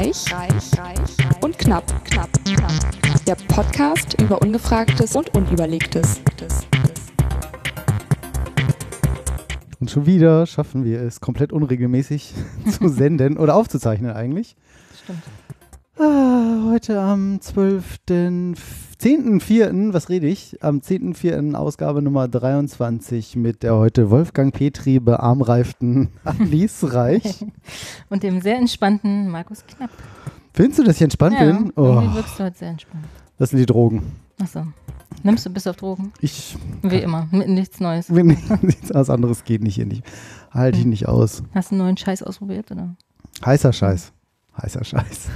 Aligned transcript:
Reich, 0.00 0.32
reich, 0.32 0.78
reich 0.78 1.42
und 1.42 1.58
knapp, 1.58 1.84
knapp, 2.06 2.30
knapp. 2.46 2.72
Der 3.26 3.34
Podcast 3.34 4.18
über 4.18 4.40
Ungefragtes 4.40 5.14
und 5.14 5.34
Unüberlegtes. 5.36 6.22
Und 9.78 9.90
schon 9.90 10.06
wieder 10.06 10.46
schaffen 10.46 10.86
wir 10.86 11.02
es, 11.02 11.20
komplett 11.20 11.52
unregelmäßig 11.52 12.32
zu 12.70 12.88
senden 12.88 13.36
oder 13.36 13.54
aufzuzeichnen 13.54 14.12
eigentlich. 14.12 14.56
Stimmt. 15.04 15.22
Ah, 16.02 16.62
heute 16.64 16.98
am 16.98 17.42
12. 17.42 17.98
10.4., 18.08 19.92
was 19.92 20.08
rede 20.08 20.28
ich? 20.28 20.56
Am 20.62 20.78
10.4. 20.78 21.52
Ausgabe 21.54 22.00
Nummer 22.00 22.26
23 22.26 23.36
mit 23.36 23.62
der 23.62 23.74
heute 23.76 24.08
Wolfgang 24.08 24.54
Petri 24.54 24.98
bearmreiften 24.98 26.08
Alice 26.24 26.94
Reich. 26.94 27.44
Und 28.08 28.22
dem 28.22 28.40
sehr 28.40 28.56
entspannten 28.56 29.28
Markus 29.28 29.62
Knapp. 29.66 29.90
Findest 30.54 30.78
du, 30.78 30.84
dass 30.84 30.96
ich 30.96 31.02
entspannt 31.02 31.36
ja, 31.38 31.44
bin? 31.44 31.70
irgendwie 31.76 32.14
wirkst 32.14 32.38
du 32.38 32.44
heute 32.44 32.56
sehr 32.56 32.70
entspannt. 32.70 33.04
das 33.36 33.50
sind 33.50 33.58
die 33.58 33.66
Drogen. 33.66 34.02
Achso. 34.40 34.66
Nimmst 35.22 35.44
du 35.44 35.50
bis 35.50 35.66
auf 35.66 35.76
Drogen? 35.76 36.14
Ich, 36.22 36.56
Wie 36.80 36.96
immer. 36.96 37.28
Mit 37.30 37.50
nichts 37.50 37.78
Neues. 37.78 38.08
nichts 38.62 38.90
anderes 38.90 39.44
geht 39.44 39.62
nicht 39.62 39.74
hier 39.74 39.84
nicht. 39.84 40.02
Halte 40.50 40.78
ich 40.78 40.86
nicht 40.86 41.08
aus. 41.08 41.42
Hast 41.54 41.72
du 41.72 41.74
einen 41.74 41.84
neuen 41.84 41.98
Scheiß 41.98 42.22
ausprobiert, 42.22 42.70
oder? 42.70 42.96
Heißer 43.44 43.74
Scheiß. 43.74 44.14
Heißer 44.56 44.82
Scheiß. 44.82 45.28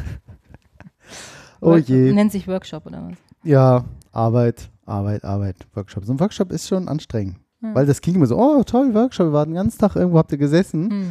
Oh 1.65 1.77
je. 1.77 2.13
Nennt 2.13 2.33
sich 2.33 2.47
Workshop, 2.49 2.87
oder 2.87 3.03
was? 3.09 3.17
Ja, 3.43 3.85
Arbeit, 4.13 4.71
Arbeit, 4.87 5.25
Arbeit, 5.25 5.57
Workshop. 5.75 6.05
So 6.05 6.13
ein 6.13 6.21
Workshop 6.21 6.53
ist 6.53 6.69
schon 6.69 6.89
anstrengend. 6.89 7.37
Ja. 7.63 7.75
Weil 7.75 7.87
das 7.87 8.01
klingt 8.01 8.17
immer 8.17 8.27
so, 8.27 8.37
oh 8.39 8.63
toll, 8.65 8.95
Workshop, 8.95 9.29
wir 9.29 9.33
waren 9.33 9.49
den 9.51 9.57
ganzen 9.57 9.79
Tag 9.79 9.97
irgendwo, 9.97 10.19
habt 10.19 10.33
ihr 10.33 10.39
gesessen. 10.39 10.91
Hm. 10.91 11.11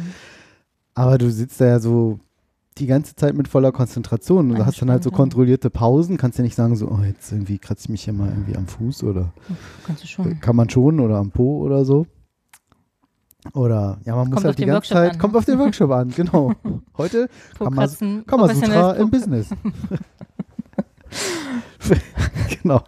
Aber 0.94 1.18
du 1.18 1.30
sitzt 1.30 1.60
da 1.60 1.66
ja 1.66 1.78
so 1.80 2.20
die 2.78 2.86
ganze 2.86 3.14
Zeit 3.14 3.34
mit 3.34 3.46
voller 3.48 3.72
Konzentration 3.72 4.50
und 4.50 4.58
du 4.58 4.66
hast 4.66 4.80
dann 4.82 4.90
halt 4.90 5.02
so 5.04 5.10
kontrollierte 5.10 5.70
Pausen. 5.70 6.16
Kannst 6.16 6.38
ja 6.38 6.44
nicht 6.44 6.56
sagen 6.56 6.74
so, 6.76 6.88
oh 6.88 7.00
jetzt 7.04 7.30
irgendwie 7.32 7.58
kratze 7.58 7.84
ich 7.84 7.88
mich 7.88 8.04
hier 8.04 8.12
mal 8.12 8.28
irgendwie 8.28 8.56
am 8.56 8.66
Fuß 8.66 9.04
oder 9.04 9.32
Kannst 9.86 10.02
du 10.02 10.06
schon. 10.08 10.40
kann 10.40 10.56
man 10.56 10.68
schon 10.70 10.98
oder 11.00 11.16
am 11.16 11.30
Po 11.30 11.58
oder 11.62 11.84
so. 11.84 12.06
Oder 13.52 13.98
ja, 14.04 14.16
man 14.16 14.26
muss 14.28 14.36
Kommt 14.36 14.46
halt 14.46 14.58
die 14.58 14.64
ganze 14.64 14.74
Workshop 14.76 14.96
Zeit, 14.96 15.12
an, 15.12 15.18
kommt 15.18 15.32
ne? 15.34 15.38
auf 15.38 15.44
den 15.44 15.58
Workshop 15.58 15.90
an, 15.90 16.10
genau. 16.10 16.52
Heute 16.96 17.28
Prokrasten- 17.58 18.24
Kamasutra 18.26 18.36
professionelles 18.36 18.98
im 18.98 19.10
Business. 19.10 19.50
genau. 22.62 22.82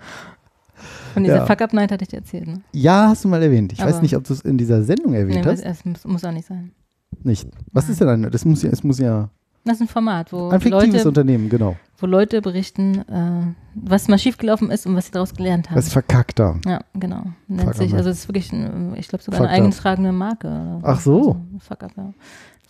Von 1.14 1.24
dieser 1.24 1.36
Ja. 1.36 1.46
Fuck-Up-Night 1.46 1.92
hatte 1.92 2.02
ich 2.02 2.08
dir 2.08 2.16
erzählt, 2.18 2.46
ne? 2.46 2.60
Ja, 2.72 3.08
hast 3.08 3.24
du 3.24 3.28
mal 3.28 3.42
erwähnt. 3.42 3.72
Ich 3.72 3.80
weiß 3.80 3.94
Aber- 3.94 4.02
nicht, 4.02 4.16
ob 4.16 4.24
du 4.24 4.32
es 4.34 4.40
in 4.42 4.58
dieser 4.58 4.82
Sendung 4.82 5.14
erwähnt 5.14 5.44
Nee, 5.44 5.50
hast. 5.50 5.62
es 5.64 5.84
muss, 5.84 6.04
muss 6.04 6.24
auch 6.24 6.32
nicht 6.32 6.46
sein. 6.46 6.72
Nicht. 7.22 7.48
Was 7.72 7.84
Nein. 7.84 7.92
ist 7.92 8.00
denn 8.00 8.08
ein, 8.08 8.30
das 8.30 8.44
muss 8.44 8.62
ja, 8.62 8.70
es 8.70 8.84
muss 8.84 8.98
ja 8.98 9.30
Das 9.64 9.76
ist 9.76 9.80
ein 9.82 9.88
Format, 9.88 10.32
wo 10.32 10.50
ein 10.50 10.60
fiktives 10.60 10.92
Leute, 10.96 11.08
Unternehmen, 11.08 11.48
genau. 11.48 11.76
wo 11.98 12.06
Leute 12.06 12.42
berichten, 12.42 12.98
äh, 13.08 13.54
was 13.74 14.08
mal 14.08 14.18
schiefgelaufen 14.18 14.70
ist 14.70 14.86
und 14.86 14.94
was 14.94 15.06
sie 15.06 15.12
daraus 15.12 15.34
gelernt 15.34 15.68
haben. 15.70 15.76
Das 15.76 15.86
ist 15.86 15.92
verkackt 15.94 16.38
da. 16.38 16.56
Ja, 16.66 16.80
genau. 16.94 17.22
Nennt 17.48 17.62
Fuck 17.70 17.74
sich, 17.76 17.94
also 17.94 18.10
es 18.10 18.18
ist 18.20 18.28
wirklich, 18.28 18.52
ein, 18.52 18.94
ich 18.96 19.08
glaube 19.08 19.24
sogar 19.24 19.38
Fuck 19.40 19.48
eine 19.48 19.56
up. 19.56 19.64
eingetragene 19.64 20.12
Marke. 20.12 20.80
Ach 20.82 21.00
so. 21.00 21.18
Also, 21.18 21.36
fuck 21.60 21.82
up, 21.84 21.92
ja. 21.96 22.12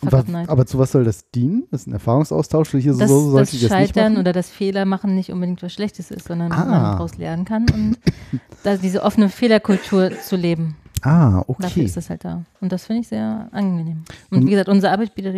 Und 0.02 0.11
Fuck 0.11 0.12
wa- 0.12 0.19
up 0.20 0.28
night. 0.28 0.48
aber 0.50 0.66
zu 0.66 0.78
was 0.78 0.92
soll 0.92 1.05
das 1.05 1.30
dienen? 1.30 1.64
Das 1.70 1.83
ist 1.83 1.86
ein 1.86 1.92
Erfahrungsaustausch. 1.94 2.70
Hier 2.72 2.92
so, 2.92 2.98
dass 3.00 3.08
so 3.08 3.30
sollte 3.30 3.39
das 3.47 3.55
ich 3.55 3.61
das 3.62 3.70
Scheitern 3.70 4.12
machen. 4.12 4.20
oder 4.20 4.33
das 4.33 4.50
Fehler 4.50 4.84
machen 4.84 5.14
nicht 5.14 5.30
unbedingt 5.33 5.62
was 5.62 5.72
Schlechtes 5.72 6.11
ist, 6.11 6.28
sondern 6.28 6.53
Ah. 6.53 6.64
man 6.66 6.83
daraus 6.83 7.16
lernen 7.16 7.44
kann 7.47 7.64
und 7.70 7.97
da 8.62 8.77
diese 8.77 9.03
offene 9.03 9.28
Fehlerkultur 9.30 10.11
zu 10.20 10.36
leben. 10.36 10.77
Ah, 11.03 11.44
Dafür 11.47 11.66
okay. 11.66 11.84
ist 11.84 11.97
das 11.97 12.11
halt 12.11 12.25
da. 12.25 12.42
Und 12.61 12.72
das 12.72 12.84
finde 12.86 13.03
ich 13.03 13.08
sehr 13.08 13.48
angenehm. 13.53 14.05
Und 14.30 14.38
Und- 14.38 14.47
wie 14.47 14.50
gesagt, 14.50 14.69
unser 14.69 14.92
Arbeitgeber, 14.92 15.33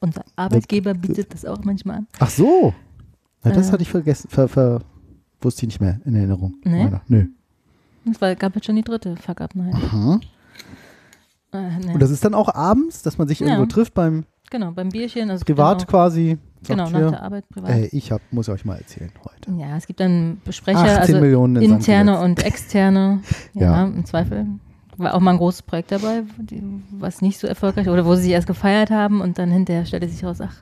unser 0.00 0.22
Arbeitgeber 0.36 0.94
bietet 0.94 1.32
das 1.34 1.44
auch 1.44 1.62
manchmal 1.64 1.98
an. 1.98 2.06
Ach 2.18 2.30
so. 2.30 2.72
Na, 3.42 3.50
das 3.52 3.68
Äh. 3.68 3.72
hatte 3.72 3.82
ich 3.82 3.90
vergessen. 3.90 4.28
Ver, 4.30 4.48
ver, 4.48 4.80
wusste 5.40 5.62
ich 5.62 5.68
nicht 5.68 5.80
mehr 5.80 6.00
in 6.04 6.14
Erinnerung. 6.14 6.54
Nee? 6.64 6.90
Nö. 7.08 7.26
Es 8.10 8.20
war, 8.20 8.34
gab 8.36 8.54
jetzt 8.54 8.64
schon 8.66 8.76
die 8.76 8.82
dritte 8.82 9.16
Fuck-Up-Night. 9.16 9.74
Aha. 9.74 10.20
Äh, 11.52 11.78
nee. 11.84 11.92
Und 11.94 12.00
das 12.02 12.10
ist 12.10 12.24
dann 12.24 12.34
auch 12.34 12.54
abends, 12.54 13.02
dass 13.02 13.18
man 13.18 13.28
sich 13.28 13.40
Ja. 13.40 13.46
irgendwo 13.48 13.66
trifft 13.66 13.94
beim 13.94 14.24
Genau, 14.50 14.70
beim 14.72 14.88
Bierchen. 14.88 15.30
Also 15.30 15.44
Privat 15.44 15.82
auch, 15.82 15.86
quasi. 15.86 16.38
Genau, 16.66 16.88
nach 16.88 17.10
der 17.10 17.22
Arbeit 17.22 17.48
privat. 17.50 17.70
Ey, 17.70 17.88
ich 17.92 18.10
hab, 18.10 18.20
muss 18.32 18.48
euch 18.48 18.64
mal 18.64 18.76
erzählen 18.78 19.12
heute. 19.24 19.52
Ja, 19.60 19.76
es 19.76 19.86
gibt 19.86 20.00
dann 20.00 20.40
Besprecher, 20.44 20.80
18 20.80 21.16
also 21.16 21.44
in 21.44 21.56
interne 21.56 22.20
und 22.20 22.42
externe. 22.44 23.20
Ja, 23.54 23.62
Ja. 23.62 23.84
im 23.84 24.04
Zweifel. 24.04 24.46
War 24.98 25.14
auch 25.14 25.20
mal 25.20 25.30
ein 25.30 25.36
großes 25.38 25.62
Projekt 25.62 25.92
dabei, 25.92 26.24
was 26.90 27.22
nicht 27.22 27.38
so 27.38 27.46
erfolgreich 27.46 27.88
oder 27.88 28.04
wo 28.04 28.16
sie 28.16 28.22
sich 28.22 28.32
erst 28.32 28.48
gefeiert 28.48 28.90
haben 28.90 29.20
und 29.20 29.38
dann 29.38 29.50
hinterher 29.50 29.86
stellte 29.86 30.08
sich 30.08 30.24
raus, 30.24 30.38
ach, 30.40 30.54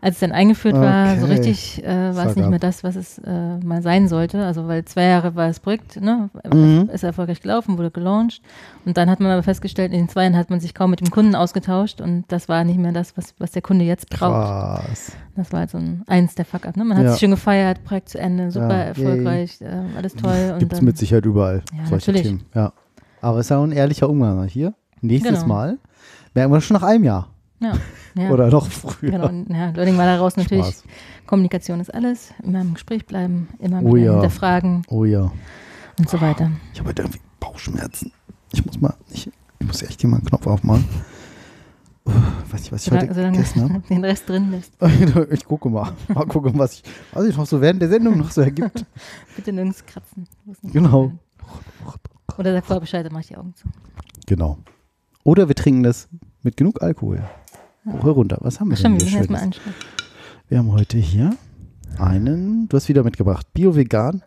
als 0.00 0.16
es 0.16 0.20
dann 0.20 0.32
eingeführt 0.32 0.74
war, 0.74 1.16
so 1.16 1.26
Okay. 1.26 1.34
richtig 1.34 1.84
äh, 1.84 2.14
war 2.16 2.26
es 2.26 2.34
nicht 2.34 2.48
mehr 2.50 2.58
das, 2.58 2.82
was 2.82 2.96
es 2.96 3.18
äh, 3.18 3.58
mal 3.58 3.80
sein 3.80 4.08
sollte. 4.08 4.44
Also 4.44 4.66
weil 4.66 4.84
zwei 4.84 5.04
Jahre 5.04 5.36
war 5.36 5.46
das 5.46 5.60
Projekt, 5.60 6.00
ne, 6.00 6.28
Mhm. 6.52 6.90
ist 6.92 7.04
erfolgreich 7.04 7.40
gelaufen, 7.40 7.78
wurde 7.78 7.92
gelauncht 7.92 8.42
und 8.84 8.96
dann 8.96 9.08
hat 9.08 9.20
man 9.20 9.30
aber 9.30 9.44
festgestellt, 9.44 9.92
in 9.92 9.98
den 9.98 10.08
zwei 10.08 10.24
Jahren 10.24 10.36
hat 10.36 10.50
man 10.50 10.58
sich 10.58 10.74
kaum 10.74 10.90
mit 10.90 11.00
dem 11.00 11.10
Kunden 11.10 11.36
ausgetauscht 11.36 12.00
und 12.00 12.24
das 12.28 12.48
war 12.48 12.64
nicht 12.64 12.78
mehr 12.80 12.92
das, 12.92 13.16
was, 13.16 13.34
was 13.38 13.52
der 13.52 13.62
Kunde 13.62 13.84
jetzt 13.84 14.10
braucht. 14.10 14.48
Krass. 14.48 15.12
Das 15.36 15.52
war 15.52 15.60
halt 15.60 15.70
so 15.70 15.78
ein 15.78 16.02
eins 16.08 16.34
der 16.34 16.44
Fuck-Up. 16.44 16.76
Ne? 16.76 16.84
Man 16.84 16.98
hat 16.98 17.04
Ja. 17.04 17.10
sich 17.12 17.20
schon 17.20 17.30
gefeiert, 17.30 17.84
Projekt 17.84 18.08
zu 18.08 18.18
Ende, 18.18 18.50
super 18.50 18.70
Ja, 18.76 18.82
erfolgreich, 18.82 19.60
äh, 19.60 19.66
alles 19.96 20.14
toll. 20.14 20.56
Gibt 20.58 20.72
es 20.72 20.82
mit 20.82 20.98
Sicherheit 20.98 21.24
überall. 21.24 21.62
Ja, 21.72 21.86
solche 21.86 22.10
natürlich. 22.10 22.22
Themen. 22.26 22.44
Ja. 22.54 22.72
Aber 23.22 23.38
es 23.38 23.46
ist 23.46 23.50
ja 23.50 23.58
auch 23.58 23.62
ein 23.64 23.72
ehrlicher 23.72 24.10
Umgang. 24.10 24.40
ne? 24.40 24.46
Hier, 24.46 24.74
nächstes 25.00 25.42
Genau. 25.42 25.46
Mal, 25.54 25.78
merken 26.34 26.52
wir 26.52 26.60
schon 26.60 26.74
nach 26.74 26.82
einem 26.82 27.04
Jahr. 27.04 27.28
ja, 27.60 27.72
ja. 28.16 28.30
Oder 28.30 28.48
noch 28.50 28.66
früher. 28.66 29.12
Genau, 29.12 29.28
und, 29.28 29.48
ja, 29.48 29.70
Learning 29.70 29.96
war 29.96 30.06
daraus 30.06 30.36
natürlich, 30.36 30.66
Spaß. 30.66 30.84
Kommunikation 31.26 31.80
ist 31.80 31.94
alles, 31.94 32.34
immer 32.42 32.60
im 32.60 32.74
Gespräch 32.74 33.06
bleiben, 33.06 33.48
immer 33.60 33.80
Oh 33.82 33.96
ja. 33.96 34.12
hinterfragen 34.14 34.82
Oh 34.88 35.04
ja. 35.04 35.30
und 35.98 36.10
so 36.10 36.20
weiter. 36.20 36.50
Ich 36.74 36.80
habe 36.80 36.90
heute 36.90 37.02
irgendwie 37.02 37.20
Bauchschmerzen. 37.40 38.12
Ich 38.52 38.66
muss 38.66 38.80
mal, 38.80 38.94
ich, 39.10 39.30
ich 39.60 39.66
muss 39.66 39.82
echt 39.82 40.00
hier 40.00 40.10
mal 40.10 40.16
einen 40.16 40.26
Knopf 40.26 40.46
aufmachen. 40.48 40.84
Uh, 42.04 42.10
weiß 42.50 42.60
nicht, 42.62 42.72
was 42.72 42.82
ich 42.82 42.88
Solange, 42.88 43.04
heute 43.06 43.14
solange 43.14 43.36
gegessen 43.36 43.62
habe. 43.62 43.80
den 43.88 44.04
Rest 44.04 44.28
drin 44.28 44.50
lässt. 44.50 44.72
Ich 45.30 45.44
gucke 45.44 45.70
mal. 45.70 45.92
Mal 46.12 46.26
gucken, 46.26 46.58
was 46.58 46.72
ich, 46.74 46.82
was 47.12 47.24
ich 47.26 47.36
noch 47.36 47.46
so 47.46 47.60
während 47.60 47.80
der 47.80 47.88
Sendung 47.88 48.18
noch 48.18 48.32
so 48.32 48.40
ergibt. 48.40 48.84
Bitte 49.36 49.52
nirgends 49.52 49.86
kratzen. 49.86 50.26
Genau. 50.64 51.12
kann. 51.38 51.98
Oder 52.38 52.52
sag 52.52 52.64
vorher 52.64 52.80
Bescheid, 52.80 53.04
dann 53.04 53.12
mach 53.12 53.20
ich 53.20 53.28
die 53.28 53.36
Augen 53.36 53.54
zu. 53.54 53.68
Genau. 54.26 54.58
Oder 55.24 55.48
wir 55.48 55.54
trinken 55.54 55.82
das 55.82 56.08
mit 56.42 56.56
genug 56.56 56.82
Alkohol. 56.82 57.22
Hoch 57.86 58.04
herunter. 58.04 58.38
Was 58.40 58.60
haben 58.60 58.70
wir 58.70 58.76
Ach, 58.78 58.82
denn 58.82 59.00
wir 59.00 59.06
hier 59.06 59.18
erstmal 59.18 59.40
Schönes? 59.40 59.60
Wir 60.48 60.58
haben 60.58 60.72
heute 60.72 60.98
hier 60.98 61.36
einen, 61.98 62.68
du 62.68 62.76
hast 62.76 62.88
wieder 62.88 63.02
mitgebracht, 63.02 63.46
Bio-Vegan. 63.52 64.22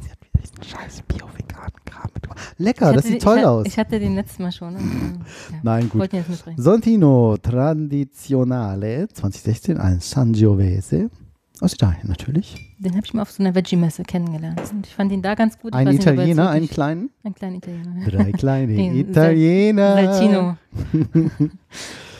Sie 0.00 0.10
hat 0.10 0.18
wieder 0.20 0.42
diesen 0.42 0.62
scheiß 0.62 1.02
Bio-Vegan-Kram 1.02 2.10
mitgebracht. 2.14 2.54
Lecker, 2.58 2.92
das 2.92 3.04
hatte 3.04 3.08
sieht 3.08 3.22
toll 3.22 3.38
ich, 3.38 3.44
aus. 3.46 3.66
Ich 3.66 3.78
hatte 3.78 3.98
den 3.98 4.14
letzten 4.14 4.42
Mal 4.42 4.52
schon. 4.52 4.76
Und, 4.76 4.82
äh, 4.82 5.52
ja. 5.52 5.58
Nein, 5.62 5.88
gut. 5.88 6.08
Sontino 6.56 7.36
Tradizionale 7.40 9.08
2016, 9.08 9.78
ein 9.78 10.00
Sangiovese. 10.00 11.10
Aus 11.60 11.74
Italien 11.74 12.08
natürlich. 12.08 12.74
Den 12.78 12.96
habe 12.96 13.04
ich 13.04 13.12
mal 13.12 13.22
auf 13.22 13.30
so 13.30 13.42
einer 13.42 13.54
Veggie-Messe 13.54 14.02
kennengelernt. 14.04 14.60
Und 14.72 14.86
ich 14.86 14.94
fand 14.94 15.12
ihn 15.12 15.20
da 15.20 15.34
ganz 15.34 15.58
gut. 15.58 15.74
Ein 15.74 15.86
er 15.88 15.92
Italiener, 15.92 16.48
einen 16.48 16.68
kleinen. 16.68 17.10
Ein 17.22 17.34
kleiner 17.34 17.56
Italiener. 17.56 18.06
Drei 18.06 18.32
kleine 18.32 18.66
Den 18.74 18.96
Italiener. 18.96 19.94
Saltino. 19.94 20.56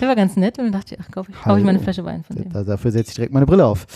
Der 0.01 0.09
war 0.09 0.17
ganz 0.17 0.37
nett 0.37 0.59
und 0.59 0.65
dann 0.65 0.73
dachte 0.73 0.95
ich, 0.95 1.01
ach, 1.01 1.11
kaufe 1.11 1.31
ich, 1.31 1.41
kauf 1.41 1.59
ich 1.59 1.65
mal 1.65 1.71
eine. 1.71 1.81
Flasche 1.81 2.05
Wein 2.05 2.23
von 2.25 2.37
dem. 2.37 2.51
Da, 2.53 2.65
dafür 2.65 2.91
setze 2.91 3.11
ich 3.11 3.15
direkt 3.17 3.33
meine 3.33 3.47
Brille 3.47 3.65
auf. 3.67 3.87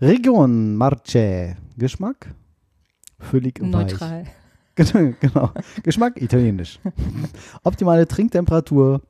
Region 0.00 0.76
Marce. 0.76 1.56
Geschmack? 1.76 2.34
Völlig 3.18 3.60
weich. 3.60 3.70
Neutral. 3.70 4.24
Genau, 4.74 5.12
genau. 5.20 5.50
Geschmack 5.82 6.16
italienisch. 6.20 6.80
Optimale 7.62 8.08
Trinktemperatur 8.08 9.02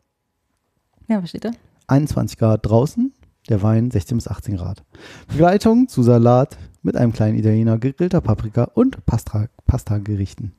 Ja, 1.06 1.22
was 1.22 1.28
steht 1.28 1.44
da? 1.44 1.52
21 1.86 2.36
Grad 2.36 2.66
draußen, 2.66 3.12
der 3.48 3.62
Wein 3.62 3.90
16 3.90 4.16
bis 4.18 4.28
18 4.28 4.56
Grad. 4.56 4.84
Begleitung 5.28 5.88
zu 5.88 6.02
Salat 6.02 6.56
mit 6.82 6.96
einem 6.96 7.12
kleinen 7.12 7.38
Italiener, 7.38 7.78
gegrillter 7.78 8.20
Paprika 8.20 8.64
und 8.74 9.04
Pasta- 9.06 9.48
Pasta-Gerichten. 9.66 10.52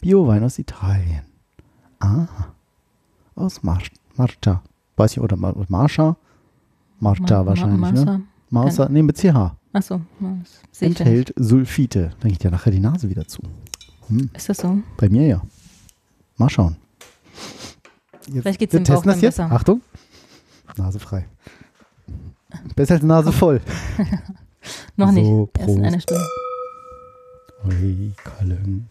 Bio-Wein 0.00 0.44
aus 0.44 0.58
Italien. 0.58 1.22
Ah, 1.98 2.26
aus 3.34 3.62
Mar 3.62 3.78
Marcia. 4.16 4.62
Weiß 4.96 5.12
ich, 5.12 5.20
oder 5.20 5.36
Mar 5.36 5.54
Marcia? 5.68 6.16
Marcia 7.00 7.38
Ma- 7.42 7.46
wahrscheinlich, 7.46 7.80
Ma- 7.80 7.92
ne? 7.92 8.00
Massa. 8.04 8.20
Marcia, 8.50 8.88
nee, 8.88 9.02
mit 9.02 9.16
CH. 9.16 9.56
Achso. 9.72 10.00
Enthält 10.80 11.34
Sulfite. 11.36 12.12
Dann 12.20 12.30
geht 12.30 12.44
ja 12.44 12.50
nachher 12.50 12.70
die 12.70 12.80
Nase 12.80 13.10
wieder 13.10 13.26
zu. 13.26 13.42
Hm, 14.08 14.30
Ist 14.34 14.48
das 14.48 14.58
so? 14.58 14.78
bei 14.96 15.08
mir 15.08 15.26
ja. 15.26 15.42
Mal 16.38 16.48
schauen. 16.48 16.76
Jetzt, 18.28 18.42
Vielleicht 18.42 18.58
geht's 18.58 18.72
wir 18.72 18.78
im 18.78 18.84
Bauch 18.84 18.94
das 18.94 19.02
dann 19.04 19.14
jetzt. 19.20 19.36
besser. 19.36 19.52
Achtung. 19.52 19.80
Nase 20.76 20.98
frei. 20.98 21.26
Besser 22.74 22.94
als 22.94 23.02
Nase 23.02 23.32
voll. 23.32 23.60
Noch 24.96 25.12
nicht. 25.12 25.26
So, 25.26 25.50
Erst 25.58 25.76
in 25.76 25.84
einer 25.84 26.00
Stunde. 26.00 26.24
Oi, 27.64 28.12
Kallen. 28.24 28.88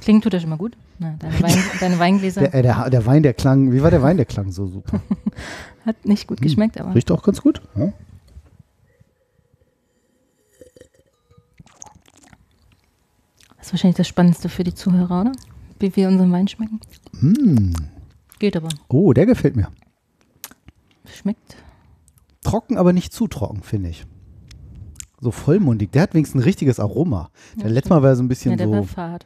Klingt 0.00 0.24
tut 0.24 0.32
das 0.32 0.42
schon 0.42 0.50
mal 0.50 0.56
gut. 0.56 0.76
Na, 0.98 1.14
deine, 1.18 1.42
Wein, 1.42 1.58
deine, 1.80 1.98
Weingläser. 1.98 2.48
Der, 2.48 2.62
der, 2.62 2.90
der, 2.90 3.06
Wein, 3.06 3.22
der 3.22 3.34
klang, 3.34 3.72
wie 3.72 3.82
war 3.82 3.90
der 3.90 4.02
Wein, 4.02 4.16
der 4.16 4.26
klang 4.26 4.50
so 4.50 4.66
super? 4.66 5.00
Hat 5.86 6.04
nicht 6.04 6.26
gut 6.26 6.40
hm. 6.40 6.44
geschmeckt, 6.44 6.80
aber. 6.80 6.94
Riecht 6.94 7.10
auch 7.10 7.22
ganz 7.22 7.40
gut. 7.40 7.60
Ja. 7.76 7.92
Das 13.56 13.66
ist 13.66 13.72
wahrscheinlich 13.72 13.96
das 13.96 14.08
Spannendste 14.08 14.48
für 14.48 14.64
die 14.64 14.74
Zuhörer, 14.74 15.22
oder? 15.22 15.32
Wie 15.80 15.94
wir 15.96 16.08
unseren 16.08 16.32
Wein 16.32 16.48
schmecken. 16.48 16.80
Hm. 17.18 17.74
Geht 18.38 18.56
aber. 18.56 18.68
Oh, 18.88 19.12
der 19.12 19.26
gefällt 19.26 19.56
mir. 19.56 19.68
Schmeckt 21.06 21.56
Trocken, 22.46 22.76
aber 22.78 22.92
nicht 22.92 23.12
zu 23.12 23.26
trocken, 23.28 23.62
finde 23.62 23.90
ich. 23.90 24.04
So 25.20 25.30
vollmundig. 25.30 25.92
Der 25.92 26.02
hat 26.02 26.14
wenigstens 26.14 26.40
ein 26.42 26.44
richtiges 26.44 26.78
Aroma. 26.78 27.30
Der 27.56 27.66
Ja, 27.68 27.72
letzte 27.72 27.90
Mal 27.90 28.02
war 28.02 28.10
er 28.10 28.16
so 28.16 28.22
ein 28.22 28.28
bisschen 28.28 28.52
Ja, 28.52 28.56
der 28.58 28.70
war 28.70 28.82
so, 28.82 28.84
fad. 28.88 29.24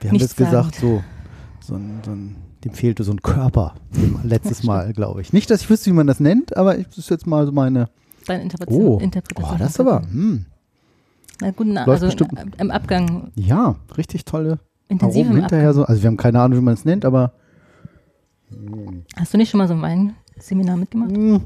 wir 0.00 0.10
haben 0.10 0.18
das 0.18 0.38
nichtssagend. 0.38 0.72
gesagt, 0.72 0.74
so, 0.76 1.02
so, 1.60 1.74
ein, 1.74 2.00
so 2.04 2.10
ein, 2.12 2.36
dem 2.64 2.72
fehlte 2.72 3.04
so 3.04 3.12
ein 3.12 3.20
Körper. 3.22 3.74
Letztes 4.24 4.62
Mal, 4.64 4.92
glaube 4.92 5.20
ich. 5.20 5.32
Nicht, 5.32 5.50
dass 5.50 5.60
ich 5.62 5.70
wüsste, 5.70 5.90
wie 5.90 5.94
man 5.94 6.06
das 6.06 6.18
nennt, 6.20 6.56
aber 6.56 6.78
ich, 6.78 6.86
das 6.88 6.98
ist 6.98 7.10
jetzt 7.10 7.26
mal 7.26 7.44
so 7.46 7.52
meine. 7.52 7.88
Deine 8.26 8.42
Interpretation. 8.42 8.84
Oh, 8.86 8.98
Interpretation 8.98 9.54
oh 9.54 9.58
das 9.58 9.70
ist 9.70 9.80
aber, 9.80 10.02
hm, 10.02 10.46
Na 11.40 11.50
gut, 11.52 11.66
na, 11.68 11.84
also 11.84 12.06
bestimmt. 12.06 12.32
äh, 12.38 12.44
im 12.60 12.70
Abgang 12.70 13.30
ja, 13.36 13.76
richtig 13.96 14.24
tolle 14.24 14.58
intensiv 14.88 15.24
Aromen 15.26 15.40
hinterher. 15.42 15.68
Abgang. 15.70 15.82
So. 15.84 15.88
Also 15.88 16.02
wir 16.02 16.08
haben 16.08 16.16
keine 16.16 16.40
Ahnung, 16.40 16.58
wie 16.58 16.62
man 16.64 16.74
es 16.74 16.84
nennt, 16.84 17.04
aber 17.04 17.32
Hast 19.16 19.32
du 19.34 19.38
nicht 19.38 19.50
schon 19.50 19.58
mal 19.58 19.68
so 19.68 19.74
ein 19.74 19.82
Weinseminar 20.36 20.76
mitgemacht? 20.76 21.10
hm, 21.12 21.40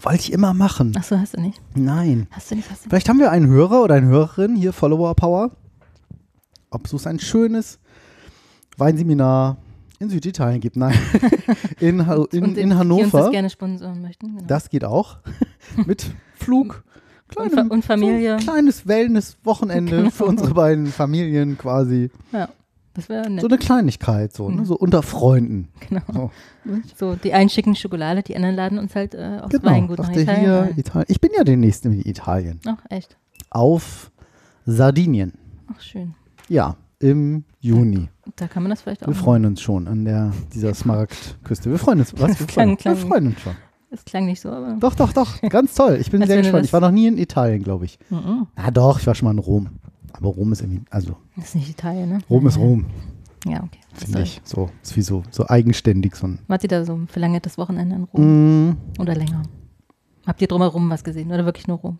wollte 0.00 0.20
ich 0.20 0.32
immer 0.32 0.54
machen. 0.54 0.92
Achso, 0.96 1.18
hast 1.18 1.36
du 1.36 1.40
nicht. 1.40 1.60
Nein. 1.74 2.26
Hast 2.30 2.50
du 2.50 2.54
nicht, 2.56 2.70
hast 2.70 2.80
du 2.80 2.84
nicht. 2.84 2.90
Vielleicht 2.90 3.08
haben 3.08 3.18
wir 3.18 3.30
einen 3.30 3.46
Hörer 3.48 3.82
oder 3.82 3.94
eine 3.94 4.06
Hörerin 4.08 4.56
hier, 4.56 4.72
Follower 4.72 5.14
Power. 5.14 5.50
Ob 6.70 6.92
es 6.92 7.06
ein 7.06 7.18
schönes 7.20 7.78
Weinseminar 8.76 9.58
in 10.00 10.10
Süditalien 10.10 10.60
gibt. 10.60 10.76
Nein, 10.76 10.98
in, 11.80 12.06
Ha- 12.06 12.26
in, 12.32 12.44
in 12.44 12.54
Die 12.54 12.62
uns 12.62 12.70
das 12.70 12.78
Hannover. 12.78 13.30
gerne 13.30 13.50
sponsoren 13.50 14.02
möchten. 14.02 14.34
Genau. 14.36 14.44
Das 14.46 14.68
geht 14.68 14.84
auch. 14.84 15.18
Mit 15.86 16.06
Flug. 16.34 16.82
und, 17.36 17.52
Fa 17.52 17.60
und 17.68 17.84
Familie. 17.84 18.30
So 18.30 18.34
ein 18.36 18.40
kleines 18.54 18.86
Wellness-Wochenende 18.86 19.96
Genau. 19.98 20.10
für 20.10 20.24
unsere 20.24 20.52
beiden 20.52 20.86
Familien 20.88 21.56
quasi. 21.56 22.10
Ja, 22.32 22.48
das 22.94 23.08
wäre 23.08 23.28
nett. 23.30 23.40
So 23.42 23.48
eine 23.48 23.58
Kleinigkeit, 23.58 24.32
so, 24.32 24.48
ne? 24.48 24.62
Mhm. 24.62 24.64
so 24.64 24.76
unter 24.76 25.02
Freunden. 25.02 25.68
genau. 25.88 26.30
So, 26.64 26.78
So, 26.96 27.14
die 27.16 27.32
einen 27.34 27.50
schicken 27.50 27.74
Schokolade, 27.76 28.22
die 28.22 28.34
anderen 28.36 28.54
laden 28.56 28.78
uns 28.78 28.94
halt 28.94 29.14
äh, 29.14 29.40
aufs 29.42 29.50
genau. 29.50 29.70
Weingut 29.72 29.98
nach 29.98 30.10
Italien. 30.10 30.40
hier. 30.40 30.72
Italien. 30.78 31.06
Ich 31.08 31.20
bin 31.20 31.30
ja 31.36 31.44
demnächst 31.44 31.84
in 31.84 32.00
Italien. 32.06 32.60
Ach, 32.66 32.78
echt. 32.90 33.16
Auf 33.50 34.10
Sardinien. 34.66 35.32
Ach, 35.72 35.80
schön. 35.80 36.14
Ja, 36.48 36.76
im 37.00 37.44
Juni. 37.60 38.08
Da 38.36 38.46
kann 38.48 38.62
man 38.62 38.70
das 38.70 38.82
vielleicht 38.82 39.02
auch. 39.02 39.08
Wir 39.08 39.14
freuen 39.14 39.44
uns 39.44 39.60
schon 39.60 39.86
an 39.88 40.04
der, 40.04 40.32
dieser 40.54 40.72
Smaragdküste. 40.74 41.70
Wir 41.70 41.78
freuen 41.78 42.00
uns. 42.00 42.14
Was? 42.18 42.38
Wir, 42.40 42.46
Klang- 42.46 42.48
freuen, 42.48 42.76
klang- 42.78 42.96
wir 42.96 43.06
freuen 43.06 43.26
uns 43.28 43.40
schon. 43.40 43.54
Das 43.90 44.04
klang 44.04 44.26
nicht 44.26 44.40
so, 44.40 44.50
aber. 44.50 44.76
Doch, 44.80 44.94
doch, 44.94 45.12
doch. 45.12 45.40
Ganz 45.42 45.74
toll. 45.74 45.98
Ich 46.00 46.10
bin 46.10 46.24
sehr 46.26 46.38
gespannt. 46.38 46.64
Ich 46.64 46.72
war 46.72 46.80
noch 46.80 46.90
nie 46.90 47.06
in 47.06 47.16
Italien, 47.18 47.62
glaube 47.62 47.84
ich. 47.84 47.98
Mhm. 48.10 48.46
Na 48.56 48.70
doch, 48.70 48.98
ich 48.98 49.06
war 49.06 49.14
schon 49.14 49.26
mal 49.26 49.32
in 49.32 49.38
Rom. 49.38 49.68
Aber 50.16 50.28
Rom 50.30 50.52
ist 50.52 50.62
irgendwie, 50.62 50.82
also 50.90 51.16
Das 51.36 51.46
ist 51.46 51.54
nicht 51.56 51.70
Italien, 51.70 52.08
ne? 52.08 52.18
Rom 52.30 52.46
ist. 52.46 52.56
Rom, 52.56 52.86
Ja, 53.46 53.62
okay. 53.62 53.80
Finde 53.94 54.22
ich. 54.22 54.40
So, 54.44 54.70
ist 54.82 54.96
wie 54.96 55.02
so, 55.02 55.22
so 55.30 55.46
eigenständig. 55.48 56.14
So 56.16 56.28
ein, 56.28 56.38
Wart 56.46 56.62
ihr 56.62 56.68
da 56.68 56.84
so 56.84 56.94
ein 56.94 57.08
verlängertes 57.08 57.58
Wochenende 57.58 57.96
in 57.96 58.04
Rom? 58.04 58.68
Mm, 58.70 58.76
Oder 58.98 59.14
länger? 59.14 59.42
Habt 60.26 60.40
ihr 60.40 60.48
drumherum 60.48 60.88
was 60.88 61.04
gesehen 61.04 61.30
oder 61.30 61.44
wirklich 61.44 61.66
nur 61.68 61.78
Rom? 61.78 61.98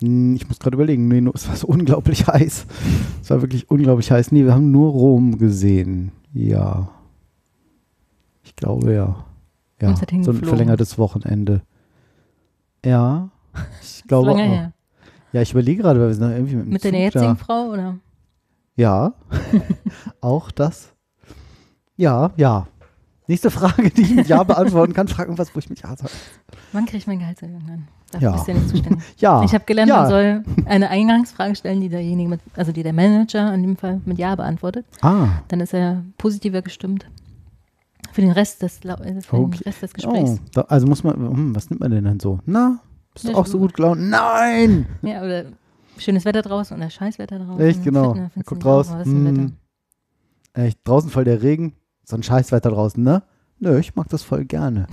mm, 0.00 0.34
ich 0.34 0.48
muss 0.48 0.58
gerade 0.58 0.74
überlegen. 0.74 1.08
Nee, 1.08 1.24
es 1.32 1.48
war 1.48 1.56
so 1.56 1.68
unglaublich 1.68 2.26
heiß. 2.26 2.66
Es 3.22 3.30
war 3.30 3.40
wirklich 3.40 3.70
unglaublich 3.70 4.10
heiß. 4.10 4.32
Nee, 4.32 4.44
wir 4.44 4.52
haben 4.54 4.70
nur 4.70 4.90
Rom 4.90 5.38
gesehen. 5.38 6.12
Ja. 6.32 6.90
Ich 8.42 8.56
glaube, 8.56 8.92
ja. 8.92 9.24
Ja, 9.80 9.94
so 9.96 10.30
ein 10.30 10.44
verlängertes 10.44 10.98
Wochenende. 10.98 11.62
Ja, 12.84 13.30
ich 13.82 14.04
glaube 14.08 14.32
auch. 14.32 14.70
Ja, 15.34 15.42
ich 15.42 15.50
überlege 15.50 15.82
gerade, 15.82 15.98
weil 16.00 16.08
wir 16.08 16.14
sind 16.14 16.30
irgendwie 16.30 16.54
mit 16.56 16.64
dem 16.66 16.72
Mit 16.72 16.84
deiner 16.84 16.98
jetzigen. 16.98 17.36
Frau 17.36 17.66
oder? 17.70 17.96
Ja, 18.76 19.12
auch 20.20 20.50
das. 20.50 20.92
Ja, 21.96 22.30
ja. 22.36 22.66
Nächste 23.26 23.50
Frage, 23.50 23.90
die 23.90 24.02
ich 24.02 24.14
mit 24.14 24.28
Ja 24.28 24.42
beantworten 24.44 24.92
kann, 24.92 25.08
frag 25.08 25.26
irgendwas, 25.26 25.54
wo 25.54 25.58
ich 25.58 25.68
mit 25.70 25.80
Ja 25.82 25.96
sage. 25.96 26.10
Wann 26.72 26.84
kriege 26.84 26.98
ich 26.98 27.06
mein 27.06 27.18
Gehaltserhöhung 27.18 27.62
dann? 27.66 27.88
Dafür 28.12 28.28
Ja. 28.28 28.32
bist 28.32 28.46
du 28.46 28.52
ja 28.52 28.58
nicht 28.58 28.68
zuständig. 28.70 29.04
Ja. 29.18 29.42
Ich 29.44 29.54
habe 29.54 29.64
gelernt, 29.64 29.88
ja. 29.88 30.00
man 30.02 30.08
soll 30.08 30.44
eine 30.66 30.88
Eingangsfrage 30.90 31.56
stellen, 31.56 31.80
die 31.80 31.88
derjenige 31.88 32.28
mit, 32.30 32.40
also 32.56 32.70
die 32.72 32.82
der 32.84 32.92
Manager 32.92 33.52
in 33.54 33.62
dem 33.62 33.76
Fall 33.76 34.00
mit 34.04 34.18
Ja 34.18 34.34
beantwortet. 34.36 34.86
Ah, 35.02 35.26
Dann 35.48 35.60
ist 35.60 35.74
er 35.74 36.04
positiver 36.18 36.62
gestimmt. 36.62 37.06
Für 38.12 38.20
den 38.20 38.30
Rest 38.30 38.62
des, 38.62 38.84
äh, 38.84 38.96
für 39.22 39.36
den 39.36 39.44
Okay. 39.46 39.62
Rest 39.66 39.82
des 39.82 39.94
Gesprächs. 39.94 40.30
oh, 40.36 40.48
da, 40.52 40.60
also 40.62 40.86
muss 40.86 41.02
man, 41.02 41.14
hm, 41.16 41.56
was 41.56 41.70
nimmt 41.70 41.80
man 41.80 41.90
denn 41.90 42.04
dann 42.04 42.20
so? 42.20 42.38
Na, 42.46 42.78
bist 43.14 43.26
du 43.26 43.30
Ja, 43.32 43.36
auch 43.36 43.46
so 43.46 43.58
gut 43.58 43.74
gelaunt? 43.74 44.00
Nein! 44.02 44.86
Ja, 45.02 45.22
oder 45.22 45.44
schönes 45.98 46.24
Wetter 46.24 46.42
draußen 46.42 46.76
oder 46.76 46.90
Scheißwetter 46.90 47.38
draußen. 47.38 47.60
Echt, 47.64 47.82
genau. 47.84 48.14
Er 48.14 48.30
du 48.34 48.42
guckt 48.42 48.52
nicht 48.52 48.66
raus. 48.66 48.90
hm? 49.04 49.56
Echt, 50.52 50.78
draußen 50.84 51.10
voll 51.10 51.24
der 51.24 51.42
Regen, 51.42 51.74
so 52.04 52.16
ein 52.16 52.22
Scheißwetter 52.22 52.70
draußen, 52.70 53.02
ne? 53.02 53.22
Nö, 53.60 53.78
ich 53.78 53.94
mag 53.94 54.08
das 54.08 54.22
voll 54.22 54.44
gerne. 54.44 54.86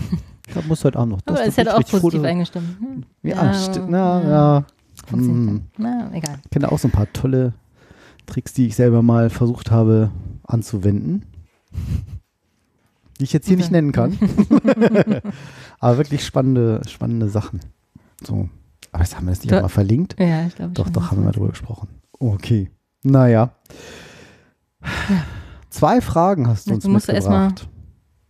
Ich 0.47 0.53
glaub, 0.53 0.65
muss 0.67 0.83
heute 0.83 0.97
Abend 0.99 1.13
noch 1.13 1.21
das. 1.21 1.37
Aber 1.39 1.47
es 1.47 1.57
hätte 1.57 1.75
auch 1.75 1.81
positiv 1.83 2.23
eingestimmt. 2.23 2.79
Hm. 2.79 3.03
Ja, 3.23 3.53
stimmt. 3.53 3.89
Na, 3.89 4.23
ja. 4.23 4.65
Hm. 5.09 5.61
Na, 5.77 6.11
egal. 6.13 6.39
Ich 6.43 6.49
kenne 6.51 6.71
auch 6.71 6.79
so 6.79 6.87
ein 6.87 6.91
paar 6.91 7.11
tolle 7.13 7.53
Tricks, 8.27 8.53
die 8.53 8.67
ich 8.67 8.75
selber 8.75 9.01
mal 9.01 9.29
versucht 9.29 9.71
habe 9.71 10.11
anzuwenden. 10.43 11.25
Die 13.19 13.23
ich 13.23 13.33
jetzt 13.33 13.47
hier 13.47 13.57
nicht 13.57 13.67
Okay. 13.67 13.73
nennen 13.73 13.91
kann. 13.91 14.17
Aber 15.79 15.97
wirklich 15.97 16.23
spannende, 16.25 16.81
spannende 16.87 17.29
Sachen. 17.29 17.59
So. 18.25 18.49
Aber 18.91 19.03
jetzt 19.03 19.15
haben 19.15 19.25
wir 19.25 19.31
das 19.31 19.43
nicht 19.43 19.53
auch 19.53 19.61
mal 19.61 19.67
verlinkt. 19.69 20.15
Ja, 20.19 20.45
ich 20.45 20.55
glaube 20.55 20.73
Doch, 20.73 20.85
schon. 20.85 20.93
doch, 20.93 21.11
haben 21.11 21.17
wir 21.19 21.25
mal 21.25 21.31
drüber 21.31 21.49
gesprochen. 21.49 21.87
Okay. 22.19 22.69
Naja. 23.03 23.51
Zwei 25.69 26.01
Fragen 26.01 26.47
hast 26.47 26.65
du 26.67 26.71
Du 26.71 26.75
uns 26.75 26.87
musst 26.87 27.09
erst 27.09 27.27
mal- 27.29 27.47
mitgebracht. 27.47 27.69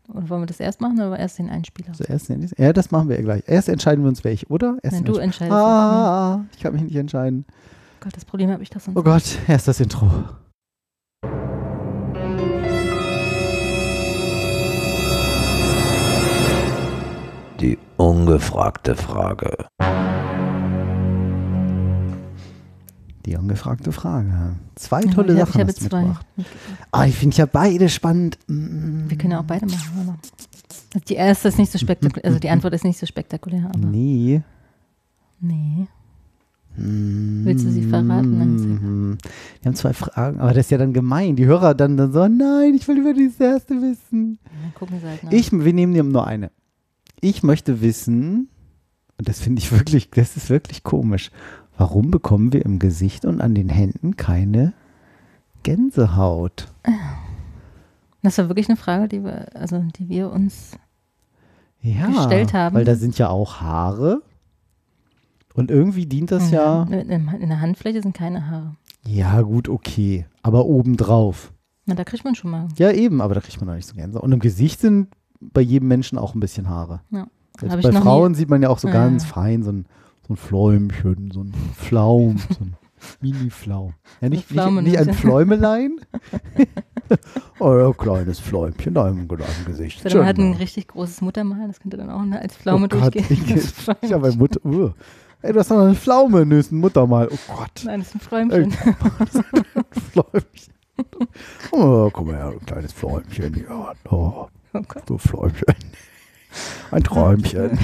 Und 0.08 0.30
wollen 0.30 0.42
wir 0.42 0.46
das 0.46 0.60
erst 0.60 0.82
machen 0.82 1.00
oder 1.00 1.18
erst 1.18 1.40
den 1.40 1.50
Einspieler? 1.50 1.94
Zuerst, 1.94 2.30
ja, 2.58 2.74
das 2.74 2.92
machen 2.92 3.08
wir 3.08 3.16
ja 3.16 3.22
gleich. 3.22 3.44
Erst 3.48 3.70
entscheiden 3.70 4.04
wir 4.04 4.10
uns 4.10 4.26
welche, 4.26 4.46
oder? 4.48 4.78
Erst 4.84 4.96
Nein, 4.98 5.06
den 5.06 5.14
du 5.14 5.20
entscheidest. 5.20 5.58
Ah, 5.58 6.44
ich 6.54 6.60
kann 6.62 6.74
mich 6.74 6.82
nicht 6.84 6.96
entscheiden. 6.98 7.46
Gott, 8.02 8.14
das 8.18 8.26
Problem 8.26 8.52
habe 8.52 8.62
ich 8.62 8.70
doch 8.70 8.82
sonst. 8.82 8.98
Oh 8.98 9.04
Gott, 9.04 9.24
erst 9.48 9.70
das 9.70 9.80
Intro. 9.80 10.12
Die 17.60 17.78
ungefragte 18.02 18.96
Frage. 18.96 19.66
Die 23.26 23.36
ungefragte 23.38 23.92
Frage. 23.92 24.56
Zwei 24.76 25.02
Ja, 25.02 25.12
tolle 25.12 25.34
ich 25.34 25.40
hab- 25.42 25.48
Sachen 25.50 25.62
ich 25.62 25.68
habe 25.68 25.74
zwei. 25.76 26.06
Ah, 26.92 27.06
ich 27.06 27.16
finde 27.16 27.38
ja 27.38 27.46
beide 27.46 27.88
spannend. 27.90 28.40
Mm. 28.48 29.08
Wir 29.08 29.18
können 29.18 29.32
ja 29.34 29.40
auch 29.40 29.46
beide 29.46 29.68
machen. 29.68 30.18
Also 30.94 31.06
die 31.08 31.14
erste 31.14 31.48
ist 31.50 31.60
nicht 31.60 31.72
so 31.72 31.78
spektakulär, 31.78 32.26
also 32.26 32.40
die 32.40 32.50
Antwort 32.50 32.74
ist 32.74 32.84
nicht 32.84 33.00
so 33.00 33.06
spektakulär, 33.06 33.66
aber 33.74 33.78
Nee. 33.88 34.42
nee. 35.40 35.88
Mm. 36.76 37.46
Willst 37.46 37.66
du 37.66 37.70
sie 37.72 37.84
verraten. 37.84 39.18
Wir 39.62 39.68
haben 39.70 39.76
zwei 39.76 39.94
Fragen, 39.94 40.40
aber 40.40 40.50
das 40.54 40.66
ist 40.66 40.72
ja 40.72 40.78
dann 40.80 40.94
gemein. 40.94 41.36
Die 41.36 41.46
Hörer 41.46 41.76
dann, 41.76 41.98
dann 41.98 42.12
so, 42.12 42.28
nein, 42.28 42.74
ich 42.76 42.88
will 42.88 42.98
über 42.98 43.14
dieses 43.14 43.40
erste 43.40 43.76
wissen. 43.76 44.40
Dann 44.46 44.74
gucken 44.74 45.00
sie 45.00 45.08
halt 45.08 45.24
nach. 45.24 45.32
Ich, 45.32 45.52
wir 45.52 45.74
nehmen 45.74 45.94
dir 45.94 46.04
nur 46.04 46.26
eine. 46.26 46.50
Ich 47.22 47.44
möchte 47.44 47.82
wissen, 47.82 48.50
und 49.18 49.28
das 49.30 49.40
finde 49.40 49.60
ich 49.62 49.72
wirklich, 49.72 50.10
das 50.10 50.36
ist 50.38 50.50
wirklich 50.50 50.84
komisch. 50.84 51.32
Warum 51.78 52.12
bekommen 52.12 52.52
wir 52.54 52.66
im 52.66 52.80
Gesicht 52.80 53.26
und 53.26 53.42
an 53.42 53.56
den 53.56 53.70
Händen 53.70 54.18
keine 54.18 54.74
Gänsehaut? 55.64 56.68
Das 58.24 58.38
war 58.38 58.50
wirklich 58.50 58.68
eine 58.70 58.78
Frage, 58.78 59.08
die 59.08 59.24
wir, 59.24 59.56
also 59.56 59.84
die 59.98 60.10
wir 60.10 60.32
uns 60.32 60.72
Ja, 61.82 62.08
gestellt 62.08 62.54
haben. 62.54 62.76
weil 62.76 62.86
da 62.86 62.96
sind 62.96 63.18
ja 63.18 63.30
auch 63.30 63.62
Haare. 63.62 64.22
Und 65.54 65.70
irgendwie 65.70 66.06
dient 66.06 66.32
das 66.32 66.50
ja. 66.52 66.84
In, 66.84 66.94
in, 67.10 67.28
in 67.28 67.50
der 67.50 67.60
Handfläche 67.62 68.02
sind 68.02 68.16
keine 68.16 68.48
Haare. 68.48 68.76
Ja, 69.06 69.42
gut, 69.42 69.68
okay. 69.68 70.26
Aber 70.44 70.66
obendrauf. 70.66 71.52
Na, 71.86 71.96
da 71.96 72.04
kriegt 72.04 72.24
man 72.24 72.36
schon 72.36 72.52
mal. 72.52 72.68
Ja, 72.78 72.92
eben, 72.92 73.22
aber 73.22 73.36
da 73.36 73.42
kriegt 73.42 73.60
man 73.60 73.68
noch 73.68 73.76
nicht 73.76 73.88
so 73.88 73.96
Gänsehaut. 73.96 74.24
Und 74.24 74.32
im 74.32 74.40
Gesicht 74.40 74.80
sind 74.80 75.08
bei 75.42 75.62
jedem 75.62 75.88
Menschen 75.88 76.18
auch 76.18 76.34
ein 76.36 76.40
bisschen 76.40 76.70
Haare. 76.70 77.02
Ja. 77.10 77.28
Bei 77.60 77.92
Frauen 77.92 78.32
nie- 78.32 78.38
sieht 78.38 78.50
man 78.50 78.62
ja 78.62 78.70
auch 78.70 78.80
so 78.80 78.88
Ja. 78.88 78.94
ganz 78.94 79.26
fein, 79.26 79.64
so 79.64 79.72
ein, 79.72 79.86
so 80.28 80.34
ein 80.34 80.38
Fläumchen, 80.38 81.32
so 81.32 81.42
ein 81.44 81.54
Flaum, 81.76 82.38
so 82.38 82.64
ein 82.64 82.76
Mini-Flaum. 83.22 83.94
Ja, 84.22 84.30
nicht, 84.30 84.52
nicht, 84.52 84.72
nicht 84.84 84.98
ein 84.98 85.08
ja. 85.08 85.14
Fläumelein. 85.14 85.98
oh, 87.60 87.76
ja, 87.76 87.92
kleines 87.94 88.40
Fläumchen 88.40 88.94
da 88.94 89.10
im, 89.10 89.28
im 89.30 89.66
Gesicht. 89.66 90.06
Oder 90.06 90.20
man 90.20 90.28
hat 90.28 90.38
ein 90.38 90.54
richtig 90.54 90.88
großes 90.88 91.22
Muttermal, 91.22 91.68
das 91.68 91.80
könnte 91.80 91.98
dann 91.98 92.10
auch 92.10 92.24
ne, 92.24 92.40
als 92.42 92.56
Pflaume 92.56 92.86
oh 92.86 92.98
Gott, 93.00 93.16
durchgehen. 93.16 93.26
ich, 93.58 93.86
Das 93.86 93.98
ich 94.02 94.14
habe 94.14 94.28
ein 94.28 94.38
Mutter. 94.38 94.64
Uh. 94.66 94.92
Ey, 95.42 95.54
du 95.54 95.60
hast 95.60 95.70
noch 95.72 95.80
eine 95.80 95.96
Pflaume, 95.96 96.46
nö, 96.46 96.60
ist 96.60 96.72
ein 96.72 96.78
Muttermal. 96.78 97.28
Oh 97.32 97.38
Gott. 97.56 97.82
Nein, 97.84 98.00
das 98.00 98.10
ist 98.10 98.16
ein 98.16 98.20
Fräumchen. 98.22 98.72
Fläumchen. 100.12 100.74
Oh, 101.72 102.10
komm 102.14 102.28
mal 102.28 102.36
her, 102.36 102.52
du 102.52 102.66
kleines 102.66 102.94
Fläumchen. 102.94 103.66
Ja, 103.68 103.94
oh, 104.12 104.48
Oh 104.74 104.82
Gott. 104.88 105.04
du 105.10 105.18
Fläumchen. 105.18 105.76
Ein 106.92 107.04
Träumchen. 107.04 107.78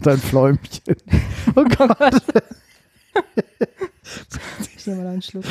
Dein 0.00 0.18
Fläumchen. 0.18 0.96
Oh 1.54 1.64
Gott. 1.64 2.22
Ich 4.76 4.86
nehme 4.86 5.02
mal 5.02 5.12
einen 5.12 5.22
Schluck. 5.22 5.44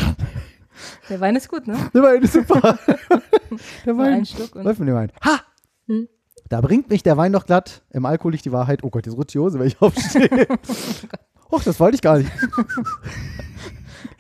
Der 1.10 1.20
Wein 1.20 1.36
ist 1.36 1.50
gut, 1.50 1.68
ne? 1.68 1.78
Der 1.94 2.02
Wein 2.04 2.22
ist 2.24 2.34
super. 2.34 2.78
der 3.86 3.98
Wein 3.98 4.14
ein 4.14 4.26
Schluck 4.26 4.56
und 4.56 4.64
läuft 4.64 4.80
mit 4.80 4.90
dem 4.90 4.96
Wein. 4.96 5.12
Ha! 5.24 5.40
Hm. 5.88 6.08
Da 6.50 6.62
bringt 6.62 6.90
mich 6.90 7.02
der 7.04 7.18
Wein 7.18 7.32
doch 7.32 7.46
glatt. 7.46 7.84
Im 7.92 8.06
Alkohol 8.06 8.34
liegt 8.34 8.46
die 8.46 8.52
Wahrheit. 8.52 8.84
Oh 8.84 8.90
Gott, 8.90 9.06
jetzt 9.06 9.16
rutscht 9.18 9.34
die 9.34 9.40
Hose, 9.40 9.58
wenn 9.60 9.68
ich 9.68 9.82
aufstehe. 9.82 10.48
Och, 11.52 11.64
das 11.64 11.80
wollte 11.80 11.96
ich 11.96 12.02
gar 12.02 12.18
nicht. 12.18 12.32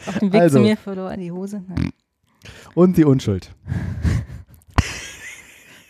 auf 0.07 0.19
dem 0.19 0.31
Weg 0.33 0.41
Also. 0.41 0.57
zu 0.57 0.63
mir 0.63 0.77
verlor 0.77 1.11
er 1.11 1.17
die 1.17 1.31
Hose. 1.31 1.63
Nein. 1.67 1.91
Und 2.73 2.97
die 2.97 3.05
Unschuld. 3.05 3.53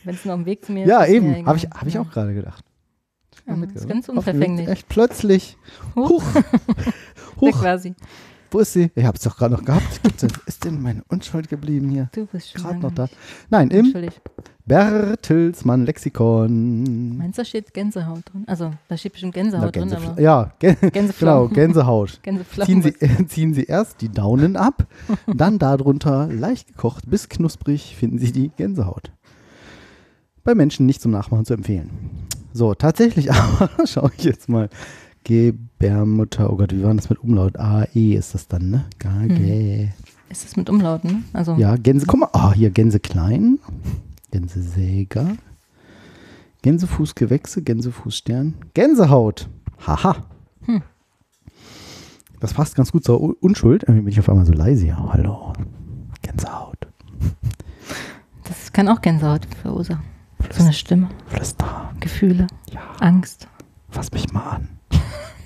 Wenn 0.05 0.15
es 0.15 0.27
auf 0.27 0.35
dem 0.35 0.45
Weg 0.45 0.63
zu 0.65 0.71
mir 0.71 0.85
Ja, 0.85 1.03
ist, 1.03 1.21
mir 1.21 1.37
eben. 1.37 1.45
Habe 1.47 1.57
ich, 1.57 1.65
hab 1.65 1.85
ich 1.87 1.95
Ja. 1.95 2.01
auch 2.01 2.09
gerade 2.11 2.33
gedacht. 2.33 2.63
Ja, 3.47 3.55
das 3.55 3.81
ist 3.83 3.87
ganz 3.89 4.09
unverfänglich. 4.09 4.67
Echt 4.67 4.87
plötzlich. 4.89 5.57
Huch. 5.95 6.23
Huch. 6.23 6.23
Ja, 7.41 7.51
quasi. 7.51 7.93
Wo 8.51 8.59
ist 8.59 8.71
sie? 8.73 8.89
Ich 8.95 9.03
habe 9.03 9.17
es 9.17 9.23
doch 9.23 9.35
gerade 9.35 9.53
noch 9.55 9.65
gehabt. 9.65 9.99
Ist 10.45 10.63
denn 10.63 10.81
meine 10.81 11.03
Unschuld 11.09 11.49
geblieben 11.49 11.89
hier? 11.89 12.09
Du 12.13 12.25
bist 12.27 12.51
schon 12.51 12.61
Gerade 12.63 12.79
noch 12.79 12.91
da. 12.93 13.09
Nein, 13.49 13.69
im. 13.71 13.93
Bertelsmann 14.65 15.85
Lexikon. 15.85 17.17
Meinst 17.17 17.37
du, 17.37 17.41
da 17.41 17.45
steht 17.45 17.73
Gänsehaut 17.73 18.21
drin? 18.31 18.45
Also, 18.47 18.71
da 18.87 18.97
steht 18.97 19.11
bestimmt 19.13 19.35
Na, 19.35 19.41
Gänsehaut 19.43 19.75
drin, 19.75 19.89
Gänsefl- 19.89 20.07
aber 20.11 20.21
ja, 20.21 20.53
Gän 20.59 20.77
genau. 21.19 21.47
Gänsehaut. 21.49 22.19
Ziehen 22.65 22.81
Sie, 22.81 22.93
ziehen 23.27 23.53
Sie 23.53 23.63
erst 23.65 24.01
die 24.01 24.09
Daunen 24.09 24.55
ab, 24.55 24.87
dann 25.27 25.59
darunter 25.59 26.27
leicht 26.31 26.69
gekocht 26.69 27.09
bis 27.09 27.29
knusprig 27.29 27.95
finden 27.95 28.17
Sie 28.17 28.31
die 28.31 28.49
Gänsehaut. 28.57 29.11
Bei 30.45 30.53
Menschen 30.53 30.85
nicht 30.85 31.01
zum 31.01 31.11
Nachmachen 31.11 31.43
zu 31.43 31.55
empfehlen. 31.55 31.89
So, 32.53 32.75
tatsächlich 32.75 33.31
aber, 33.33 33.69
schaue 33.85 34.11
ich 34.17 34.23
jetzt 34.23 34.47
mal. 34.47 34.69
Gebärmutter, 35.23 36.53
oh 36.53 36.55
Gott, 36.55 36.71
wie 36.71 36.83
war 36.83 36.93
das 36.93 37.09
mit 37.09 37.19
Umlaut? 37.19 37.57
A-E 37.57 38.13
ist 38.13 38.35
das 38.35 38.47
dann, 38.47 38.69
ne? 38.69 38.85
G, 38.99 39.27
G. 39.27 39.89
Ist 40.29 40.45
das 40.45 40.55
mit 40.55 40.69
Umlauten? 40.69 41.09
ne? 41.11 41.23
Also, 41.33 41.55
Ja, 41.55 41.75
Gänse, 41.77 42.05
guck 42.05 42.19
mal, 42.19 42.29
ah, 42.33 42.53
hier 42.53 42.69
Gänse 42.69 42.99
klein, 42.99 43.57
Gänsesäger, 44.29 45.35
Gänsefußgewächse, 46.61 47.63
Gänsefußstern, 47.63 48.53
Gänsehaut. 48.75 49.49
Haha. 49.85 50.17
Hm. 50.65 50.83
Das 52.39 52.53
passt 52.53 52.75
ganz 52.75 52.91
gut 52.91 53.03
zur 53.03 53.41
Unschuld. 53.41 53.81
Irgendwie 53.83 54.03
bin 54.03 54.11
ich 54.11 54.19
auf 54.19 54.29
einmal 54.29 54.45
so 54.45 54.53
leise 54.53 54.83
hier. 54.85 54.97
Hallo. 55.11 55.53
Gänsehaut. 56.21 56.87
das 58.43 58.71
kann 58.71 58.87
auch 58.87 59.01
Gänsehaut 59.01 59.47
verursachen. 59.63 60.14
So 60.51 60.63
eine 60.63 60.73
Stimme, 60.73 61.09
Flüster. 61.27 61.93
Gefühle, 61.99 62.47
Ja, 62.71 62.81
Angst. 62.99 63.47
fass 63.89 64.11
mich 64.11 64.31
mal 64.31 64.41
an. 64.57 64.69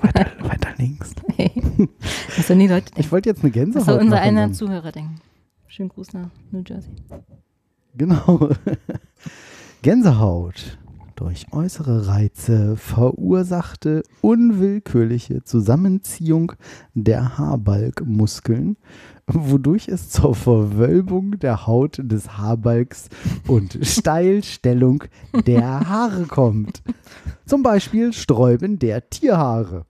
Weiter, 0.01 0.25
weiter 0.47 0.69
links. 0.77 1.13
Was 2.37 2.47
sollen 2.47 2.59
die 2.59 2.67
Leute 2.67 2.85
denken? 2.85 2.99
Ich 2.99 3.11
wollte 3.11 3.29
jetzt 3.29 3.41
eine 3.43 3.51
Gänsehaut 3.51 3.85
soll 3.85 3.99
unser 3.99 4.19
einer. 4.21 4.51
Zuhörer 4.53 4.91
denken? 4.91 5.21
Schönen 5.67 5.89
Gruß 5.89 6.13
nach 6.13 6.29
New 6.51 6.63
Jersey. 6.67 6.91
Genau. 7.95 8.49
Gänsehaut. 9.81 10.77
Durch 11.15 11.47
äußere 11.51 12.07
Reize 12.07 12.77
verursachte 12.77 14.03
unwillkürliche 14.21 15.43
Zusammenziehung 15.43 16.53
der 16.93 17.37
Haarbalgmuskeln, 17.37 18.77
wodurch 19.33 19.87
es 19.87 20.09
zur 20.09 20.35
Verwölbung 20.35 21.39
der 21.39 21.67
Haut 21.67 21.99
des 22.01 22.37
Haarbalgs 22.37 23.09
und 23.47 23.77
Steilstellung 23.81 25.03
der 25.45 25.89
Haare 25.89 26.25
kommt. 26.25 26.81
Zum 27.45 27.63
Beispiel 27.63 28.13
Sträuben 28.13 28.79
der 28.79 29.09
Tierhaare. 29.09 29.85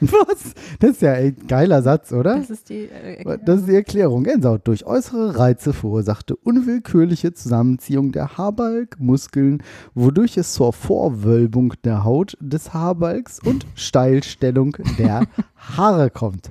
Was? 0.00 0.54
Das 0.78 0.90
ist 0.90 1.02
ja 1.02 1.14
ein 1.14 1.36
geiler 1.48 1.82
Satz, 1.82 2.12
oder? 2.12 2.36
Das 2.36 2.50
ist 2.50 2.68
die. 2.68 2.88
Äh, 2.88 3.38
Das 3.44 3.60
ist 3.60 3.68
die 3.68 3.74
Erklärung. 3.74 4.22
Gänsehaut 4.22 4.66
durch 4.68 4.86
äußere 4.86 5.36
Reize 5.36 5.72
verursachte 5.72 6.36
unwillkürliche 6.36 7.32
Zusammenziehung 7.34 8.12
der 8.12 8.38
Haarbalgmuskeln, 8.38 9.62
wodurch 9.94 10.36
es 10.36 10.52
zur 10.52 10.72
Vorwölbung 10.72 11.74
der 11.82 12.04
Haut 12.04 12.36
des 12.40 12.72
Haarbalgs 12.72 13.40
und 13.40 13.66
Steilstellung 13.74 14.76
der 14.98 15.26
Haare 15.56 16.10
kommt. 16.10 16.50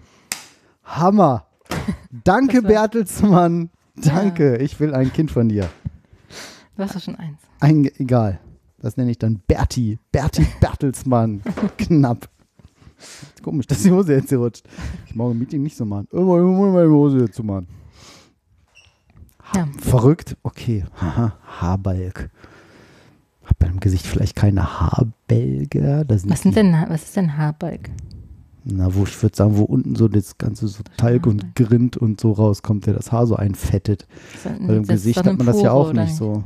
Hammer. 0.88 1.46
Danke, 2.24 2.62
Bertelsmann. 2.62 3.70
Danke. 3.96 4.58
Ich 4.58 4.80
will 4.80 4.94
ein 4.94 5.12
Kind 5.12 5.32
von 5.32 5.50
dir. 5.50 5.70
du 6.76 6.84
hast 6.84 6.96
doch 6.96 7.02
schon 7.02 7.16
eins. 7.16 7.40
Ein, 7.60 7.86
egal. 7.98 8.40
Das 8.80 8.96
nenne 8.98 9.12
ich 9.12 9.18
dann 9.18 9.40
Berti. 9.48 10.00
Berti 10.12 10.46
Bertelsmann. 10.62 11.42
Knapp. 11.78 12.30
Komisch, 13.44 13.68
dass 13.68 13.84
die 13.84 13.92
Hose 13.92 14.14
jetzt 14.14 14.30
hier 14.30 14.38
rutscht. 14.40 14.66
Ich 15.08 15.16
morgen 15.16 15.34
im 15.34 15.40
Meeting 15.40 15.62
nicht 15.64 15.76
so 15.78 15.86
machen. 15.86 16.08
Immer, 16.12 16.38
immer 16.40 16.72
meine 16.72 16.90
Hose 16.90 17.20
jetzt 17.20 17.36
zu 17.36 17.44
machen. 17.44 17.68
Ja. 19.56 19.68
Verrückt? 19.80 20.36
Okay. 20.44 20.84
Haha, 21.00 21.34
Haarbalg. 21.60 22.30
Hab 23.46 23.60
beim 23.60 23.80
Gesicht 23.80 24.06
vielleicht 24.06 24.36
keine 24.36 24.80
Haarbälge. 24.80 26.06
Was, 26.08 26.22
sind 26.24 26.46
die- 26.46 26.52
denn, 26.56 26.74
was 26.90 27.04
ist 27.04 27.16
denn 27.16 27.38
Haarbalg? 27.38 27.90
Na, 28.70 28.94
wo 28.94 29.04
ich 29.04 29.22
würde 29.24 29.36
sagen, 29.36 29.56
wo 29.58 29.64
unten 29.64 29.96
so 29.96 30.08
das 30.10 30.38
ganze 30.38 30.68
so 30.68 30.84
Talg 30.98 31.26
und. 31.26 31.56
Grind 31.56 31.96
und 31.96 32.20
so 32.20 32.34
rauskommt, 32.34 32.86
der 32.86 32.96
das 32.96 33.12
Haar 33.14 33.26
so 33.26 33.36
einfettet. 33.38 34.08
Ist- 34.34 34.46
Weil 34.46 34.76
im 34.78 34.86
Gesicht 34.88 35.18
hat 35.18 35.26
man 35.38 35.46
das 35.48 35.62
ja 35.62 35.72
Pore, 35.72 35.88
auch 35.90 35.94
nicht 35.94 36.16
so. 36.16 36.44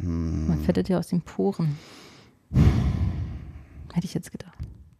Hm. 0.00 0.46
Man 0.48 0.60
fettet 0.60 0.88
ja 0.88 0.98
aus 0.98 1.08
den 1.08 1.20
Poren. 1.22 1.76
Hätte 3.92 4.06
ich 4.06 4.14
jetzt 4.14 4.30
gedacht. 4.32 4.56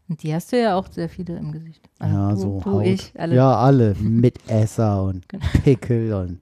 Und 0.09 0.23
die 0.23 0.35
hast 0.35 0.53
du 0.53 0.61
ja 0.61 0.77
auch 0.77 0.87
sehr 0.91 1.09
viele 1.09 1.37
im 1.39 1.51
Gesicht. 1.53 1.89
Also 1.99 2.15
Ja, 2.17 2.31
du, 2.31 2.37
so 2.37 2.61
du, 2.63 2.71
Haut. 2.71 2.87
ich, 2.87 3.13
alle. 3.19 3.35
Ja, 3.35 3.57
alle. 3.57 3.95
Mitesser 4.01 5.03
und 5.05 5.29
Genau. 5.29 5.45
Pickel 5.65 6.13
und 6.13 6.41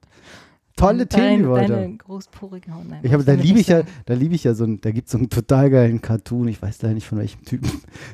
tolle 0.82 1.06
Themen, 1.06 1.46
heute 1.48 1.72
Deine 1.72 1.96
großporige 1.96 2.74
Haut. 2.74 2.88
Nein, 2.88 3.00
Ich 3.02 3.12
habe, 3.12 3.24
da 3.24 3.32
liebe 3.34 3.60
ich 3.60 3.68
ja, 3.68 3.82
da 4.06 4.14
liebe 4.14 4.34
ich 4.34 4.44
ja 4.44 4.54
so 4.54 4.64
ein, 4.64 4.80
da 4.80 4.90
gibt 4.90 5.06
es 5.06 5.12
so 5.12 5.18
einen 5.18 5.30
total 5.30 5.70
geilen 5.70 6.02
Cartoon, 6.02 6.48
ich 6.48 6.60
weiß 6.60 6.82
leider 6.82 6.94
nicht 6.94 7.06
von 7.06 7.18
welchem 7.18 7.44
Typen. 7.44 7.70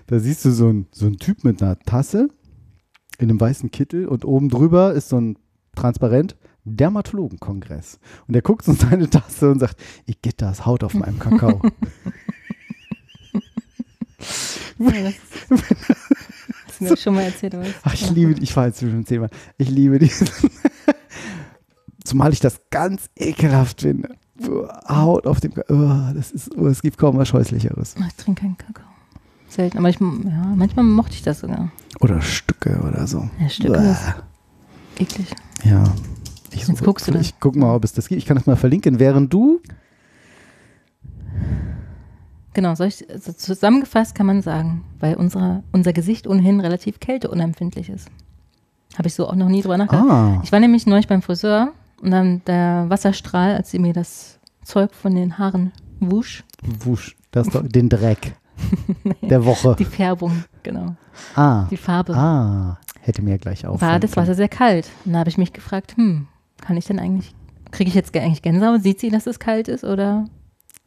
Da 0.06 0.18
siehst 0.18 0.44
du 0.44 0.50
so 0.50 0.68
einen 0.68 0.86
so 0.90 1.06
einen 1.06 1.16
Typ 1.16 1.44
mit 1.44 1.62
einer 1.62 1.78
Tasse 1.78 2.28
in 3.18 3.30
einem 3.30 3.40
weißen 3.40 3.70
Kittel 3.70 4.06
und 4.06 4.24
oben 4.24 4.48
drüber 4.48 4.92
ist 4.92 5.08
so 5.08 5.20
ein 5.20 5.38
transparent 5.74 6.36
Dermatologenkongress. 6.64 7.98
Und 8.26 8.34
der 8.34 8.42
guckt 8.42 8.64
so 8.64 8.72
in 8.72 8.78
seine 8.78 9.08
Tasse 9.10 9.50
und 9.50 9.60
sagt, 9.60 9.76
ich 10.06 10.20
get 10.20 10.40
das 10.42 10.66
Haut 10.66 10.84
auf 10.84 10.94
meinem 10.94 11.18
Kakao. 11.18 11.62
Ja, 14.80 14.90
das 14.90 15.14
ist, 15.14 15.50
hast 16.68 16.80
mir 16.80 16.96
schon 16.96 17.14
mal 17.14 17.22
erzählt. 17.22 17.56
Ach, 17.82 17.94
ich 17.94 18.10
liebe, 18.10 18.34
ich 18.40 18.54
war 18.56 18.66
jetzt 18.66 18.80
schon 18.80 19.04
zehnmal, 19.04 19.30
ich 19.56 19.70
liebe 19.70 19.98
diesen. 19.98 20.28
Zumal 22.08 22.32
ich 22.32 22.40
das 22.40 22.62
ganz 22.70 23.10
ekelhaft 23.16 23.82
finde. 23.82 24.16
Haut 24.88 25.26
auf 25.26 25.40
dem 25.40 25.52
Kakao. 25.52 25.76
Oh, 25.76 26.14
das 26.14 26.30
ist, 26.30 26.56
oh, 26.56 26.66
es 26.66 26.80
gibt 26.80 26.96
kaum 26.96 27.18
was 27.18 27.28
Scheußlicheres. 27.28 27.96
Ich 28.08 28.14
trinke 28.14 28.40
keinen 28.42 28.56
Kakao. 28.56 28.86
Selten. 29.48 29.76
Aber 29.76 29.90
ich, 29.90 30.00
ja, 30.00 30.54
manchmal 30.56 30.86
mochte 30.86 31.12
ich 31.12 31.22
das 31.22 31.40
sogar. 31.40 31.70
Oder 32.00 32.22
Stücke 32.22 32.80
oder 32.80 33.06
so. 33.06 33.28
Ja, 33.38 33.48
Stücke 33.50 33.72
Bäh. 33.78 33.90
ist 33.90 34.14
eklig. 35.00 35.34
Ja. 35.64 35.84
Ich, 36.50 36.66
Jetzt 36.66 36.82
guckst 36.82 37.06
du 37.08 37.12
das. 37.12 37.20
ich 37.20 37.40
guck 37.40 37.56
mal, 37.56 37.74
ob 37.74 37.84
es 37.84 37.92
das 37.92 38.08
gibt. 38.08 38.22
Ich 38.22 38.26
kann 38.26 38.38
das 38.38 38.46
mal 38.46 38.56
verlinken, 38.56 38.98
während 38.98 39.30
du. 39.30 39.60
Genau, 42.54 42.72
ich, 42.72 43.08
also 43.10 43.32
zusammengefasst 43.32 44.14
kann 44.14 44.24
man 44.26 44.40
sagen, 44.40 44.82
weil 44.98 45.14
unsere, 45.16 45.62
unser 45.72 45.92
Gesicht 45.92 46.26
ohnehin 46.26 46.60
relativ 46.60 47.00
kälteunempfindlich 47.00 47.90
ist. 47.90 48.08
Habe 48.96 49.08
ich 49.08 49.14
so 49.14 49.28
auch 49.28 49.34
noch 49.34 49.50
nie 49.50 49.60
drüber 49.60 49.76
nachgedacht. 49.76 50.08
Ah. 50.08 50.40
Ich 50.42 50.52
war 50.52 50.58
nämlich 50.60 50.86
neulich 50.86 51.06
beim 51.06 51.20
Friseur 51.20 51.72
und 52.02 52.10
dann 52.10 52.42
der 52.46 52.86
Wasserstrahl, 52.88 53.54
als 53.56 53.70
sie 53.70 53.78
mir 53.78 53.92
das 53.92 54.38
Zeug 54.64 54.94
von 54.94 55.14
den 55.14 55.38
Haaren 55.38 55.72
wusch, 56.00 56.44
Wusch. 56.62 57.16
Das 57.30 57.46
ist 57.46 57.54
doch 57.54 57.62
den 57.66 57.88
Dreck 57.88 58.34
der 59.22 59.44
Woche. 59.44 59.76
die 59.78 59.84
Färbung, 59.84 60.44
genau, 60.62 60.96
Ah. 61.36 61.66
die 61.70 61.76
Farbe, 61.76 62.14
Ah. 62.16 62.78
Hätte 63.00 63.22
mir 63.22 63.38
gleich 63.38 63.64
auf. 63.66 63.80
war 63.80 63.98
das 64.00 64.16
Wasser 64.16 64.34
sehr 64.34 64.48
kalt. 64.48 64.88
Und 65.04 65.12
da 65.14 65.20
habe 65.20 65.30
ich 65.30 65.38
mich 65.38 65.52
gefragt, 65.52 65.96
hm, 65.96 66.26
kann 66.60 66.76
ich 66.76 66.84
denn 66.86 66.98
eigentlich, 66.98 67.34
kriege 67.70 67.88
ich 67.88 67.94
jetzt 67.94 68.12
ge- 68.12 68.20
eigentlich 68.22 68.42
Gänsehaut? 68.42 68.82
Sieht 68.82 69.00
sie, 69.00 69.08
dass 69.10 69.26
es 69.26 69.38
kalt 69.38 69.68
ist 69.68 69.84
oder 69.84 70.26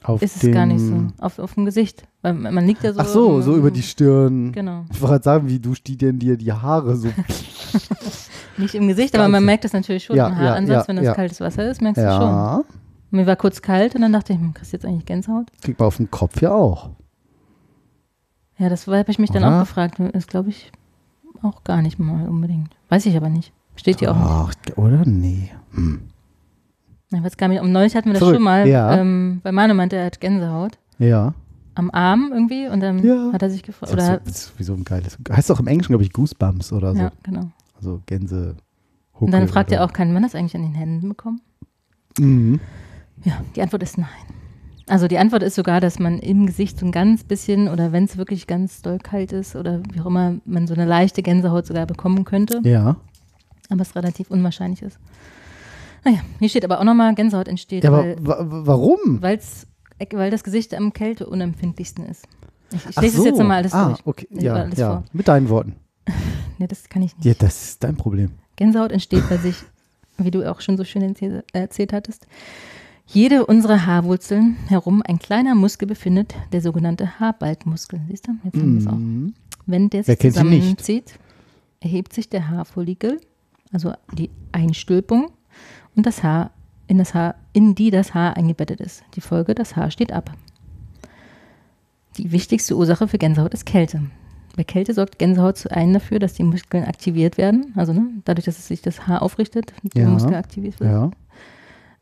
Auf 0.03 0.21
ist 0.21 0.43
es 0.43 0.51
gar 0.51 0.65
nicht 0.67 0.81
so? 0.81 1.07
Auf, 1.19 1.39
auf 1.39 1.53
dem 1.55 1.65
Gesicht. 1.65 2.03
Weil 2.21 2.33
man 2.35 2.53
man 2.53 2.67
liegt 2.67 2.83
ja 2.83 2.93
so. 2.93 2.99
Ach 2.99 3.07
so, 3.07 3.37
im- 3.37 3.41
so 3.43 3.55
über 3.55 3.71
die 3.71 3.81
Stirn. 3.81 4.51
Genau. 4.51 4.85
Ich 4.91 5.01
wollte 5.01 5.13
gerade 5.13 5.23
sagen, 5.23 5.47
wie 5.49 5.59
duscht 5.59 5.87
die 5.87 5.97
denn 5.97 6.19
dir 6.19 6.37
die 6.37 6.51
Haare 6.53 6.95
so? 6.95 7.07
Nicht 8.57 8.75
im 8.75 8.87
Gesicht, 8.87 9.15
aber 9.15 9.27
man 9.27 9.43
merkt 9.45 9.63
das 9.63 9.73
natürlich 9.73 10.03
schon 10.05 10.15
Ja, 10.15 10.27
im 10.27 10.37
Haaransatz, 10.37 10.83
ja, 10.83 10.87
wenn 10.87 10.95
das 10.97 11.05
ja. 11.05 11.13
kaltes 11.13 11.39
Wasser 11.41 11.69
ist, 11.69 11.81
merkst 11.81 12.01
du 12.03 12.11
schon. 12.11 12.63
Mir 13.11 13.27
war 13.27 13.35
kurz 13.35 13.61
kalt 13.61 13.93
und 13.95 14.01
dann 14.01 14.13
dachte 14.13 14.33
ich, 14.33 14.39
hm, 14.39 14.53
kriegst 14.53 14.71
du 14.71 14.77
jetzt 14.77 14.85
eigentlich 14.85 15.05
Gänsehaut? 15.05 15.47
Kriegt 15.61 15.79
man 15.79 15.87
auf 15.87 15.97
dem 15.97 16.09
Kopf 16.09 16.41
ja 16.41 16.51
auch. 16.51 16.89
Ja, 18.57 18.69
das 18.69 18.87
habe 18.87 19.05
ich 19.11 19.19
mich 19.19 19.31
dann 19.31 19.43
Oder? 19.43 19.55
auch 19.55 19.59
gefragt. 19.61 19.95
Das 20.13 20.27
glaube 20.27 20.49
ich 20.49 20.71
auch 21.41 21.63
gar 21.63 21.81
nicht 21.81 21.99
mal 21.99 22.27
unbedingt. 22.29 22.75
Weiß 22.89 23.05
ich 23.05 23.17
aber 23.17 23.29
nicht. 23.29 23.51
Steht 23.75 23.99
hier 23.99 24.11
auch 24.11 24.47
nicht. 24.47 24.77
Oder? 24.77 25.03
Nee. 25.05 25.51
Hm. 25.73 26.01
Ich 27.13 27.23
weiß 27.23 27.35
gar 27.37 27.47
nicht. 27.47 27.59
Um 27.61 27.71
neulich 27.71 27.95
hatten 27.95 28.05
wir 28.09 28.13
das 28.13 28.19
Verrückt, 28.19 28.35
schon 28.37 28.43
mal, 28.43 28.67
ja. 28.67 28.95
ähm, 28.97 29.41
weil 29.43 29.51
Manu 29.51 29.73
meinte, 29.73 29.95
er 29.97 30.05
hat 30.05 30.21
Gänsehaut 30.21 30.77
Ja. 30.99 31.33
am 31.75 31.89
Arm 31.91 32.29
irgendwie 32.31 32.67
und 32.67 32.79
dann 32.81 33.03
Ja. 33.03 33.31
hat 33.33 33.41
er 33.41 33.49
sich 33.49 33.63
gefragt. 33.63 33.91
Oder, 33.91 34.05
so, 34.05 34.19
das 34.23 34.35
ist 34.45 34.59
wie 34.59 34.63
so 34.63 34.73
ein 34.73 34.83
geiles. 34.85 35.17
Heißt 35.29 35.49
doch 35.49 35.59
im 35.59 35.67
Englischen, 35.67 35.89
glaube 35.91 36.03
ich, 36.03 36.13
Goosebumps 36.13 36.71
oder 36.71 36.93
so. 36.93 37.01
ja, 37.01 37.11
genau. 37.23 37.49
Also 37.81 38.01
Gänse. 38.05 38.57
Und 39.13 39.31
dann 39.31 39.47
fragt 39.47 39.71
er 39.71 39.83
auch, 39.83 39.91
kann 39.91 40.13
man 40.13 40.21
das 40.21 40.35
eigentlich 40.35 40.55
an 40.55 40.61
den 40.61 40.75
Händen 40.75 41.09
bekommen? 41.09 41.41
Mhm. 42.19 42.59
Ja, 43.23 43.41
die 43.55 43.61
Antwort 43.61 43.81
ist 43.81 43.97
nein. 43.97 44.07
Also 44.87 45.07
die 45.07 45.17
Antwort 45.17 45.41
ist 45.41 45.55
sogar, 45.55 45.79
dass 45.81 45.97
man 45.99 46.19
im 46.19 46.45
Gesicht 46.45 46.77
so 46.79 46.85
ein 46.85 46.91
ganz 46.91 47.23
bisschen 47.23 47.67
oder 47.69 47.91
wenn 47.91 48.03
es 48.03 48.17
wirklich 48.17 48.45
ganz 48.45 48.81
doll 48.81 48.99
kalt 48.99 49.31
ist 49.31 49.55
oder 49.55 49.81
wie 49.91 49.99
auch 50.01 50.05
immer, 50.05 50.35
man 50.45 50.67
so 50.67 50.73
eine 50.75 50.85
leichte 50.85 51.23
Gänsehaut 51.23 51.65
sogar 51.65 51.85
bekommen 51.87 52.23
könnte, 52.23 52.61
Ja. 52.63 52.97
aber 53.69 53.81
es 53.81 53.95
relativ 53.95 54.29
unwahrscheinlich 54.29 54.81
ist. 54.81 54.99
Naja, 56.03 56.19
hier 56.39 56.49
steht 56.49 56.65
aber 56.65 56.79
auch 56.79 56.83
nochmal, 56.83 57.15
Gänsehaut 57.15 57.47
entsteht, 57.47 57.83
Ja, 57.83 57.91
aber 57.91 58.03
weil, 58.03 58.17
wa- 58.25 58.45
warum? 58.65 59.21
weil's, 59.21 59.65
weil 60.11 60.29
das 60.29 60.43
Gesicht 60.43 60.73
am 60.75 60.93
kälteunempfindlichsten 60.93 62.05
ist. 62.05 62.27
Ich, 62.73 62.85
ich 62.89 63.01
lese 63.01 63.15
so. 63.17 63.21
es 63.23 63.27
jetzt 63.29 63.39
nochmal 63.39 63.57
alles 63.57 63.73
ah, 63.73 63.85
durch. 63.89 64.05
okay. 64.05 64.27
Ja, 64.31 64.67
ja. 64.67 64.91
vor. 64.93 65.03
Mit 65.13 65.27
deinen 65.27 65.49
Worten. 65.49 65.75
Nee, 66.57 66.67
das 66.67 66.89
kann 66.89 67.01
ich 67.01 67.15
nicht. 67.17 67.25
Ja, 67.25 67.33
das 67.33 67.63
ist 67.63 67.83
dein 67.83 67.95
Problem. 67.95 68.31
Gänsehaut 68.55 68.91
entsteht, 68.91 69.23
weil 69.31 69.39
sich, 69.39 69.55
wie 70.19 70.29
du 70.29 70.49
auch 70.49 70.61
schon 70.61 70.77
so 70.77 70.83
schön 70.83 71.01
erzähl- 71.01 71.43
erzählt 71.53 71.91
hattest, 71.91 72.27
jede 73.07 73.47
unserer 73.47 73.87
Haarwurzeln 73.87 74.57
herum 74.67 75.01
ein 75.03 75.17
kleiner 75.17 75.55
Muskel 75.55 75.87
befindet, 75.87 76.35
der 76.51 76.61
sogenannte 76.61 77.19
Haarbalgmuskel. 77.19 77.99
Siehst 78.07 78.27
du? 78.27 78.33
Jetzt 78.43 78.57
haben 78.57 78.73
wir 78.73 78.79
es 78.79 78.87
auch. 78.87 78.91
Mhm. 78.91 79.33
Wenn 79.65 79.89
der 79.89 80.03
sich 80.03 80.19
zusammenzieht, 80.19 81.15
erhebt 81.79 82.13
sich 82.13 82.29
der 82.29 82.47
Haarfollikel, 82.49 83.19
also 83.73 83.93
die 84.13 84.29
Einstülpung, 84.51 85.31
und 85.95 86.05
das 86.05 86.21
Haar 86.21 86.51
in, 86.87 86.99
das 86.99 87.13
Haar, 87.15 87.35
in 87.53 87.73
die 87.73 87.89
das 87.89 88.13
Haar 88.13 88.37
eingebettet 88.37 88.79
ist. 88.81 89.03
Die 89.15 89.21
Folge, 89.21 89.55
das 89.55 89.75
Haar 89.75 89.89
steht 89.89 90.11
ab. 90.11 90.31
Die 92.17 92.31
wichtigste 92.31 92.75
Ursache 92.77 93.07
für 93.07 93.17
Gänsehaut 93.17 93.53
ist 93.53 93.65
Kälte. 93.65 94.03
Bei 94.57 94.63
Kälte 94.63 94.93
sorgt 94.93 95.17
Gänsehaut 95.17 95.57
zu 95.57 95.71
einem 95.71 95.93
dafür, 95.93 96.19
dass 96.19 96.33
die 96.33 96.43
Muskeln 96.43 96.83
aktiviert 96.83 97.37
werden. 97.37 97.73
Also 97.75 97.93
ne, 97.93 98.07
dadurch, 98.25 98.45
dass 98.45 98.57
es 98.59 98.67
sich 98.67 98.81
das 98.81 99.07
Haar 99.07 99.21
aufrichtet, 99.21 99.73
der 99.83 100.03
Ja. 100.03 100.09
Muskel 100.09 100.35
aktiviert 100.35 100.79
wird, 100.79 100.89
Ja. 100.91 101.11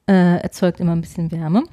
äh, 0.08 0.41
erzeugt 0.41 0.79
immer 0.79 0.94
ein 0.94 1.01
bisschen 1.01 1.32
Wärme. 1.32 1.63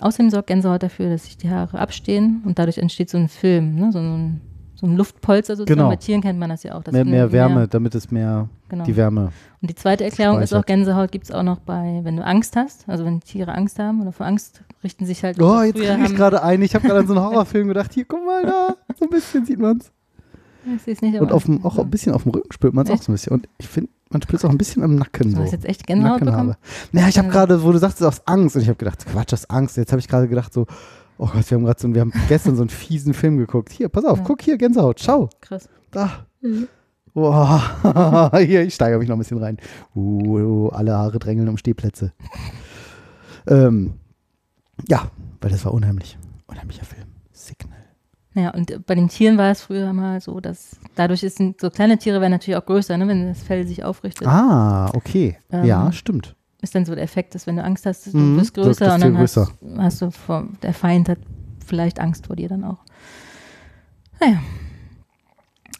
Außerdem 0.00 0.28
sorgt 0.30 0.48
Gänsehaut 0.48 0.82
dafür, 0.82 1.08
dass 1.08 1.24
sich 1.24 1.38
die 1.38 1.48
Haare 1.50 1.78
abstehen 1.78 2.42
und 2.44 2.58
dadurch 2.58 2.76
entsteht 2.78 3.08
so 3.08 3.16
ein 3.16 3.28
Film, 3.28 3.76
ne? 3.76 3.92
so, 3.92 3.98
ein, 3.98 4.42
so 4.74 4.86
ein 4.86 4.94
Luftpolster 4.94 5.56
sozusagen. 5.56 5.78
Genau. 5.78 5.88
Bei 5.88 5.96
Tieren 5.96 6.20
kennt 6.20 6.38
man 6.38 6.50
das 6.50 6.64
ja 6.64 6.74
auch. 6.74 6.82
dass 6.82 6.92
Mehr, 6.92 7.06
mehr 7.06 7.32
Wärme, 7.32 7.66
damit 7.66 7.94
es 7.94 8.10
mehr 8.10 8.46
genau. 8.68 8.84
die 8.84 8.94
Wärme. 8.94 9.32
Und 9.62 9.70
die 9.70 9.74
zweite 9.74 10.04
Erklärung 10.04 10.40
ist 10.42 10.52
auch, 10.52 10.58
speichert. 10.58 10.66
Gänsehaut 10.66 11.12
gibt 11.12 11.24
es 11.24 11.30
auch 11.30 11.42
noch 11.42 11.60
bei, 11.60 12.00
wenn 12.02 12.16
du 12.18 12.24
Angst 12.26 12.56
hast, 12.56 12.86
also 12.86 13.06
wenn 13.06 13.20
Tiere 13.20 13.54
Angst 13.54 13.78
haben 13.78 14.02
oder 14.02 14.12
vor 14.12 14.26
Angst 14.26 14.62
richten 14.84 15.06
sich 15.06 15.24
halt. 15.24 15.40
Oh, 15.40 15.62
jetzt 15.62 15.76
kriege 15.76 15.98
ich 16.04 16.14
gerade 16.14 16.42
ein. 16.42 16.60
Ich 16.60 16.74
habe 16.74 16.86
gerade 16.86 17.00
an 17.00 17.06
so 17.06 17.14
einen 17.14 17.24
Horrorfilm 17.24 17.68
gedacht. 17.68 17.94
Hier, 17.94 18.04
guck 18.04 18.22
mal 18.26 18.44
da. 18.44 18.76
So 18.98 19.06
ein 19.06 19.10
bisschen 19.10 19.46
sieht 19.46 19.58
man 19.58 19.78
es. 19.78 19.86
Ich 19.86 19.90
seh's 19.90 19.94
nicht, 19.94 20.55
Und 21.20 21.32
auf 21.32 21.44
dem, 21.44 21.64
auch 21.64 21.78
ein 21.78 21.90
bisschen 21.90 22.12
auf 22.12 22.24
dem 22.24 22.32
Rücken 22.32 22.52
spürt 22.52 22.74
man 22.74 22.86
es 22.86 22.90
auch 22.92 23.02
so 23.02 23.12
ein 23.12 23.14
bisschen. 23.14 23.32
Und 23.32 23.48
ich 23.58 23.68
finde, 23.68 23.90
man 24.10 24.22
spürt 24.22 24.40
es 24.40 24.44
auch 24.44 24.50
ein 24.50 24.58
bisschen 24.58 24.82
am 24.82 24.94
Nacken. 24.96 25.30
Du 25.30 25.36
So. 25.36 25.42
hast 25.42 25.52
jetzt 25.52 25.64
echt 25.64 25.86
Gänsehaut 25.86 26.20
bekommen? 26.20 26.54
Naja, 26.92 27.08
ich 27.08 27.18
habe 27.18 27.28
gerade, 27.28 27.62
wo 27.62 27.72
du 27.72 27.78
sagst, 27.78 27.96
es 27.96 28.00
ist 28.02 28.06
aus 28.06 28.26
Angst. 28.26 28.56
Und 28.56 28.62
ich 28.62 28.68
habe 28.68 28.76
gedacht, 28.78 29.04
Quatsch, 29.06 29.32
aus 29.32 29.48
Angst. 29.50 29.76
Jetzt 29.76 29.92
habe 29.92 30.00
ich 30.00 30.08
gerade 30.08 30.28
gedacht, 30.28 30.52
so, 30.52 30.66
oh 31.18 31.26
Gott, 31.26 31.50
wir 31.50 31.56
haben 31.56 31.64
gerade 31.64 31.80
so, 31.80 31.92
wir 31.94 32.00
haben 32.00 32.12
gestern 32.28 32.56
so 32.56 32.62
einen 32.62 32.70
fiesen 32.70 33.14
Film 33.14 33.36
geguckt. 33.38 33.72
Hier, 33.72 33.88
pass 33.88 34.04
auf, 34.04 34.18
Ja. 34.18 34.24
guck 34.24 34.42
hier, 34.42 34.56
Gänsehaut, 34.58 35.00
schau. 35.00 35.28
Krass. 35.40 35.68
Da. 35.90 36.26
Boah, 37.14 38.30
hier, 38.44 38.62
ich 38.62 38.74
steigere 38.74 38.98
mich 38.98 39.08
noch 39.08 39.16
ein 39.16 39.20
bisschen 39.20 39.38
rein. 39.38 39.56
Uh, 39.94 40.68
alle 40.68 40.92
Haare 40.94 41.18
drängeln 41.18 41.48
um 41.48 41.56
Stehplätze. 41.56 42.12
ähm, 43.46 43.94
ja, 44.88 45.10
weil 45.40 45.50
das 45.50 45.64
war 45.64 45.72
unheimlich. 45.72 46.18
Unheimlicher 46.46 46.84
Film. 46.84 47.06
Signal. 47.32 47.78
Ja, 48.36 48.50
und 48.50 48.84
bei 48.84 48.94
den 48.94 49.08
Tieren 49.08 49.38
war 49.38 49.50
es 49.50 49.62
früher 49.62 49.94
mal 49.94 50.20
so, 50.20 50.40
dass 50.40 50.76
dadurch 50.94 51.22
ist, 51.22 51.38
so 51.58 51.70
kleine 51.70 51.96
Tiere 51.96 52.20
werden 52.20 52.32
natürlich 52.32 52.58
auch 52.58 52.66
größer, 52.66 52.98
ne, 52.98 53.08
wenn 53.08 53.28
das 53.28 53.42
Fell 53.42 53.66
sich 53.66 53.82
aufrichtet. 53.82 54.28
Ah, 54.28 54.90
okay. 54.94 55.38
Ähm, 55.50 55.64
ja, 55.64 55.90
stimmt. 55.90 56.36
ist 56.60 56.74
dann 56.74 56.84
so 56.84 56.94
der 56.94 57.02
Effekt, 57.04 57.34
dass 57.34 57.46
wenn 57.46 57.56
du 57.56 57.64
Angst 57.64 57.86
hast, 57.86 58.12
du 58.12 58.18
Mhm, 58.18 58.36
das 58.36 58.52
größer 58.52 58.92
und 58.94 59.00
dann 59.00 59.16
hast, 59.18 59.34
größer. 59.36 59.48
hast 59.78 60.02
du 60.02 60.10
vor, 60.10 60.46
der 60.62 60.74
Feind 60.74 61.08
hat 61.08 61.18
vielleicht 61.64 61.98
Angst 61.98 62.26
vor 62.26 62.36
dir 62.36 62.48
dann 62.50 62.62
auch. 62.62 62.78
Naja. 64.20 64.38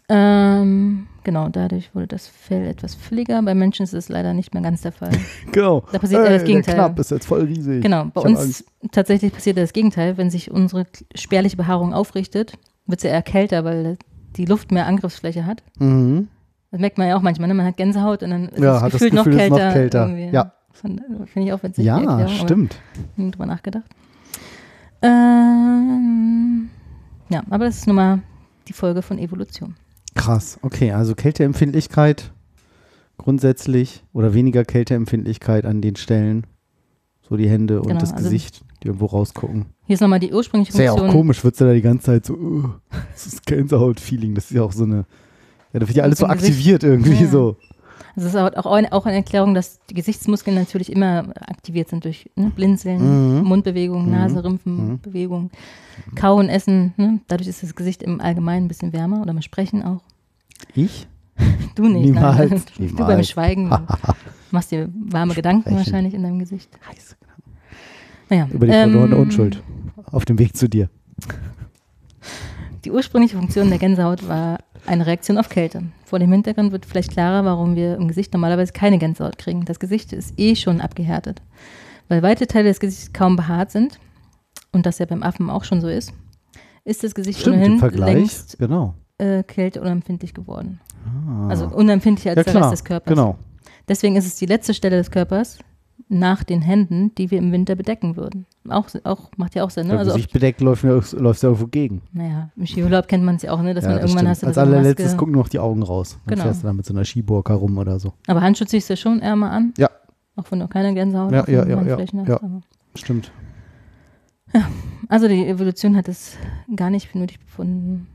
Ähm, 0.08 1.06
genau, 1.24 1.48
dadurch 1.48 1.94
wurde 1.94 2.06
das 2.06 2.28
Fell 2.28 2.66
etwas 2.66 2.94
fülliger. 2.94 3.42
Bei 3.42 3.54
Menschen 3.54 3.82
ist 3.82 3.92
es 3.92 4.08
leider 4.08 4.34
nicht 4.34 4.54
mehr 4.54 4.62
ganz 4.62 4.82
der 4.82 4.92
Fall. 4.92 5.10
Genau. 5.52 5.82
Da 5.92 5.98
passiert 5.98 6.22
ja 6.24 6.30
das 6.30 6.42
der 6.42 6.46
Gegenteil. 6.46 6.74
Knapp 6.74 6.98
ist 6.98 7.10
jetzt 7.10 7.26
voll 7.26 7.42
riesig. 7.44 7.82
Genau, 7.82 8.04
bei 8.12 8.20
Ich 8.20 8.26
uns 8.26 8.64
tatsächlich 8.92 9.32
passiert 9.32 9.56
das 9.56 9.72
Gegenteil. 9.72 10.16
Wenn 10.16 10.30
sich 10.30 10.50
unsere 10.50 10.86
spärliche 11.14 11.56
Behaarung 11.56 11.92
aufrichtet, 11.94 12.52
wird 12.86 13.00
sie 13.00 13.08
eher 13.08 13.22
kälter, 13.22 13.64
weil 13.64 13.96
die 14.36 14.44
Luft 14.44 14.70
mehr 14.70 14.86
Angriffsfläche 14.86 15.46
hat. 15.46 15.62
Mhm. 15.78 16.28
Das 16.70 16.80
merkt 16.80 16.98
man 16.98 17.08
ja 17.08 17.16
auch 17.16 17.22
manchmal. 17.22 17.48
Ne? 17.48 17.54
Man 17.54 17.66
hat 17.66 17.76
Gänsehaut 17.76 18.22
und 18.22 18.30
dann 18.30 18.48
ist 18.48 18.62
Ja, 18.62 18.76
es 18.76 18.82
hat 18.82 18.94
das 18.94 19.00
Gefühl, 19.00 19.16
noch 19.16 19.26
ist 19.26 19.50
noch 19.50 19.72
kälter. 19.72 20.08
Ja. 20.16 20.52
Finde 20.72 21.02
ich 21.36 21.52
auch 21.52 21.62
witzig. 21.62 21.84
Ja, 21.86 21.98
Erklärung, 21.98 22.28
stimmt. 22.44 22.76
nie 23.16 23.30
drüber 23.30 23.46
nachgedacht. 23.46 23.86
Ähm, 25.00 26.68
ja, 27.30 27.42
aber 27.48 27.64
das 27.64 27.78
ist 27.78 27.86
nun 27.86 27.96
mal 27.96 28.18
die 28.68 28.72
Folge 28.72 29.00
von 29.00 29.18
Evolution. 29.18 29.74
Krass. 30.16 30.58
Okay, 30.62 30.92
also 30.92 31.14
Kälteempfindlichkeit 31.14 32.32
grundsätzlich 33.18 34.04
oder 34.12 34.34
weniger 34.34 34.64
Kälteempfindlichkeit 34.64 35.64
an 35.64 35.80
den 35.80 35.96
Stellen. 35.96 36.46
So 37.28 37.36
die 37.36 37.48
Hände 37.48 37.80
und 37.80 37.88
Genau, 37.88 38.00
das 38.00 38.12
also- 38.12 38.24
Gesicht, 38.24 38.62
die 38.82 38.88
irgendwo 38.88 39.06
rausgucken. 39.06 39.66
Hier 39.86 39.94
ist 39.94 40.00
nochmal 40.00 40.20
die 40.20 40.32
ursprüngliche 40.32 40.72
Ist 40.72 40.78
ja 40.78 40.92
auch 40.92 40.98
Funktion. 40.98 41.16
komisch, 41.22 41.42
wird 41.44 41.60
da 41.60 41.72
die 41.72 41.80
ganze 41.82 42.06
Zeit 42.06 42.26
so, 42.26 42.34
uh, 42.34 42.68
das 43.12 43.26
ist 43.26 43.46
Gänsehaut-Feeling. 43.46 44.34
Das 44.34 44.44
ist 44.50 44.52
ja 44.56 44.62
auch 44.62 44.72
so 44.72 44.84
eine, 44.84 45.06
ja, 45.72 45.80
da 45.80 45.88
wird 45.88 45.96
ja 45.96 46.04
alles 46.04 46.18
so 46.18 46.26
Gesicht. 46.26 46.44
aktiviert 46.44 46.84
irgendwie 46.84 47.24
Ja. 47.24 47.28
so. 47.30 47.56
Also 48.14 48.28
es 48.28 48.34
ist 48.34 48.56
auch 48.56 48.72
eine, 48.72 48.92
auch 48.92 49.04
eine 49.06 49.16
Erklärung, 49.16 49.54
dass 49.54 49.80
die 49.90 49.94
Gesichtsmuskeln 49.94 50.56
natürlich 50.56 50.90
immer 50.92 51.28
aktiviert 51.40 51.88
sind 51.88 52.04
durch 52.04 52.30
ne, 52.36 52.50
Blinzeln, 52.54 53.38
Mhm. 53.40 53.44
Mundbewegungen, 53.44 54.06
Mhm. 54.06 54.12
Nase, 54.12 54.42
Rümpfenbewegungen, 54.44 55.50
Kauen, 56.14 56.48
Essen. 56.48 56.94
Ne? 56.96 57.20
Dadurch 57.28 57.48
ist 57.48 57.62
das 57.62 57.74
Gesicht 57.74 58.02
im 58.02 58.20
Allgemeinen 58.20 58.66
ein 58.66 58.68
bisschen 58.68 58.92
wärmer 58.92 59.20
oder 59.20 59.32
beim 59.32 59.42
Sprechen 59.42 59.82
auch. 59.82 60.00
Ich? 60.74 61.06
Du 61.74 61.86
nicht. 61.88 62.06
Niemals, 62.06 62.50
Nein. 62.50 62.62
Du 62.76 62.82
niemals. 62.82 63.06
beim 63.06 63.22
Schweigen 63.24 63.70
machst 64.50 64.70
dir 64.70 64.88
warme 64.94 65.34
Gedanken 65.34 65.62
Sprechen. 65.62 65.76
wahrscheinlich 65.78 66.14
in 66.14 66.22
deinem 66.22 66.38
Gesicht. 66.38 66.70
Heiß. 66.88 67.16
Naja, 68.30 68.48
Über 68.52 68.66
die 68.66 68.72
verlorene 68.72 69.14
ähm, 69.14 69.22
Unschuld. 69.22 69.62
Auf 70.10 70.24
dem 70.24 70.38
Weg 70.38 70.56
zu 70.56 70.68
dir. 70.68 70.88
Die 72.84 72.90
ursprüngliche 72.90 73.36
Funktion 73.36 73.68
der 73.68 73.78
Gänsehaut 73.78 74.28
war 74.28 74.58
eine 74.86 75.06
Reaktion 75.06 75.38
auf 75.38 75.48
Kälte. 75.48 75.82
Vor 76.04 76.18
dem 76.20 76.30
Hintergrund 76.32 76.72
wird 76.72 76.86
vielleicht 76.86 77.10
klarer, 77.10 77.44
warum 77.44 77.74
wir 77.74 77.96
im 77.96 78.08
Gesicht 78.08 78.32
normalerweise 78.32 78.72
keine 78.72 78.98
Gänsehaut 78.98 79.38
kriegen. 79.38 79.64
Das 79.64 79.80
Gesicht 79.80 80.12
ist 80.12 80.34
eh 80.38 80.54
schon 80.54 80.80
abgehärtet. 80.80 81.42
Weil 82.08 82.22
weite 82.22 82.46
Teile 82.46 82.68
des 82.68 82.78
Gesichts 82.80 83.12
kaum 83.12 83.34
behaart 83.36 83.72
sind, 83.72 83.98
und 84.72 84.86
das 84.86 84.98
ja 84.98 85.06
beim 85.06 85.22
Affen 85.22 85.50
auch 85.50 85.64
schon 85.64 85.80
so 85.80 85.88
ist, 85.88 86.12
ist 86.84 87.02
das 87.02 87.14
Gesicht 87.14 87.40
Stimmt, 87.40 87.56
im 87.56 87.62
ohnehin 87.62 87.78
Vergleich. 87.80 88.14
längst 88.14 88.58
Genau. 88.58 88.94
Äh, 89.18 89.42
kälteunempfindlich 89.42 90.34
geworden. 90.34 90.80
Ah. 91.28 91.48
Also 91.48 91.66
unempfindlicher 91.66 92.30
als 92.30 92.36
ja, 92.38 92.42
der 92.44 92.52
klar. 92.52 92.62
Rest 92.64 92.72
des 92.72 92.84
Körpers. 92.84 93.14
Genau. 93.14 93.36
Deswegen 93.88 94.16
ist 94.16 94.26
es 94.26 94.36
die 94.36 94.46
letzte 94.46 94.74
Stelle 94.74 94.96
des 94.96 95.10
Körpers 95.10 95.58
nach 96.08 96.44
den 96.44 96.60
Händen, 96.62 97.14
die 97.16 97.30
wir 97.30 97.38
im 97.38 97.50
Winter 97.52 97.74
bedecken 97.74 98.16
würden. 98.16 98.46
Auch, 98.68 98.86
auch 99.04 99.30
macht 99.36 99.54
ja 99.54 99.64
auch 99.64 99.70
Sinn, 99.70 99.86
ne? 99.86 99.94
Ja, 99.94 99.98
Also 100.00 100.12
Gesicht 100.12 100.32
bedeckt 100.32 100.60
läuft 100.60 100.84
ja 100.84 100.90
läuft 100.90 101.42
ja 101.42 101.48
irgendwo 101.48 101.66
gegen. 101.68 102.02
Naja, 102.12 102.50
im 102.56 102.66
Skiurlaub 102.66 103.08
kennt 103.08 103.24
man 103.24 103.36
es 103.36 103.42
ja 103.42 103.52
auch, 103.52 103.62
ne? 103.62 103.74
dass 103.74 103.84
ja, 103.84 103.90
man 103.90 104.00
das 104.00 104.10
irgendwann 104.10 104.18
stimmt. 104.18 104.30
hast 104.30 104.42
du 104.42 104.46
Als 104.48 104.58
allerletztes 104.58 105.16
gucken 105.16 105.32
nur 105.32 105.42
noch 105.42 105.48
die 105.48 105.58
Augen 105.58 105.82
raus. 105.82 106.18
Dann 106.26 106.34
Genau. 106.34 106.44
fährst 106.44 106.62
du 106.62 106.66
da 106.66 106.72
mit 106.72 106.84
so 106.86 106.92
einer 106.94 107.04
Skiburka 107.04 107.54
rum 107.54 107.78
oder 107.78 107.98
so. 107.98 108.12
Aber 108.26 108.40
Handschutz 108.42 108.70
ziehst 108.70 108.88
du 108.88 108.92
ja 108.92 108.96
schon 108.96 109.20
eher 109.20 109.36
mal 109.36 109.50
an. 109.50 109.72
Ja. 109.78 109.88
Auch 110.36 110.44
wenn 110.50 110.60
du 110.60 110.68
keine 110.68 110.92
Gänsehaut 110.94 111.32
Ja, 111.32 111.44
ja, 111.48 111.66
ja, 111.66 111.82
ja, 111.82 111.96
hast. 111.98 112.12
ja. 112.12 112.40
Stimmt. 112.94 113.32
Also 115.08 115.28
die 115.28 115.46
Evolution 115.46 115.96
hat 115.96 116.08
es 116.08 116.36
gar 116.74 116.90
nicht 116.90 117.08
für 117.08 117.18
nötig 117.18 117.40
befunden, 117.40 118.06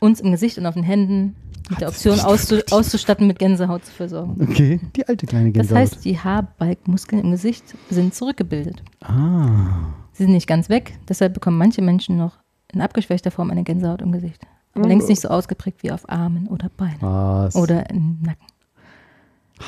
uns 0.00 0.20
im 0.20 0.30
Gesicht 0.30 0.58
und 0.58 0.66
auf 0.66 0.74
den 0.74 0.82
Händen 0.82 1.36
mit 1.70 1.80
der 1.80 1.88
Option 1.88 2.20
auszu 2.20 2.56
auszustatten, 2.70 3.26
mit 3.26 3.38
Gänsehaut 3.38 3.84
zu 3.86 3.92
versorgen. 3.92 4.36
Okay, 4.42 4.80
die 4.96 5.08
alte 5.08 5.26
kleine 5.26 5.50
Das 5.50 5.68
Gänsehaut. 5.68 5.78
heißt, 5.80 6.04
die 6.04 6.18
Haarbalgmuskeln 6.18 7.22
im 7.22 7.30
Gesicht 7.30 7.64
sind 7.90 8.14
zurückgebildet. 8.14 8.82
ah. 9.00 9.86
Sie 10.12 10.22
sind 10.24 10.32
nicht 10.32 10.46
ganz 10.46 10.68
weg, 10.68 10.96
deshalb 11.08 11.34
bekommen 11.34 11.58
manche 11.58 11.82
Menschen 11.82 12.16
noch 12.16 12.38
in 12.72 12.80
abgeschwächter 12.80 13.32
Form 13.32 13.50
eine 13.50 13.64
Gänsehaut 13.64 14.00
im 14.00 14.12
Gesicht. 14.12 14.46
Aber 14.74 14.86
längst 14.86 15.08
nicht 15.08 15.20
so 15.20 15.28
ausgeprägt 15.28 15.82
wie 15.82 15.90
auf 15.92 16.08
Armen 16.08 16.46
oder 16.48 16.68
Beinen 16.76 17.00
Was? 17.00 17.54
oder 17.56 17.90
im 17.90 18.18
Nacken. 18.22 18.46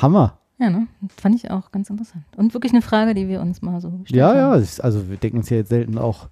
Hammer. 0.01 0.37
Ja, 0.59 0.69
ne? 0.69 0.87
Das 1.01 1.15
fand 1.21 1.35
ich 1.35 1.51
auch 1.51 1.71
ganz 1.71 1.89
interessant. 1.89 2.23
Und 2.35 2.53
wirklich 2.53 2.73
eine 2.73 2.81
Frage, 2.81 3.13
die 3.13 3.27
wir 3.27 3.41
uns 3.41 3.61
mal 3.61 3.79
so 3.81 3.89
gestellt 3.91 4.17
Ja, 4.19 4.29
haben. 4.29 4.37
ja. 4.37 4.55
es- 4.55 4.79
Also 4.79 5.09
wir 5.09 5.17
denken 5.17 5.37
uns 5.39 5.49
ja 5.49 5.57
jetzt 5.57 5.69
selten 5.69 5.97
auch 5.97 6.29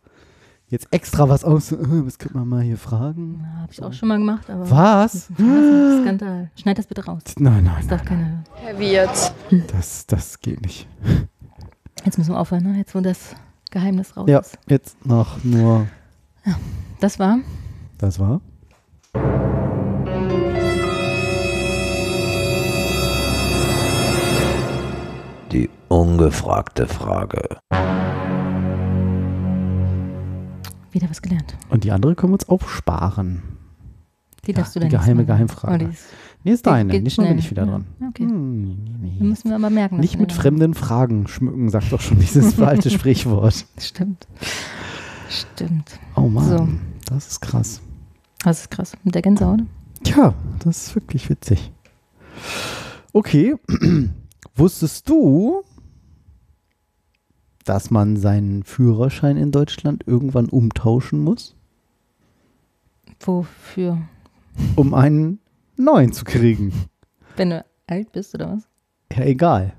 jetzt 0.67 0.87
extra 0.91 1.27
was 1.29 1.43
aus. 1.43 1.71
Was 1.79 2.17
könnte 2.17 2.37
man 2.37 2.47
mal 2.47 2.61
hier 2.61 2.77
fragen? 2.77 3.41
Ja, 3.43 3.61
habe 3.61 3.71
ich 3.71 3.81
auch 3.83 3.93
schon 3.93 4.09
mal 4.09 4.17
gemacht, 4.17 4.49
aber. 4.49 4.69
Was? 4.69 5.25
Skandal. 6.01 6.51
Schneid 6.55 6.77
das 6.77 6.87
bitte 6.87 7.05
raus. 7.05 7.21
Nein, 7.37 7.63
nein, 7.63 7.75
Das 7.79 7.87
darf 7.87 8.03
nein. 8.09 8.43
keiner 8.53 8.69
hören. 8.69 8.79
Wird. 8.79 9.33
Das, 9.73 10.05
das 10.07 10.39
geht 10.39 10.61
nicht. 10.61 10.87
Jetzt 12.03 12.17
müssen 12.17 12.31
wir 12.33 12.39
aufhören, 12.39 12.63
ne? 12.63 12.77
Jetzt, 12.77 12.93
wo 12.95 12.99
das 13.01 13.35
Geheimnis 13.71 14.15
raus 14.15 14.29
Ja, 14.29 14.39
ist. 14.39 14.57
jetzt 14.67 15.05
noch 15.05 15.43
nur. 15.43 15.87
Das 16.99 17.17
war 17.19 17.39
Das 17.97 18.19
war. 18.19 18.41
ungefragte 25.89 26.87
Frage. 26.87 27.57
Wieder 30.95 31.09
was 31.09 31.21
gelernt. 31.21 31.55
Und 31.69 31.83
die 31.83 31.91
andere 31.91 32.15
können 32.15 32.31
wir 32.31 32.35
uns 32.35 32.47
aufsparen. 32.47 33.43
Die 34.45 34.51
Ja, 34.51 34.57
darfst 34.59 34.75
du 34.75 34.79
die 34.79 34.85
dann 34.87 34.91
geheime 35.01 35.23
nächstes 35.23 35.27
Mal. 35.27 35.35
Geheimfrage. 35.35 35.73
Oh, 35.73 35.87
die 35.89 35.93
ist, 35.93 36.05
Nee, 36.45 36.51
ist 36.51 36.65
Die 36.65 36.69
deine. 36.69 36.99
Nicht 37.01 37.17
nur 37.17 37.27
bin 37.27 37.33
schnell. 37.33 37.39
ich 37.39 37.51
wieder 37.51 37.63
Ja, 37.65 37.69
dran. 37.71 37.85
okay. 38.07 38.23
Hm, 38.23 38.77
nee, 39.01 39.17
müssen 39.19 39.49
wir 39.49 39.55
aber 39.55 39.69
merken. 39.71 39.99
Nicht 39.99 40.19
mit 40.19 40.31
fremden 40.31 40.73
Fragen 40.73 41.27
schmücken, 41.27 41.69
sagt 41.69 41.91
doch 41.91 41.99
schon 42.01 42.19
dieses 42.19 42.59
alte 42.61 42.89
Sprichwort. 42.91 43.65
Stimmt. 43.79 44.27
Stimmt. 45.27 45.99
Oh 46.15 46.21
Mann, 46.29 46.47
So. 46.49 46.67
das 47.07 47.27
ist 47.27 47.41
krass. 47.41 47.81
Das 48.43 48.61
ist 48.61 48.71
krass. 48.71 48.93
Mit 49.03 49.15
der 49.15 49.23
Gänsehaut. 49.23 49.61
Tja, 50.03 50.33
das 50.63 50.87
ist 50.87 50.95
wirklich 50.95 51.29
witzig. 51.29 51.71
Okay, 53.11 53.55
wusstest 54.55 55.09
du, 55.09 55.63
dass 57.65 57.91
man 57.91 58.15
seinen 58.15 58.63
Führerschein 58.63 59.37
in 59.37 59.51
Deutschland 59.51 60.03
irgendwann 60.07 60.47
umtauschen 60.47 61.19
muss, 61.19 61.55
Wofür? 63.19 63.97
um 64.75 64.93
einen 64.93 65.39
neuen 65.75 66.13
zu 66.13 66.23
kriegen? 66.23 66.71
Wenn 67.35 67.49
du 67.49 67.65
alt 67.87 68.11
bist 68.11 68.33
oder 68.35 68.51
was? 68.53 68.67
Ja, 69.11 69.25
egal. 69.25 69.63
Oder 69.65 69.73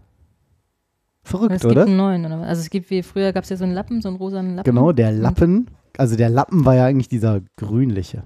Verrückt, 1.22 1.53
es 1.55 1.62
gibt 1.62 1.72
oder? 1.72 1.87
einen 1.87 1.96
neuen 1.96 2.27
oder 2.27 2.40
was? 2.40 2.49
Also 2.49 2.61
es 2.62 2.70
gibt 2.70 2.90
wie 2.90 3.03
früher 3.03 3.33
gab 3.33 3.44
es 3.44 3.51
ja 3.51 3.57
so 3.57 3.64
einen 3.64 3.75
Lappen, 3.75 4.01
so 4.03 4.09
einen 4.09 4.16
rosanen 4.18 4.57
Lappen. 4.57 4.70
Genau, 4.70 4.92
der 4.92 5.12
Lappen, 5.12 5.70
also 5.96 6.16
der 6.16 6.29
Lappen 6.29 6.64
war 6.64 6.75
ja 6.75 6.87
eigentlich 6.87 7.09
dieser 7.09 7.40
grünliche 7.57 8.22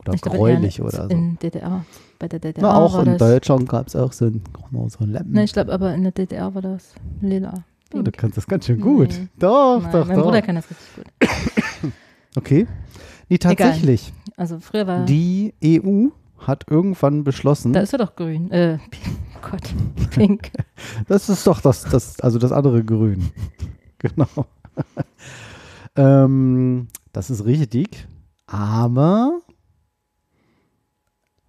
oder 0.00 0.14
Ich 0.14 0.20
glaube, 0.20 0.38
gräulich 0.38 0.78
ja, 0.78 0.84
oder 0.84 1.04
so. 1.04 1.10
In 1.10 1.38
DDR. 1.38 1.84
Bei 2.18 2.28
der 2.28 2.38
DDR 2.38 2.62
Na, 2.62 2.76
auch 2.76 2.98
in. 3.04 3.18
Deutschland 3.18 3.68
gab 3.68 3.88
es 3.88 3.96
auch 3.96 4.12
so 4.12 4.26
einen, 4.26 4.42
so 4.88 4.98
einen 5.00 5.12
Lappen. 5.12 5.32
Nein, 5.32 5.44
ich 5.44 5.52
glaube, 5.52 5.72
aber 5.72 5.94
in 5.94 6.02
der 6.02 6.12
DDR 6.12 6.54
war 6.54 6.62
das 6.62 6.94
lila. 7.20 7.64
Oh, 7.98 8.02
du 8.02 8.10
kannst 8.12 8.36
das 8.36 8.46
ganz 8.46 8.66
schön 8.66 8.80
gut. 8.80 9.08
Nee. 9.10 9.28
Doch, 9.38 9.80
Nein, 9.82 9.92
doch, 9.92 10.06
mein 10.06 10.16
doch. 10.16 10.24
Bruder 10.24 10.42
kann 10.42 10.54
das 10.56 10.66
richtig 10.70 10.86
gut. 10.96 11.92
Okay. 12.36 12.66
Nee, 13.30 13.38
tatsächlich. 13.38 14.12
Also 14.36 14.60
früher 14.60 14.86
war. 14.86 15.06
Die 15.06 15.54
EU 15.64 16.08
hat 16.38 16.64
irgendwann 16.68 17.24
beschlossen, 17.24 17.72
da 17.72 17.80
ist 17.80 17.94
er 17.94 17.98
doch 17.98 18.14
grün. 18.14 18.50
Äh, 18.50 18.78
oh 19.36 19.48
Gott, 19.50 19.74
pink. 20.10 20.50
das 21.08 21.30
ist 21.30 21.46
doch 21.46 21.62
das, 21.62 21.84
das 21.84 22.20
also 22.20 22.38
das 22.38 22.52
andere 22.52 22.84
Grün. 22.84 23.30
genau. 23.98 24.28
ähm, 25.96 26.88
das 27.12 27.30
ist 27.30 27.46
richtig. 27.46 28.06
Aber 28.46 29.40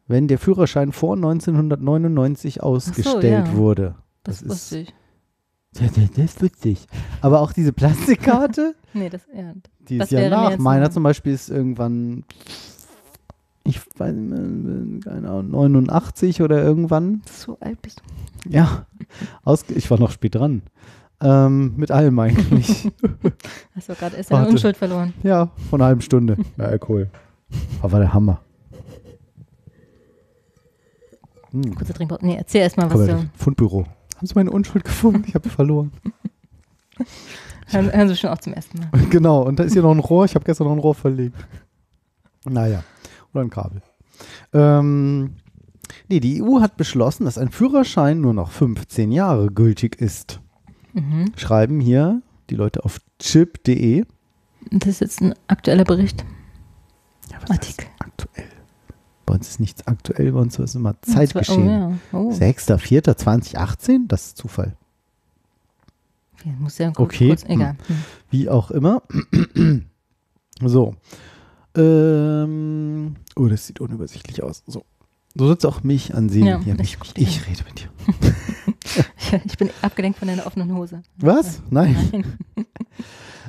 wenn 0.08 0.28
der 0.30 0.40
Führerschein 0.40 0.94
vor 0.94 1.16
1999 1.16 2.64
ausgestellt 2.64 3.48
ja. 3.48 3.54
wurde, 3.56 3.96
Das, 4.24 4.42
Das 4.42 4.72
ist- 4.72 4.72
ich. 4.72 4.94
Das 5.80 6.18
ist 6.18 6.42
witzig. 6.42 6.88
Aber 7.22 7.42
auch 7.42 7.52
diese 7.54 7.74
Plastikkarte, 7.74 8.76
Nee, 8.94 9.10
das, 9.10 9.22
ja. 9.36 9.54
die 9.88 9.98
Das 10.00 10.08
ist 10.08 10.12
ja 10.12 10.20
wäre 10.20 10.30
mir 10.36 10.42
nach. 10.44 10.50
jetzt 10.52 10.60
Meiner 10.60 10.90
zum 10.92 11.04
Beispiel 11.04 11.34
ist 11.34 11.50
irgendwann, 11.50 12.24
ich 13.64 13.80
weiß 13.98 14.14
nicht 14.14 14.30
mehr, 14.30 15.00
keine 15.04 15.30
Ahnung, 15.30 15.52
89 15.52 16.42
oder 16.42 16.64
irgendwann. 16.64 17.22
So 17.30 17.58
alt 17.60 17.82
bist 17.82 18.02
du. 18.44 18.50
Ja, 18.50 18.86
ausge 19.44 19.74
ich 19.74 19.90
war 19.92 20.00
noch 20.00 20.12
spät 20.12 20.36
dran. 20.36 20.62
Ähm, 21.20 21.74
mit 21.78 21.90
allem 21.92 22.18
eigentlich. 22.20 22.70
Hast 23.76 23.90
du 23.90 23.94
gerade 23.96 24.16
erst 24.18 24.32
deine 24.32 24.42
Warte. 24.42 24.52
Unschuld 24.52 24.78
verloren. 24.78 25.14
ja, 25.24 25.50
von 25.70 25.82
einer 25.82 25.88
halben 25.88 26.02
Stunde. 26.02 26.38
Ja, 26.58 26.72
cool. 26.88 27.10
Aber 27.82 27.94
war 27.94 28.00
der 28.02 28.14
Hammer. 28.14 28.42
Hm. 31.52 31.76
Kurzer 31.76 31.94
Trinkpause. 31.94 32.26
Nee, 32.26 32.36
erzähl 32.38 32.62
erst 32.62 32.78
mal, 32.78 32.88
Komm, 32.90 33.00
was 33.02 33.08
mal, 33.08 33.16
du. 33.22 33.30
Fundbüro. 33.36 33.86
Haben 34.18 34.28
Sie 34.28 34.34
meine 34.36 34.52
Unschuld 34.52 34.84
gefunden? 34.84 35.24
Ich 35.28 35.36
habe 35.36 35.48
verloren. 35.50 35.92
Hören, 37.70 37.92
hören 37.92 38.08
Sie 38.08 38.16
schon 38.16 38.30
auch 38.30 38.38
zum 38.38 38.54
ersten 38.54 38.80
Mal. 38.80 38.90
genau, 39.10 39.44
und 39.44 39.60
da 39.60 39.64
ist 39.64 39.74
hier 39.74 39.82
noch 39.82 39.92
ein 39.92 40.00
Rohr. 40.00 40.26
Ich 40.26 40.36
habe 40.36 40.46
gestern 40.46 40.68
noch 40.68 40.74
ein 40.74 40.80
Rohr 40.80 40.96
verlegt. 40.96 41.36
Naja, 42.46 42.84
oder 43.34 43.44
ein 43.44 43.50
Kabel. 43.50 43.82
Ähm, 44.54 45.36
nee, 46.08 46.22
die 46.22 46.42
EU 46.42 46.62
hat 46.62 46.78
beschlossen, 46.78 47.26
dass 47.26 47.38
ein 47.38 47.52
Führerschein 47.52 48.22
nur 48.22 48.34
noch 48.34 48.52
15 48.52 49.12
Jahre 49.12 49.52
gültig 49.52 50.00
ist. 50.00 50.40
Mhm. 50.94 51.34
Schreiben 51.36 51.82
hier 51.82 52.22
die 52.50 52.56
Leute 52.56 52.86
auf 52.86 53.00
chip.de. 53.20 54.06
Das 54.72 54.90
ist 54.90 55.02
jetzt 55.02 55.22
ein 55.22 55.36
aktueller 55.48 55.84
Bericht. 55.84 56.26
Ja, 57.32 57.38
was 57.42 57.52
Artikel. 57.52 57.86
aktuell? 58.00 58.57
Bei 59.28 59.34
uns 59.36 59.50
ist 59.50 59.60
nichts 59.60 59.86
aktuell, 59.86 60.32
bei 60.32 60.40
uns 60.40 60.58
ist 60.58 60.74
immer 60.76 60.96
Oh, 60.96 61.12
Zeitgeschehen. 61.14 61.68
ja. 61.68 61.92
Oh. 62.14 62.32
6.4.2018, 62.32 64.08
das 64.08 64.28
ist 64.28 64.38
Zufall. 64.38 64.76
Ja, 66.46 66.54
muss 66.60 66.78
ja 66.78 66.92
kurz, 66.92 67.00
Okay. 67.14 67.28
kurz 67.28 67.44
egal. 67.44 67.76
Hm. 67.88 67.96
Wie 68.32 68.50
auch 68.50 68.72
immer. 68.72 69.04
so. 70.64 70.96
Ähm, 71.76 73.18
oh, 73.36 73.48
das 73.48 73.68
sieht 73.68 73.82
unübersichtlich 73.82 74.42
aus. 74.44 74.64
So. 74.66 74.86
So 75.36 75.48
du 75.50 75.66
auch 75.66 75.84
mich 75.84 76.16
ansehen. 76.16 76.46
Ja, 76.48 76.60
ich 76.60 76.98
mich, 76.98 76.98
ich, 77.16 77.38
dir 77.40 77.48
rede 77.48 77.64
mit 77.66 77.82
dir. 77.82 77.90
Ich 79.44 79.58
bin 79.58 79.70
abgelenkt 79.82 80.18
von 80.20 80.30
deiner 80.30 80.48
offenen 80.48 80.74
Hose. 80.74 81.04
Was? 81.18 81.62
Nein. 81.70 81.96
Nein. 82.14 82.38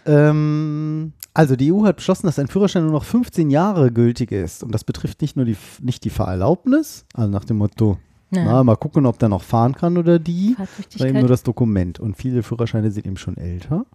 Ähm, 0.08 1.12
also 1.34 1.54
die 1.56 1.72
EU 1.72 1.84
hat 1.84 1.96
beschlossen, 1.96 2.26
dass 2.26 2.38
ein 2.38 2.48
Führerschein 2.48 2.82
nur 2.84 2.92
noch 2.92 3.04
15 3.04 3.50
Jahre 3.50 3.92
gültig 3.92 4.32
ist. 4.32 4.62
Und 4.64 4.72
das 4.74 4.84
betrifft 4.84 5.20
nicht 5.22 5.36
nur 5.36 5.44
die, 5.44 5.56
nicht 5.80 6.04
die 6.04 6.10
Fahrerlaubnis, 6.10 7.04
also 7.14 7.30
nach 7.30 7.44
dem 7.44 7.58
Motto, 7.58 7.98
Ja. 8.30 8.44
na, 8.44 8.64
mal 8.64 8.76
gucken, 8.76 9.06
ob 9.06 9.18
der 9.18 9.28
noch 9.28 9.42
fahren 9.42 9.74
kann 9.74 9.96
oder 9.98 10.18
die, 10.18 10.56
sondern 10.90 11.08
eben 11.10 11.18
nur 11.20 11.28
das 11.28 11.42
Dokument. 11.44 12.00
Und 12.00 12.16
viele 12.16 12.42
Führerscheine 12.42 12.90
sind 12.90 13.06
eben 13.06 13.16
schon 13.16 13.36
älter. 13.36 13.86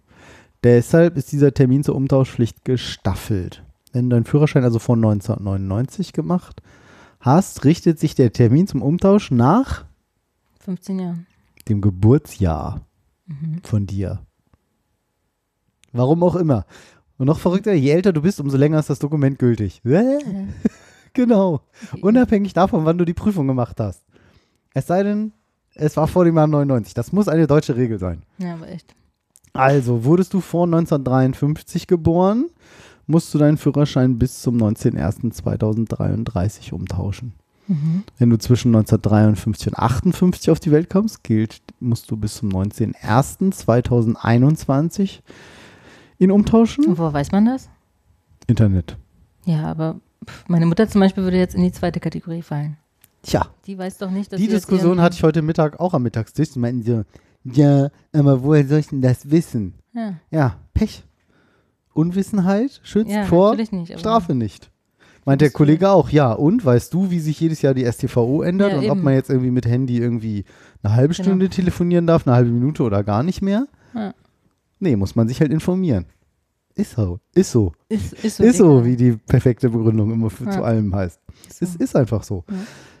Deshalb 0.62 1.16
ist 1.18 1.30
dieser 1.32 1.52
Termin 1.52 1.84
zur 1.84 1.94
Umtauschpflicht 1.96 2.64
gestaffelt. 2.64 3.62
Wenn 3.92 4.08
du 4.08 4.16
deinen 4.16 4.24
Führerschein 4.24 4.64
also 4.64 4.78
vor 4.78 4.96
1999 4.96 6.12
gemacht 6.12 6.62
hast, 7.20 7.64
richtet 7.64 7.98
sich 7.98 8.14
der 8.14 8.32
Termin 8.32 8.66
zum 8.66 8.80
Umtausch 8.82 9.30
nach 9.30 9.84
15 10.60 10.98
Jahre. 10.98 11.18
dem 11.68 11.80
Geburtsjahr 11.80 12.80
Mhm. 13.26 13.60
von 13.62 13.86
dir. 13.86 14.20
Warum 15.94 16.22
auch 16.22 16.36
immer. 16.36 16.66
Und 17.16 17.26
noch 17.26 17.38
verrückter, 17.38 17.72
je 17.72 17.90
älter 17.90 18.12
du 18.12 18.20
bist, 18.20 18.40
umso 18.40 18.56
länger 18.56 18.80
ist 18.80 18.90
das 18.90 18.98
Dokument 18.98 19.38
gültig. 19.38 19.80
Genau. 21.16 21.60
Unabhängig 22.00 22.54
davon, 22.54 22.84
wann 22.84 22.98
du 22.98 23.04
die 23.04 23.14
Prüfung 23.14 23.46
gemacht 23.46 23.78
hast. 23.78 24.02
Es 24.74 24.88
sei 24.88 25.04
denn, 25.04 25.30
es 25.76 25.96
war 25.96 26.08
vor 26.08 26.24
dem 26.24 26.36
Jahr 26.36 26.48
99. 26.48 26.92
Das 26.92 27.12
muss 27.12 27.28
eine 27.28 27.46
deutsche 27.46 27.76
Regel 27.76 28.00
sein. 28.00 28.24
Ja, 28.38 28.54
aber 28.54 28.68
echt. 28.68 28.92
Also, 29.52 30.04
wurdest 30.04 30.34
du 30.34 30.40
vor 30.40 30.64
1953 30.64 31.86
geboren, 31.86 32.46
musst 33.06 33.32
du 33.32 33.38
deinen 33.38 33.58
Führerschein 33.58 34.18
bis 34.18 34.42
zum 34.42 34.56
19.01.2033 34.56 36.72
umtauschen. 36.72 37.32
Mhm. 37.68 38.02
Wenn 38.18 38.30
du 38.30 38.38
zwischen 38.38 38.74
1953 38.74 39.68
und 39.68 39.78
58 39.78 40.50
auf 40.50 40.58
die 40.58 40.72
Welt 40.72 40.90
kommst, 40.90 41.22
gilt, 41.22 41.60
musst 41.78 42.10
du 42.10 42.16
bis 42.16 42.34
zum 42.34 42.48
19.01.2021 42.48 45.20
ihn 46.24 46.30
umtauschen. 46.32 46.84
Und 46.86 46.98
woher 46.98 47.12
weiß 47.12 47.32
man 47.32 47.44
das? 47.46 47.68
Internet. 48.46 48.96
Ja, 49.44 49.64
aber 49.66 50.00
pff, 50.26 50.48
meine 50.48 50.66
Mutter 50.66 50.88
zum 50.88 51.00
Beispiel 51.00 51.22
würde 51.24 51.38
jetzt 51.38 51.54
in 51.54 51.62
die 51.62 51.72
zweite 51.72 52.00
Kategorie 52.00 52.42
fallen. 52.42 52.76
Tja, 53.22 53.46
Die 53.66 53.78
weiß 53.78 53.98
doch 53.98 54.10
nicht, 54.10 54.32
dass 54.32 54.40
die 54.40 54.48
Diskussion 54.48 55.00
hatte 55.00 55.14
ich 55.16 55.22
heute 55.22 55.40
Mittag 55.40 55.80
auch 55.80 55.94
am 55.94 56.02
Mittagstisch. 56.02 56.50
Die 56.50 56.58
meinten 56.58 56.82
so, 56.82 57.04
ja, 57.44 57.88
aber 58.12 58.42
woher 58.42 58.66
soll 58.66 58.80
ich 58.80 58.88
denn 58.88 59.00
das 59.00 59.30
wissen? 59.30 59.74
Ja, 59.94 60.14
Ja, 60.30 60.56
Pech. 60.74 61.04
Unwissenheit 61.92 62.80
schützt 62.82 63.10
ja 63.12 63.24
vor 63.24 63.54
nicht. 63.56 63.98
Strafe 63.98 64.34
nicht. 64.34 64.70
Meint 65.24 65.40
der 65.40 65.50
Kollege 65.50 65.88
auch, 65.90 66.10
ja, 66.10 66.32
und 66.32 66.64
weißt 66.64 66.92
du, 66.92 67.10
wie 67.10 67.18
sich 67.20 67.40
jedes 67.40 67.62
Jahr 67.62 67.72
die 67.72 67.90
STVO 67.90 68.42
ändert 68.42 68.72
Ja, 68.72 68.78
und 68.78 68.84
ob 68.90 68.96
eben. 68.96 69.04
man 69.04 69.14
jetzt 69.14 69.30
irgendwie 69.30 69.50
mit 69.52 69.64
Handy 69.64 69.96
irgendwie 69.98 70.44
eine 70.82 70.94
halbe 70.94 71.14
Genau. 71.14 71.24
Stunde 71.28 71.48
telefonieren 71.48 72.06
darf, 72.06 72.26
eine 72.26 72.36
halbe 72.36 72.50
Minute 72.50 72.82
oder 72.82 73.02
gar 73.04 73.22
nicht 73.22 73.40
mehr? 73.40 73.66
Ja. 73.94 74.12
Nee, 74.84 74.96
muss 74.96 75.16
man 75.16 75.26
sich 75.28 75.40
halt 75.40 75.50
informieren. 75.50 76.04
Ist 76.74 76.92
so, 76.92 77.20
ist 77.34 77.50
so. 77.52 77.72
Ist, 77.88 78.12
ist 78.22 78.36
so, 78.36 78.44
Ist 78.44 78.58
so, 78.58 78.84
wie 78.84 78.96
die 78.96 79.12
perfekte 79.12 79.70
Begründung 79.70 80.12
immer 80.12 80.28
für, 80.28 80.44
Ja. 80.44 80.50
zu 80.50 80.62
allem 80.62 80.94
heißt. 80.94 81.18
So. 81.48 81.64
Es 81.64 81.74
ist 81.76 81.96
einfach 81.96 82.22
so. 82.22 82.44
Ja. 82.50 82.56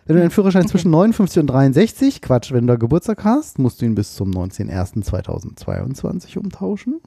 Wenn 0.06 0.16
du 0.16 0.22
einen 0.22 0.30
Führerschein 0.30 0.62
Okay. 0.62 0.70
zwischen 0.70 0.90
59 0.90 1.40
und 1.40 1.46
63, 1.48 2.22
Quatsch, 2.22 2.52
wenn 2.52 2.66
du 2.66 2.78
Geburtstag 2.78 3.22
hast, 3.24 3.58
musst 3.58 3.82
du 3.82 3.86
ihn 3.86 3.94
bis 3.94 4.14
zum 4.14 4.30
19.01.2022 4.30 6.38
umtauschen. 6.38 7.00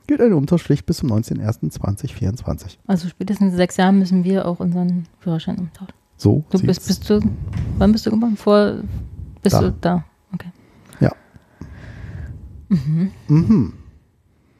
gilt 0.09 0.21
eine 0.21 0.35
Umtauschpflicht 0.35 0.87
bis 0.87 0.97
zum 0.97 1.11
19.01.2024. 1.11 2.77
Also 2.87 3.07
spätestens 3.07 3.51
in 3.51 3.57
sechs 3.57 3.77
Jahren 3.77 3.99
müssen 3.99 4.23
wir 4.23 4.47
auch 4.47 4.59
unseren 4.59 5.05
Führerschein 5.19 5.59
umtauschen. 5.59 5.93
So 6.17 6.43
Du 6.49 6.59
bist, 6.63 6.87
bist 6.87 7.07
du, 7.07 7.21
wann 7.77 7.91
bist 7.91 8.07
du 8.07 8.09
geboren? 8.09 8.35
Vor, 8.35 8.77
bist 9.43 9.53
Da. 9.53 9.61
du 9.61 9.71
da? 9.79 10.03
Okay. 10.33 10.49
Mhm. 13.27 13.73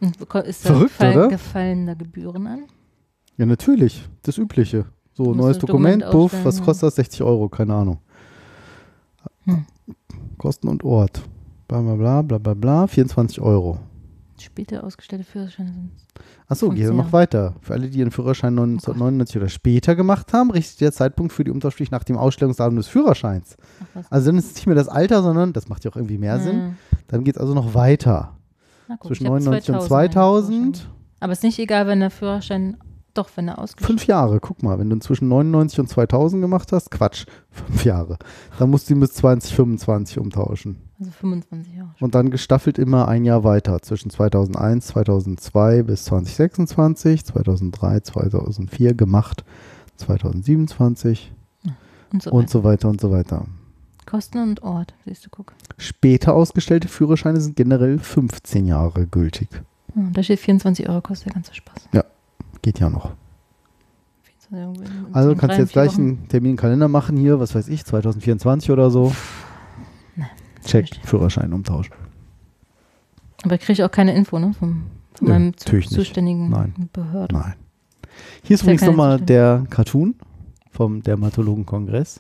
Und 0.02 0.18
beko- 0.18 0.42
ist 0.42 0.66
da 0.66 0.70
Verrückt, 0.74 0.92
gefallen, 0.98 1.18
oder? 1.18 1.28
gefallen 1.28 1.86
da 1.86 1.94
Gebühren 1.94 2.48
an? 2.48 2.64
Ja, 3.38 3.46
natürlich. 3.46 4.08
Das 4.24 4.38
Übliche. 4.38 4.86
So, 5.14 5.34
neues 5.34 5.58
Dokument, 5.60 6.02
Dokument 6.04 6.12
Buff, 6.12 6.24
ausstellen, 6.34 6.46
was 6.46 6.60
ja. 6.60 6.66
kostet 6.66 6.84
das? 6.88 6.96
60 6.96 7.22
Euro, 7.24 7.50
keine 7.50 7.74
Ahnung. 7.76 8.00
Hm. 9.44 9.66
Kosten 10.38 10.68
und 10.70 10.84
Ort. 10.84 11.22
Bla 11.68 11.82
bla 11.82 11.96
bla 11.96 12.22
bla 12.24 12.38
bla 12.40 12.54
bla. 12.54 12.88
24 12.88 13.42
Euro. 13.42 13.80
Später 14.40 14.84
ausgestellte 14.84 15.26
Führerscheine 15.26 15.72
sind. 15.74 15.92
Achso, 16.48 16.68
15 16.68 16.88
geht 16.88 16.96
noch 16.98 17.12
weiter. 17.14 17.56
Für 17.62 17.74
alle, 17.74 17.90
die 17.90 18.00
ihren 18.00 18.12
Führerschein 18.12 18.58
1999 18.58 19.38
oder 19.38 19.50
später 19.50 19.96
gemacht 19.96 20.34
haben, 20.34 20.52
richtet 20.52 20.82
der 20.82 20.92
Zeitpunkt 20.92 21.34
für 21.34 21.44
die 21.44 21.52
Umtauschpflicht 21.52 21.92
nach 21.92 22.04
dem 22.04 22.18
Ausstellungsdatum 22.18 22.76
des 22.78 22.88
Führerscheins. 22.88 23.58
Ach. 23.96 24.04
Also 24.10 24.28
dann 24.28 24.38
ist 24.38 24.46
es 24.52 24.56
nicht 24.56 24.66
mehr 24.68 24.76
das 24.76 24.88
Alter, 24.90 25.22
sondern, 25.22 25.54
das 25.54 25.68
macht 25.70 25.84
ja 25.86 25.92
auch 25.92 25.96
irgendwie 25.96 26.18
mehr 26.18 26.40
Sinn, 26.40 26.62
Hm. 26.62 26.76
dann 27.08 27.24
geht 27.24 27.36
es 27.36 27.42
also 27.42 27.54
noch 27.54 27.74
weiter. 27.74 28.36
Na 28.88 28.96
gut, 28.96 29.08
Zwischen 29.08 29.24
ich 29.26 29.30
hab 29.30 29.40
99 29.40 29.76
und 29.76 29.82
2000 29.82 29.92
einen 29.94 30.10
2000, 30.12 30.78
Führerschein. 30.78 30.96
Aber 31.20 31.34
ist 31.34 31.44
nicht 31.44 31.60
egal, 31.60 31.88
wenn 31.88 32.00
der 32.00 32.10
Führerschein, 32.12 32.78
doch, 33.14 33.30
wenn 33.36 33.48
er 33.48 33.60
ausgestellt 33.60 33.88
fünf 33.88 34.08
Jahre, 34.08 34.40
guck 34.40 34.64
mal, 34.64 34.80
wenn 34.80 34.90
du 34.90 34.98
zwischen 35.00 35.28
99 35.28 35.80
und 35.80 35.88
2000 35.90 36.42
gemacht 36.42 36.72
hast, 36.72 36.90
Quatsch, 36.92 37.26
fünf 37.50 37.84
Jahre. 37.84 38.18
Dann 38.58 38.70
musst 38.70 38.90
du 38.90 38.94
ihn 38.94 39.00
bis 39.00 39.14
2025 39.14 40.20
umtauschen. 40.20 40.78
Also 41.00 41.12
25 41.12 41.76
Jahre. 41.76 41.90
Und 42.02 42.14
dann 42.16 42.30
gestaffelt 42.30 42.78
immer 42.78 43.08
ein 43.08 43.24
Jahr 43.24 43.44
weiter, 43.46 43.82
zwischen 43.82 44.10
2001, 44.10 44.88
2002 44.88 45.84
bis 45.84 46.04
2026, 46.06 47.24
2003, 47.26 48.00
2004 48.02 48.94
gemacht, 48.96 49.46
2027 49.98 51.32
Und 52.12 52.24
so 52.24 52.32
und 52.32 52.42
weiter. 52.44 52.50
so 52.52 52.64
weiter 52.64 52.90
und 52.90 53.02
so 53.02 53.12
weiter. 53.12 53.46
Kosten 54.06 54.40
und 54.40 54.64
Ort, 54.64 54.94
siehst 55.06 55.26
du, 55.26 55.30
guck. 55.30 55.54
Später 55.78 56.34
ausgestellte 56.34 56.88
Führerscheine 56.88 57.40
sind 57.40 57.56
generell 57.56 58.00
15 58.00 58.66
Jahre 58.66 59.06
gültig. 59.08 59.48
Hm, 59.94 60.12
da 60.14 60.24
steht 60.24 60.40
24 60.40 60.90
Euro, 60.90 61.02
kostet 61.02 61.28
der 61.28 61.34
ganze 61.36 61.54
Spaß. 61.54 61.90
Geht 62.62 62.80
ja 62.80 62.90
noch. 62.90 63.12
24 64.50 64.52
Euro 64.54 64.74
in- 65.08 65.14
Also 65.16 65.36
kannst 65.36 65.56
du 65.58 65.62
jetzt 65.62 65.72
gleich 65.72 65.98
einen 65.98 66.28
Termin 66.28 66.52
im 66.52 66.58
Kalender 66.58 66.88
machen 66.90 67.16
hier, 67.16 67.40
was 67.40 67.56
weiß 67.56 67.70
ich, 67.70 67.86
2024 67.86 68.72
oder 68.72 68.90
so. 68.92 69.14
Check. 70.66 70.90
Führerschein 71.04 71.54
umtauschen. 71.54 71.94
Aber 73.44 73.56
ich 73.56 73.62
kriege 73.62 73.86
auch 73.86 73.92
keine 73.92 74.16
Info, 74.16 74.38
ne? 74.40 74.54
Vom, 74.54 74.84
von 75.14 75.28
Nö, 75.28 75.34
meinem 75.34 75.58
zu, 75.58 75.80
zuständigen 75.80 76.50
Nein. 76.50 76.90
Behörde. 76.94 77.36
Nein. 77.36 77.54
Hier 78.44 78.56
ist 78.56 78.62
Ist 78.62 78.62
ja 78.62 78.64
übrigens 78.66 78.82
keine 78.82 78.92
nochmal 78.92 79.22
der 79.22 79.66
Cartoon 79.70 80.16
vom 80.72 81.02
Dermatologenkongress. 81.02 82.20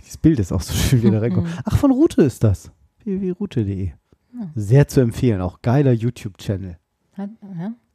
Dieses 0.00 0.16
Bild 0.16 0.38
ist 0.38 0.52
auch 0.52 0.60
so 0.62 0.72
schön 0.72 1.02
wieder 1.02 1.20
reinkommen. 1.20 1.50
Mhm. 1.50 1.58
Ach, 1.64 1.76
von 1.76 1.90
Rute 1.90 2.22
ist 2.22 2.42
das. 2.44 2.70
www.rute.de. 3.04 3.86
Ja. 3.86 3.92
Sehr 4.54 4.86
zu 4.88 5.00
empfehlen. 5.00 5.40
Auch 5.40 5.60
geiler 5.62 5.92
YouTube-Channel. 5.92 6.78
Ja? 7.16 7.28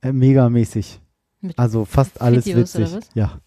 Äh, 0.02 0.12
megamäßig. 0.12 1.00
Mit 1.42 1.58
Also 1.58 1.86
fast 1.86 2.22
alles 2.22 2.46
Videos 2.46 2.78
witzig. 2.78 3.00
Ja. 3.14 3.40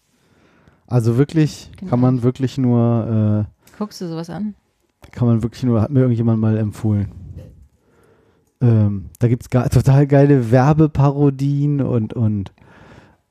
Also 0.87 1.17
wirklich 1.17 1.69
Genau. 1.77 1.91
kann 1.91 1.99
man 1.99 2.23
wirklich 2.23 2.57
nur, 2.57 3.45
Guckst 3.77 4.01
du 4.01 4.07
sowas 4.07 4.29
an? 4.29 4.55
Äh, 5.01 5.09
kann 5.11 5.27
man 5.27 5.43
wirklich 5.43 5.63
nur, 5.63 5.81
hat 5.81 5.91
mir 5.91 6.01
irgendjemand 6.01 6.39
mal 6.39 6.57
empfohlen. 6.57 7.11
Ähm, 8.61 9.05
da 9.19 9.27
gibt 9.27 9.43
es 9.43 9.69
total 9.69 10.05
geile 10.07 10.51
Werbeparodien 10.51 11.81
und, 11.81 12.13
und 12.13 12.51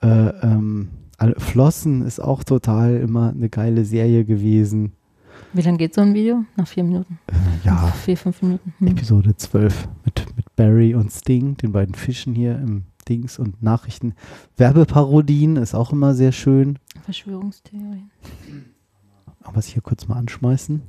äh, 0.01 0.29
ähm, 0.43 0.89
Flossen 1.37 2.03
ist 2.03 2.21
auch 2.21 2.45
total 2.45 2.97
immer 2.97 3.31
eine 3.31 3.49
geile 3.49 3.85
Serie 3.85 4.25
gewesen. 4.25 4.93
Wie 5.53 5.63
lange 5.63 5.79
geht 5.79 5.95
so 5.95 6.01
ein 6.01 6.15
Video? 6.15 6.45
Nach 6.57 6.67
vier 6.67 6.85
Minuten? 6.85 7.19
Ja, 7.65 7.93
Vier, 8.05 8.17
fünf 8.17 8.43
Minuten. 8.43 8.75
Hm. 8.79 8.89
Episode 8.89 9.37
12 9.37 9.89
mit, 10.05 10.27
mit 10.37 10.57
Barry 10.57 10.95
und 10.95 11.11
Sting, 11.11 11.57
den 11.57 11.73
beiden 11.73 11.95
Fischen 11.95 12.35
hier 12.35 12.57
im 12.57 12.85
Dings 13.09 13.39
und 13.39 13.63
Nachrichten. 13.63 14.15
Werbeparodien 14.57 15.57
ist 15.57 15.75
auch 15.75 15.93
immer 15.93 16.15
sehr 16.15 16.33
schön. 16.33 16.79
Verschwörungstheorien. 17.05 18.11
Aber 19.43 19.61
hier 19.61 19.83
kurz 19.83 20.07
mal 20.07 20.17
anschmeißen. 20.17 20.83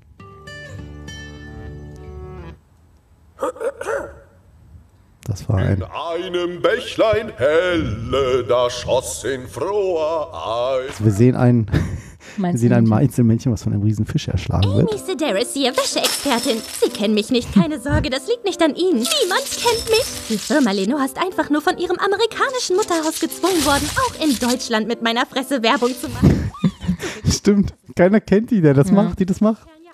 Das 5.30 5.48
war 5.48 5.58
ein. 5.58 5.78
In 5.78 5.84
einem 5.84 6.62
Bächlein 6.62 7.32
helle, 7.38 8.44
da 8.48 8.68
schoss 8.70 9.24
in 9.24 9.48
froher 9.48 10.34
Eis. 10.34 11.04
Wir 11.04 11.12
sehen 11.12 11.36
ein, 11.36 11.70
wir 12.38 12.58
sehen 12.58 12.74
ein? 12.74 12.92
Einzelmännchen, 12.92 13.52
was 13.52 13.62
von 13.62 13.74
einem 13.74 13.84
riesen 13.84 14.08
Fisch 14.08 14.28
erschlagen 14.28 14.76
wird. 14.76 14.90
Amy 14.90 15.00
Sedaris 15.00 15.54
hier, 15.54 15.72
Wäscheexpertin. 15.78 16.58
Sie 16.82 16.90
kennen 16.90 17.14
mich 17.14 17.30
nicht, 17.30 17.54
keine 17.54 17.80
Sorge, 17.80 18.10
das 18.10 18.28
liegt 18.28 18.44
nicht 18.44 18.60
an 18.64 18.76
Ihnen. 18.76 19.06
Niemand 19.22 19.46
kennt 19.52 19.90
mich. 19.90 20.06
Die 20.30 20.38
Firma 20.40 20.72
Lenoir 20.72 21.06
ist 21.06 21.18
einfach 21.18 21.52
nur 21.52 21.62
von 21.62 21.78
ihrem 21.78 21.98
amerikanischen 22.00 22.76
Mutterhaus 22.76 23.20
gezwungen 23.20 23.64
worden, 23.66 23.88
auch 23.98 24.26
in 24.26 24.36
Deutschland 24.40 24.88
mit 24.88 25.04
meiner 25.04 25.28
Fresse 25.28 25.62
Werbung 25.62 25.92
zu 25.96 26.10
machen. 26.10 26.52
Stimmt. 27.30 27.76
Keiner 27.96 28.20
kennt 28.20 28.50
die, 28.50 28.62
der 28.62 28.74
das 28.74 28.92
macht, 28.92 29.20
die 29.20 29.28
das 29.28 29.42
macht. 29.42 29.68
Ja. 29.68 29.92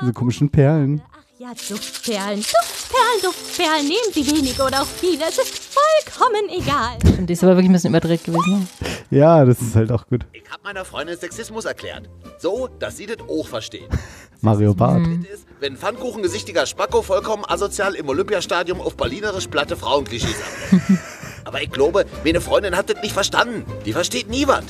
Diese 0.00 0.12
komischen 0.14 0.48
Perlen. 0.48 1.02
Ja, 1.38 1.48
Duftperlen, 1.48 2.40
Duftperlen, 2.40 3.20
Duftperlen, 3.22 3.86
nehmen 3.86 4.10
Sie 4.10 4.26
wenige 4.26 4.62
oder 4.62 4.80
auch 4.80 4.86
viele, 4.86 5.24
es 5.28 5.36
ist 5.36 5.68
vollkommen 5.74 6.48
egal. 6.48 6.96
Stimmt, 7.06 7.28
die 7.28 7.34
ist 7.34 7.44
aber 7.44 7.52
wirklich 7.56 7.68
ein 7.68 7.74
bisschen 7.74 7.90
überdreht 7.90 8.24
gewesen. 8.24 8.60
Ne? 8.80 9.18
Ja, 9.18 9.44
das 9.44 9.60
ist 9.60 9.76
halt 9.76 9.92
auch 9.92 10.06
gut. 10.06 10.24
Ich 10.32 10.50
hab 10.50 10.64
meiner 10.64 10.86
Freundin 10.86 11.18
Sexismus 11.18 11.66
erklärt. 11.66 12.08
So, 12.38 12.68
dass 12.78 12.96
sie 12.96 13.04
das 13.04 13.18
auch 13.28 13.46
versteht. 13.46 13.86
Mario 14.40 14.72
Barth. 14.72 15.02
Das 15.24 15.40
ist, 15.40 15.46
wenn 15.60 15.76
pfannkuchengesichtiger 15.76 16.64
Spacko 16.64 17.02
vollkommen 17.02 17.44
asozial 17.46 17.94
im 17.96 18.08
Olympiastadion 18.08 18.80
auf 18.80 18.96
berlinerisch 18.96 19.48
platte 19.48 19.76
Frauenklischees 19.76 20.36
abläuft. 20.40 21.02
Aber 21.44 21.60
ich 21.60 21.70
glaube, 21.70 22.06
meine 22.24 22.40
Freundin 22.40 22.74
hat 22.74 22.88
das 22.88 23.02
nicht 23.02 23.12
verstanden. 23.12 23.70
Die 23.84 23.92
versteht 23.92 24.30
nie 24.30 24.48
was. 24.48 24.64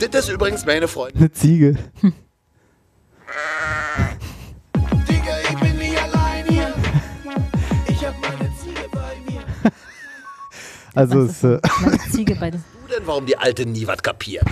Das 0.00 0.24
ist 0.24 0.30
übrigens 0.30 0.66
meine 0.66 0.88
Freundin. 0.88 1.18
Eine 1.20 1.30
Ziege. 1.30 1.76
Also 10.94 11.20
es, 11.22 11.42
ist 11.42 11.44
äh, 11.44 11.60
Ziege 12.10 12.36
bei 12.38 12.50
Du 12.50 12.58
denn, 12.88 13.06
warum 13.06 13.24
die 13.24 13.36
Alte 13.38 13.64
nie 13.64 13.86
was 13.86 14.02
kapiert? 14.02 14.44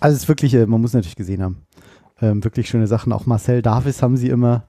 also 0.00 0.14
es 0.16 0.22
ist 0.22 0.28
wirklich, 0.28 0.54
äh, 0.54 0.66
man 0.66 0.80
muss 0.80 0.92
natürlich 0.92 1.16
gesehen 1.16 1.42
haben. 1.42 1.62
Ähm, 2.20 2.42
wirklich 2.44 2.68
schöne 2.68 2.86
Sachen. 2.86 3.12
Auch 3.12 3.26
Marcel 3.26 3.62
Davis 3.62 4.02
haben 4.02 4.16
sie 4.16 4.28
immer. 4.28 4.64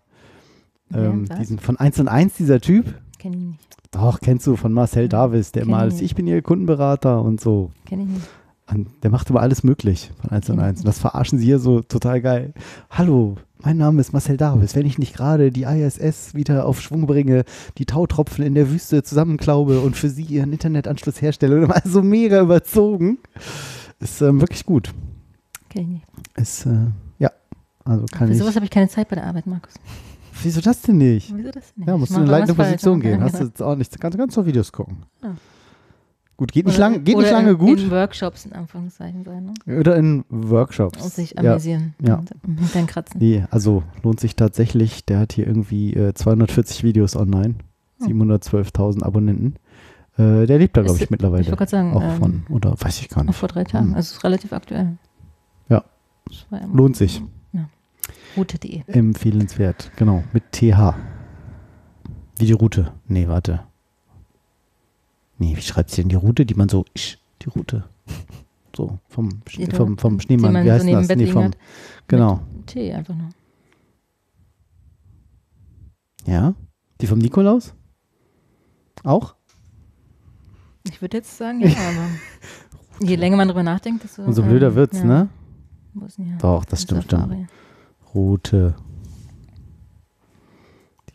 Ähm, 0.94 1.26
Ja, 1.30 1.38
diesen 1.38 1.60
von 1.60 1.78
1 1.78 2.00
und 2.00 2.08
1, 2.08 2.34
dieser 2.36 2.60
Typ. 2.60 2.94
Kenn 3.20 3.34
ich 3.34 3.40
nicht. 3.40 3.60
Doch, 3.92 4.20
kennst 4.20 4.46
du 4.48 4.56
von 4.56 4.74
Marcel 4.74 5.08
Davis, 5.08 5.52
der 5.52 5.64
immer 5.64 5.86
nicht. 5.86 6.02
ich 6.02 6.16
bin 6.16 6.28
ihr 6.28 6.42
Kundenberater 6.42 7.22
und 7.22 7.40
so. 7.40 7.72
Kenn 7.86 8.02
ich 8.02 8.08
nicht. 8.08 8.28
Und 8.72 8.90
der 9.04 9.12
macht 9.12 9.30
immer 9.30 9.42
alles 9.42 9.64
möglich 9.64 10.12
von 10.22 10.32
1 10.32 10.50
und 10.50 10.60
1. 10.60 10.80
Und 10.80 10.88
das 10.88 11.00
verarschen 11.00 11.38
sie 11.40 11.46
hier 11.46 11.60
so 11.60 11.82
total 11.82 12.22
geil. 12.22 12.54
Hallo, 12.90 13.38
mein 13.66 13.78
Name 13.78 14.00
ist 14.00 14.14
Marcel 14.14 14.38
Davis. 14.38 14.76
Wenn 14.76 14.86
ich 14.86 15.00
nicht 15.00 15.16
gerade 15.16 15.52
die 15.52 15.64
ISS 15.64 16.36
wieder 16.36 16.68
auf 16.68 16.80
Schwung 16.82 17.08
bringe, 17.08 17.44
die 17.80 17.86
Tautropfen 17.86 18.46
in 18.46 18.54
der 18.54 18.70
Wüste 18.70 19.02
zusammenklaube 19.02 19.80
und 19.80 19.98
für 19.98 20.10
sie 20.10 20.24
ihren 20.24 20.54
Internetanschluss 20.54 21.22
herstelle, 21.22 21.58
und 21.58 21.64
immer 21.64 21.82
so 21.84 22.02
mega 22.04 22.42
überzogen. 22.42 23.18
Ist 24.00 24.22
ähm, 24.22 24.40
wirklich 24.40 24.66
gut. 24.66 24.94
Kenn 25.70 25.82
ich 25.82 25.88
nicht. 25.88 26.06
Ist, 26.36 26.66
äh, 26.68 26.92
ja, 27.18 27.32
also 27.84 28.06
kann 28.06 28.28
Für 28.28 28.34
ich. 28.34 28.40
sowas 28.40 28.56
habe 28.56 28.66
ich 28.66 28.72
keine 28.72 28.88
Zeit 28.88 29.10
bei 29.10 29.16
der 29.16 29.26
Arbeit, 29.26 29.48
Markus. 29.48 29.74
Wieso 30.44 30.62
das 30.62 30.82
denn 30.82 30.98
nicht? 30.98 31.34
Wieso 31.36 31.50
das 31.50 31.74
denn 31.74 31.82
nicht? 31.82 31.88
Ja, 31.88 31.98
musst 31.98 32.12
du 32.12 32.18
in 32.18 32.22
eine 32.24 32.32
leitende 32.32 32.54
Position 32.54 33.00
gehen. 33.00 33.22
Hast 33.22 33.40
du 33.40 33.46
jetzt 33.46 33.64
auch 33.64 33.76
nicht, 33.76 34.00
kannst 34.00 34.14
du 34.14 34.20
ganz 34.20 34.38
auf 34.38 34.46
Videos 34.46 34.72
gucken. 34.72 34.98
Ja. 35.24 35.34
Gut, 36.38 36.52
geht 36.52 36.66
nicht, 36.66 36.76
Oder- 36.78 36.90
lang, 36.90 37.04
geht 37.06 37.18
nicht 37.18 37.32
lange 37.32 37.52
in, 37.52 37.58
gut. 37.58 37.80
In 37.80 37.92
Workshops 37.92 38.46
in 38.46 38.52
Anführungszeichen 38.54 39.24
sein, 39.24 39.54
ne? 39.66 39.80
Oder 39.80 39.96
in 39.96 40.26
Workshops. 40.30 41.02
Und 41.02 41.14
sich 41.14 41.36
Ja. 41.42 41.52
amüsieren. 41.52 41.96
Ja. 42.06 42.16
Und 42.16 42.32
im 42.46 42.58
Hintern 42.58 42.88
kratzen. 42.88 43.20
Nee, 43.22 43.46
also 43.52 43.84
lohnt 44.04 44.20
sich 44.20 44.36
tatsächlich. 44.36 45.06
Der 45.06 45.20
hat 45.20 45.32
hier 45.34 45.48
irgendwie 45.48 45.94
äh, 45.94 46.14
240 46.14 46.84
Videos 46.84 47.16
online, 47.16 47.56
Hm. 48.02 48.08
712.000 48.08 49.04
Abonnenten. 49.04 49.56
Äh, 50.18 50.46
der 50.46 50.60
lebt 50.60 50.76
da, 50.76 50.82
glaube 50.82 50.98
ich, 51.02 51.10
mittlerweile. 51.10 51.42
Ich 51.42 51.48
wollte 51.48 51.58
gerade 51.60 51.72
sagen, 51.72 51.94
auch 51.94 52.02
ähm, 52.02 52.18
von, 52.18 52.44
oder 52.50 52.76
weiß 52.80 53.00
ich 53.02 53.08
gar 53.10 53.22
Auch 53.24 53.28
nicht. 53.28 53.38
vor 53.38 53.48
drei 53.50 53.64
Tagen. 53.64 53.88
Hm. 53.90 53.96
Also 53.96 54.08
es 54.12 54.18
ist 54.18 54.24
relativ 54.26 54.52
aktuell. 54.52 54.98
Ja. 55.70 55.84
Ja 56.52 56.66
Lohnt 56.74 56.98
sich. 56.98 57.22
Route.de. 58.38 58.82
Empfehlenswert, 58.88 59.92
genau, 59.96 60.24
mit 60.34 60.52
TH. 60.52 60.96
Wie 62.38 62.46
die 62.46 62.52
Route. 62.52 62.92
Nee, 63.08 63.30
warte. 63.30 63.62
Nee, 65.38 65.56
wie 65.58 65.62
schreibt 65.62 65.92
sie 65.92 66.02
denn 66.02 66.10
die 66.10 66.16
Route, 66.16 66.46
die 66.46 66.54
man 66.56 66.70
so, 66.70 66.86
isch, 66.94 67.18
die 67.42 67.50
Route. 67.50 67.84
So, 68.76 69.00
vom, 69.10 69.30
Sch- 69.48 69.66
Die 69.70 69.76
vom, 69.76 69.98
vom 69.98 70.20
Schneemann, 70.20 70.54
man 70.54 70.64
wie 70.64 70.68
so 70.70 70.74
heißt 70.74 70.86
neben 70.86 70.98
das? 71.00 71.08
Bett 71.08 71.18
Nee, 71.18 71.28
vom, 71.28 71.44
hat. 71.46 71.58
genau. 72.08 72.42
T 72.66 72.94
einfach 72.94 73.16
nur. 73.16 73.30
Ja? 76.26 76.54
Die 77.02 77.08
vom 77.08 77.20
Nikolaus? 77.20 77.74
Auch? 79.04 79.36
Ich 80.84 81.02
würde 81.02 81.18
jetzt 81.18 81.38
sagen, 81.38 81.62
ja, 81.62 81.68
aber 81.70 82.10
je 83.08 83.16
länger 83.16 83.38
man 83.38 83.48
drüber 83.48 83.64
nachdenkt, 83.64 84.04
desto. 84.04 84.24
Umso 84.24 84.44
blöder 84.44 84.68
ähm, 84.70 84.76
wird's, 84.76 84.98
ja, 85.00 85.04
ne? 85.06 85.30
Wo 85.94 86.06
ist 86.06 86.18
denn 86.18 86.26
hier? 86.26 86.38
Doch, 86.38 86.66
das 86.66 86.82
stimmt, 86.84 87.04
stimmt. 87.06 87.48
Route. 88.14 88.76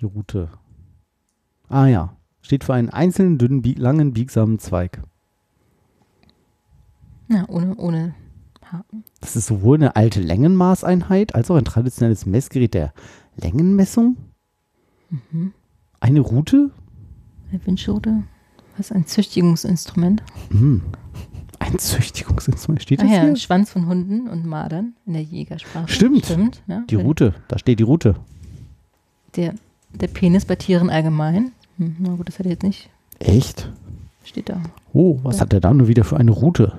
Die 0.00 0.04
Route. 0.04 0.48
Ah 1.68 1.86
ja. 1.86 2.16
Steht 2.50 2.64
für 2.64 2.74
einen 2.74 2.90
einzelnen, 2.90 3.38
dünnen, 3.38 3.62
bieg 3.62 3.78
langen, 3.78 4.12
biegsamen 4.12 4.58
Zweig. 4.58 5.00
Ja, 7.28 7.44
ohne, 7.48 7.76
ohne 7.76 8.16
Haken. 8.60 9.04
Das 9.20 9.36
ist 9.36 9.46
sowohl 9.46 9.76
eine 9.76 9.94
alte 9.94 10.20
Längenmaßeinheit 10.20 11.36
als 11.36 11.48
auch 11.52 11.54
ein 11.54 11.64
traditionelles 11.64 12.26
Messgerät 12.26 12.74
der 12.74 12.92
Längenmessung. 13.36 14.16
Eine 16.00 16.18
Route? 16.18 16.72
Eine 17.52 17.64
Windschute. 17.64 18.24
Was 18.76 18.90
ein 18.90 19.06
Züchtigungsinstrument. 19.06 20.24
Hm. 20.50 20.82
Ein 21.60 21.78
Züchtigungsinstrument. 21.78 22.82
Steht 22.82 22.98
Ach 22.98 23.04
das 23.04 23.12
ja, 23.12 23.20
hier? 23.20 23.30
ein 23.30 23.36
Schwanz 23.36 23.70
von 23.70 23.86
Hunden 23.86 24.26
und 24.26 24.44
Madern 24.44 24.94
in 25.06 25.12
der 25.12 25.22
Jägersprache. 25.22 25.86
Stimmt. 25.86 26.24
Stimmt. 26.24 26.64
Ja, 26.66 26.82
Die 26.90 26.96
Route. 26.96 27.32
Da 27.46 27.60
steht 27.60 27.78
die 27.78 27.84
Route. 27.84 28.16
Der, 29.36 29.54
der 29.92 30.08
Penis 30.08 30.44
bei 30.46 30.56
Tieren 30.56 30.90
allgemein. 30.90 31.52
Hm, 31.80 31.96
na 31.98 32.14
gut, 32.14 32.28
das 32.28 32.38
hätte 32.38 32.48
ich 32.48 32.54
jetzt 32.54 32.62
nicht. 32.62 32.90
Echt? 33.18 33.70
Steht 34.24 34.48
da. 34.50 34.62
Oh, 34.92 35.18
was 35.22 35.40
hat 35.40 35.52
der 35.52 35.60
da 35.60 35.72
nur 35.72 35.88
wieder 35.88 36.04
für 36.04 36.16
eine 36.18 36.30
Route? 36.30 36.78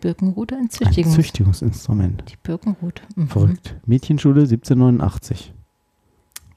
Birkenrute, 0.00 0.54
ein 0.56 0.62
Ein 0.62 0.70
Züchtigungs 0.70 1.14
Züchtigungsinstrument. 1.14 2.24
Die 2.30 2.36
Birkenrute. 2.42 3.02
Mhm. 3.14 3.28
Verrückt. 3.28 3.76
Mädchenschule 3.86 4.42
1789. 4.42 5.52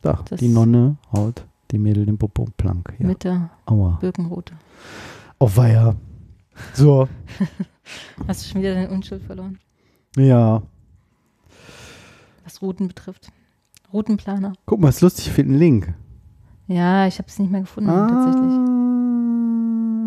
Da, 0.02 0.24
Das- 0.30 0.40
die 0.40 0.48
Nonne 0.50 0.98
haut 1.14 1.46
dem 1.72 1.84
Mädel 1.84 2.06
den 2.06 2.18
Popo 2.18 2.46
plank. 2.58 2.94
Ja. 3.00 3.08
Mit 3.08 3.24
der 3.24 3.50
Aua. 3.66 3.98
Birkenrute. 4.02 4.54
Auf 5.38 5.58
Weiher. 5.58 5.96
So, 6.74 7.08
Hast 8.28 8.44
du 8.46 8.50
schon 8.52 8.62
wieder 8.62 8.74
deine 8.76 8.90
Unschuld 8.90 9.24
verloren? 9.24 9.60
ja. 10.18 10.62
Was 12.44 12.62
Routen 12.64 12.88
betrifft. 12.88 13.32
Routenplaner. 13.94 14.54
Guck 14.66 14.80
mal, 14.80 14.90
ist 14.90 15.02
lustig, 15.02 15.28
ich 15.28 15.34
finde 15.34 15.52
einen 15.52 15.60
Link. 15.60 15.94
Ja, 16.70 17.08
ich 17.08 17.18
habe 17.18 17.28
es 17.28 17.40
nicht 17.40 17.52
mehr 17.52 17.62
gefunden, 17.62 17.90
tatsächlich. 17.90 18.54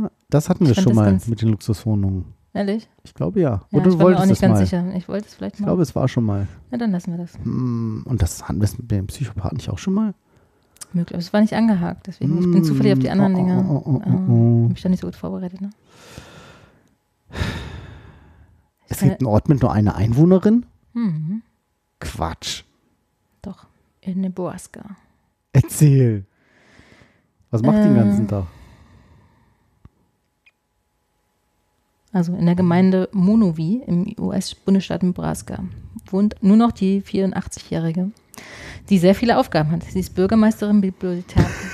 Ah, 0.06 0.10
das 0.30 0.48
hatten 0.48 0.64
wir 0.64 0.72
Ich 0.72 0.80
schon 0.80 0.94
mal 0.94 1.18
mit 1.26 1.42
den 1.42 1.48
Luxuswohnungen. 1.50 2.24
Ehrlich? 2.54 2.88
Ich 3.02 3.14
glaube 3.14 3.40
ja. 3.40 3.62
Ja, 3.70 3.78
Oder 3.78 3.86
ich 3.88 3.92
du 3.94 3.98
war 3.98 4.10
mir 4.10 4.16
auch 4.16 4.20
wolltest 4.20 4.26
nicht 4.28 4.36
es 4.36 4.40
ganz 4.42 4.52
mal. 4.58 4.64
sicher. 4.66 4.94
Ich 4.96 5.08
wollte 5.08 5.26
es 5.26 5.34
vielleicht 5.34 5.54
Ich 5.56 5.60
mal. 5.60 5.66
glaube, 5.66 5.82
es 5.82 5.94
war 5.96 6.06
schon 6.06 6.24
mal. 6.24 6.46
ja, 6.70 6.78
dann 6.78 6.92
lassen 6.92 7.10
wir 7.10 7.18
das. 7.18 7.34
Hm, 7.42 8.04
Und 8.06 8.22
das 8.22 8.46
hatten 8.48 8.60
wir 8.60 8.68
mit 8.78 8.90
dem 8.90 9.06
Psychopathen 9.08 9.56
nicht 9.56 9.70
auch 9.70 9.78
schon 9.78 9.94
mal? 9.94 10.14
Möglich. 10.92 11.14
Aber 11.14 11.20
es 11.20 11.32
war 11.32 11.40
nicht 11.40 11.54
angehakt, 11.54 12.06
deswegen. 12.06 12.38
Ich 12.38 12.50
bin 12.50 12.62
zufällig 12.62 12.92
auf 12.92 12.98
die 13.00 13.10
anderen 13.10 13.34
Oh, 13.34 13.38
oh, 13.38 13.40
Dinge. 13.40 13.66
oh, 13.68 13.82
oh, 13.84 13.90
oh, 13.90 14.00
äh, 14.00 14.30
oh. 14.30 14.62
hab 14.64 14.70
mich 14.70 14.82
da 14.82 14.88
nicht 14.90 15.00
so 15.00 15.06
gut 15.08 15.16
vorbereitet. 15.16 15.60
Ne? 15.62 15.70
Es 18.88 19.00
gibt 19.00 19.20
einen 19.20 19.26
Ort 19.26 19.48
mit 19.48 19.62
nur 19.62 19.72
einer 19.72 19.96
Einwohnerin? 19.96 20.66
Mhm, 20.92 21.42
Quatsch. 22.00 22.64
doch. 23.40 23.66
In 24.02 24.20
Nebraska. 24.20 24.82
Erzähl. 25.54 26.26
Was 27.52 27.62
macht 27.62 27.78
die 27.78 27.82
den 27.82 27.94
ganzen 27.94 28.24
Äh, 28.24 28.28
Tag? 28.28 28.46
Also 32.12 32.34
in 32.34 32.44
der 32.44 32.54
Gemeinde 32.54 33.08
Monowi 33.12 33.82
im 33.86 34.14
US-Bundesstaat 34.18 35.02
Nebraska 35.02 35.64
wohnt 36.10 36.34
nur 36.42 36.56
noch 36.56 36.72
die 36.72 37.00
84-Jährige, 37.02 38.10
die 38.90 38.98
sehr 38.98 39.14
viele 39.14 39.38
Aufgaben 39.38 39.70
hat. 39.70 39.84
Sie 39.84 40.00
ist 40.00 40.14
Bürgermeisterin, 40.14 40.80
Bibliothe 40.82 41.24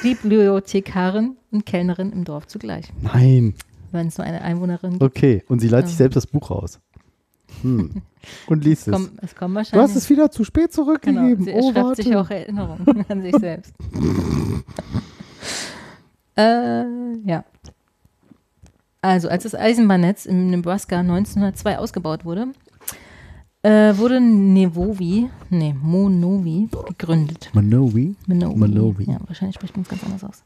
Bibliothekarin 0.03 1.37
und 1.51 1.67
Kellnerin 1.67 2.13
im 2.13 2.25
Dorf 2.25 2.47
zugleich. 2.47 2.87
Nein. 3.01 3.55
Wenn 3.91 4.09
es 4.09 4.19
nur 4.19 4.27
eine 4.27 4.43
Einwohnerin 4.43 4.93
gibt. 4.93 5.03
Okay. 5.03 5.43
Und 5.49 5.61
sie 5.61 5.69
leiht 5.69 5.85
Ja. 5.85 5.89
sich 5.89 5.97
selbst 5.97 6.15
das 6.17 6.27
Buch 6.27 6.51
raus. 6.51 6.79
Hm. 7.63 8.03
Und 8.47 8.63
liest 8.65 8.87
es. 8.87 8.93
Komm, 8.95 9.09
es 9.23 9.35
kommt 9.35 9.55
Du 9.57 9.61
hast 9.61 9.73
wahrscheinlich. 9.73 9.97
es 9.97 10.11
wieder 10.11 10.31
zu 10.31 10.45
spät 10.45 10.71
genau, 10.73 10.85
zurückgegeben. 10.85 11.45
sie 11.47 11.53
oh, 11.55 11.73
schreibt 11.73 11.87
warte. 11.87 12.03
sich 12.03 12.15
auch 12.15 12.31
Erinnerungen 12.31 13.05
an 13.09 13.23
sich 13.23 13.35
selbst. 13.37 13.73
äh, 16.39 16.85
ja. 17.25 17.45
Also, 19.01 19.29
als 19.29 19.45
das 19.45 19.55
Eisenbahnnetz 19.55 20.27
im 20.27 20.51
Nebraska 20.51 20.99
1902 21.01 21.79
ausgebaut 21.79 22.25
wurde, 22.25 22.49
äh, 23.63 23.97
wurde 23.97 24.21
Nevovi, 24.21 25.29
nee, 25.51 25.75
Monovi 25.81 26.69
gegründet. 26.87 27.51
Manowi? 27.53 28.15
Monovi. 28.27 28.57
Monovi. 28.57 29.05
Ja, 29.05 29.19
wahrscheinlich 29.27 29.57
spricht 29.57 29.77
man 29.77 29.83
es 29.83 29.89
ganz 29.89 30.05
anders 30.05 30.25
aus. 30.25 30.43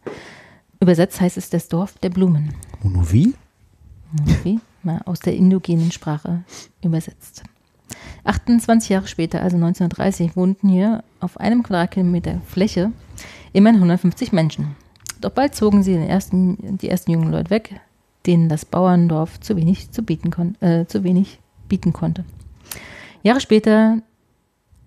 Übersetzt 0.80 1.20
heißt 1.20 1.36
es 1.36 1.50
das 1.50 1.68
Dorf 1.68 1.98
der 1.98 2.10
Blumen. 2.10 2.54
Monowi? 2.82 3.34
Monovi, 4.12 4.60
mal 4.82 5.00
aus 5.04 5.20
der 5.20 5.36
indogenen 5.36 5.92
Sprache 5.92 6.44
übersetzt. 6.82 7.44
28 8.24 8.88
Jahre 8.88 9.06
später, 9.06 9.42
also 9.42 9.56
1930, 9.56 10.36
wohnten 10.36 10.68
hier 10.68 11.04
auf 11.20 11.38
einem 11.38 11.62
Quadratkilometer 11.62 12.40
Fläche 12.46 12.92
immerhin 13.52 13.76
150 13.76 14.32
Menschen. 14.32 14.74
Doch 15.22 15.30
bald 15.30 15.54
zogen 15.54 15.82
sie 15.82 15.94
den 15.94 16.08
ersten, 16.08 16.78
die 16.78 16.88
ersten 16.88 17.12
jungen 17.12 17.30
Leute 17.30 17.50
weg, 17.50 17.80
denen 18.26 18.48
das 18.48 18.64
Bauerndorf 18.64 19.40
zu 19.40 19.56
wenig, 19.56 19.90
zu 19.90 20.02
bieten, 20.02 20.30
kon 20.30 20.60
äh, 20.60 20.84
zu 20.86 21.04
wenig 21.04 21.38
bieten 21.68 21.92
konnte. 21.92 22.24
Jahre 23.22 23.40
später, 23.40 23.98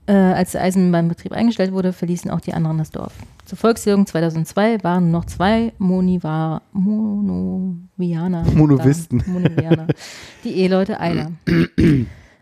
äh, 0.07 0.13
als 0.13 0.51
der 0.51 0.61
Eisenbahnbetrieb 0.61 1.31
eingestellt 1.31 1.71
wurde, 1.71 1.93
verließen 1.93 2.29
auch 2.29 2.41
die 2.41 2.53
anderen 2.53 2.77
das 2.77 2.91
Dorf. 2.91 3.13
Zur 3.45 3.57
Volkszählung 3.57 4.05
2002 4.05 4.83
waren 4.83 5.09
noch 5.09 5.25
zwei 5.25 5.71
Moniva 5.77 6.61
Monovianer. 6.73 8.43
Monovisten. 8.53 9.19
da, 9.19 9.31
Monovianer. 9.31 9.87
Die 10.43 10.51
Eheleute 10.51 10.99
einer. 10.99 11.31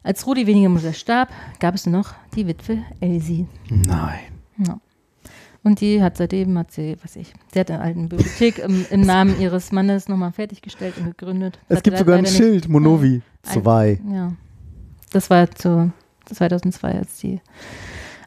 Als 0.04 0.26
Rudi 0.26 0.48
wenige 0.48 0.68
Monate 0.68 0.94
starb, 0.94 1.30
gab 1.60 1.76
es 1.76 1.86
nur 1.86 2.00
noch 2.00 2.14
die 2.36 2.48
Witwe 2.48 2.80
Elsie. 3.00 3.46
Nein. 3.70 4.20
Ja. 4.58 4.80
Und 5.64 5.80
die 5.80 6.02
hat 6.04 6.18
seitdem, 6.18 6.58
hat 6.58 6.72
sie, 6.72 6.98
was 7.02 7.16
ich, 7.16 7.34
sie 7.54 7.60
hat 7.60 7.72
eine 7.72 7.80
alte 7.82 8.00
Bibliothek 8.02 8.60
im, 8.60 8.86
im 8.90 9.02
Namen 9.02 9.40
ihres 9.40 9.72
Mannes 9.72 10.10
nochmal 10.10 10.34
fertiggestellt 10.34 10.98
und 10.98 11.06
gegründet. 11.06 11.58
Es 11.70 11.78
Hat 11.78 11.84
gibt 11.86 11.98
sogar 11.98 12.18
ein 12.18 12.26
Schild, 12.26 12.68
Monovi 12.68 13.22
Ein- 13.44 13.54
2. 13.64 14.02
Ja. 14.12 14.34
Das 15.12 15.30
war 15.30 15.50
zu 15.52 15.94
2002, 16.26 16.92
als 16.98 17.18
die 17.20 17.40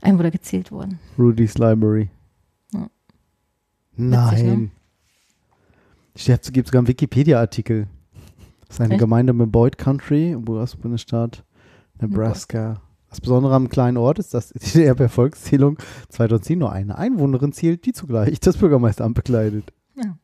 Einwohner 0.00 0.30
gezählt 0.30 0.72
wurden. 0.72 0.98
Rudy's 1.18 1.58
Library. 1.58 2.08
Ja. 2.72 2.88
Nein. 3.96 4.46
ne? 4.46 4.70
Es 6.14 6.52
gibt 6.52 6.68
sogar 6.68 6.80
einen 6.80 6.88
Wikipedia-Artikel. 6.88 7.86
Das 8.66 8.76
ist 8.76 8.80
eine 8.80 8.94
Echt? 8.94 9.00
Gemeinde 9.00 9.32
im 9.32 9.50
Boyd 9.50 9.76
Country, 9.76 10.32
im 10.32 10.48
US-Bundesstaat 10.48 11.44
Nebraska. 12.00 12.80
Das 13.10 13.20
Besondere 13.20 13.54
am 13.54 13.68
kleinen 13.68 13.96
Ort 13.96 14.18
ist, 14.18 14.34
dass 14.34 14.50
die 14.50 14.58
DDR 14.58 14.94
per 14.94 15.08
Volkszählung 15.08 15.78
2010 16.08 16.58
nur 16.58 16.72
eine 16.72 16.98
Einwohnerin 16.98 17.52
zählt, 17.52 17.86
die 17.86 17.92
zugleich 17.92 18.40
das 18.40 18.56
Bürgermeisteramt 18.56 19.14
bekleidet. 19.14 19.72
Ja. 19.94 20.16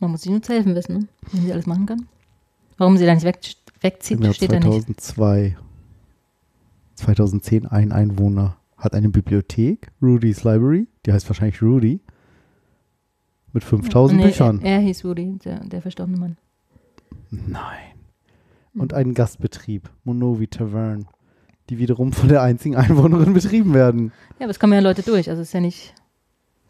Man 0.00 0.10
muss 0.10 0.22
sich 0.22 0.30
nur 0.30 0.42
zu 0.42 0.52
helfen 0.52 0.74
wissen, 0.74 0.98
ne? 0.98 1.08
wenn 1.32 1.42
sie 1.42 1.52
alles 1.52 1.66
machen 1.66 1.86
kann. 1.86 2.06
Warum 2.76 2.96
sie 2.96 3.06
da 3.06 3.14
nicht 3.14 3.24
weg, 3.24 3.38
wegzieht, 3.80 4.18
Im 4.18 4.24
Jahr 4.24 4.34
steht 4.34 4.52
da 4.52 4.58
nicht. 4.58 5.00
2002. 5.00 5.56
2010 6.96 7.66
ein 7.66 7.92
Einwohner 7.92 8.56
hat 8.76 8.94
eine 8.94 9.08
Bibliothek, 9.08 9.90
Rudy's 10.02 10.44
Library, 10.44 10.86
die 11.06 11.12
heißt 11.12 11.28
wahrscheinlich 11.28 11.62
Rudy, 11.62 12.00
mit 13.52 13.64
5000 13.64 14.20
Nee, 14.20 14.26
Büchern. 14.26 14.60
Er, 14.60 14.76
er 14.76 14.80
hieß 14.80 15.04
Rudi, 15.04 15.38
der, 15.44 15.60
der 15.60 15.80
verstorbene 15.80 16.18
Mann. 16.18 16.36
Nein. 17.30 17.94
Und 18.74 18.92
einen 18.92 19.14
Gastbetrieb, 19.14 19.88
Monovi 20.02 20.48
Tavern, 20.48 21.06
die 21.70 21.78
wiederum 21.78 22.12
von 22.12 22.28
der 22.28 22.42
einzigen 22.42 22.76
Einwohnerin 22.76 23.32
betrieben 23.34 23.74
werden. 23.74 24.12
Ja, 24.38 24.46
aber 24.46 24.50
es 24.50 24.60
kommen 24.60 24.72
ja 24.72 24.80
Leute 24.80 25.02
durch. 25.02 25.30
Also 25.30 25.42
es 25.42 25.48
ist 25.48 25.54
ja 25.54 25.60
nicht 25.60 25.94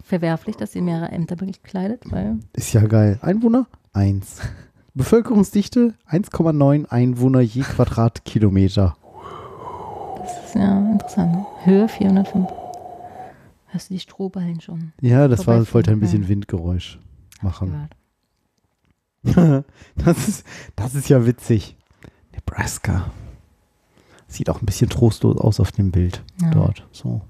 verwerflich, 0.03 0.57
dass 0.57 0.73
sie 0.73 0.81
mehrere 0.81 1.11
Ämter 1.11 1.37
bekleidet, 1.37 2.03
weil 2.11 2.39
Ist 2.53 2.73
ja 2.73 2.87
geil. 2.87 3.19
Einwohner? 3.23 3.66
Eins. 3.93 4.41
Bevölkerungsdichte? 4.95 5.95
1,9 6.09 6.87
Einwohner 6.87 7.41
je 7.41 7.62
Quadratkilometer. 7.62 8.97
das 10.21 10.47
ist 10.47 10.55
ja 10.55 10.79
interessant. 10.93 11.33
Ne? 11.33 11.47
Höhe 11.64 11.89
405. 11.89 12.49
Hörst 13.66 13.91
du 13.91 13.95
die 13.95 14.01
Strohballen 14.01 14.61
schon? 14.61 14.93
Ja, 15.01 15.27
das 15.27 15.49
war, 15.49 15.61
wollte 15.75 15.91
ein 15.91 15.99
bisschen. 16.01 16.29
Windgeräusch 16.29 17.01
machen. 17.43 17.89
Das 19.97 20.29
ist, 20.29 20.47
das 20.77 20.95
ist 20.95 21.09
ja 21.09 21.25
witzig. 21.25 21.79
Nebraska. 22.35 23.11
Sieht 24.35 24.51
auch 24.51 24.61
ein 24.61 24.66
bisschen 24.66 24.91
trostlos 24.91 25.39
aus 25.39 25.61
auf 25.61 25.70
dem 25.70 25.93
Bild 25.93 26.24
Ja. 26.43 26.51
dort. 26.51 26.85
So. 26.91 27.20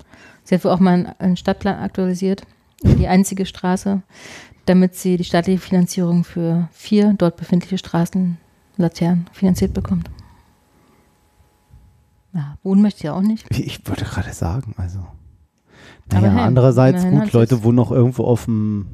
Sie 0.42 0.55
hat 0.55 0.64
wohl 0.64 0.70
auch 0.70 0.80
mal 0.80 1.14
einen- 1.18 1.36
Stadtplan 1.36 1.78
aktualisiert. 1.78 2.46
Die 2.82 3.07
einzige 3.09 3.44
Straße, 3.44 4.00
damit 4.64 4.94
sie 4.94 5.18
die 5.18 5.24
staatliche 5.24 5.59
Finanzierung 5.59 6.24
für 6.24 6.68
vier 6.72 7.12
dort 7.12 7.36
befindliche 7.36 7.76
Straßenlaternen 7.76 9.26
finanziert 9.32 9.74
bekommt. 9.74 10.09
Ja, 12.32 12.57
wohnen 12.62 12.80
möchte 12.80 12.98
ich 12.98 13.05
ja 13.05 13.12
auch 13.14 13.20
nicht. 13.20 13.46
Ich- 13.50 13.86
würde 13.86 14.05
gerade 14.05 14.32
sagen, 14.32 14.74
also. 14.78 15.00
Naja, 16.11 16.30
hey, 16.30 16.40
andererseits 16.40 17.05
gut, 17.05 17.32
Leute 17.32 17.62
wohnen 17.62 17.76
noch 17.76 17.90
irgendwo 17.92 18.24
auf 18.24 18.46
dem, 18.46 18.86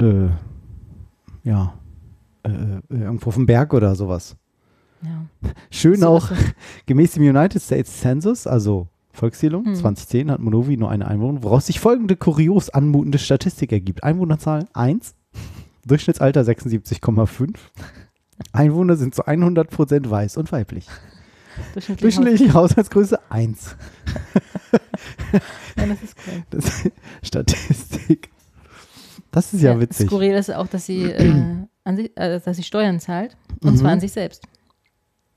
äh, 0.00 0.28
ja, 1.44 1.74
äh, 2.44 2.48
äh, 2.50 2.80
irgendwo 2.90 3.28
auf 3.28 3.34
dem 3.34 3.46
Berg 3.46 3.72
oder 3.74 3.94
sowas. 3.94 4.36
Ja. 5.02 5.26
Schön 5.70 6.04
auch, 6.04 6.30
gemäß 6.86 7.12
dem 7.12 7.22
United 7.22 7.62
States 7.62 8.00
Census, 8.00 8.46
also 8.46 8.88
Volkszählung 9.12 9.64
Hm. 9.66 9.74
2010 9.74 10.30
hat 10.30 10.40
Monowi 10.40 10.76
nur 10.76 10.90
eine 10.90 11.06
Einwohner, 11.08 11.42
woraus 11.42 11.66
sich 11.66 11.80
folgende 11.80 12.16
kurios 12.16 12.70
anmutende 12.70 13.18
Statistik 13.18 13.72
ergibt. 13.72 14.04
Einwohnerzahl 14.04 14.66
1, 14.74 15.14
Durchschnittsalter 15.86 16.42
76,5. 16.42 17.54
Einwohner 18.52 18.96
sind 18.96 19.14
zu 19.14 19.26
100% 19.26 20.08
weiß 20.08 20.36
und 20.36 20.50
weiblich. 20.52 20.86
Durchschnittlich. 21.74 22.14
Durchschnittliche 22.14 22.54
Haushaltsgröße 22.54 23.18
1. 23.30 23.76
Ja, 25.76 25.86
das 25.86 26.02
ist 26.02 26.16
cool. 26.26 26.42
Das 26.50 26.64
ist 26.64 26.92
Statistik. 27.22 28.30
Das 29.30 29.52
ist 29.52 29.60
ja, 29.62 29.78
witzig. 29.78 30.06
Skurril 30.08 30.34
ist 30.34 30.52
auch, 30.52 30.66
dass 30.66 30.86
sie, 30.86 31.04
äh, 31.04 31.56
sich, 31.94 32.16
äh, 32.16 32.40
dass 32.40 32.56
sie 32.56 32.62
Steuern 32.62 32.98
zahlt. 32.98 33.36
Und 33.62 33.72
Mhm. 33.72 33.76
zwar 33.76 33.90
an 33.92 34.00
sich 34.00 34.12
selbst. 34.12 34.44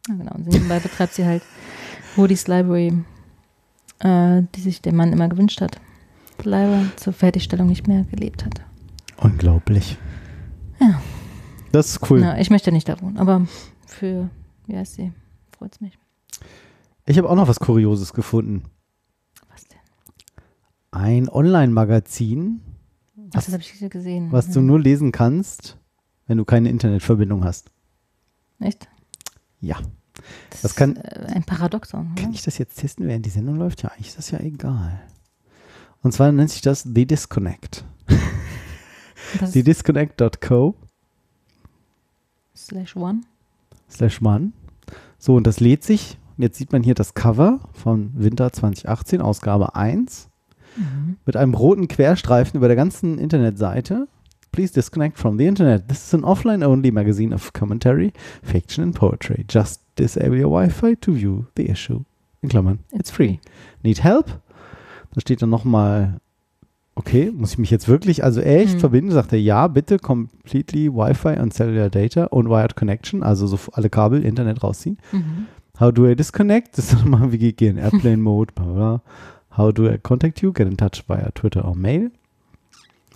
Ja, 0.07 0.15
genau. 0.15 0.35
Und 0.35 0.47
nebenbei 0.47 0.79
betreibt 0.79 1.13
sie 1.13 1.25
halt 1.25 1.43
Woody's 2.15 2.47
Library, 2.47 3.03
äh, 3.99 4.43
die 4.55 4.61
sich 4.61 4.81
der 4.81 4.93
Mann 4.93 5.13
immer 5.13 5.29
gewünscht 5.29 5.61
hat. 5.61 5.79
Leider 6.43 6.83
zur 6.97 7.13
Fertigstellung 7.13 7.67
nicht 7.67 7.87
mehr 7.87 8.03
gelebt 8.05 8.43
hat. 8.45 8.61
Unglaublich. 9.17 9.97
Ja. 10.79 11.01
Das 11.71 11.87
ist 11.91 12.09
cool. 12.09 12.21
Ja, 12.21 12.37
ich 12.37 12.49
möchte 12.49 12.71
nicht 12.71 12.89
da 12.89 12.99
wohnen, 13.01 13.17
aber 13.17 13.47
für, 13.87 14.29
wie 14.67 14.75
heißt 14.77 14.95
sie, 14.95 15.11
freut 15.57 15.73
es 15.73 15.81
mich. 15.81 15.97
Ich 17.05 17.17
habe 17.17 17.29
auch 17.29 17.35
noch 17.35 17.47
was 17.47 17.59
Kurioses 17.59 18.13
gefunden. 18.13 18.63
Was 19.51 19.63
denn? 19.67 19.79
Ein 20.91 21.29
Online-Magazin, 21.29 22.61
das 23.15 23.47
habe 23.51 23.61
ich 23.61 23.89
gesehen. 23.89 24.31
was 24.31 24.49
du 24.49 24.59
Ja. 24.59 24.65
nur 24.65 24.79
lesen 24.79 25.11
kannst, 25.11 25.77
wenn 26.27 26.37
du 26.37 26.45
keine 26.45 26.69
Internetverbindung 26.69 27.43
hast. 27.43 27.71
Echt? 28.59 28.87
Ja. 29.63 29.77
Das, 30.51 30.61
Das 30.61 30.75
kann- 30.75 30.95
ist 30.97 31.03
äh, 31.05 31.25
ein 31.33 31.43
Paradoxon. 31.43 32.13
Kann 32.15 32.25
Oder? 32.25 32.33
ich 32.35 32.43
das 32.43 32.57
jetzt 32.57 32.75
testen, 32.79 33.07
während 33.07 33.25
die 33.25 33.29
Sendung 33.31 33.55
läuft? 33.55 33.81
Ja, 33.81 33.89
eigentlich 33.89 34.07
ist 34.09 34.17
das 34.17 34.29
ja 34.31 34.39
egal. 34.39 34.99
Und 36.03 36.11
zwar 36.11 36.31
nennt 36.31 36.51
sich 36.51 36.61
das 36.61 36.83
The 36.83 37.05
Disconnect. 37.05 37.83
TheDisconnect.co 39.51 40.75
slash 42.55 42.95
one. 42.95 43.21
slash 43.89 44.21
Mann. 44.21 44.53
So, 45.17 45.35
und 45.35 45.47
das 45.47 45.59
lädt 45.59 45.83
sich. 45.83 46.17
Und 46.37 46.43
Jetzt 46.43 46.57
sieht 46.57 46.71
man 46.71 46.83
hier 46.83 46.95
das 46.95 47.13
Cover 47.13 47.59
von 47.73 48.11
Winter 48.15 48.51
2018, 48.51 49.21
Ausgabe 49.21 49.75
1, 49.75 50.29
Mhm. 50.75 51.17
mit 51.25 51.35
einem 51.37 51.53
roten 51.53 51.87
Querstreifen 51.87 52.57
über 52.57 52.67
der 52.67 52.75
ganzen 52.75 53.19
Internetseite. 53.19 54.07
Please 54.53 54.71
disconnect 54.71 55.17
from 55.17 55.37
the 55.37 55.47
Internet. 55.47 55.87
This 55.89 56.05
is 56.07 56.13
an 56.13 56.21
offline-only 56.21 56.91
magazine 56.91 57.33
of 57.33 57.51
commentary, 57.53 58.13
fiction 58.43 58.83
and 58.83 58.93
poetry. 58.95 59.43
Just 59.47 59.81
disable 59.95 60.37
your 60.37 60.49
Wi-Fi 60.51 60.93
to 61.01 61.11
view 61.13 61.47
the 61.55 61.69
issue. 61.69 62.03
In 62.43 62.49
Klammern. 62.49 62.77
It's 62.91 63.09
free. 63.09 63.39
Need 63.83 64.03
help? 64.03 64.27
Da 65.13 65.21
steht 65.21 65.41
dann 65.41 65.49
nochmal, 65.49 66.19
okay, 66.95 67.31
muss 67.31 67.53
ich 67.53 67.57
mich 67.57 67.71
jetzt 67.71 67.87
wirklich, 67.87 68.23
also 68.23 68.41
echt 68.41 68.73
Hm. 68.73 68.79
verbinden? 68.79 69.11
Sagt 69.11 69.33
er, 69.33 69.39
ja, 69.39 69.67
bitte 69.67 69.97
completely 69.97 70.87
Wi-Fi 70.93 71.29
and 71.37 71.51
cellular 71.53 71.89
data 71.89 72.25
und 72.25 72.47
wired 72.47 72.75
connection, 72.75 73.23
also 73.23 73.47
so 73.47 73.57
alle 73.73 73.89
Kabel, 73.89 74.23
Internet 74.23 74.61
rausziehen. 74.63 74.97
Mhm. 75.11 75.47
How 75.79 75.91
do 75.91 76.07
I 76.07 76.15
disconnect? 76.15 76.77
Das 76.77 76.93
ist 76.93 76.93
nochmal, 77.05 77.31
wie 77.31 77.39
geht 77.39 77.59
in 77.61 77.77
Airplane 77.79 78.17
Mode, 78.21 78.53
bla 78.53 78.65
bla. 78.65 78.73
bla. 78.73 79.01
How 79.57 79.71
do 79.73 79.87
I 79.89 79.97
contact 79.97 80.41
you? 80.41 80.53
Get 80.53 80.67
in 80.67 80.77
touch 80.77 81.03
via 81.07 81.31
Twitter 81.33 81.65
or 81.65 81.75
Mail. 81.75 82.11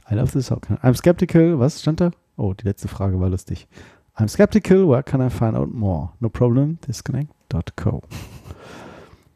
I 0.09 0.15
love 0.15 0.31
this. 0.31 0.49
How 0.51 0.57
can 0.59 0.77
I? 0.77 0.87
I'm 0.87 0.95
skeptical. 0.95 1.59
Was 1.59 1.81
stand 1.81 1.99
da? 2.01 2.11
Oh, 2.37 2.53
die 2.53 2.65
letzte 2.65 2.87
Frage 2.87 3.19
war 3.19 3.29
lustig. 3.29 3.67
I'm 4.15 4.27
skeptical. 4.27 4.87
Where 4.87 5.03
can 5.03 5.21
I 5.25 5.29
find 5.29 5.55
out 5.55 5.73
more? 5.73 6.11
No 6.19 6.29
problem. 6.29 6.79
Disconnect.co. 6.87 8.01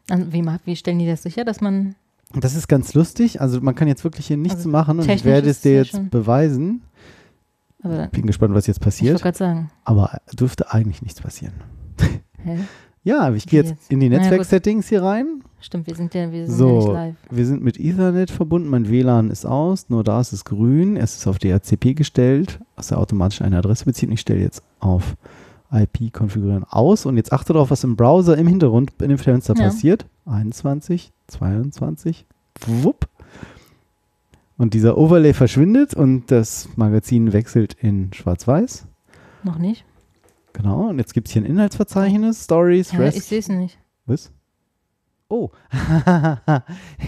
Also 0.09 0.33
wie, 0.33 0.45
wie 0.65 0.75
stellen 0.75 0.99
die 0.99 1.05
das 1.07 1.23
sicher, 1.23 1.45
dass 1.45 1.61
man 1.61 1.95
Das 2.33 2.55
ist 2.55 2.67
ganz 2.67 2.93
lustig. 2.93 3.41
Also 3.41 3.61
man 3.61 3.75
kann 3.75 3.87
jetzt 3.87 4.03
wirklich 4.03 4.27
hier 4.27 4.37
nichts 4.37 4.57
Also 4.57 4.69
machen 4.69 4.99
und 4.99 5.09
ich 5.09 5.25
werde 5.25 5.49
es 5.49 5.61
dir 5.61 5.73
jetzt 5.75 5.91
schon- 5.91 6.09
beweisen. 6.09 6.81
aber 7.83 8.07
Bin 8.07 8.25
gespannt, 8.25 8.53
was 8.53 8.67
jetzt 8.67 8.77
ich 8.77 8.85
wollte 8.85 8.95
passiert. 8.97 9.21
gerade 9.21 9.37
sagen, 9.37 9.71
Aber 9.85 10.19
dürfte 10.33 10.71
eigentlich 10.71 11.01
nichts 11.01 11.21
passieren. 11.21 11.53
hä? 12.43 12.59
Ja, 13.03 13.33
ich 13.33 13.47
gehe 13.47 13.61
jetzt 13.61 13.69
jetzt? 13.71 13.91
in 13.91 13.99
die 13.99 14.07
ja. 14.07 14.19
Netzwerksettings 14.19 14.87
hier 14.89 15.01
rein. 15.03 15.41
Stimmt, 15.59 15.87
wir 15.87 15.95
sind 15.95 16.13
ja, 16.13 16.31
wir 16.31 16.47
sind 16.47 16.59
ja 16.59 16.65
nicht 16.73 16.81
So, 16.83 16.93
live. 16.93 17.15
wir 17.29 17.45
sind 17.45 17.63
mit 17.63 17.79
Ethernet 17.79 18.29
verbunden. 18.31 18.67
Mein 18.69 18.89
WLAN 18.89 19.29
ist 19.31 19.45
aus. 19.45 19.89
Nur 19.89 20.03
da 20.03 20.19
ist 20.21 20.33
es 20.33 20.45
grün. 20.45 20.97
Es 20.97 21.15
ist 21.17 21.27
auf 21.27 21.39
DHCP 21.39 21.93
gestellt, 21.95 22.59
was 22.75 22.91
er 22.91 22.97
automatisch 22.99 23.41
eine 23.41 23.57
Adresse 23.57 23.85
bezieht. 23.85 24.11
Ich 24.11 24.21
stelle 24.21 24.41
jetzt 24.41 24.61
auf 24.79 25.15
IP 25.71 26.11
konfigurieren 26.13 26.63
aus. 26.69 27.05
Und 27.05 27.17
jetzt 27.17 27.31
achte 27.33 27.53
darauf, 27.53 27.71
was 27.71 27.83
im 27.83 27.95
Browser 27.95 28.37
im 28.37 28.47
Hintergrund 28.47 28.91
in 29.01 29.09
dem 29.09 29.17
Fenster 29.17 29.55
Ja. 29.55 29.65
passiert. 29.65 30.05
21, 30.25 31.11
22, 31.27 32.25
wupp. 32.67 33.07
Und 34.57 34.73
dieser 34.75 34.97
Overlay 34.97 35.33
verschwindet 35.33 35.93
und 35.95 36.29
das 36.29 36.69
Magazin 36.75 37.33
wechselt 37.33 37.75
in 37.81 38.13
Schwarz-Weiß. 38.13 38.85
Noch 39.43 39.57
nicht? 39.57 39.85
Genau. 40.53 40.89
Und 40.89 40.97
jetzt 40.99 41.13
gibt 41.13 41.27
es 41.27 41.33
hier 41.33 41.41
ein 41.41 41.45
Inhaltsverzeichnis, 41.45 42.43
Stories, 42.45 42.91
Ja, 42.91 42.99
Rest. 42.99 43.17
ich 43.17 43.23
sehe 43.25 43.39
es 43.39 43.49
nicht. 43.49 43.79
Was? 44.05 44.31
Oh. 45.29 45.49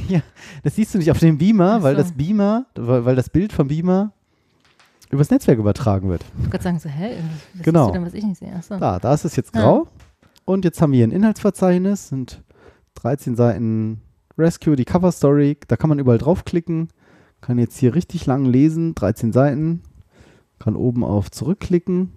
ja, 0.08 0.22
das 0.64 0.76
siehst 0.76 0.94
du 0.94 0.98
nicht 0.98 1.12
auf 1.12 1.20
dem 1.20 1.38
Beamer, 1.38 1.78
Ach 1.80 1.84
weil 1.84 1.96
so. 1.96 2.02
das 2.04 2.12
Beamer, 2.14 2.66
weil, 2.76 3.04
weil 3.06 3.16
das 3.16 3.30
Bild 3.30 3.52
vom 3.52 3.68
Beamer 3.68 4.14
übers 5.10 5.30
Netzwerk 5.30 5.60
übertragen 5.60 6.10
wird. 6.10 6.24
Ich 6.24 6.38
wollte 6.40 6.50
gerade 6.52 6.64
sagen, 6.64 6.80
so, 6.80 6.90
hä? 6.90 7.18
Was 7.56 7.64
Genau. 7.64 7.82
siehst 7.86 7.90
du 7.90 7.94
denn, 8.00 8.06
was 8.08 8.14
ich 8.14 8.24
nicht 8.24 8.38
sehe? 8.40 8.54
Achso. 8.56 8.78
Da, 8.78 9.00
da 9.00 9.14
ist 9.14 9.26
es 9.26 9.36
jetzt 9.36 9.54
Ja. 9.56 9.62
grau. 9.62 9.88
Und 10.46 10.66
jetzt 10.66 10.82
haben 10.82 10.92
wir 10.92 10.98
hier 10.98 11.08
ein 11.08 11.12
Inhaltsverzeichnis, 11.12 12.10
sind 12.10 12.42
13 12.96 13.36
Seiten 13.36 14.02
Rescue, 14.38 14.76
die 14.76 14.86
Cover 14.86 15.12
Story, 15.12 15.58
da 15.68 15.76
kann 15.78 15.90
man 15.90 16.00
überall 16.00 16.18
draufklicken, 16.18 16.90
kann 17.42 17.60
jetzt 17.60 17.78
hier 17.78 17.94
richtig 17.94 18.26
lang 18.26 18.46
lesen, 18.46 18.96
13 18.96 19.32
Seiten, 19.34 19.84
kann 20.60 20.76
oben 20.76 21.04
auf 21.04 21.30
zurückklicken, 21.30 22.12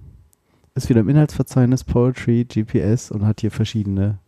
ist 0.77 0.89
wieder 0.89 1.01
im 1.01 1.09
Inhaltsverzeichnis 1.09 1.85
Poetry, 1.85 2.45
GPS 2.45 3.11
und 3.11 3.27
hat 3.27 3.41
hier 3.41 3.51
verschiedene 3.51 4.19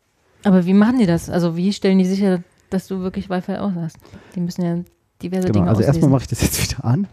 Aber 0.45 0.65
wie 0.67 0.75
machen 0.75 0.99
die 0.99 1.07
das? 1.07 1.29
Also 1.31 1.57
wie 1.57 1.73
stellen 1.73 1.99
die 1.99 2.05
sicher, 2.05 2.43
dass 2.71 2.87
du 2.89 3.01
wirklich 3.01 3.31
Wi-Fi 3.31 3.57
aus 3.57 3.73
hast? 3.77 3.97
Die 4.35 4.41
müssen 4.41 4.63
ja 4.63 4.79
diverse 5.23 5.47
Genau, 5.49 5.61
Dinge 5.61 5.69
also 5.69 5.83
erstmal 5.83 6.11
auslesen. 6.11 6.11
mache 6.13 6.23
ich 6.23 6.29
das 6.29 6.43
jetzt 6.43 6.63
wieder 6.71 6.85
an. 6.85 7.07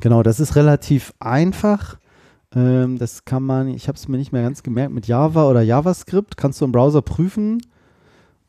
genau, 0.00 0.22
das 0.22 0.40
ist 0.40 0.56
relativ 0.56 1.12
einfach. 1.18 1.98
Ähm, 2.54 2.98
das 2.98 3.24
kann 3.24 3.42
man, 3.42 3.68
ich 3.68 3.88
habe 3.88 3.96
es 3.96 4.08
mir 4.08 4.18
nicht 4.18 4.32
mehr 4.32 4.42
ganz 4.42 4.62
gemerkt, 4.62 4.92
mit 4.92 5.06
Java 5.06 5.48
oder 5.48 5.62
JavaScript 5.62 6.36
kannst 6.36 6.60
du 6.60 6.64
im 6.64 6.72
Browser 6.72 7.02
prüfen, 7.02 7.62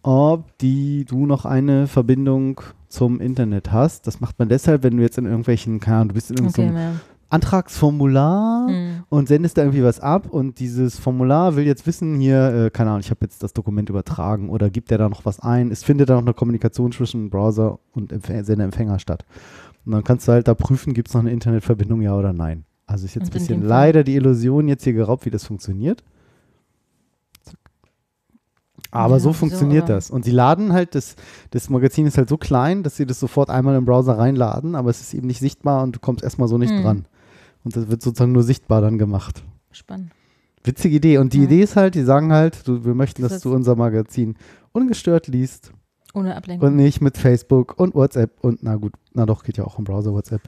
ob 0.01 0.57
die, 0.57 1.05
du 1.05 1.25
noch 1.25 1.45
eine 1.45 1.87
Verbindung 1.87 2.61
zum 2.89 3.21
Internet 3.21 3.71
hast. 3.71 4.05
Das 4.07 4.19
macht 4.19 4.37
man 4.39 4.49
deshalb, 4.49 4.83
wenn 4.83 4.97
du 4.97 5.03
jetzt 5.03 5.17
in 5.17 5.25
irgendwelchen, 5.25 5.79
keine 5.79 5.97
Ahnung, 5.97 6.07
du 6.09 6.13
bist 6.15 6.31
in 6.31 6.39
Okay, 6.45 6.61
irgendeinem 6.61 6.93
ja. 6.95 6.99
Antragsformular 7.34 8.67
Hm. 8.67 9.03
und 9.09 9.27
sendest 9.27 9.57
da 9.57 9.63
irgendwie 9.63 9.84
was 9.84 9.99
ab 9.99 10.27
und 10.29 10.59
dieses 10.59 10.99
Formular 10.99 11.55
will 11.55 11.65
jetzt 11.65 11.86
wissen, 11.88 12.19
hier, 12.19 12.65
äh, 12.65 12.69
keine 12.69 12.91
Ahnung, 12.91 13.01
ich 13.01 13.09
habe 13.09 13.19
jetzt 13.23 13.43
das 13.43 13.53
Dokument 13.53 13.89
übertragen 13.89 14.49
oder 14.49 14.69
gibt 14.69 14.91
der 14.91 14.97
da 14.97 15.09
noch 15.09 15.25
was 15.25 15.39
ein? 15.39 15.71
Es 15.71 15.84
findet 15.84 16.09
da 16.09 16.15
noch 16.15 16.21
eine 16.21 16.34
Kommunikation 16.34 16.91
zwischen 16.91 17.29
Browser 17.29 17.79
und 17.93 18.13
Empf- 18.13 18.43
Sender-Empfänger 18.43 18.99
statt. 18.99 19.25
Und 19.86 19.91
dann 19.93 20.03
kannst 20.03 20.27
du 20.27 20.31
halt 20.31 20.47
da 20.47 20.53
prüfen, 20.53 20.93
gibt 20.93 21.09
es 21.09 21.13
noch 21.13 21.21
eine 21.21 21.31
Internetverbindung, 21.31 22.01
ja 22.01 22.15
oder 22.15 22.34
nein. 22.34 22.65
Also 22.86 23.05
ist 23.05 23.15
jetzt 23.15 23.23
ein 23.23 23.27
Und 23.27 23.34
bisschen 23.34 23.63
leider 23.63 24.03
die 24.03 24.15
Illusion 24.15 24.67
jetzt 24.67 24.84
hier 24.84 24.93
geraubt, 24.93 25.25
wie 25.25 25.29
das 25.31 25.43
funktioniert. 25.45 26.03
Aber 28.91 29.15
Ja, 29.15 29.19
so 29.19 29.34
funktioniert 29.34 29.86
aber- 29.86 29.93
das. 29.95 30.11
Und 30.11 30.23
sie 30.23 30.31
laden 30.31 30.71
halt, 30.71 30.93
das, 30.93 31.15
das 31.49 31.69
Magazin 31.69 32.05
ist 32.05 32.17
halt 32.17 32.29
so 32.29 32.38
klein, 32.38 32.84
dass 32.84 32.95
sie 32.95 33.05
das 33.07 33.19
sofort 33.19 33.49
einmal 33.49 33.75
im 33.75 33.86
Browser 33.86 34.17
reinladen, 34.19 34.75
aber 34.75 34.91
es 34.91 35.01
ist 35.01 35.13
eben 35.15 35.25
nicht 35.27 35.39
sichtbar 35.39 35.81
und 35.84 35.95
du 35.95 35.99
kommst 35.99 36.23
erstmal 36.23 36.47
so 36.47 36.57
nicht 36.59 36.71
Hm. 36.71 36.84
dran. 36.84 37.05
Und 37.64 37.76
das 37.76 37.88
wird 37.89 38.01
sozusagen 38.01 38.32
nur 38.32 38.43
sichtbar 38.43 38.82
dann 38.82 38.97
gemacht. 38.97 39.43
Spannend. 39.72 40.11
Witzige 40.64 40.95
Idee. 40.97 41.18
Und 41.18 41.34
die 41.34 41.39
Ja. 41.39 41.43
Idee 41.45 41.61
ist 41.61 41.76
halt, 41.76 41.95
die 41.95 42.03
sagen 42.03 42.32
halt, 42.32 42.68
du, 42.68 42.86
wir 42.86 42.93
möchten, 42.93 43.22
dass 43.22 43.34
Das- 43.34 43.41
du 43.41 43.53
unser 43.53 43.76
Magazin 43.76 44.36
ungestört 44.72 45.28
liest 45.28 45.72
Ohne 46.14 46.36
Ablenkung. 46.36 46.70
und 46.70 46.76
nicht 46.76 47.01
mit 47.01 47.18
Facebook 47.18 47.80
und 47.80 47.95
WhatsApp 47.95 48.32
und 48.43 48.64
na 48.64 48.76
gut, 48.76 48.93
na 49.14 49.26
doch, 49.26 49.43
geht 49.43 49.57
ja 49.57 49.66
auch 49.66 49.78
im 49.80 49.86
Browser 49.86 50.14
WhatsApp. 50.14 50.41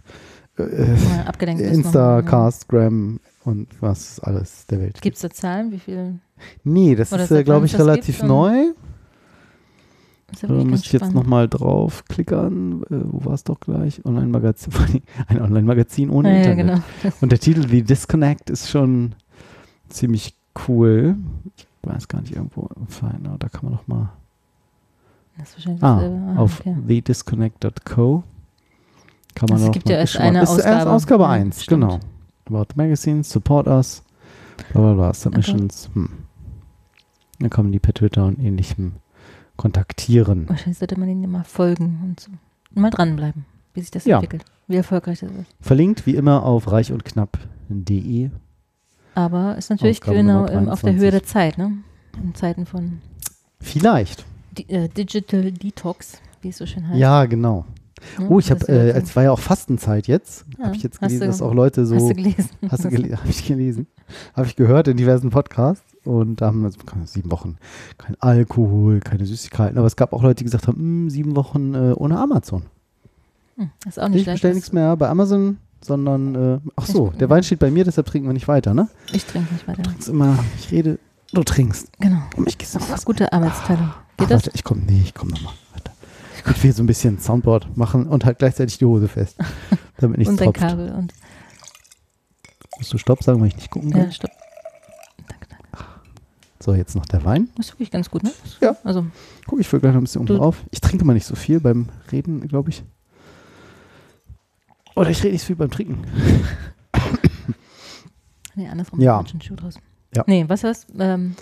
Äh, 0.58 0.94
Ja, 0.96 1.24
abgelenkt 1.26 1.62
bist 1.62 1.74
Insta, 1.74 1.90
nochmal, 2.18 2.24
ja. 2.24 2.30
Castgram 2.30 3.20
und 3.44 3.68
was 3.82 4.20
alles 4.22 4.66
der 4.68 4.80
Welt. 4.80 5.02
Gibt 5.02 5.16
es 5.18 5.22
da 5.22 5.30
Zahlen? 5.30 5.72
Wie 5.72 5.80
viel? 5.80 6.20
Nee, 6.64 6.96
das 6.96 7.12
Oder 7.12 7.24
ist, 7.26 7.32
äh, 7.32 7.44
glaube 7.44 7.66
ich, 7.66 7.78
relativ 7.78 8.24
neu. 8.24 8.72
Ist 10.36 10.42
ja 10.44 10.48
Da 10.50 10.54
wirklich 10.56 10.72
müsste 10.72 10.86
ich 10.88 10.92
ganz 11.00 11.04
jetzt 11.12 11.16
nochmal 11.16 11.48
draufklickern. 11.48 12.84
Äh, 12.84 13.02
wo 13.06 13.26
war 13.26 13.34
es 13.34 13.44
doch 13.46 13.60
gleich? 13.60 14.04
Online-Magazin. 14.06 14.74
Ein 15.28 15.42
Online-Magazin 15.42 16.10
ohne 16.10 16.30
Ja, 16.30 16.36
ja, 16.46 16.52
Internet. 16.52 16.82
genau. 17.02 17.16
Und 17.22 17.32
der 17.32 17.40
Titel 17.40 17.68
The 17.68 17.82
Disconnect 17.84 18.50
ist 18.50 18.70
schon 18.70 19.16
ziemlich 19.90 20.36
cool. 20.68 21.16
Ich 21.58 21.68
weiß 21.84 22.08
gar 22.08 22.22
nicht, 22.22 22.36
irgendwo 22.36 22.68
fein, 22.88 23.28
da 23.40 23.48
kann 23.50 23.62
man 23.64 23.74
noch 23.74 23.88
mal 23.88 24.12
Das 25.38 25.50
ist 25.50 25.58
wahrscheinlich 25.58 25.84
ah, 25.84 25.96
dasselbe. 25.96 26.40
auf 26.40 26.60
okay. 26.60 26.76
thedisconnect.co 26.88 28.24
kann 29.36 29.48
man 29.50 29.60
es 29.60 29.66
noch 29.66 29.72
gibt 29.74 29.90
ja 29.90 29.98
erst 29.98 30.18
eine 30.18 30.42
ist 30.44 30.50
erst 30.58 30.66
Ausgabe. 30.88 30.92
Ausgabe 30.92 31.24
Ja, 31.26 31.30
1, 31.30 31.64
stimmt. 31.64 31.82
genau. 31.84 32.00
About 32.46 32.68
the 32.74 32.78
Magazine, 32.82 33.24
Support 33.24 33.68
Us, 33.68 34.02
bla 34.72 34.82
bla 34.82 34.94
bla, 34.94 35.14
Submissions. 35.14 35.90
Hm. 35.94 36.10
Dann 37.40 37.50
kommen 37.50 37.72
die 37.72 37.80
per 37.80 37.94
Twitter 37.94 38.26
und 38.26 38.40
ähnlichem 38.40 38.94
kontaktieren. 39.58 40.48
Wahrscheinlich 40.50 40.78
sollte 40.78 41.00
man 41.00 41.10
ihnen 41.10 41.30
mal 41.32 41.44
folgen 41.44 42.00
und 42.04 42.20
so. 42.20 42.32
Und 42.76 42.82
mal 42.82 42.90
dranbleiben, 42.90 43.46
wie 43.74 43.82
sich 43.82 43.92
das 43.92 44.06
Ja. 44.06 44.16
entwickelt. 44.18 44.44
Wie 44.68 44.76
erfolgreich 44.78 45.20
das 45.20 45.32
ist. 45.32 45.56
Verlinkt 45.62 46.06
wie 46.06 46.16
immer 46.16 46.44
auf 46.44 46.72
reichundknapp.de. 46.72 48.30
Aber 49.14 49.56
ist 49.58 49.70
natürlich 49.70 49.98
Ausgabe 50.02 50.18
genau 50.18 50.48
ähm, 50.48 50.70
auf 50.70 50.82
der 50.82 50.94
Höhe 50.94 51.12
23. 51.12 51.12
der 51.12 51.24
Zeit, 51.24 51.58
ne? 51.58 51.72
In 52.22 52.36
Zeiten 52.36 52.66
von 52.66 53.02
Vielleicht. 53.62 54.26
Di 54.58 54.64
äh, 54.70 54.90
Digital 54.90 55.52
Detox, 55.52 56.20
wie 56.42 56.50
es 56.50 56.58
so 56.58 56.66
schön 56.66 56.88
heißt. 56.88 56.98
Ja, 57.00 57.26
genau. 57.26 57.66
Ne? 58.20 58.28
Oh, 58.30 58.40
ich 58.40 58.50
habe, 58.52 58.60
Das 58.60 58.70
äh, 58.70 58.90
es 58.92 59.16
war 59.16 59.24
ja 59.24 59.32
auch 59.32 59.40
Fastenzeit 59.40 60.08
jetzt. 60.08 60.46
Ja, 60.58 60.66
habe 60.66 60.76
ich 60.76 60.84
jetzt 60.84 61.00
gelesen, 61.00 61.22
du- 61.22 61.28
dass 61.28 61.42
auch 61.42 61.54
Leute 61.54 61.86
so. 61.86 61.96
Hast 61.96 62.10
du 62.10 62.14
gelesen? 62.16 62.50
Hast 62.70 62.84
du 62.86 62.90
gelesen? 62.90 63.18
Habe 63.20 63.30
ich 63.30 63.46
gelesen. 63.48 63.88
Habe 64.34 64.48
ich 64.48 64.56
gehört 64.56 64.88
in 64.88 64.98
diversen 64.98 65.30
Podcasts. 65.30 65.84
Und 66.04 66.40
da 66.42 66.48
haben 66.48 66.62
wir 66.62 66.70
so, 66.70 66.78
sieben 67.06 67.32
Wochen 67.32 67.58
kein 67.98 68.16
Alkohol, 68.20 69.00
keine 69.00 69.26
Süßigkeiten. 69.26 69.78
Aber 69.80 69.88
es 69.88 69.96
gab 69.96 70.14
auch 70.14 70.22
Leute, 70.22 70.36
die 70.36 70.44
gesagt 70.44 70.68
haben, 70.68 71.06
"Mm, 71.06 71.10
sieben 71.10 71.36
Wochen 71.36 71.74
äh, 71.74 71.94
ohne 71.94 72.20
Amazon. 72.20 72.64
Hm, 73.58 73.72
ist 73.88 74.00
auch 74.00 74.08
nicht 74.10 74.18
Ich 74.18 74.24
schlecht. 74.24 74.36
bestelle 74.36 74.54
nichts 74.54 74.72
mehr 74.72 74.96
bei 74.98 75.10
Amazon, 75.10 75.58
sondern, 75.82 76.36
äh, 76.36 76.60
ach 76.76 76.86
so, 76.86 77.10
Ich- 77.12 77.18
der 77.18 77.30
Wein 77.32 77.42
steht 77.44 77.58
bei 77.60 77.72
mir, 77.72 77.86
deshalb 77.86 78.06
trinken 78.06 78.28
wir 78.30 78.34
nicht 78.34 78.48
weiter, 78.48 78.76
ne? 78.76 78.88
Ich 79.14 79.26
trinke 79.26 79.52
nicht 79.52 79.68
weiter. 79.68 79.82
Das 79.82 79.96
ist 79.98 80.08
immer, 80.10 80.38
ich 80.60 80.72
rede, 80.72 81.00
du 81.34 81.42
trinkst. 81.44 81.88
Genau. 82.00 82.22
Und 82.38 82.48
ich 82.50 82.58
gehst 82.60 82.76
Das 82.76 82.88
ist 82.88 83.06
gute 83.06 83.34
Arbeitsteilung. 83.34 83.90
Ach, 83.92 84.18
Geht 84.18 84.30
das? 84.30 84.46
warte, 84.46 84.52
ich 84.54 84.64
komme, 84.64 84.82
nee, 84.86 85.02
ich 85.04 85.14
komme 85.16 85.32
nochmal. 85.32 85.54
Ich 86.52 86.64
will 86.64 86.74
so 86.74 86.84
ein 86.84 86.86
bisschen 86.86 87.20
Soundboard 87.20 87.76
machen 87.78 88.08
und 88.08 88.26
halt 88.26 88.38
gleichzeitig 88.40 88.78
die 88.78 88.86
Hose 88.86 89.08
fest, 89.08 89.38
damit 89.98 90.18
nichts 90.18 90.32
Und 90.32 90.38
tropft. 90.38 90.60
Kabel 90.60 90.92
und 90.94 91.14
Musst 92.78 92.94
du 92.94 92.98
Stopp 92.98 93.24
sagen, 93.24 93.40
weil 93.42 93.48
ich 93.48 93.56
nicht 93.56 93.72
gucken 93.72 93.92
kann? 93.92 94.04
ja, 94.06 94.12
stopp. 94.12 94.32
Danke, 95.28 95.48
danke. 95.50 95.86
So, 96.60 96.74
jetzt 96.74 96.96
noch 96.96 97.06
der 97.06 97.24
Wein. 97.24 97.50
Das 97.56 97.68
ist 97.68 97.74
wirklich 97.74 97.90
ganz 97.92 98.10
gut, 98.12 98.24
ne? 98.24 98.32
Ja. 98.62 98.76
Also, 98.84 99.06
Guck, 99.48 99.60
ich 99.60 99.68
fülle 99.68 99.82
gleich 99.82 99.94
noch 99.94 100.02
ein 100.02 100.04
bisschen 100.04 100.22
oben 100.22 100.38
drauf. 100.38 100.64
Ich 100.72 100.82
trinke 100.82 101.06
mal 101.06 101.14
nicht 101.14 101.26
so 101.26 101.36
viel 101.36 101.60
beim 101.60 101.90
Reden, 102.12 102.48
glaube 102.48 102.70
ich. 102.72 102.84
Oder 104.96 105.10
ich 105.10 105.20
rede 105.24 105.34
nicht 105.34 105.42
so 105.42 105.48
viel 105.48 105.56
beim 105.56 105.72
Trinken. 105.72 106.04
nee, 108.56 108.68
andersrum. 108.68 109.00
Ja. 109.02 109.24
Schon 109.28 109.42
Schuh 109.42 109.56
draus. 109.56 109.76
Ja. 110.16 110.24
Nee, 110.28 110.46
was 110.48 110.64
war's? 110.64 110.86
Ähm, 110.98 111.36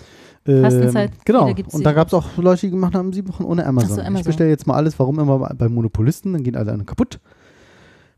Fastenzeit, 0.46 1.10
Ähm, 1.10 1.16
genau. 1.24 1.48
Und 1.72 1.86
da 1.86 1.92
gab 1.92 2.08
es 2.08 2.14
auch 2.14 2.36
Leute, 2.36 2.62
die 2.66 2.70
gemacht 2.70 2.94
haben, 2.94 3.12
sieben 3.14 3.28
Wochen 3.30 3.44
ohne 3.44 3.64
Amazon. 3.64 3.94
So, 3.96 4.00
Ich 4.02 4.06
Amazon. 4.06 4.24
bestelle 4.26 4.50
jetzt 4.50 4.66
mal 4.66 4.74
alles, 4.74 4.98
warum 4.98 5.18
immer 5.18 5.38
bei- 5.54 5.68
Monopolisten, 5.70 6.34
dann 6.34 6.42
gehen 6.42 6.54
alle 6.54 6.70
anderen 6.72 6.86
kaputt. 6.86 7.18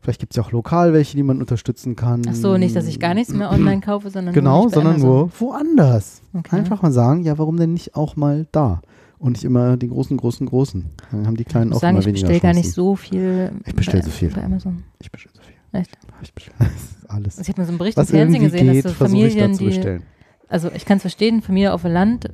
Vielleicht 0.01 0.21
gibt 0.21 0.33
es 0.33 0.37
ja 0.37 0.43
auch 0.43 0.53
lokal 0.53 0.93
welche, 0.93 1.17
die 1.17 1.23
man 1.23 1.41
unterstützen 1.41 1.97
kann. 1.97 2.23
ach 2.29 2.35
so, 2.35 2.57
nicht, 2.57 2.75
dass 2.77 2.87
ich 2.87 2.99
gar 3.01 3.15
nichts 3.15 3.33
mehr 3.33 3.51
online 3.51 3.81
kaufe, 3.81 4.11
sondern 4.11 4.35
Genau, 4.35 4.63
nur 4.63 4.71
sondern 4.71 4.95
Amazon. 4.95 5.09
nur 5.09 5.31
woanders. 5.41 6.23
Okay. 6.35 6.57
Einfach 6.57 6.83
mal 6.83 6.93
sagen, 6.93 7.23
ja, 7.23 7.39
warum 7.39 7.57
denn 7.57 7.73
nicht 7.73 7.95
auch 7.97 8.17
mal 8.17 8.47
da? 8.53 8.83
Und 9.19 9.33
nicht 9.33 9.45
immer 9.45 9.77
die 9.77 9.89
großen, 9.89 10.17
großen, 10.17 10.47
großen. 10.47 10.85
Dann 11.11 11.27
haben 11.27 11.37
die 11.37 11.43
Ich 11.43 11.49
Kleinen 11.49 11.73
auch 11.73 11.81
sagen, 11.81 11.97
immer 11.97 12.01
ich 12.01 12.07
weniger 12.07 12.27
bestelle 12.29 12.41
gar 12.41 12.53
nicht 12.55 12.71
so 12.73 12.95
viel 12.97 13.51
Ich 13.65 13.75
bestell 13.75 14.01
bei, 14.01 14.05
so 14.05 14.11
viel. 14.11 14.31
bei 14.31 14.45
Amazon. 14.45 14.83
Ich 15.01 15.11
bestelle 15.11 15.35
so 15.35 15.41
viel. 15.43 15.81
Echt? 15.81 15.91
Ich 16.23 16.35
bestelle 16.35 16.57
alles. 17.09 17.39
Also 17.39 17.43
ich 17.43 17.49
habe 17.49 17.61
mal 17.63 17.65
so 17.67 17.71
einen 17.71 17.79
Bericht 17.79 17.97
Was 17.97 18.11
im 18.11 18.17
Fernsehen 18.17 18.43
gesehen, 18.45 18.73
geht, 18.73 18.85
dass 18.85 18.93
so 18.93 18.97
versuche 18.99 19.27
ich 19.27 19.35
da 19.35 19.41
Familien, 19.41 19.55
zu 19.55 19.59
die, 19.61 19.67
bestellen. 19.71 20.03
Also 20.49 20.71
ich 20.73 20.85
kann 20.85 20.97
es 20.97 21.03
verstehen, 21.03 21.43
Familie 21.43 21.73
auf 21.73 21.83
dem 21.83 21.93
Land, 21.93 22.29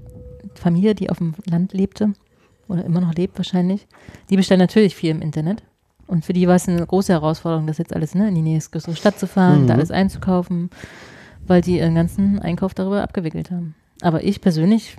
Familie, 0.55 0.95
die 0.95 1.11
auf 1.11 1.19
dem 1.19 1.35
Land 1.49 1.73
lebte 1.73 2.13
oder 2.69 2.85
immer 2.85 3.01
noch 3.01 3.15
lebt 3.15 3.39
wahrscheinlich, 3.39 3.87
die 4.31 4.37
bestellen 4.37 4.61
natürlich 4.61 4.95
viel 4.97 5.11
im 5.11 5.23
Internet. 5.23 5.63
Und 6.07 6.25
für 6.25 6.33
die 6.33 6.47
war 6.47 6.57
es 6.57 6.69
eine 6.69 6.85
große 6.85 7.13
Herausforderung, 7.13 7.67
das 7.67 7.79
jetzt 7.79 7.95
alles 7.95 8.15
ne, 8.15 8.29
in 8.29 8.35
die 8.35 8.43
nächste 8.43 8.81
Stadt 8.95 9.19
zu 9.19 9.27
fahren, 9.27 9.63
Mhm. 9.63 9.67
da 9.69 9.75
alles 9.75 9.91
einzukaufen, 9.91 10.69
weil 11.47 11.61
die 11.63 11.79
ihren 11.79 11.95
ganzen 11.95 12.39
Einkauf 12.39 12.75
darüber 12.75 13.03
abgewickelt 13.03 13.51
haben. 13.51 13.75
Aber 14.03 14.23
ich 14.23 14.41
persönlich 14.41 14.97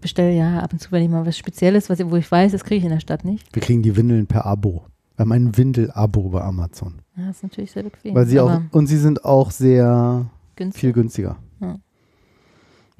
bestelle 0.00 0.32
ja 0.32 0.60
ab 0.60 0.72
und 0.72 0.78
zu, 0.78 0.92
wenn 0.92 1.02
ich 1.02 1.08
mal 1.10 1.26
was 1.26 1.36
Spezielles, 1.36 1.90
was, 1.90 1.98
wo 2.10 2.16
ich 2.16 2.30
weiß, 2.30 2.52
das 2.52 2.64
kriege 2.64 2.78
ich 2.78 2.84
in 2.84 2.90
der 2.90 3.00
Stadt 3.00 3.24
nicht. 3.24 3.44
Wir 3.54 3.60
kriegen 3.62 3.82
die 3.82 3.96
Windeln 3.96 4.26
per 4.26 4.46
Abo. 4.46 4.84
Wir 5.16 5.22
haben 5.24 5.32
ein 5.32 5.56
Windel-Abo 5.56 6.28
bei 6.28 6.42
Amazon. 6.42 6.94
Ja, 7.16 7.26
das 7.28 7.36
ist 7.38 7.42
natürlich 7.42 7.72
sehr 7.72 7.82
bequem. 7.82 8.14
Weil 8.14 8.26
sie 8.26 8.38
auch, 8.40 8.60
und 8.70 8.86
sie 8.86 8.98
sind 8.98 9.24
auch 9.24 9.50
sehr 9.50 10.26
günstig. 10.54 10.80
viel 10.80 10.92
günstiger. 10.92 11.36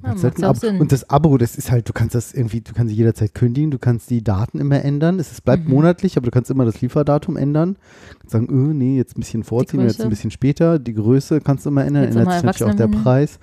Ja, 0.02 0.14
halt. 0.22 0.56
Sinn. 0.58 0.78
Und 0.80 0.92
das 0.92 1.08
Abo, 1.08 1.38
das 1.38 1.56
ist 1.56 1.70
halt, 1.70 1.88
du 1.88 1.92
kannst 1.94 2.14
das 2.14 2.34
irgendwie, 2.34 2.60
du 2.60 2.72
kannst 2.74 2.94
jederzeit 2.94 3.32
kündigen, 3.34 3.70
du 3.70 3.78
kannst 3.78 4.10
die 4.10 4.22
Daten 4.22 4.58
immer 4.58 4.84
ändern. 4.84 5.18
Es 5.18 5.40
bleibt 5.40 5.64
Mhm. 5.64 5.70
monatlich, 5.74 6.16
aber 6.18 6.26
du 6.26 6.30
kannst 6.30 6.50
immer 6.50 6.66
das 6.66 6.80
Lieferdatum 6.82 7.36
ändern. 7.36 7.74
Du 8.12 8.18
kannst 8.18 8.30
sagen, 8.32 8.48
öh, 8.50 8.74
nee, 8.74 8.96
jetzt 8.98 9.16
ein 9.16 9.20
bisschen 9.20 9.42
vorziehen, 9.42 9.80
jetzt 9.80 10.02
ein 10.02 10.10
bisschen 10.10 10.30
später. 10.30 10.78
Die 10.78 10.92
Größe 10.92 11.40
kannst 11.40 11.64
du 11.64 11.70
immer 11.70 11.84
ändern, 11.84 12.04
Jetzt 12.04 12.16
ändert 12.16 12.34
sich 12.34 12.42
natürlich 12.44 12.72
auch 12.74 12.76
der. 12.76 12.88
Preis. 12.88 13.38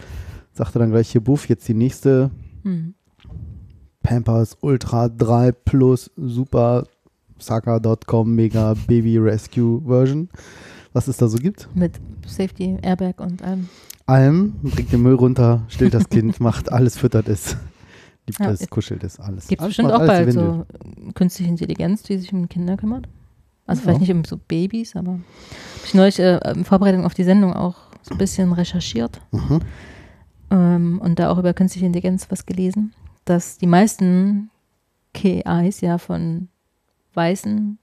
Sagt 0.53 0.75
er 0.75 0.79
dann 0.79 0.91
gleich 0.91 1.09
hier, 1.09 1.21
Buff, 1.21 1.49
jetzt 1.49 1.67
die 1.67 1.73
nächste 1.73 2.29
Hm. 2.63 2.93
Pampers 4.03 4.55
Ultra 4.61 5.09
3 5.09 5.51
Plus 5.53 6.11
Super 6.15 6.83
Saka.com 7.39 8.35
Mega 8.35 8.75
Baby 8.87 9.17
Rescue 9.17 9.81
Version. 9.87 10.29
Was 10.93 11.07
es 11.07 11.17
da 11.17 11.27
so 11.27 11.37
gibt. 11.37 11.67
Mit 11.75 11.99
Safety, 12.27 12.77
Airbag 12.83 13.19
und 13.19 13.41
allem. 13.41 13.69
Allem, 14.05 14.53
bringt 14.63 14.91
den 14.91 15.01
Müll 15.01 15.15
runter, 15.15 15.63
stillt 15.69 15.93
das 15.93 16.09
Kind, 16.09 16.39
macht 16.41 16.71
alles, 16.71 16.97
füttert 16.97 17.27
es, 17.29 17.55
liebt 18.27 18.39
Ja, 18.39 18.51
es, 18.51 18.69
kuschelt 18.69 19.03
es, 19.03 19.19
alles. 19.19 19.47
Gibt 19.47 19.61
es 19.61 19.67
bestimmt 19.67 19.91
auch 19.91 20.05
bald 20.05 20.31
so 20.33 20.65
künstliche 21.13 21.49
Intelligenz, 21.49 22.03
die 22.03 22.17
sich 22.17 22.33
um 22.33 22.49
Kinder 22.49 22.75
kümmert. 22.77 23.07
Also 23.65 23.79
Ja. 23.79 23.83
vielleicht 23.83 24.01
nicht 24.01 24.11
um 24.11 24.25
so 24.25 24.37
Babys, 24.37 24.95
aber 24.97 25.13
hab 25.13 25.85
ich 25.85 25.93
neulich 25.93 26.19
äh, 26.19 26.37
in 26.53 26.65
Vorbereitung 26.65 27.05
auf 27.05 27.13
die 27.13 27.23
Sendung 27.23 27.53
auch 27.53 27.75
so 28.01 28.13
ein 28.13 28.17
bisschen 28.17 28.51
recherchiert 28.51 29.21
Mhm. 29.31 29.59
ähm, 30.51 30.99
und 31.01 31.17
da 31.19 31.29
auch 31.31 31.37
über 31.37 31.53
künstliche 31.53 31.85
Intelligenz 31.85 32.27
was 32.29 32.45
gelesen, 32.45 32.93
dass 33.23 33.57
die 33.57 33.67
meisten 33.67 34.49
KIs 35.13 35.79
ja 35.79 35.97
von 35.97 36.49
weißen, 37.13 37.77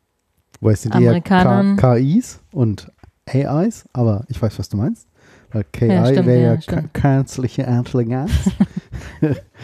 es 0.61 0.83
sind 0.83 0.95
Amerikanern- 0.95 1.77
KIs 1.77 2.41
und 2.53 2.93
AIs, 3.27 3.87
aber 3.95 4.25
ich 4.29 4.41
weiß, 4.43 4.59
was 4.59 4.69
du 4.69 4.77
meinst. 4.77 5.07
Weil 5.53 5.65
KI 5.73 5.87
Ja, 5.87 6.07
stimmt, 6.07 6.27
wäre 6.27 6.43
ja, 6.43 6.55
ja 6.55 6.83
künstliche 6.93 7.63
Intelligenz. 7.63 8.31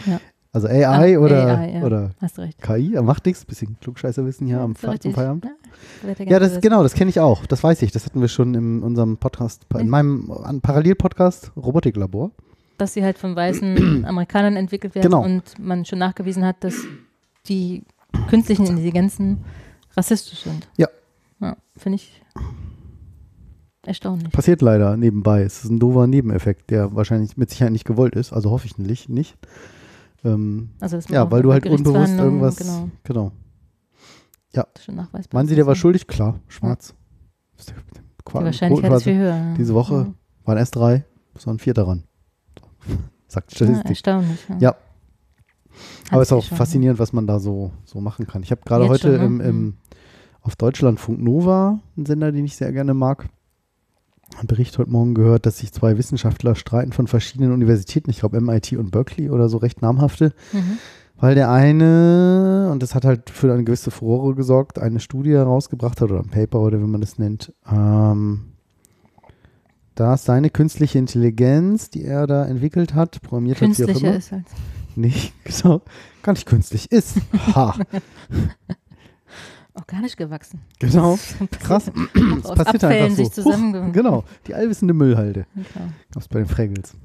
Ja. 0.05 0.19
Also 0.53 0.67
AI 0.67 1.15
Ah, 1.17 1.19
oder, 1.19 1.57
AI, 1.59 1.73
ja. 1.75 1.83
oder. 1.83 2.11
KI, 2.61 2.95
er 2.95 3.03
macht 3.03 3.25
nichts, 3.25 3.45
bisschen 3.45 3.77
Klugscheißerwissen 3.81 4.47
hier 4.47 4.59
am 4.61 4.75
Fe- 4.75 4.87
richtig. 4.87 5.11
zum 5.13 5.13
Feierabend. 5.13 5.45
Ja, 5.45 6.25
Ja, 6.25 6.39
das 6.39 6.61
genau, 6.61 6.81
das 6.83 6.93
kenne 6.93 7.09
ich 7.09 7.19
auch. 7.19 7.45
Das 7.45 7.63
weiß 7.63 7.81
ich. 7.83 7.91
Das 7.91 8.05
hatten 8.05 8.21
wir 8.21 8.27
schon 8.27 8.53
in 8.55 8.81
unserem 8.81 9.17
Podcast, 9.17 9.65
in 9.73 9.79
Ja. 9.79 9.83
meinem 9.85 10.31
Parallelpodcast 10.61 11.51
Robotiklabor. 11.57 12.31
dass 12.77 12.93
sie 12.93 13.03
halt 13.03 13.17
von 13.17 13.35
weißen 13.35 14.05
Amerikanern 14.07 14.55
entwickelt 14.55 14.93
werden 14.95 15.09
Genau. 15.09 15.23
und 15.23 15.57
man 15.59 15.83
schon 15.85 15.99
nachgewiesen 15.99 16.45
hat, 16.45 16.63
dass 16.63 16.75
die 17.49 17.83
künstlichen 18.29 18.65
Intelligenzen 18.67 19.43
rassistisch 19.95 20.41
sind. 20.43 20.67
Ja. 20.77 20.87
ja 21.39 21.55
Finde 21.75 21.95
ich 21.97 22.21
erstaunlich. 23.87 24.31
Passiert 24.31 24.61
leider 24.61 24.97
nebenbei. 24.97 25.41
Es 25.43 25.63
ist 25.63 25.69
ein 25.71 25.79
doofer 25.79 26.07
Nebeneffekt, 26.07 26.69
der 26.69 26.93
wahrscheinlich 26.95 27.37
mit 27.37 27.49
Sicherheit 27.49 27.71
nicht 27.71 27.85
gewollt 27.85 28.15
ist. 28.15 28.33
Also 28.33 28.51
hoffe 28.51 28.65
ich 28.67 28.77
nicht. 28.77 29.09
nicht. 29.09 29.37
Ähm, 30.23 30.69
Also, 30.79 30.99
ja, 31.09 31.29
weil 31.31 31.41
du 31.41 31.53
halt 31.53 31.65
unbewusst 31.65 32.13
irgendwas. 32.17 32.57
Genau, 32.57 32.89
Genau. 33.03 33.31
ist 34.53 34.83
schon 34.83 34.95
nachweisbar. 34.95 35.39
Meinen 35.39 35.47
Sie, 35.47 35.55
der 35.55 35.67
war 35.67 35.75
schuldig? 35.75 36.07
Klar, 36.07 36.39
schwarz. 36.47 36.93
Ist 37.57 37.69
der- 37.69 37.75
Die 37.77 38.33
Wahrscheinlichkeit 38.45 38.91
ist 38.91 39.03
viel 39.03 39.17
höher. 39.17 39.35
ja. 39.35 39.53
Diese 39.55 39.73
Woche 39.73 39.93
Ja. 39.95 40.13
waren 40.45 40.57
erst 40.57 40.75
drei, 40.75 41.05
es 41.35 41.47
waren 41.47 41.59
vier 41.59 41.73
daran. 41.73 42.03
Sagt 43.27 43.51
Ja, 43.51 43.55
Statistik. 43.57 43.89
erstaunlich. 43.89 44.39
Ja. 44.49 44.57
Ja. 44.59 44.75
Aber 46.11 46.21
es 46.23 46.29
ist 46.29 46.33
auch 46.33 46.43
faszinierend, 46.43 46.97
was 46.99 47.13
man 47.13 47.27
da 47.27 47.39
so, 47.39 47.71
so 47.85 48.01
machen 48.01 48.25
kann. 48.25 48.41
Ich 48.43 48.51
habe 48.51 48.61
gerade 48.65 48.87
heute 48.87 49.17
schon, 49.17 49.37
ne? 49.37 49.43
im, 49.45 49.49
im, 49.49 49.77
auf 50.41 50.55
Deutschlandfunk 50.55 51.21
Nova, 51.21 51.79
einen 51.95 52.05
Sender, 52.05 52.31
den 52.31 52.45
ich 52.45 52.55
sehr 52.55 52.71
gerne 52.71 52.93
mag, 52.93 53.29
Bericht 54.45 54.77
heute 54.77 54.91
Morgen 54.91 55.13
gehört, 55.15 55.45
dass 55.45 55.57
sich 55.59 55.71
zwei 55.71 55.97
Wissenschaftler 55.97 56.55
streiten 56.55 56.91
von 56.93 57.07
verschiedenen 57.07 57.51
Universitäten, 57.53 58.09
ich 58.09 58.19
glaube 58.19 58.39
MIT 58.41 58.73
und 58.73 58.91
Berkeley 58.91 59.29
oder 59.29 59.49
so 59.49 59.57
recht 59.57 59.81
namhafte, 59.81 60.33
Mhm. 60.53 60.77
weil 61.19 61.33
der 61.35 61.49
eine, 61.49 62.69
und 62.71 62.83
das 62.83 62.93
hat 62.93 63.05
halt 63.05 63.29
für 63.29 63.51
eine 63.51 63.63
gewisse 63.63 63.89
Furore 63.89 64.35
gesorgt, 64.35 64.79
eine 64.79 64.99
Studie 64.99 65.31
herausgebracht 65.31 66.01
hat 66.01 66.11
oder 66.11 66.19
ein 66.21 66.29
Paper 66.29 66.59
oder 66.59 66.79
wie 66.79 66.85
man 66.85 67.01
das 67.01 67.17
nennt, 67.17 67.53
ähm, 67.71 68.51
dass 69.95 70.25
seine 70.25 70.49
künstliche 70.51 70.99
Intelligenz, 70.99 71.89
die 71.89 72.03
er 72.03 72.27
da 72.27 72.45
entwickelt 72.45 72.93
hat, 72.93 73.19
programmiert 73.23 73.61
hat, 73.61 73.77
wie 73.79 73.83
auch 73.85 73.99
immer, 74.01 74.15
ist 74.15 74.31
halt. 74.31 74.45
nicht, 74.95 75.33
genau, 75.43 75.81
gar 76.21 76.33
nicht 76.33 76.45
künstlich 76.45 76.91
ist. 76.91 77.17
Ha, 77.55 77.73
Organisch 79.77 80.15
gewachsen. 80.15 80.61
genau. 80.79 81.17
Das 81.51 81.59
Krass. 81.59 81.91
Es 82.39 82.45
Aus 82.45 82.55
passiert 82.57 82.83
Abfällen 82.83 83.03
einfach 83.05 83.17
so. 83.17 83.23
sich 83.23 83.31
zusammen. 83.31 83.87
Huch, 83.87 83.93
genau, 83.93 84.23
die 84.47 84.53
allwissende 84.55 84.93
Müllhalde. 84.93 85.45
Genau. 85.55 85.85
Gab 86.13 86.21
es 86.23 86.27
bei 86.27 86.39
den 86.39 86.47
Fraggles. 86.47 86.95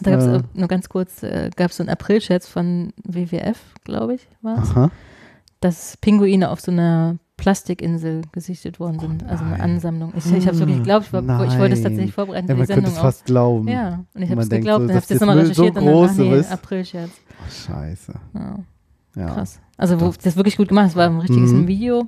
Da 0.00 0.10
gab 0.12 0.20
es 0.20 0.26
Äh. 0.26 0.42
nur 0.54 0.68
ganz 0.68 0.88
kurz, 0.88 1.22
äh, 1.22 1.50
gab 1.56 1.70
es 1.70 1.78
so 1.78 1.82
einen 1.82 1.90
Aprilscherz 1.90 2.46
von 2.48 2.92
WWF, 3.04 3.58
glaube 3.84 4.14
ich, 4.14 4.28
war 4.42 4.62
es, 4.62 4.70
Aha. 4.70 4.90
dass 5.60 5.96
Pinguine 5.96 6.50
auf 6.50 6.60
so 6.60 6.70
einer 6.70 7.16
Plastikinsel 7.38 8.22
gesichtet 8.32 8.78
worden 8.80 8.98
sind, 8.98 9.24
also 9.28 9.44
eine. 9.44 9.60
Ansammlung. 9.62 10.12
Ich, 10.16 10.24
ich 10.26 10.46
habe 10.46 10.54
es 10.54 10.58
wirklich 10.58 10.78
geglaubt, 10.78 11.06
ich, 11.06 11.12
war, 11.12 11.22
ich 11.46 11.58
wollte 11.58 11.74
es 11.74 11.82
tatsächlich 11.82 12.12
vorbereiten 12.14 12.48
Ja, 12.48 12.54
man 12.54 12.66
könnte 12.66 12.90
es 12.90 12.96
auch. 12.98 13.02
fast 13.02 13.24
glauben. 13.26 13.68
Ja, 13.68 14.04
und 14.14 14.22
ich 14.22 14.30
habe 14.30 14.40
es 14.42 14.48
geglaubt 14.48 14.82
so, 14.82 14.86
dass 14.88 14.96
habe 14.96 15.06
das 15.06 15.08
das 15.08 15.20
nochmal 15.20 15.36
Müll 15.36 15.54
so 15.54 15.62
recherchiert 15.64 15.76
und 15.76 15.84
dann, 15.86 15.94
ach 15.94 16.08
groß 16.08 16.16
nee. 16.48 16.52
Aprilscherz. 16.54 17.10
Scheiße. 17.66 18.14
Ja. 18.34 18.58
Ja. 19.16 19.26
Krass. 19.26 19.60
Also 19.76 20.00
wo 20.00 20.12
das 20.22 20.36
wirklich 20.36 20.56
gut 20.56 20.68
gemacht. 20.68 20.88
Es 20.90 20.96
war 20.96 21.06
ein 21.08 21.18
richtiges 21.18 21.50
Mhm. 21.52 21.66
Video, 21.66 22.06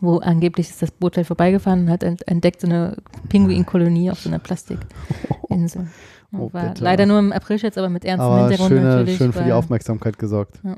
wo 0.00 0.18
angeblich 0.18 0.68
ist 0.70 0.82
das 0.82 0.90
Boot 0.90 1.16
halt 1.16 1.26
vorbeigefahren 1.26 1.82
und 1.84 1.90
hat 1.90 2.02
ent- 2.02 2.26
entdeckt 2.26 2.60
so 2.60 2.66
eine 2.66 2.96
Pinguinkolonie 3.28 4.10
auf 4.10 4.18
so 4.20 4.28
einer 4.28 4.38
Plastikinsel. 4.38 5.86
Oh, 6.36 6.52
war 6.52 6.74
leider 6.80 7.06
nur 7.06 7.20
im 7.20 7.30
April 7.32 7.58
jetzt, 7.58 7.78
aber 7.78 7.88
mit 7.88 8.04
ernstem 8.04 8.26
Aber 8.28 8.40
Hintergrund 8.40 8.68
schöne, 8.70 8.82
natürlich. 8.82 9.18
schön 9.18 9.32
für 9.32 9.44
die 9.44 9.52
Aufmerksamkeit 9.52 10.18
gesorgt. 10.18 10.58
Ja. 10.64 10.74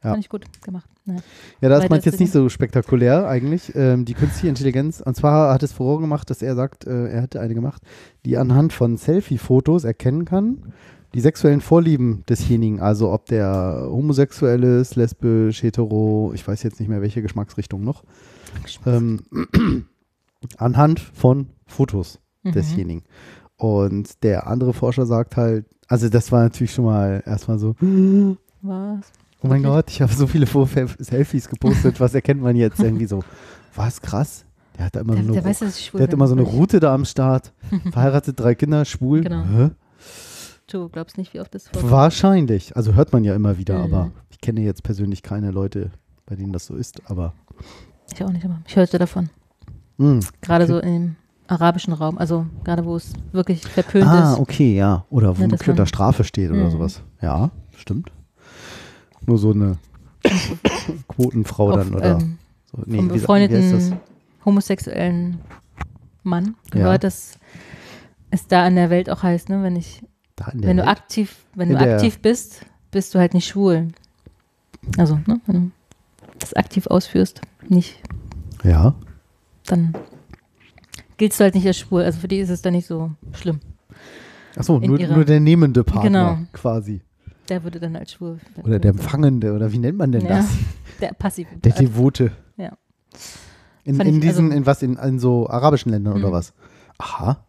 Fand 0.00 0.20
ich 0.20 0.30
gut 0.30 0.46
gemacht. 0.62 0.88
Ja. 1.04 1.16
Ja, 1.60 1.68
da 1.68 1.76
ist 1.76 1.82
Weiter 1.82 1.90
man 1.96 2.00
jetzt 2.00 2.18
nicht 2.18 2.32
so 2.32 2.48
spektakulär 2.48 3.28
eigentlich. 3.28 3.74
Ähm, 3.74 4.06
die 4.06 4.14
künstliche 4.14 4.48
Intelligenz, 4.48 5.02
und 5.02 5.14
zwar 5.14 5.52
hat 5.52 5.62
es 5.62 5.74
Furore 5.74 6.00
gemacht, 6.00 6.30
dass 6.30 6.40
er 6.40 6.54
sagt, 6.54 6.86
äh, 6.86 7.08
er 7.08 7.20
hätte 7.20 7.40
eine 7.42 7.52
gemacht, 7.52 7.82
die 8.24 8.38
anhand 8.38 8.72
von 8.72 8.96
Selfie-Fotos 8.96 9.84
erkennen 9.84 10.24
kann, 10.24 10.72
die 11.16 11.22
sexuellen 11.22 11.62
Vorlieben 11.62 12.24
desjenigen, 12.28 12.78
also 12.80 13.10
ob 13.10 13.24
der 13.24 13.86
homosexuell 13.90 14.62
ist, 14.62 14.96
lesbisch, 14.96 15.62
hetero, 15.62 16.32
ich 16.34 16.46
weiß 16.46 16.62
jetzt 16.62 16.78
nicht 16.78 16.90
mehr 16.90 17.00
welche 17.00 17.22
Geschmacksrichtung 17.22 17.82
noch, 17.82 18.04
ähm, 18.84 19.20
anhand 20.58 21.00
von 21.00 21.46
Fotos 21.66 22.20
Mhm. 22.42 22.52
desjenigen. 22.52 23.02
Und 23.56 24.22
der 24.22 24.46
andere 24.46 24.74
Forscher 24.74 25.06
sagt 25.06 25.38
halt, 25.38 25.64
also 25.88 26.08
das 26.10 26.30
war 26.32 26.42
natürlich 26.42 26.72
schon 26.74 26.84
mal 26.84 27.22
erstmal 27.24 27.58
so, 27.58 27.74
Was? 27.80 27.80
Oh 29.42 29.48
mein 29.48 29.62
Wirklich? 29.62 29.64
Gott, 29.64 29.90
ich 29.90 30.02
habe 30.02 30.12
so 30.12 30.26
viele 30.26 30.46
Selfies 30.98 31.48
gepostet. 31.48 31.98
Was 31.98 32.14
erkennt 32.14 32.42
man 32.42 32.56
jetzt 32.56 32.78
irgendwie 32.78 33.06
so? 33.06 33.24
Was 33.74 34.02
krass? 34.02 34.44
Der 34.76 34.84
hat 34.86 34.96
da 34.96 35.00
immer 35.00 35.14
Der, 35.14 35.22
so 35.24 35.32
eine, 35.32 35.40
der 35.40 35.44
weiß, 35.50 35.80
schwul 35.82 35.98
der 35.98 36.08
hat 36.08 36.12
immer 36.12 36.28
so 36.28 36.34
eine 36.34 36.42
Route 36.42 36.78
da 36.78 36.94
am 36.94 37.06
Start. 37.06 37.54
Verheiratet, 37.90 38.38
drei 38.38 38.54
Kinder, 38.54 38.84
schwul. 38.84 39.22
Genau. 39.22 39.44
Hä? 39.44 39.70
Du 40.68 40.88
glaubst 40.88 41.16
nicht, 41.16 41.32
wie 41.34 41.40
oft 41.40 41.54
das 41.54 41.68
vorkommt. 41.68 41.92
Wahrscheinlich. 41.92 42.76
Also 42.76 42.94
hört 42.94 43.12
man 43.12 43.22
ja 43.24 43.34
immer 43.34 43.56
wieder, 43.58 43.78
Mhm. 43.78 43.84
aber 43.94 44.10
ich 44.30 44.40
kenne 44.40 44.60
jetzt 44.62 44.82
persönlich 44.82 45.22
keine 45.22 45.50
Leute, 45.52 45.90
bei 46.26 46.34
denen 46.34 46.52
das 46.52 46.66
so 46.66 46.74
ist. 46.74 47.08
Aber 47.08 47.34
Ich 48.12 48.22
auch 48.24 48.30
nicht, 48.32 48.44
aber 48.44 48.60
ich 48.66 48.74
hörte 48.76 48.98
davon. 48.98 49.30
mh. 49.98 50.20
Gerade 50.40 50.64
Okay. 50.64 50.72
so 50.72 50.78
im 50.80 51.16
arabischen 51.46 51.92
Raum, 51.92 52.18
also 52.18 52.46
gerade 52.64 52.84
wo 52.84 52.96
es 52.96 53.12
wirklich 53.30 53.62
verpönt 53.66 54.06
ah, 54.08 54.32
ist. 54.32 54.40
okay, 54.40 54.74
ja. 54.76 55.04
Oder 55.10 55.38
wo 55.38 55.42
Ja, 55.44 55.48
unter 55.68 55.86
Strafe 55.86 56.24
steht 56.24 56.50
oder 56.50 56.64
Mhm. 56.66 56.70
sowas. 56.72 57.02
Ja, 57.22 57.50
stimmt. 57.76 58.10
Nur 59.24 59.38
so 59.38 59.52
eine 59.52 59.78
Quotenfrau 61.08 61.70
Auf, 61.70 61.76
dann 61.76 61.94
oder 61.94 62.18
ähm, 62.18 62.38
so. 62.72 62.82
Nee, 62.86 62.96
vom 62.96 63.08
befreundeten 63.08 63.96
homosexuellen 64.44 65.38
Mann 66.24 66.56
gehört, 66.72 67.04
Ja. 67.04 67.08
dass 67.08 67.38
es 68.30 68.48
da 68.48 68.66
in 68.66 68.74
der 68.74 68.90
Welt 68.90 69.08
auch 69.10 69.22
heißt, 69.22 69.48
ne, 69.48 69.62
wenn 69.62 69.76
ich, 69.76 70.02
Wenn 70.52 70.76
du 70.76 70.82
Welt? 70.84 70.88
aktiv, 70.88 71.36
wenn 71.54 71.70
In 71.70 71.78
du 71.78 71.94
aktiv 71.94 72.18
bist, 72.20 72.66
bist 72.90 73.14
du 73.14 73.18
halt 73.18 73.34
nicht 73.34 73.46
schwul. 73.48 73.88
Also, 74.98 75.16
ne, 75.26 75.40
wenn 75.46 75.54
du 75.54 75.70
das 76.38 76.52
aktiv 76.54 76.86
ausführst, 76.86 77.40
nicht, 77.68 78.00
Ja. 78.62 78.94
dann 79.66 79.94
giltst 81.16 81.40
du 81.40 81.44
halt 81.44 81.54
nicht 81.54 81.66
als 81.66 81.78
schwul. 81.78 82.02
Also 82.02 82.20
für 82.20 82.28
die 82.28 82.38
ist 82.38 82.50
es 82.50 82.62
dann 82.62 82.74
nicht 82.74 82.86
so 82.86 83.10
schlimm. 83.32 83.60
Achso, 84.56 84.78
nur, 84.78 84.98
nur 84.98 85.24
der 85.24 85.40
nehmende 85.40 85.84
Partner 85.84 86.34
Genau. 86.36 86.46
quasi. 86.52 87.00
Der 87.48 87.62
würde 87.64 87.78
dann 87.80 87.96
als 87.96 88.12
schwul. 88.12 88.38
Oder 88.62 88.78
der 88.78 88.90
Empfangende, 88.90 89.52
oder 89.54 89.70
wie 89.72 89.78
nennt 89.78 89.98
man 89.98 90.12
denn 90.12 90.22
ja, 90.22 90.38
das? 90.38 90.46
Der 91.00 91.12
passive. 91.12 91.48
Der 91.56 91.72
Devote. 91.72 92.32
Ja. 92.56 92.72
In, 93.84 94.00
in 94.00 94.14
ich- 94.16 94.20
diesen, 94.20 94.46
also- 94.46 94.56
in 94.58 94.66
was, 94.66 94.82
in, 94.82 94.96
in 94.96 95.18
so 95.18 95.48
arabischen 95.48 95.90
Ländern 95.92 96.14
oder 96.14 96.28
Mhm. 96.28 96.32
was? 96.32 96.54
Aha. 96.98 97.44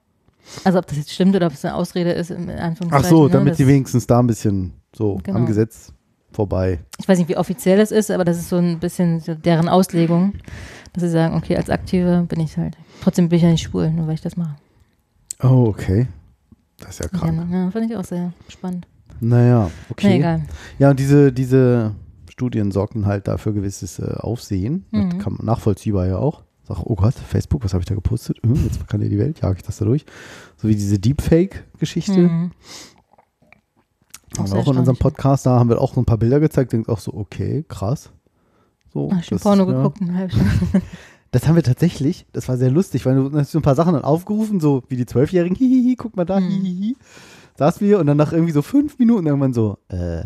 Also 0.63 0.79
ob 0.79 0.87
das 0.87 0.97
jetzt 0.97 1.11
stimmt 1.11 1.35
oder 1.35 1.47
ob 1.47 1.53
es 1.53 1.63
eine 1.65 1.75
Ausrede 1.75 2.11
ist, 2.11 2.31
in 2.31 2.49
Anführungszeichen. 2.49 3.05
Ach 3.05 3.09
so, 3.09 3.25
ne, 3.25 3.31
damit 3.31 3.55
sie 3.55 3.67
wenigstens 3.67 4.07
da 4.07 4.19
ein 4.19 4.27
bisschen 4.27 4.73
so 4.95 5.19
Genau. 5.23 5.39
am 5.39 5.45
Gesetz 5.45 5.91
vorbei. 6.31 6.79
ich 6.99 7.07
weiß 7.07 7.17
nicht, 7.19 7.29
wie 7.29 7.37
offiziell 7.37 7.77
das 7.77 7.91
ist, 7.91 8.11
aber 8.11 8.23
das 8.25 8.37
ist 8.37 8.49
so 8.49 8.57
ein 8.57 8.79
bisschen 8.79 9.19
so 9.19 9.33
deren 9.35 9.67
Auslegung, 9.69 10.33
dass 10.93 11.03
sie 11.03 11.09
sagen, 11.09 11.35
okay, 11.35 11.57
als 11.57 11.69
Aktive 11.69 12.25
bin 12.27 12.39
ich 12.39 12.57
halt, 12.57 12.77
trotzdem 13.01 13.29
bin 13.29 13.37
ich 13.37 13.43
ja 13.43 13.49
nicht 13.49 13.63
schwul, 13.63 13.89
nur 13.91 14.07
weil 14.07 14.13
ich 14.15 14.21
das 14.21 14.37
mache. 14.37 14.55
Oh, 15.41 15.65
okay. 15.67 16.07
Das 16.79 16.91
ist 16.91 16.99
ja 16.99 17.05
Ja, 17.11 17.17
krank. 17.19 17.47
ja, 17.51 17.71
fand 17.71 17.89
ich 17.89 17.97
auch 17.97 18.03
sehr 18.03 18.33
spannend. 18.49 18.87
Naja, 19.19 19.65
Na 19.65 19.71
okay. 19.89 20.17
egal. 20.17 20.41
Ja, 20.77 20.91
und 20.91 20.99
diese, 20.99 21.31
diese 21.33 21.95
Studien 22.29 22.71
sorgten 22.71 23.05
halt 23.07 23.27
dafür 23.27 23.53
gewisses 23.53 23.97
äh, 23.97 24.13
Aufsehen. 24.17 24.85
Mhm. 24.91 25.09
Das 25.09 25.19
kann 25.23 25.33
man 25.33 25.45
nachvollziehbar 25.45 26.05
ja 26.05 26.17
auch. 26.17 26.43
Sag, 26.67 26.79
oh 26.83 26.95
Gott, 26.95 27.13
Facebook, 27.13 27.63
was 27.63 27.73
habe 27.73 27.81
ich 27.81 27.85
da 27.87 27.95
gepostet? 27.95 28.37
Hm, 28.43 28.55
jetzt 28.65 28.85
kann 28.87 29.01
ja 29.01 29.07
die 29.07 29.17
Welt, 29.19 29.39
jage 29.41 29.55
ich 29.57 29.63
das 29.63 29.77
da 29.77 29.85
durch. 29.85 30.05
So 30.57 30.67
wie 30.67 30.75
diese 30.75 30.99
Deepfake-Geschichte. 30.99 32.17
Mhm. 32.19 32.51
Haben 34.37 34.45
Auch 34.45 34.53
wir 34.53 34.59
auch 34.59 34.71
in 34.73 34.77
unserem. 34.79 34.97
Podcast, 34.97 35.45
da 35.45 35.57
haben 35.59 35.69
wir 35.69 35.79
auch 35.81 35.93
so 35.93 36.01
ein 36.01 36.05
paar 36.05 36.17
Bilder 36.17 36.39
gezeigt, 36.39 36.73
denkt 36.73 36.89
auch 36.89 36.99
so, 36.99 37.13
okay, 37.13 37.63
krass. 37.67 38.11
So, 38.93 39.09
Ach, 39.13 39.23
schon 39.23 39.37
das, 39.37 39.43
Porno 39.43 39.65
ja. 39.69 39.77
geguckt, 39.77 40.01
eine. 40.01 40.27
Das 41.31 41.45
haben 41.45 41.55
wir 41.55 41.63
tatsächlich, 41.63 42.25
das 42.31 42.47
war 42.47 42.55
sehr 42.57 42.71
lustig, 42.71 43.05
weil 43.05 43.15
du 43.15 43.37
hast 43.37 43.51
so 43.51 43.59
ein 43.59 43.61
paar 43.61 43.75
Sachen 43.75 43.93
dann 43.93 44.05
aufgerufen, 44.05 44.61
so 44.61 44.83
wie 44.87 44.95
die 44.95 45.05
Zwölfjährigen, 45.05 45.57
hihihi, 45.57 45.97
guck 45.97 46.15
mal 46.15 46.23
da, 46.23 46.39
Mhm. 46.39 46.47
hihihi. 46.47 46.95
Saßen 47.57 47.85
wir 47.85 47.99
und 47.99 48.07
dann 48.07 48.15
nach 48.15 48.31
irgendwie 48.31 48.53
so 48.53 48.61
fünf 48.61 48.97
Minuten 48.97 49.27
irgendwann 49.27 49.51
so, 49.53 49.77
äh, 49.89 50.23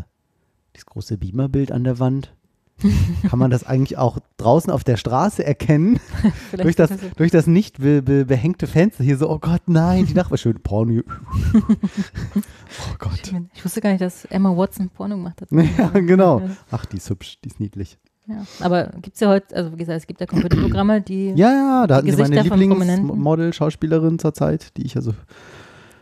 das 0.74 0.86
große 0.86 1.18
Beamerbild 1.18 1.72
an 1.72 1.84
der 1.84 1.98
Wand. 1.98 2.36
Kann 3.30 3.40
man 3.40 3.52
das 3.52 3.64
eigentlich 3.64 3.98
auch 3.98 4.20
draußen 4.38 4.72
auf 4.72 4.84
der 4.84 4.98
Straße 4.98 5.46
erkennen? 5.46 6.00
Durch, 6.58 6.76
das, 6.76 6.92
durch 7.16 7.32
das 7.32 7.48
nicht 7.48 7.80
be 7.80 8.02
be 8.02 8.26
behängte 8.26 8.68
Fenster 8.68 9.04
hier 9.04 9.18
so, 9.18 9.30
oh 9.30 9.40
Gott, 9.40 9.62
nein, 9.68 10.06
die 10.06 10.14
Nachbar 10.14 10.38
schön 10.38 10.60
Porno. 10.62 11.02
oh 11.54 12.96
Gott. 13.00 13.34
Ich 13.54 13.64
wusste 13.64 13.82
gar 13.82 13.92
nicht, 13.92 14.02
dass 14.02 14.26
Emma 14.26 14.56
Watson 14.56 14.90
Porno 14.90 15.16
gemacht 15.16 15.42
hat. 15.42 15.50
Ja, 15.52 15.90
genau. 16.00 16.42
Ach, 16.72 16.86
die 16.86 16.98
ist 16.98 17.10
hübsch, 17.10 17.40
die 17.44 17.50
ist 17.50 17.60
niedlich. 17.60 17.98
Ja. 18.28 18.46
Aber 18.60 18.92
gibt 19.02 19.16
es 19.16 19.20
ja 19.20 19.30
heute, 19.30 19.56
also 19.56 19.74
wie 19.74 19.78
gesagt, 19.78 20.00
es 20.00 20.08
gibt 20.08 20.20
ja 20.20 20.28
Computerprogramme, 20.28 21.02
die 21.02 21.30
Ja, 21.36 21.52
ja, 21.52 21.88
da 21.88 21.96
hatten 21.96 22.12
sie 22.12 22.18
meine. 22.18 22.42
Lieblingsmodel, 22.42 23.54
Schauspielerin 23.54 24.20
zur 24.20 24.34
Zeit, 24.34 24.78
die 24.78 24.86
ich 24.86 24.96
also 24.96 25.14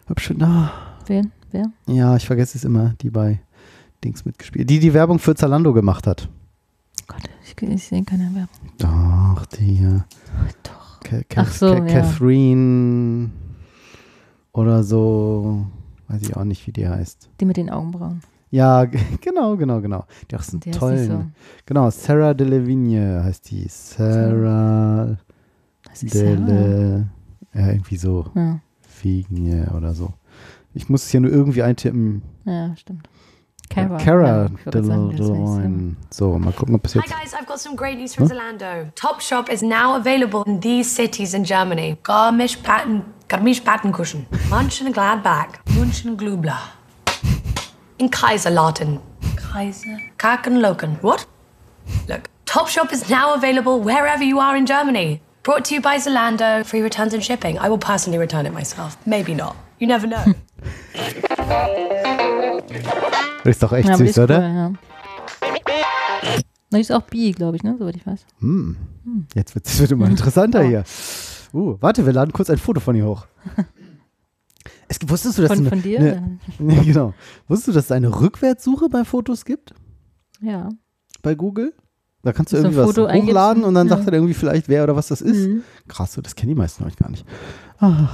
hübsch 0.07 0.27
finde. 0.27 0.45
Ah, 0.45 0.71
Wen? 1.07 1.31
Wer? 1.51 1.71
Ja, 1.87 2.15
ich 2.15 2.27
vergesse 2.27 2.57
es 2.57 2.63
immer, 2.63 2.93
die 3.01 3.09
bei 3.09 3.41
Dings 4.03 4.25
mitgespielt. 4.25 4.69
Die 4.69 4.79
die 4.79 4.93
Werbung 4.93 5.19
für 5.19 5.35
Zalando 5.35 5.73
gemacht 5.73 6.07
hat. 6.07 6.29
Ich, 7.57 7.61
ich 7.69 7.83
sehe 7.87 8.03
keine 8.03 8.25
Werbung. 8.35 8.47
Doch, 8.77 9.45
die. 9.47 9.85
Doch. 10.63 10.99
Ca- 11.01 11.23
Ca- 11.29 11.41
Ach 11.41 11.51
so, 11.51 11.67
Ca- 11.75 11.85
ja. 11.85 12.01
Catherine 12.01 13.29
oder 14.51 14.83
so. 14.83 15.65
Weiß 16.07 16.21
ich 16.23 16.35
auch 16.35 16.43
nicht, 16.43 16.65
wie 16.67 16.71
die 16.71 16.87
heißt. 16.87 17.29
Die 17.39 17.45
mit 17.45 17.57
den 17.57 17.69
Augenbrauen. 17.69 18.21
Ja, 18.51 18.85
genau, 19.21 19.55
genau, 19.57 19.79
genau. 19.81 20.05
Die 20.29 20.35
auch 20.35 20.41
Die 20.43 20.69
heißt 20.69 20.79
tollen. 20.79 20.99
nicht 20.99 21.11
so. 21.11 21.25
Genau, 21.65 21.89
Sarah 21.91 22.33
Delevingne 22.33 23.21
heißt 23.23 23.49
die. 23.51 23.65
Sarah 23.67 25.07
ja. 25.07 26.09
Dele. 26.11 27.09
Ja, 27.53 27.67
irgendwie 27.71 27.97
so. 27.97 28.25
Ja, 28.35 28.59
Vigne 29.01 29.71
oder 29.75 29.93
so. 29.93 30.13
Ich 30.73 30.87
muss 30.89 31.03
es 31.05 31.09
hier 31.09 31.19
nur 31.21 31.31
irgendwie 31.31 31.63
eintippen. 31.63 32.21
ja, 32.45 32.75
stimmt. 32.75 33.09
Cara. 33.69 33.97
Cara 33.97 34.27
Ja, 34.27 34.45
ich 34.45 34.65
wollte 34.65 34.83
sagen, 34.83 35.09
das 35.11 35.19
heißt, 35.19 35.29
ja. 35.29 35.35
Delevingne. 35.35 35.95
So, 36.09 36.39
mal 36.39 36.51
gucken, 36.53 36.75
ob 36.75 36.85
es 36.85 36.95
Hi 36.95 37.01
guys, 37.01 37.33
I've 37.33 37.45
got 37.45 37.59
some 37.59 37.75
great 37.75 37.97
news 37.97 38.15
from 38.15 38.27
Zalando. 38.27 38.91
Topshop 38.95 39.49
is 39.49 39.61
now 39.61 39.95
available 39.95 40.43
in 40.45 40.59
these 40.59 40.89
cities 40.93 41.33
in 41.33 41.43
Germany. 41.43 41.97
Garmisch-Patten, 42.03 43.03
Garmisch-Partenkirchen, 43.27 44.25
Mönchengladbach, 44.49 45.59
Mönchengladbach. 45.75 46.71
In 47.99 48.09
Kaiserlauten. 48.09 48.99
Kaiser? 49.35 49.99
Kakenloken. 50.17 50.97
What? 51.01 51.27
Look, 52.07 52.29
Topshop 52.45 52.91
is 52.91 53.09
now 53.09 53.33
available 53.35 53.79
wherever 53.79 54.23
you 54.23 54.39
are 54.39 54.55
in 54.57 54.65
Germany. 54.65 55.21
Brought 55.43 55.65
to 55.65 55.75
you 55.75 55.81
by 55.81 55.97
Zalando. 55.97 56.65
Free 56.65 56.81
returns 56.81 57.13
and 57.13 57.23
shipping. 57.23 57.59
I 57.59 57.69
will 57.69 57.77
personally 57.77 58.17
return 58.19 58.45
it 58.45 58.53
myself. 58.53 58.97
Maybe 59.05 59.33
not. 59.33 59.55
You 59.79 59.87
never 59.87 60.07
know. 60.07 60.25
Das 63.43 63.51
ist 63.55 63.63
doch 63.63 63.73
echt 63.73 63.87
Ja, 63.87 63.97
süß, 63.97 64.09
ist 64.09 64.19
oder? 64.19 64.39
Cool, 64.39 64.55
ja. 64.55 64.73
Die 66.71 66.79
ist 66.79 66.91
auch 66.91 67.01
bi, 67.03 67.31
glaube 67.31 67.57
ich, 67.57 67.63
ne? 67.63 67.75
Soweit 67.79 67.95
ich 67.95 68.05
weiß. 68.05 68.25
Hm. 68.39 68.75
Jetzt 69.33 69.55
wird 69.55 69.65
es 69.65 69.79
wird 69.79 69.91
immer 69.91 70.07
interessanter 70.07 70.61
hier. 70.67 70.83
Uh, 71.53 71.77
warte, 71.79 72.05
wir 72.05 72.13
laden 72.13 72.31
kurz 72.31 72.49
ein 72.49 72.57
Foto 72.57 72.79
von 72.79 72.95
ihr 72.95 73.05
hoch. 73.05 73.25
Es, 74.87 74.97
wusstest 75.07 75.37
du, 75.37 75.43
dass 75.43 75.51
Von, 75.51 75.59
eine, 75.59 75.69
von 75.69 75.81
dir? 75.83 75.99
Eine, 75.99 76.39
ja, 76.75 76.83
genau. 76.83 77.13
Wusstest 77.47 77.67
du, 77.69 77.71
dass 77.73 77.85
es 77.85 77.91
eine 77.91 78.19
Rückwärtssuche 78.21 78.89
bei 78.89 79.05
Fotos 79.05 79.45
gibt? 79.45 79.73
Ja. 80.41 80.67
Bei 81.21 81.35
Google? 81.35 81.73
Da 82.23 82.33
kannst 82.33 82.51
du 82.51 82.57
So 82.57 82.63
ein 82.63 82.73
irgendwie 82.73 82.97
was 82.97 83.27
hochladen 83.27 83.63
und 83.63 83.75
dann 83.75 83.87
ja. 83.87 83.95
sagt 83.95 84.07
er 84.07 84.13
irgendwie 84.13 84.33
vielleicht, 84.33 84.67
wer 84.67 84.83
oder 84.83 84.95
was 84.95 85.07
das 85.07 85.21
ist. 85.21 85.47
Mhm. 85.47 85.63
Krass, 85.87 86.13
so, 86.13 86.21
das 86.21 86.35
kennen 86.35 86.49
die 86.49 86.55
meisten 86.55 86.83
euch 86.83 86.95
gar 86.97 87.09
nicht. 87.09 87.25
Ja, 87.79 88.09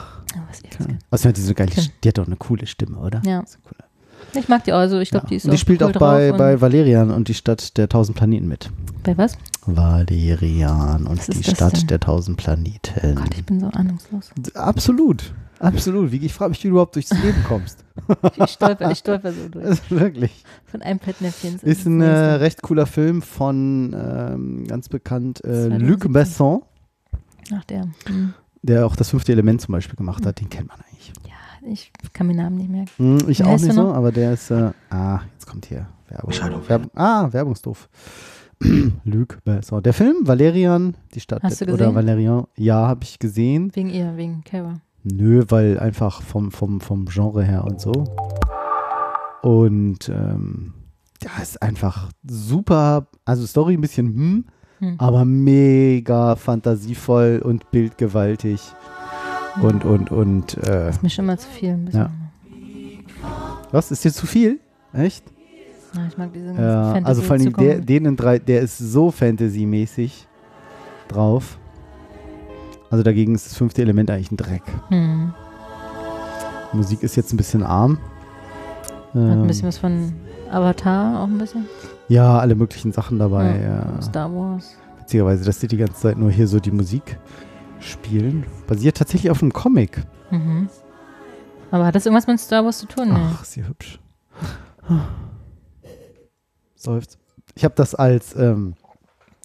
was 0.47 0.59
ich, 0.59 0.65
jetzt 0.65 0.87
Also, 1.09 1.31
die, 1.31 1.41
so 1.41 1.53
geil, 1.53 1.67
die, 1.67 1.79
Okay. 1.79 1.89
die 2.03 2.09
hat 2.09 2.17
doch 2.17 2.27
eine 2.27 2.35
coole 2.35 2.67
Stimme, 2.67 2.97
oder? 2.99 3.21
Ja. 3.25 3.41
Das 3.41 3.51
ist 3.51 3.59
cool. 3.65 3.84
Ich 4.33 4.47
mag 4.49 4.63
die 4.63 4.73
auch. 4.73 4.77
Also 4.77 4.99
ich 4.99 5.09
glaube, 5.11 5.25
Ja. 5.25 5.29
die 5.29 5.35
ist 5.35 5.45
und 5.45 5.51
die 5.51 5.55
auch 5.55 5.59
spielt 5.59 5.81
cool 5.81 5.89
auch 5.89 5.99
bei, 5.99 6.31
bei 6.31 6.59
Valerian 6.61 7.11
und 7.11 7.27
die 7.27 7.33
Stadt 7.33 7.77
der 7.77 7.87
tausend 7.89 8.17
Planeten 8.17 8.47
mit. 8.47 8.69
Bei 9.03 9.17
was? 9.17 9.37
Valerian 9.65 11.05
und 11.07 11.17
Was 11.19 11.27
die 11.27 11.43
Stadt 11.43 11.77
denn? 11.81 11.87
der 11.87 11.99
tausend 11.99 12.37
Planeten. 12.37 13.15
Gott, 13.15 13.33
ich 13.35 13.45
bin 13.45 13.59
so 13.59 13.67
ahnungslos. 13.67 14.31
Absolut. 14.53 15.33
Absolut. 15.59 16.11
Wie, 16.11 16.17
ich 16.17 16.33
frage 16.33 16.49
mich, 16.49 16.59
wie 16.63 16.67
du 16.67 16.71
überhaupt 16.73 16.95
durchs 16.95 17.11
Leben 17.11 17.43
kommst. 17.47 17.83
Ich 18.35 18.51
stolper, 18.51 18.91
ich 18.91 18.97
stolper 18.99 19.31
so 19.31 19.47
durch. 19.51 19.65
Also 19.65 19.81
wirklich. 19.89 20.43
Von 20.65 20.81
einem 20.81 20.99
Fettnäpfchen. 20.99 21.59
Ist 21.61 21.85
ein 21.85 22.01
äh, 22.01 22.05
recht 22.09 22.61
cooler 22.61 22.85
Film 22.85 23.21
von 23.21 23.95
ähm, 23.97 24.67
ganz 24.67 24.89
bekannt 24.89 25.39
äh, 25.45 25.69
2017. 25.69 25.87
Luc 25.87 26.11
Besson, 26.13 26.61
Ach, 27.53 27.63
der. 27.65 27.83
Hm. 28.07 28.33
der 28.63 28.85
auch 28.85 28.97
das 28.97 29.09
fünfte 29.11 29.31
Element 29.31 29.61
zum 29.61 29.71
Beispiel 29.71 29.95
gemacht 29.95 30.25
hat. 30.25 30.41
Den 30.41 30.49
kennt 30.49 30.67
man 30.67 30.77
eigentlich. 30.81 31.13
Ich 31.67 31.91
kann 32.13 32.27
mir 32.27 32.35
Namen 32.35 32.57
nicht 32.57 32.69
merken. 32.69 32.91
Hm, 32.97 33.29
ich 33.29 33.39
Wie 33.39 33.43
auch 33.43 33.59
nicht 33.59 33.73
so, 33.73 33.83
noch? 33.83 33.93
aber 33.93 34.11
der 34.11 34.33
ist. 34.33 34.51
Äh, 34.51 34.71
ah, 34.89 35.21
jetzt 35.33 35.47
kommt 35.47 35.65
hier 35.65 35.87
Werbung. 36.07 36.67
Werbung 36.67 36.91
ah, 36.95 37.27
Werbungsdoof. 37.31 37.89
Luc 39.03 39.39
Besson. 39.43 39.83
Der 39.83 39.93
Film 39.93 40.17
Valerian, 40.21 40.95
die 41.13 41.19
Stadt 41.19 41.43
Hast 41.43 41.61
du 41.61 41.65
oder 41.65 41.77
gesehen? 41.77 41.95
Valerian, 41.95 42.45
ja, 42.55 42.87
habe 42.87 43.03
ich 43.03 43.19
gesehen. 43.19 43.71
Wegen 43.75 43.89
ihr, 43.89 44.15
wegen 44.15 44.43
Kara. 44.43 44.75
Nö, 45.03 45.43
weil 45.49 45.79
einfach 45.79 46.21
vom, 46.21 46.51
vom, 46.51 46.79
vom 46.81 47.05
Genre 47.05 47.43
her 47.43 47.63
und 47.65 47.81
so. 47.81 47.91
Und 49.41 50.09
ähm, 50.09 50.73
ja, 51.21 51.41
ist 51.41 51.61
einfach 51.61 52.09
super, 52.27 53.07
also 53.25 53.45
Story 53.45 53.73
ein 53.73 53.81
bisschen 53.81 54.07
hm, 54.07 54.45
Hm. 54.79 54.95
aber 54.97 55.23
mega 55.23 56.35
fantasievoll 56.35 57.41
und 57.43 57.71
bildgewaltig. 57.71 58.59
Und, 59.61 59.85
und, 59.85 60.11
und, 60.11 60.57
äh, 60.67 60.89
Ist 60.89 61.01
mir 61.03 61.09
schon 61.09 61.25
mal 61.25 61.37
zu 61.39 61.47
viel. 61.47 61.71
Ein 61.71 61.85
bisschen. 61.85 62.01
Ja. 62.01 62.09
was, 63.71 63.91
ist 63.91 64.03
dir 64.03 64.11
zu 64.11 64.25
viel? 64.25 64.59
Echt? 64.93 65.23
Ja, 65.93 66.01
ich 66.09 66.17
mag 66.17 66.33
diese 66.33 66.47
ganzen 66.47 66.61
Ja, 66.63 66.83
Fantasy 66.93 67.05
also 67.05 67.21
vor 67.21 67.35
allem 67.37 67.53
der, 67.53 67.79
den 67.79 68.05
in 68.05 68.15
drei, 68.17 68.39
der 68.39 68.61
ist 68.61 68.77
so 68.77 69.11
Fantasy-mäßig 69.11 70.27
drauf. 71.07 71.57
Also 72.89 73.03
dagegen 73.03 73.33
ist 73.35 73.45
das 73.45 73.55
fünfte 73.55 73.81
Element 73.81 74.09
eigentlich 74.11 74.31
ein 74.31 74.37
Dreck. 74.37 74.63
Hm. 74.89 75.33
Musik 76.73 77.03
ist 77.03 77.15
jetzt 77.15 77.33
ein 77.33 77.37
bisschen 77.37 77.63
arm. 77.63 77.97
Hat 79.13 79.15
ein 79.15 79.41
Ähm, 79.41 79.47
bisschen 79.47 79.67
was 79.67 79.77
von 79.77 80.13
Avatar 80.51 81.21
auch 81.21 81.27
ein 81.27 81.37
bisschen. 81.37 81.65
Ja, 82.09 82.39
alle 82.39 82.55
möglichen 82.55 82.91
Sachen 82.91 83.17
dabei. 83.19 83.59
Ja, 83.61 83.93
Ja. 83.95 84.01
Star 84.01 84.33
Wars. 84.33 84.75
Witzigerweise, 84.99 85.45
dass 85.45 85.59
die 85.59 85.67
die 85.67 85.77
ganze 85.77 85.95
Zeit 86.01 86.17
nur 86.17 86.29
hier 86.31 86.47
so 86.47 86.59
die 86.59 86.71
Musik 86.71 87.17
spielen. 87.85 88.45
Basiert 88.67 88.97
tatsächlich 88.97 89.31
auf 89.31 89.41
einem 89.41 89.53
Comic. 89.53 90.03
Mhm. 90.31 90.69
Aber 91.71 91.85
hat 91.85 91.95
das 91.95 92.05
irgendwas 92.05 92.27
mit 92.27 92.39
Star 92.39 92.63
Wars 92.63 92.79
zu 92.79 92.85
tun? 92.87 93.09
Nee. 93.09 93.19
Ach, 93.19 93.41
ist 93.41 93.53
sie 93.53 93.65
hübsch. 93.67 93.99
Seufzt. 96.75 97.17
Ich 97.55 97.63
habe 97.63 97.75
das 97.75 97.95
als, 97.95 98.35
ähm, 98.35 98.75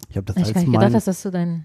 ich 0.08 0.16
habe 0.16 0.26
das 0.26 0.36
ich 0.36 0.44
als 0.44 0.52
gar 0.54 0.60
nicht 0.60 0.70
mein, 0.70 0.80
gedacht, 0.80 0.94
dass 0.94 1.04
das 1.04 1.22
so 1.22 1.30
dein 1.30 1.64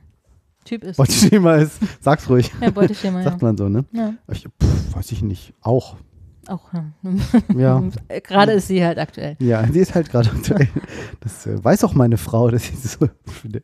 Typ 0.63 0.83
ist. 0.83 0.97
Beuteschema 0.97 1.55
ist. 1.55 1.79
Sag's 2.01 2.29
ruhig. 2.29 2.51
Ja, 2.61 2.69
Beuteschema, 2.71 3.19
ja. 3.23 3.23
Sagt 3.25 3.41
man 3.41 3.57
so, 3.57 3.67
ne? 3.69 3.85
Ja, 3.91 4.13
Ich, 4.31 4.43
pff, 4.43 4.95
weiß 4.95 5.11
ich 5.11 5.21
nicht. 5.21 5.53
Auch. 5.61 5.95
auch. 6.47 6.71
Ja. 6.73 6.85
Ja. 7.55 7.83
Gerade 8.23 8.53
ist 8.53 8.67
sie 8.67 8.83
halt 8.83 8.97
aktuell. 8.97 9.35
Ja, 9.39 9.63
die 9.63 9.79
ist 9.79 9.95
halt 9.95 10.09
gerade 10.09 10.29
aktuell. 10.29 10.67
Das 11.19 11.45
äh, 11.45 11.63
weiß 11.63 11.83
auch 11.83 11.93
meine 11.93 12.17
Frau, 12.17 12.49
dass 12.49 12.69
ich 12.69 12.79
so 12.79 13.09
finde. 13.25 13.63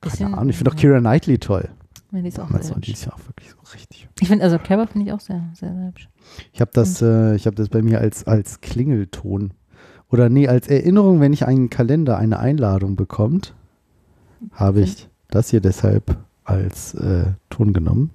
Keine 0.00 0.36
Ahnung, 0.36 0.50
ich 0.50 0.56
finde 0.56 0.70
auch 0.70 0.76
Kira 0.76 0.98
Knightley 1.00 1.38
toll. 1.38 1.68
Ja, 2.16 2.22
die 2.22 2.28
ist 2.28 2.40
auch 2.40 2.46
Damals 2.46 2.68
sehr 2.68 2.76
die 2.76 2.88
hübsch. 2.88 3.00
ist 3.00 3.04
ja 3.06 3.12
auch 3.12 3.26
wirklich 3.26 3.50
so 3.50 3.56
richtig. 3.74 4.08
Ich 4.20 4.28
finde, 4.28 4.44
also 4.44 4.58
Cara 4.58 4.86
finde 4.86 5.06
ich 5.06 5.12
auch 5.12 5.20
sehr, 5.20 5.42
sehr, 5.54 5.74
sehr 5.74 5.86
hübsch. 5.86 6.08
Ich 6.52 6.60
habe 6.60 6.70
das, 6.74 7.02
äh, 7.02 7.34
ich 7.36 7.46
habe 7.46 7.56
das 7.56 7.68
bei 7.68 7.82
mir 7.82 8.00
als, 8.00 8.26
als 8.26 8.60
Klingelton. 8.60 9.52
Oder 10.10 10.28
nee, 10.28 10.48
als 10.48 10.68
Erinnerung, 10.68 11.20
wenn 11.20 11.32
ich 11.32 11.46
einen 11.46 11.68
Kalender 11.68 12.16
eine 12.16 12.38
Einladung 12.38 12.96
bekommt, 12.96 13.54
habe 14.52 14.80
ich 14.80 15.08
das 15.28 15.50
hier 15.50 15.60
deshalb 15.60 16.16
als 16.44 16.94
äh, 16.94 17.32
Ton 17.50 17.72
genommen. 17.72 18.10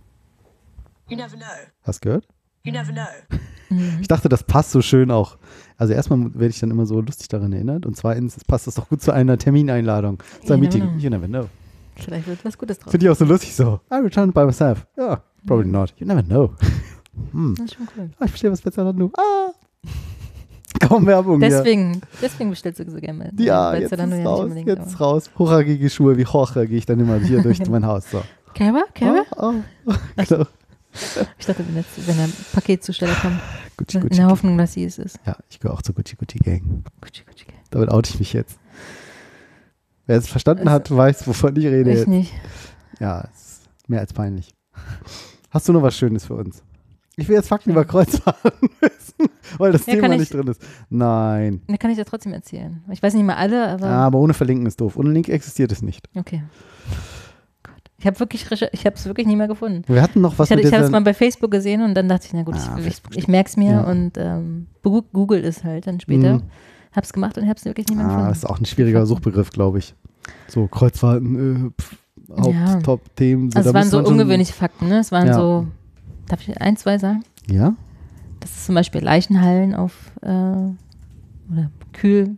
You 1.10 1.18
never 1.18 1.36
know. 1.36 1.45
Hast 1.84 2.04
du 2.04 2.08
gehört? 2.08 2.28
You 2.64 2.72
never 2.72 2.91
know. 2.91 3.38
Mhm. 3.70 3.97
Ich 4.02 4.08
dachte, 4.08 4.30
das 4.30 4.43
passt 4.43 4.72
so 4.72 4.82
schön 4.82 5.12
auch. 5.12 5.38
Also 5.78 5.93
erstmal 5.93 6.34
werde 6.34 6.47
ich 6.47 6.60
dann 6.60 6.72
immer 6.72 6.86
so 6.86 7.02
lustig 7.02 7.28
daran 7.28 7.52
erinnert 7.54 7.86
und 7.86 7.97
zweitens 7.97 8.41
passt 8.45 8.68
das 8.68 8.76
doch 8.76 8.88
gut 8.88 9.02
zu 9.02 9.12
einer 9.12 9.38
Termineinladung, 9.38 10.22
zu 10.45 10.54
einem 10.54 10.62
Meeting. 10.62 10.99
You 10.99 11.10
never 11.10 11.28
know. 11.28 11.49
Vielleicht 12.04 12.28
wird 12.28 12.43
was 12.45 12.58
Gutes 12.58 12.80
draus. 12.80 12.91
Finde 12.91 13.06
ich 13.06 13.10
auch 13.12 13.16
so 13.16 13.26
lustig 13.26 13.56
so. 13.56 13.80
I 13.91 13.95
returned 13.95 14.34
by 14.34 14.45
myself. 14.45 14.86
Ja, 14.97 15.22
probably 15.45 15.68
not. 15.70 15.93
You 15.97 16.06
never 16.08 16.24
know. 16.24 16.54
Hm. 17.34 17.56
Das 17.58 17.66
ist 17.66 17.76
schon 17.76 17.88
cool. 17.97 18.10
Ah, 18.20 18.26
ich 18.26 18.32
verstehe, 18.32 18.49
was 18.52 18.62
besser 18.62 18.93
du. 18.93 19.12
Ah. 19.18 19.49
Kaum 20.88 21.06
Werbung 21.06 21.39
hier. 21.41 21.49
Deswegen, 21.49 22.02
deswegen 22.22 22.49
bestellst 22.49 22.80
du 22.80 22.89
so 22.89 22.97
gerne. 22.97 23.32
bei- 23.36 23.43
Ja, 23.43 23.76
jetzt 23.76 23.91
ist 23.91 23.99
ja 23.99 24.24
raus, 24.24 24.52
jetzt 24.56 24.95
aber- 24.95 24.97
raus. 25.06 25.30
Hochhackige 25.38 25.89
Schuhe 25.89 26.16
wie 26.18 26.24
Jorge 26.24 26.66
gehe 26.68 26.78
ich 26.78 26.86
dann 26.86 26.99
immer 27.02 27.18
hier 27.20 27.41
durch 27.41 27.60
mein 27.70 27.86
Haus. 27.86 28.10
So. 28.10 28.22
Cara? 28.56 28.86
Cara? 28.95 29.24
Oh, 29.36 29.54
oh. 29.86 29.93
Genau. 30.28 30.45
Ich 31.38 31.45
dachte, 31.45 31.66
wenn, 31.68 31.76
jetzt, 31.76 32.08
wenn 32.08 32.20
ein 32.20 32.34
Paketzusteller 32.54 33.14
kommt, 33.16 33.39
Gucci, 33.78 33.97
in 33.97 34.04
Gucci. 34.04 34.16
der 34.16 34.28
Hoffnung, 34.28 34.58
dass 34.58 34.74
sie 34.74 34.86
es 34.86 34.97
ist. 34.97 35.20
Ja, 35.26 35.36
ich 35.49 35.60
gehöre 35.60 35.76
auch 35.76 35.82
zur 35.82 35.93
Gucci 35.95 36.16
Gucci 36.16 36.39
Gang. 36.39 36.62
Gucci, 37.02 37.24
Gucci, 37.26 37.45
Gucci. 37.45 37.58
Damit 37.72 37.89
oute 37.91 38.10
ich 38.10 38.20
mich 38.20 38.32
jetzt. 38.34 38.58
Wer 40.12 40.18
es 40.18 40.28
verstanden 40.28 40.68
Es- 40.68 40.74
hat, 40.74 40.91
weiß, 40.91 41.26
wovon 41.26 41.55
ich 41.55 41.66
rede 41.68 41.89
Ich 41.89 41.99
jetzt. 41.99 42.07
nicht. 42.09 42.34
Ja, 42.99 43.24
es 43.34 43.41
ist 43.62 43.89
mehr 43.89 44.01
als 44.01 44.12
peinlich. 44.12 44.53
Hast 45.51 45.70
du 45.70 45.72
noch 45.72 45.82
was 45.82 45.95
Schönes 45.95 46.26
für 46.26 46.34
uns? 46.36 46.62
Ich 47.16 47.30
will 47.30 47.38
jetzt 47.38 47.47
Fakten 47.47 47.70
über 47.72 47.86
Kreuzfahrten 47.86 48.70
wissen, 48.82 49.30
weil 49.57 49.72
das 49.72 49.86
Ja, 49.86 49.93
Thema 49.93 50.09
kann 50.09 50.18
nicht 50.18 50.24
ich- 50.24 50.30
drin 50.38 50.47
ist. 50.47 50.62
Nein. 50.89 51.62
Ne, 51.70 51.78
kann 51.78 51.91
ich 51.91 51.97
ja 51.97 52.03
trotzdem 52.03 52.34
erzählen. 52.34 52.84
Ich 52.91 53.01
weiß 53.01 53.14
nicht 53.14 53.24
mal 53.26 53.36
alle, 53.38 53.70
aber 53.70 53.86
Ah, 53.88 54.05
aber 54.07 54.20
ohne 54.20 54.34
Verlinken 54.34 54.66
ist 54.66 54.82
doof. 54.82 54.97
Ohne 54.97 55.12
Link 55.12 55.30
existiert 55.30 55.72
es 55.72 55.82
nicht. 55.82 56.09
okay. 56.18 56.43
Gott. 57.64 57.74
Ich 57.97 58.05
habe 58.05 58.20
wirklich, 58.20 58.51
ich 58.51 58.86
habe 58.86 58.95
es 58.97 59.05
wirklich 59.05 59.28
nie 59.28 59.38
mehr 59.38 59.47
gefunden. 59.47 59.84
Wir 59.88 60.01
hatten 60.01 60.20
noch 60.20 60.38
was 60.39 60.49
ich 60.51 60.57
hatte, 60.57 60.68
ich 60.68 60.74
habe 60.74 60.84
es 60.84 60.91
mal 60.91 60.99
bei 61.01 61.14
Facebook 61.14 61.51
gesehen 61.51 61.84
und 61.84 61.93
dann 61.93 62.09
dachte 62.09 62.26
ich, 62.28 62.34
na 62.34 62.43
gut, 62.43 62.55
Ah, 62.55 62.78
ich, 62.80 62.88
ich, 62.88 63.01
ich 63.16 63.28
merke 63.30 63.47
es 63.49 63.55
mir 63.55 63.72
Ja. 63.72 63.82
und 63.84 64.18
ähm, 64.18 64.68
google 64.84 65.45
es 65.45 65.64
halt 65.64 65.88
dann 65.88 66.01
später. 66.01 66.34
Mhm. 66.36 66.43
Hab's 66.94 67.14
gemacht 67.14 67.38
und 67.38 67.48
hab's 67.48 67.64
wirklich 67.66 67.88
nicht 67.88 67.98
mehr 67.98 68.06
Ah, 68.06 68.10
gefunden. 68.10 68.30
das 68.30 68.38
ist 68.39 68.46
auch 68.46 68.60
ein 68.60 68.66
schwieriger 68.66 69.06
Suchbegriff, 69.06 69.50
glaube 69.52 69.80
ich. 69.80 69.96
So, 70.48 70.68
Kreuzfahrten, 70.68 71.68
äh, 71.68 71.82
pff, 71.82 71.96
Ja. 72.28 72.74
Haupt-Top-Themen. 72.74 73.52
also 73.56 73.70
es 73.70 73.74
waren 73.76 73.88
so 73.89 74.00
ungewöhnliche 74.04 74.54
Fakten, 74.54 74.88
ne? 74.89 75.00
Es 75.00 75.12
waren 75.12 75.28
Ja. 75.28 75.34
so, 75.34 75.68
darf 76.28 76.42
ich 76.48 76.60
ein, 76.62 76.78
zwei 76.78 76.98
sagen? 76.98 77.24
Ja? 77.48 77.76
Das 78.39 78.52
ist 78.52 78.66
zum 78.66 78.76
Beispiel 78.76 79.02
Leichenhallen 79.02 79.74
auf 79.76 80.12
äh, 80.22 80.28
oder 80.28 81.72
Kühlhäuser, 81.94 82.38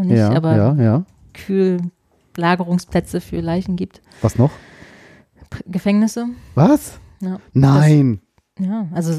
nicht, 0.00 0.18
ja, 0.18 0.30
aber 0.32 0.56
ja, 0.56 0.74
ja. 0.74 1.04
Kühllagerungsplätze 1.34 3.20
für 3.20 3.40
Leichen 3.40 3.76
gibt. 3.76 4.00
Was 4.22 4.36
noch? 4.38 4.50
P 5.50 5.58
Gefängnisse. 5.66 6.26
Was? 6.54 6.98
Ja. 7.20 7.38
Nein. 7.52 8.20
Ja, 8.58 8.86
also 8.92 9.12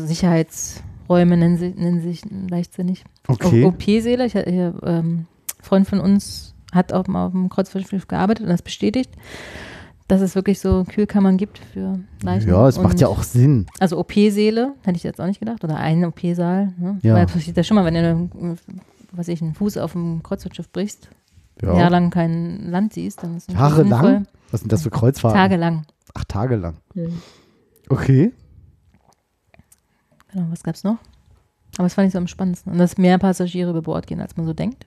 Sicherheitsräume 1.07 1.37
nennen, 1.37 1.57
sie, 1.57 1.69
nennen 1.69 2.01
sich 2.01 2.23
leichtsinnig. 2.49 3.03
Okay. 3.27 3.63
O- 3.63 3.67
OP-Säle, 3.69 4.25
ich, 4.25 4.35
äh, 4.35 4.71
ähm, 4.83 5.25
Freund 5.61 5.87
von 5.87 5.99
uns 5.99 6.53
hat 6.71 6.93
auf, 6.93 7.05
dem- 7.05 7.15
auf 7.15 7.31
dem 7.31 7.49
Kreuzfahrtschiff 7.49 8.07
gearbeitet 8.07 8.43
und 8.43 8.49
das 8.49 8.61
bestätigt, 8.61 9.11
dass 10.07 10.21
es 10.21 10.35
wirklich 10.35 10.59
so 10.59 10.83
Kühlkammern 10.83 11.37
gibt 11.37 11.57
für 11.57 11.99
Leichen. 12.21 12.49
Ja, 12.49 12.67
es 12.67 12.79
macht 12.79 12.99
ja 12.99 13.07
auch 13.07 13.23
Sinn. 13.23 13.65
Also 13.79 13.97
OP-Säle, 13.97 14.73
hätte 14.83 14.97
ich 14.97 15.03
jetzt 15.03 15.19
auch 15.19 15.25
nicht 15.25 15.39
gedacht, 15.39 15.63
oder 15.63 15.77
ein 15.77 16.03
OP-Saal. 16.05 16.73
Ne? 16.77 16.99
Ja. 17.01 17.15
Weil 17.15 17.25
das 17.25 17.33
passiert 17.33 17.57
ja 17.57 17.63
schon 17.63 17.75
mal, 17.75 17.85
wenn 17.85 17.93
du, 17.95 18.53
äh, 18.53 18.55
was 19.11 19.27
ich, 19.27 19.41
einen 19.41 19.53
Fuß 19.55 19.77
auf 19.77 19.93
dem 19.93 20.21
Kreuzfahrtschiff 20.21 20.69
brichst, 20.71 21.09
Ja. 21.61 21.75
jahrelang 21.77 22.09
kein 22.09 22.69
Land 22.69 22.93
siehst, 22.93 23.23
dann 23.23 23.37
ist 23.37 23.47
es 23.49 23.55
Jahrelang? 23.55 24.27
Was 24.51 24.59
sind 24.61 24.71
das 24.71 24.83
für 24.83 24.89
Kreuzfahrten? 24.91 25.39
Tagelang. 25.39 25.85
Ach, 26.13 26.23
tagelang. 26.25 26.75
Mhm. 26.93 27.13
Okay. 27.89 28.31
Genau, 30.35 30.47
was 30.51 30.63
gab's 30.63 30.83
noch? 30.83 30.97
Aber 31.77 31.83
das 31.85 31.93
fand 31.93 32.07
ich 32.07 32.11
so 32.13 32.17
am 32.19 32.27
spannendsten. 32.27 32.73
Und 32.73 32.77
dass 32.77 32.97
mehr 32.97 33.17
Passagiere 33.17 33.69
über 33.69 33.81
Bord 33.81 34.05
gehen, 34.05 34.19
als 34.21 34.35
man 34.37 34.45
so 34.45 34.53
denkt. 34.53 34.85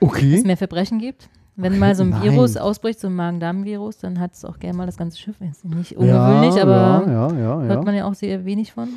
Dass 0.00 0.10
es 0.10 0.16
Okay. 0.16 0.42
mehr 0.44 0.56
Verbrechen 0.56 0.98
gibt. 0.98 1.28
Wenn 1.54 1.72
Okay, 1.72 1.80
mal 1.80 1.94
so 1.94 2.02
ein 2.02 2.10
nein. 2.10 2.22
Virus 2.22 2.56
ausbricht, 2.56 2.98
so 2.98 3.06
ein 3.08 3.14
Magen-Darm-Virus, 3.14 3.98
dann 3.98 4.18
hat 4.18 4.32
es 4.32 4.44
auch 4.44 4.58
gerne 4.58 4.76
mal 4.76 4.86
das 4.86 4.96
ganze 4.96 5.18
Schiff. 5.18 5.36
Ist 5.40 5.64
nicht 5.64 5.96
ungewöhnlich, 5.96 6.56
ja, 6.56 6.62
aber 6.62 7.04
Ja, 7.10 7.32
ja, 7.32 7.60
hört 7.62 7.84
man 7.84 7.94
ja 7.94 8.06
auch 8.06 8.14
sehr 8.14 8.44
wenig 8.44 8.72
von. 8.72 8.88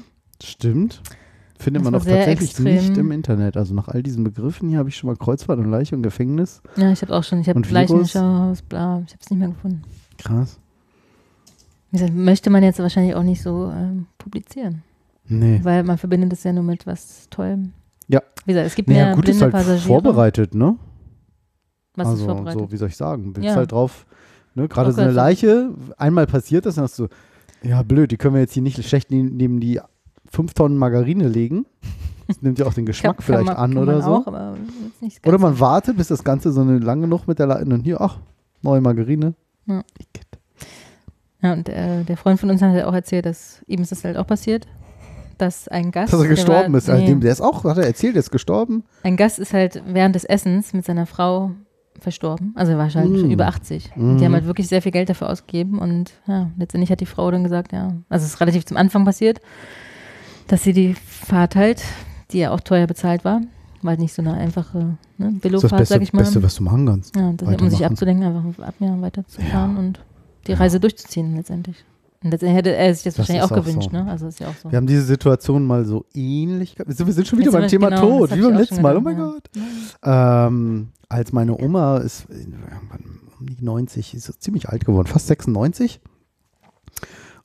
Stimmt. 0.42 1.02
Findet 1.60 1.86
Das 1.86 1.92
man 1.92 2.02
sehr 2.02 2.18
tatsächlich 2.18 2.50
extrem. 2.52 2.74
nicht 2.76 2.98
im 2.98 3.12
Internet. 3.12 3.56
Also 3.58 3.74
nach 3.76 3.88
all 3.88 4.02
diesen 4.04 4.24
Begriffen 4.24 4.70
hier 4.70 4.80
habe 4.80 4.90
ich 4.90 4.98
schon 4.98 5.08
mal 5.10 5.16
Kreuzfahrt 5.16 5.60
und 5.60 5.70
Leiche 5.70 5.96
und 5.96 6.02
Gefängnis. 6.02 6.62
Ja, 6.76 6.92
ich 6.92 7.02
habe 7.02 7.16
auch 7.16 7.24
schon, 7.24 7.40
ich 7.40 7.48
habe? 7.50 7.62
Leichenschauhaus, 7.62 8.62
bla, 8.62 9.04
ich 9.06 9.14
habe 9.14 9.22
es 9.22 9.30
nicht 9.30 9.40
mehr 9.40 9.50
gefunden. 9.50 9.84
Krass. 10.18 10.60
Wie 11.92 11.98
gesagt, 11.98 12.14
möchte 12.14 12.50
man 12.50 12.64
jetzt 12.64 12.80
wahrscheinlich 12.80 13.16
auch 13.16 13.24
nicht 13.24 13.42
so 13.42 13.72
ähm, 13.74 14.08
publizieren, 14.18 14.84
Nee. 15.28 15.60
weil 15.64 15.84
man 15.84 15.98
verbindet 15.98 16.34
es 16.34 16.44
ja 16.44 16.54
nur 16.54 16.64
mit 16.64 16.86
was 16.86 17.28
Tollem. 17.30 17.74
Ja. 18.08 18.22
Wie 18.46 18.52
gesagt, 18.54 18.68
es 18.68 18.76
gibt 18.76 18.90
Naja, 18.90 19.06
mehr 19.06 19.16
gut 19.16 19.28
ist 19.28 19.40
blinde 19.40 19.44
halt 19.46 19.52
Passagiere. 19.54 19.88
vorbereitet, 19.88 20.54
ne? 20.56 20.78
Was 21.96 22.08
ist 22.08 22.12
also, 22.14 22.26
vorbereitet? 22.26 22.60
so, 22.60 22.72
wie 22.72 22.78
soll 22.78 22.90
ich 22.90 22.98
sagen? 22.98 23.34
Bist 23.34 23.46
Ja. 23.46 23.56
halt 23.56 23.72
drauf, 23.72 24.06
ne? 24.54 24.68
Gerade 24.68 24.90
Auch 24.90 24.94
so 24.94 25.02
eine 25.02 25.12
Leiche, 25.12 25.72
einmal 25.98 26.28
passiert 26.28 26.66
das, 26.66 26.76
dann 26.76 26.84
hast 26.84 27.00
du, 27.00 27.08
ja, 27.64 27.82
blöd, 27.84 28.12
die 28.12 28.18
können 28.18 28.36
wir 28.36 28.42
jetzt 28.42 28.54
hier 28.54 28.62
nicht 28.62 28.84
schlecht 28.88 29.10
neben, 29.10 29.60
die 29.60 29.80
fünf 30.30 30.54
Tonnen 30.54 30.78
Margarine 30.78 31.28
legen. 31.28 31.66
Das 32.28 32.42
nimmt 32.42 32.58
ja 32.60 32.66
auch 32.66 32.74
den 32.74 32.86
Geschmack 32.86 33.18
Kann- 33.18 33.24
vielleicht 33.26 33.46
man, 33.46 33.56
an 33.56 33.78
oder 33.78 34.02
so. 34.02 34.16
Auch, 34.16 34.28
Oder 35.26 35.38
man 35.38 35.60
wartet, 35.60 35.96
bis 35.98 36.08
das 36.08 36.24
Ganze 36.24 36.52
so 36.52 36.62
eine 36.62 36.80
lang 36.80 37.02
genug 37.02 37.28
mit 37.28 37.38
der 37.40 37.48
Leiche 37.48 37.66
und 37.66 37.82
hier, 37.82 38.02
ach, 38.02 38.18
neue 38.62 38.82
Margarine. 38.82 39.36
Ja. 39.68 39.84
Ja, 41.42 41.54
und 41.54 41.70
äh, 41.70 42.04
der 42.04 42.18
Freund 42.18 42.40
von 42.40 42.50
uns 42.50 42.62
hat 42.62 42.72
halt 42.72 42.86
auch 42.86 42.94
erzählt, 42.94 43.26
dass 43.26 43.64
ihm 43.68 43.82
ist 43.82 43.92
das 43.92 44.04
halt 44.04 44.18
auch 44.18 44.26
passiert, 44.26 44.68
dass 45.38 45.68
ein 45.68 45.92
Gast. 45.92 46.14
Dass 46.14 46.22
er 46.22 46.28
gestorben 46.28 46.74
war, 46.74 46.78
ist. 46.78 46.90
Also 46.90 47.02
nee, 47.02 47.08
dem- 47.08 47.22
Der 47.22 47.32
ist 47.32 47.42
auch, 47.42 47.64
hat 47.64 47.78
er 47.78 47.86
erzählt, 47.86 48.16
der 48.16 48.20
ist 48.22 48.32
gestorben. 48.32 48.84
Ein 49.04 49.18
Gast 49.18 49.40
ist 49.40 49.54
halt 49.54 49.82
während 49.88 50.16
des 50.16 50.24
Essens 50.26 50.74
mit 50.74 50.86
seiner 50.86 51.06
Frau 51.06 51.52
verstorben. 52.00 52.52
Also 52.56 52.74
er 52.74 52.78
war 52.78 52.94
halt 52.94 53.10
Mm. 53.10 53.20
schon 53.20 53.32
über 53.32 53.48
80. 53.48 53.92
Und 53.96 54.18
die 54.18 54.26
haben 54.26 54.34
halt 54.34 54.46
wirklich 54.46 54.68
sehr 54.68 54.82
viel 54.82 54.92
Geld 54.92 55.10
dafür 55.10 55.30
ausgegeben. 55.30 55.80
Und 55.80 56.12
ja, 56.28 56.50
letztendlich 56.58 56.92
hat 56.92 57.00
die 57.00 57.06
Frau 57.06 57.32
dann 57.32 57.44
gesagt, 57.44 57.72
ja, 57.72 57.94
also 58.10 58.26
es 58.26 58.34
ist 58.34 58.42
relativ 58.42 58.66
zum 58.66 58.76
Anfang 58.78 59.06
passiert, 59.06 59.40
dass 60.48 60.64
sie 60.64 60.74
die 60.74 60.94
Fahrt 60.94 61.56
halt, 61.56 61.82
die 62.32 62.40
ja 62.40 62.52
auch 62.52 62.60
teuer 62.60 62.86
bezahlt 62.88 63.24
war, 63.26 63.42
weil 63.82 63.98
nicht 63.98 64.14
so 64.14 64.22
eine 64.22 64.34
einfache 64.34 64.78
ne, 64.80 64.98
Das 65.18 65.32
das 65.34 65.42
Billofahrt, 65.42 65.88
sag 65.88 66.02
ich 66.02 66.12
mal. 66.14 66.20
Beste, 66.24 66.44
was 66.44 66.56
du 66.56 66.64
machen 66.64 66.86
kannst. 66.86 67.16
Ja, 67.16 67.32
das, 67.34 67.62
um 67.62 67.70
sich 67.70 67.86
abzulenken, 67.86 68.26
einfach 68.26 68.66
ab, 68.68 68.76
ja, 68.80 69.00
weiterzufahren 69.02 69.78
und 69.78 70.00
die 70.48 70.54
Reise 70.54 70.80
durchzuziehen 70.80 71.36
letztendlich. 71.36 71.84
Und 72.26 72.32
letztendlich 72.32 72.58
hätte 72.58 72.76
er 72.76 72.92
sich 72.92 73.04
das, 73.04 73.14
Das 73.14 73.20
wahrscheinlich 73.20 73.44
auch 73.44 73.52
auch 73.52 73.64
gewünscht, 73.64 73.92
so. 73.92 73.98
ne? 73.98 74.10
Also 74.10 74.26
ist 74.26 74.40
ja 74.40 74.48
auch 74.48 74.56
so. 74.56 74.72
Wir 74.72 74.78
haben 74.78 74.88
diese 74.88 75.04
Situation 75.04 75.64
mal 75.64 75.86
so 75.86 76.06
ähnlich 76.16 76.74
gehabt. 76.74 76.90
Wir 76.90 77.14
sind 77.14 77.28
schon 77.28 77.38
wieder 77.38 77.52
Jetzt 77.52 77.60
beim 77.60 77.68
Thema 77.70 77.90
genau, 77.90 78.02
Tod, 78.02 78.36
wie 78.36 78.42
beim 78.42 78.56
letzten 78.56 78.82
Mal. 78.82 78.98
Oh 78.98 79.02
mein 79.02 79.16
ja. 79.16 79.26
Gott. 79.26 79.50
Ähm, 80.04 80.88
als 81.08 81.34
meine 81.34 81.56
Oma 81.56 81.98
ist 81.98 82.26
irgendwann 82.28 83.20
um 83.40 83.46
die 83.46 83.64
90, 83.64 84.16
ist 84.16 84.42
ziemlich 84.42 84.70
alt 84.70 84.86
geworden, 84.86 85.06
fast 85.06 85.28
96. 85.28 86.02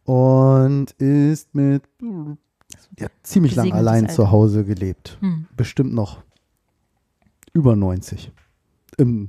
Und 0.04 0.92
ist 0.92 1.54
mit 1.54 1.82
ja, 2.98 3.08
ziemlich 3.22 3.56
lang 3.56 3.66
Gesegnetes 3.66 3.88
allein 3.88 4.08
zu 4.08 4.30
Hause 4.30 4.64
gelebt. 4.64 5.18
Hm. 5.20 5.44
Bestimmt 5.58 5.92
noch 5.92 6.22
über 7.52 7.76
90. 7.76 8.32
Im 8.96 9.28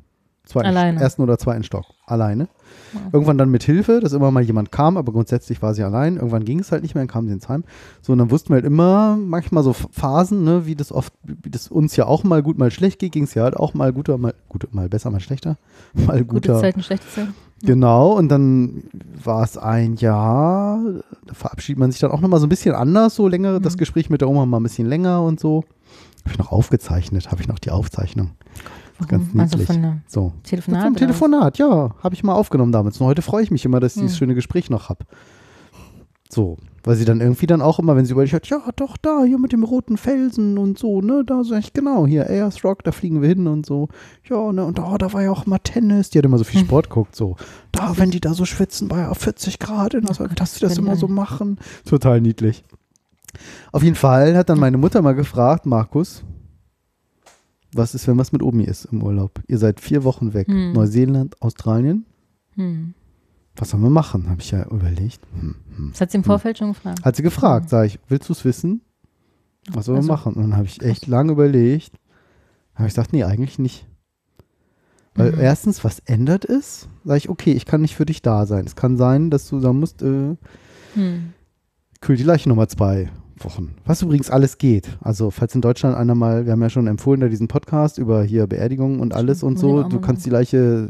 zweiten, 0.52 0.68
Alleine. 0.68 0.99
ersten 1.02 1.22
oder 1.22 1.38
zweiten 1.38 1.64
Stock. 1.64 1.86
Alleine. 2.06 2.47
Ja. 2.93 2.99
Irgendwann 3.14 3.38
dann 3.38 3.49
mit 3.49 3.64
Hilfe, 3.64 3.99
dass 4.02 4.14
immer 4.14 4.32
mal 4.32 4.43
jemand 4.43 4.72
kam, 4.72 4.97
aber 4.97 5.12
grundsätzlich 5.12 5.62
war 5.62 5.74
sie 5.74 5.84
allein. 5.84 6.16
Irgendwann 6.18 6.43
ging 6.45 6.60
es 6.60 6.72
halt 6.72 6.84
nicht 6.84 6.93
mehr, 6.95 7.02
dann 7.04 7.08
kam 7.10 7.28
sie 7.28 7.34
ins 7.34 7.47
Heim. 7.49 7.64
So, 8.02 8.12
und 8.14 8.20
dann 8.20 8.32
wussten 8.32 8.49
wir 8.49 8.56
halt 8.56 8.66
immer, 8.66 9.18
manchmal 9.18 9.64
so 9.64 9.74
Phasen, 9.74 10.43
ne, 10.43 10.66
wie 10.66 10.76
das 10.76 10.91
oft, 10.91 11.14
wie 11.24 11.49
das 11.49 11.68
uns 11.70 11.95
ja 11.95 12.06
auch 12.06 12.24
mal 12.24 12.41
gut, 12.43 12.58
mal 12.58 12.72
schlecht 12.72 12.99
geht, 12.99 13.12
ging 13.14 13.24
es 13.24 13.34
ja 13.34 13.43
halt 13.43 13.56
auch 13.58 13.74
mal 13.74 13.91
guter, 13.93 14.18
mal, 14.18 14.34
gut, 14.49 14.68
mal 14.74 14.89
besser, 14.89 15.10
mal 15.10 15.20
schlechter. 15.20 15.58
Mal 15.93 16.24
Gute 16.24 16.49
guter. 16.49 16.60
Zeiten, 16.62 16.82
schlechte 16.84 17.08
Zeiten. 17.10 17.34
Genau, 17.64 18.14
und 18.14 18.30
dann 18.30 18.84
war 19.24 19.43
es 19.43 19.58
ein 19.58 19.95
Jahr, 19.95 20.80
da 21.28 21.34
verabschiedet 21.34 21.80
man 21.80 21.91
sich 21.91 22.02
dann 22.02 22.12
auch 22.12 22.22
nochmal 22.22 22.39
so 22.39 22.45
ein 22.47 22.49
bisschen 22.49 22.74
anders, 22.74 23.16
so 23.16 23.28
längere, 23.28 23.62
das 23.62 23.76
Mhm. 23.76 23.80
Gespräch 23.80 24.10
mit 24.10 24.22
der 24.22 24.30
Oma 24.30 24.45
mal 24.45 24.60
ein 24.60 24.64
bisschen 24.64 24.88
länger 24.88 25.22
und 25.22 25.39
so. 25.39 25.64
Habe 26.24 26.32
ich 26.34 26.38
noch 26.39 26.52
aufgezeichnet, 26.52 27.32
habe 27.32 27.41
ich 27.41 27.47
noch 27.47 27.60
die 27.60 27.72
Aufzeichnung. 27.72 28.32
Ganz 28.32 28.81
Warum? 29.10 29.39
Also 29.39 29.58
niedlich. 29.58 29.68
von 29.68 29.82
der 29.82 29.97
So. 30.08 30.34
Telefonat? 30.43 30.84
Vom? 30.84 30.95
Telefonat, 30.95 31.58
ja, 31.58 31.95
habe 32.04 32.16
ich 32.16 32.24
mal 32.24 32.34
aufgenommen 32.34 32.72
damals. 32.72 32.99
Und 32.99 33.08
heute 33.08 33.22
freue 33.22 33.43
ich 33.43 33.52
mich 33.52 33.66
immer, 33.66 33.80
dass 33.80 33.95
ich 33.95 34.02
dieses 34.02 34.16
Hm. 34.16 34.20
schöne 34.20 34.36
Gespräch 34.36 34.70
noch 34.70 34.89
habe. 34.89 35.06
So, 36.30 36.56
weil 36.84 36.95
sie 36.95 37.04
dann 37.04 37.20
irgendwie 37.20 37.45
dann 37.45 37.62
auch 37.62 37.78
immer, 37.78 37.97
wenn 37.97 38.06
sie 38.06 38.14
überlegt 38.14 38.34
hat, 38.34 38.47
ja, 38.47 38.62
doch, 38.78 38.95
da, 38.95 39.24
hier 39.26 39.38
mit 39.38 39.52
dem 39.52 39.64
roten 39.66 39.97
Felsen 39.97 40.58
und 40.58 40.80
so, 40.80 41.02
ne, 41.02 41.24
da 41.28 41.43
sag 41.43 41.60
ich, 41.60 41.74
genau, 41.74 42.08
hier, 42.08 42.26
Ayers 42.30 42.64
Rock, 42.64 42.86
da 42.86 42.93
fliegen 42.93 43.22
wir 43.22 43.28
hin 43.28 43.47
und 43.47 43.66
so. 43.66 43.89
Ja, 44.30 44.52
ne, 44.54 44.64
und 44.64 44.78
da, 44.78 44.97
da 44.97 45.12
war 45.12 45.22
ja 45.24 45.30
auch 45.32 45.45
mal 45.45 45.58
Tennis, 45.60 46.10
die 46.10 46.18
hat 46.20 46.26
immer 46.26 46.38
so 46.38 46.45
viel 46.45 46.62
Hm. 46.62 46.68
Sport 46.68 46.89
geguckt, 46.89 47.18
so. 47.18 47.36
Da, 47.74 47.97
wenn 47.97 48.12
die 48.12 48.22
da 48.22 48.34
so 48.34 48.45
schwitzen, 48.45 48.88
bei 48.88 48.99
ja 48.99 49.14
40 49.14 49.60
Grad, 49.60 49.93
Oh 49.93 49.99
Gott, 50.18 50.39
dass 50.39 50.54
sie 50.56 50.62
das 50.62 50.78
immer 50.78 50.95
so 50.95 51.10
machen. 51.10 51.60
Total 51.86 52.22
niedlich. 52.22 52.64
Auf 53.74 53.84
jeden 53.84 53.95
Fall 53.95 54.36
hat 54.38 54.49
dann 54.49 54.60
meine 54.60 54.78
Mutter 54.78 55.02
mal 55.02 55.16
gefragt, 55.16 55.66
Markus, 55.66 56.24
was 57.74 57.95
ist, 57.95 58.07
wenn 58.07 58.17
was 58.17 58.32
mit 58.32 58.43
Omi 58.43 58.63
ist 58.63 58.86
im 58.86 59.01
Urlaub? 59.03 59.41
Ihr 59.47 59.57
seid 59.57 59.80
vier 59.80 60.03
Wochen 60.03 60.34
weg. 60.34 60.47
Hm. 60.47 60.74
Neuseeland, 60.74 61.41
Australien. 61.41 62.05
Hm. 62.55 62.93
Was 63.55 63.69
sollen 63.72 63.84
wir 63.84 63.89
machen? 63.89 64.30
Habe 64.30 64.41
ich 64.41 64.51
ja 64.51 64.65
überlegt. 64.67 65.19
Hm, 65.39 65.55
hm. 65.76 65.89
Das 65.91 66.01
hat 66.01 66.11
sie 66.11 66.17
im 66.17 66.24
Vorfeld 66.24 66.57
schon 66.57 66.69
gefragt. 66.69 67.03
Hat 67.03 67.15
sie 67.15 67.24
gefragt, 67.24 67.69
sage 67.69 67.88
ich, 67.88 67.99
willst 68.07 68.30
du 68.30 68.34
es 68.34 68.45
wissen? 68.45 68.82
Was 69.72 69.86
sollen 69.86 69.97
wir 69.97 69.99
Also, 70.01 70.11
machen? 70.11 70.34
Und 70.34 70.41
dann 70.43 70.55
habe 70.57 70.65
ich 70.67 70.82
echt 70.82 71.07
lange 71.07 71.32
überlegt. 71.34 71.93
Habe 72.76 72.88
ich 72.88 72.93
gesagt, 72.93 73.13
nee, 73.13 73.24
eigentlich 73.24 73.59
nicht. 73.59 73.86
Weil 75.13 75.34
Mhm. 75.34 75.39
erstens, 75.41 75.84
was 75.84 75.99
ändert 75.99 76.45
es? 76.45 76.88
Sage 77.03 77.17
ich, 77.17 77.30
okay, 77.30 77.51
ich 77.51 77.65
kann 77.65 77.82
nicht 77.82 77.95
für 77.95 78.05
dich 78.05 78.22
da 78.22 78.45
sein. 78.45 78.65
Es 78.65 78.76
kann 78.78 78.95
sein, 78.97 79.30
dass 79.30 79.47
du 79.49 79.59
sagen 79.59 79.80
musst, 79.80 80.01
äh, 80.01 80.36
Hm. 80.95 81.34
kühl 81.99 82.15
die 82.15 82.24
Leiche 82.24 82.47
nochmal 82.49 82.69
zwei 82.69 83.11
Wochen. 83.46 83.76
Was 83.86 84.02
übrigens 84.02 84.30
alles 84.30 84.58
geht. 84.58 84.98
Also, 85.02 85.32
falls 85.32 85.56
in 85.56 85.62
Deutschland 85.62 85.96
einer 85.96 86.16
mal, 86.16 86.46
wir 86.46 86.52
haben 86.54 86.62
ja 86.62 86.70
schon 86.70 86.88
empfohlen, 86.88 87.20
da 87.22 87.28
diesen 87.28 87.48
Podcast 87.48 87.98
über 87.98 88.24
hier 88.24 88.48
Beerdigungen 88.48 89.00
und 89.00 89.14
alles 89.14 89.39
Stimmt, 89.39 89.52
und 89.54 89.58
so, 89.60 89.84
du 89.84 90.00
kannst 90.00 90.26
die 90.26 90.30
Leiche, 90.30 90.89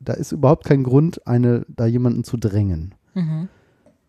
da 0.00 0.12
ist 0.14 0.32
überhaupt 0.32 0.64
kein 0.64 0.82
Grund, 0.84 1.26
eine, 1.26 1.64
da 1.68 1.86
jemanden 1.86 2.24
zu 2.24 2.36
drängen. 2.36 2.94
Mhm. 3.14 3.48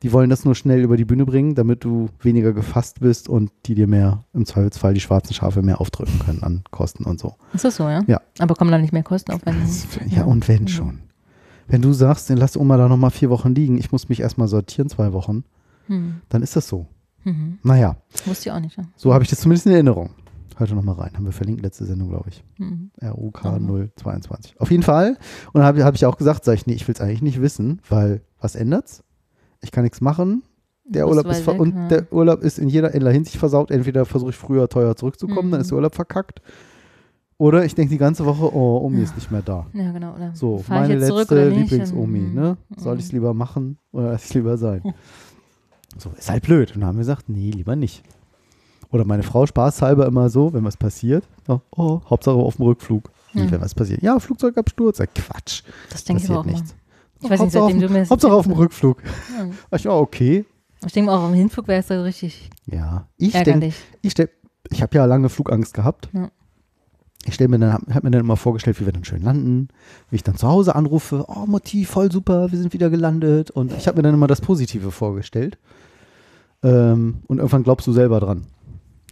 Die 0.04 0.12
wollen 0.12 0.30
das 0.30 0.46
nur 0.46 0.54
schnell 0.56 0.82
über 0.82 0.98
die 0.98 1.06
Bühne 1.06 1.26
bringen, 1.26 1.56
damit 1.56 1.84
du 1.84 2.10
weniger 2.22 2.54
gefasst 2.54 3.00
bist 3.00 3.28
und 3.30 3.50
die 3.66 3.74
dir 3.76 3.88
mehr, 3.88 4.24
im 4.34 4.46
Zweifelsfall 4.46 4.94
die 4.94 5.00
schwarzen 5.00 5.34
Schafe 5.34 5.62
mehr 5.64 5.82
aufdrücken 5.82 6.20
können 6.20 6.44
an 6.44 6.64
Kosten 6.70 7.06
und 7.06 7.20
so. 7.20 7.36
Ist 7.54 7.64
das 7.66 7.78
so, 7.78 7.84
ja? 7.90 8.04
Ja. 8.06 8.22
Aber 8.40 8.56
kommen 8.56 8.72
da 8.72 8.78
nicht 8.78 8.94
mehr 8.94 9.04
Kosten 9.04 9.32
auf, 9.32 9.42
wenn. 9.46 9.56
Ja, 10.10 10.26
und 10.26 10.48
wenn 10.48 10.64
Mhm. 10.64 10.68
schon. 10.68 11.00
Wenn 11.68 11.82
du 11.82 11.94
sagst, 11.94 12.30
dann 12.30 12.38
lass 12.38 12.58
Oma 12.58 12.78
da 12.78 12.88
nochmal 12.88 13.10
vier 13.10 13.32
Wochen 13.32 13.56
liegen, 13.56 13.78
ich 13.80 13.92
muss 13.92 14.08
mich 14.10 14.20
erstmal 14.20 14.48
sortieren, 14.48 14.90
zwei 14.90 15.14
Wochen, 15.14 15.44
Hm. 15.88 16.16
dann 16.30 16.44
ist 16.44 16.56
das 16.56 16.68
so. 16.68 16.86
Mhm. 17.26 17.60
Naja, 17.64 17.98
Wusste 18.26 18.50
ich 18.50 18.52
auch 18.54 18.60
nicht. 18.60 18.78
Ja. 18.78 18.84
so 18.96 19.14
habe 19.14 19.24
ich 19.24 19.30
das 19.30 19.40
zumindest 19.40 19.66
in 19.68 19.74
Erinnerung. 19.74 20.12
Heute 20.58 20.74
nochmal 20.74 20.96
rein. 20.96 21.12
Haben 21.16 21.26
wir 21.26 21.34
verlinkt, 21.34 21.62
letzte 21.64 21.84
Sendung, 21.86 22.10
glaube 22.10 22.30
ich. 22.30 22.44
Mhm. 22.58 22.92
RUK 23.04 23.44
Mhm. 23.60 23.90
022. 23.98 24.56
Auf 24.62 24.72
jeden 24.72 24.84
Fall. 24.84 25.18
Und 25.48 25.56
dann 25.56 25.64
habe 25.64 25.84
hab 25.84 25.96
ich 25.96 26.06
auch 26.06 26.16
gesagt, 26.18 26.46
sag 26.46 26.54
ich, 26.54 26.66
nee, 26.66 26.74
ich 26.74 26.88
will 26.88 26.96
es 26.96 27.02
eigentlich 27.02 27.22
nicht 27.22 27.42
wissen, 27.42 27.82
weil 27.90 28.22
was 28.40 28.56
ändert's? 28.56 29.04
Ich 29.62 29.72
kann 29.72 29.84
nichts 29.84 30.00
machen. 30.00 30.44
Der 30.88 31.08
Urlaub 31.10 31.26
ist 31.26 31.46
weg, 31.48 31.60
und 31.60 31.76
ja. 31.76 31.88
der 31.88 32.14
Urlaub 32.14 32.42
ist 32.42 32.60
in 32.60 32.70
jeder, 32.70 32.94
in 32.94 33.06
Hinsicht 33.08 33.38
versaut. 33.38 33.72
Entweder 33.72 34.06
versuche 34.06 34.30
ich 34.30 34.36
früher 34.38 34.70
teuer 34.70 34.96
zurückzukommen, 34.96 35.50
dann 35.52 35.60
Mhm. 35.60 35.62
ist 35.64 35.72
der 35.72 35.76
Urlaub 35.78 35.96
verkackt. 35.96 36.42
Oder 37.38 37.66
ich 37.66 37.76
denke 37.76 37.90
die 37.90 37.98
ganze 37.98 38.24
Woche, 38.26 38.56
oh, 38.56 38.80
Omi 38.86 39.02
ist 39.02 39.16
nicht 39.16 39.30
mehr 39.30 39.42
da. 39.42 39.66
Ja, 39.74 39.92
genau. 39.92 40.16
Oder 40.16 40.34
So, 40.36 40.64
meine 40.70 40.96
letzte? 40.96 41.50
Lieblings-Omi, 41.50 42.20
ne? 42.34 42.56
Soll 42.78 42.94
Mhm. 42.94 43.00
ich 43.00 43.06
es 43.08 43.12
lieber 43.12 43.34
machen 43.34 43.78
oder 43.92 44.12
lass 44.12 44.24
ich 44.24 44.30
es 44.30 44.34
lieber 44.36 44.58
sein? 44.58 44.82
So, 45.98 46.12
ist 46.18 46.30
halt 46.30 46.44
blöd. 46.44 46.74
Und 46.76 46.82
dann 46.82 46.90
haben 46.90 46.96
wir 46.98 47.02
gesagt, 47.02 47.30
nee, 47.30 47.52
lieber 47.52 47.76
nicht. 47.76 48.04
Oder 48.92 49.06
meine 49.06 49.24
Frau 49.24 49.46
spaßhalber 49.46 50.06
immer 50.06 50.30
so, 50.30 50.54
wenn 50.54 50.64
was 50.64 50.78
passiert, 50.78 51.28
oh, 51.48 51.60
oh 51.72 52.02
Hauptsache 52.10 52.36
auf 52.36 52.58
dem 52.58 52.66
Rückflug. 52.66 53.10
Ja. 53.34 53.52
wenn 53.52 53.60
was 53.60 53.76
passiert? 53.76 54.02
Ja, 54.02 54.18
Flugzeugabsturz. 54.20 55.00
Ja, 55.00 55.08
Quatsch. 55.08 55.64
Das 55.90 56.06
denke 56.06 56.24
ich 56.24 56.30
auch 56.30 56.46
nichts. 56.46 56.70
mal. 56.72 56.78
Ich 57.22 57.30
weiß 57.30 57.32
nicht, 57.32 57.40
Hauptsache 57.42 57.64
auf, 57.64 57.72
seitdem 57.72 57.88
du 57.88 57.94
mir 57.94 58.10
Hauptsache 58.10 58.34
auf 58.34 58.46
dem 58.46 58.54
Rückflug. 58.54 59.04
Ja. 59.38 59.50
Ach 59.72 59.80
ja, 59.80 59.92
okay. 59.92 60.46
Ich 60.86 60.94
denke 60.94 61.12
mal, 61.12 61.18
auch 61.18 61.24
am 61.24 61.34
Hinflug 61.34 61.68
wäre 61.68 61.80
es 61.82 61.88
da 61.88 62.02
richtig 62.02 62.50
Ja, 62.66 63.08
ich 63.18 63.34
denke, 63.34 63.74
ich, 64.02 64.12
stell- 64.12 64.30
ich 64.70 64.82
habe 64.82 64.96
ja 64.96 65.06
lange 65.06 65.30
Flugangst 65.30 65.74
gehabt. 65.74 66.10
Ja. 66.14 66.30
Ich 67.26 67.34
stelle 67.34 67.48
mir 67.50 67.60
dann, 67.60 67.74
habe 67.74 67.94
hab 67.94 68.04
mir 68.04 68.12
dann 68.12 68.22
immer 68.22 68.38
vorgestellt, 68.38 68.80
wie 68.80 68.86
wir 68.86 68.94
dann 68.94 69.04
schön 69.04 69.24
landen, 69.24 69.70
wie 70.12 70.18
ich 70.18 70.24
dann 70.24 70.38
zu 70.38 70.48
Hause 70.48 70.76
anrufe, 70.76 71.26
oh 71.28 71.46
Mutti, 71.48 71.84
voll 71.86 72.12
super, 72.12 72.52
wir 72.52 72.60
sind 72.60 72.72
wieder 72.72 72.90
gelandet. 72.92 73.50
Und 73.50 73.74
ich 73.74 73.88
habe 73.88 73.98
mir 73.98 74.04
dann 74.04 74.14
immer 74.14 74.28
das 74.28 74.42
Positive 74.42 74.92
vorgestellt. 74.92 75.58
Ähm, 76.66 77.20
und 77.28 77.38
irgendwann 77.38 77.64
glaubst 77.64 77.86
du 77.88 77.92
selber 77.94 78.20
dran. 78.20 78.48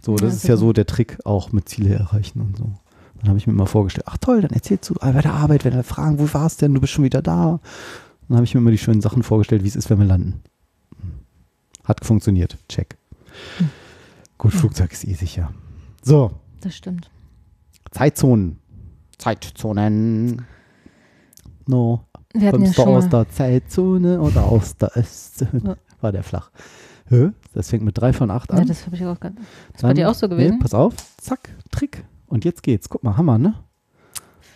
So, 0.04 0.16
das 0.16 0.22
Ja, 0.22 0.36
ist 0.36 0.42
ja 0.48 0.56
super. 0.56 0.66
so 0.68 0.72
der 0.74 0.86
Trick 0.86 1.18
auch 1.24 1.52
mit 1.52 1.68
Ziele 1.68 1.94
erreichen 1.94 2.40
und 2.40 2.56
so. 2.58 2.72
Dann 3.20 3.28
habe 3.28 3.38
ich 3.38 3.46
mir 3.46 3.52
immer 3.54 3.66
vorgestellt, 3.66 4.06
ach 4.08 4.18
toll, 4.18 4.42
dann 4.42 4.50
erzählst 4.50 4.90
du 4.90 4.94
bei 4.94 5.12
der 5.12 5.32
Arbeit, 5.32 5.64
wenn 5.64 5.72
er 5.72 5.84
fragen, 5.84 6.18
wo 6.18 6.28
warst 6.34 6.60
denn, 6.60 6.74
du 6.74 6.80
bist 6.80 6.92
schon 6.92 7.04
wieder 7.04 7.22
da. 7.22 7.60
Dann 8.28 8.36
habe 8.36 8.44
ich 8.44 8.54
mir 8.54 8.60
immer 8.60 8.70
die 8.70 8.78
schönen 8.78 9.00
Sachen 9.00 9.22
vorgestellt, 9.22 9.62
wie 9.64 9.68
es 9.68 9.76
ist, 9.76 9.88
wenn 9.88 9.98
wir 9.98 10.04
landen. 10.06 10.42
Hat 11.84 12.04
funktioniert, 12.04 12.58
check. 12.68 12.96
Hm. 13.58 13.70
Gut, 14.36 14.52
Flugzeug 14.52 14.92
ist 14.92 15.04
eh 15.06 15.14
sicher. 15.14 15.52
So, 16.02 16.32
Das 16.60 16.74
stimmt. 16.74 17.10
Zeitzonen. 17.92 18.58
Zeitzonen. 19.16 20.44
No. 21.66 22.04
Wir 22.34 22.48
hatten 22.48 22.62
ja 22.62 22.66
Kommst 22.66 22.78
du 22.78 22.82
schon 22.82 22.94
aus 22.96 23.04
mal, 23.04 23.10
der 23.24 23.28
Zeitzone 23.30 24.20
oder 24.20 24.44
aus 24.44 24.76
der 24.76 24.96
Ostzone? 24.96 25.60
Ja. 25.64 25.76
War 26.00 26.12
der 26.12 26.22
flach. 26.24 26.50
Hä? 27.08 27.30
Das 27.52 27.70
fängt 27.70 27.84
mit 27.84 27.98
3 27.98 28.12
von 28.12 28.30
8 28.30 28.50
an. 28.52 28.58
ja, 28.58 28.64
das 28.64 28.86
habe 28.86 28.96
ich 28.96 29.04
auch. 29.04 29.12
Ist 29.12 29.20
bei 29.20 29.32
Dann- 29.80 29.94
dir 29.96 30.10
auch 30.10 30.14
so 30.14 30.28
gewesen? 30.28 30.54
Nee, 30.54 30.58
pass 30.60 30.74
auf. 30.74 30.94
Zack, 31.18 31.50
Trick. 31.70 32.04
Und 32.26 32.44
jetzt 32.44 32.62
geht's. 32.62 32.88
Guck 32.88 33.04
mal, 33.04 33.16
Hammer, 33.16 33.38
ne? 33.38 33.54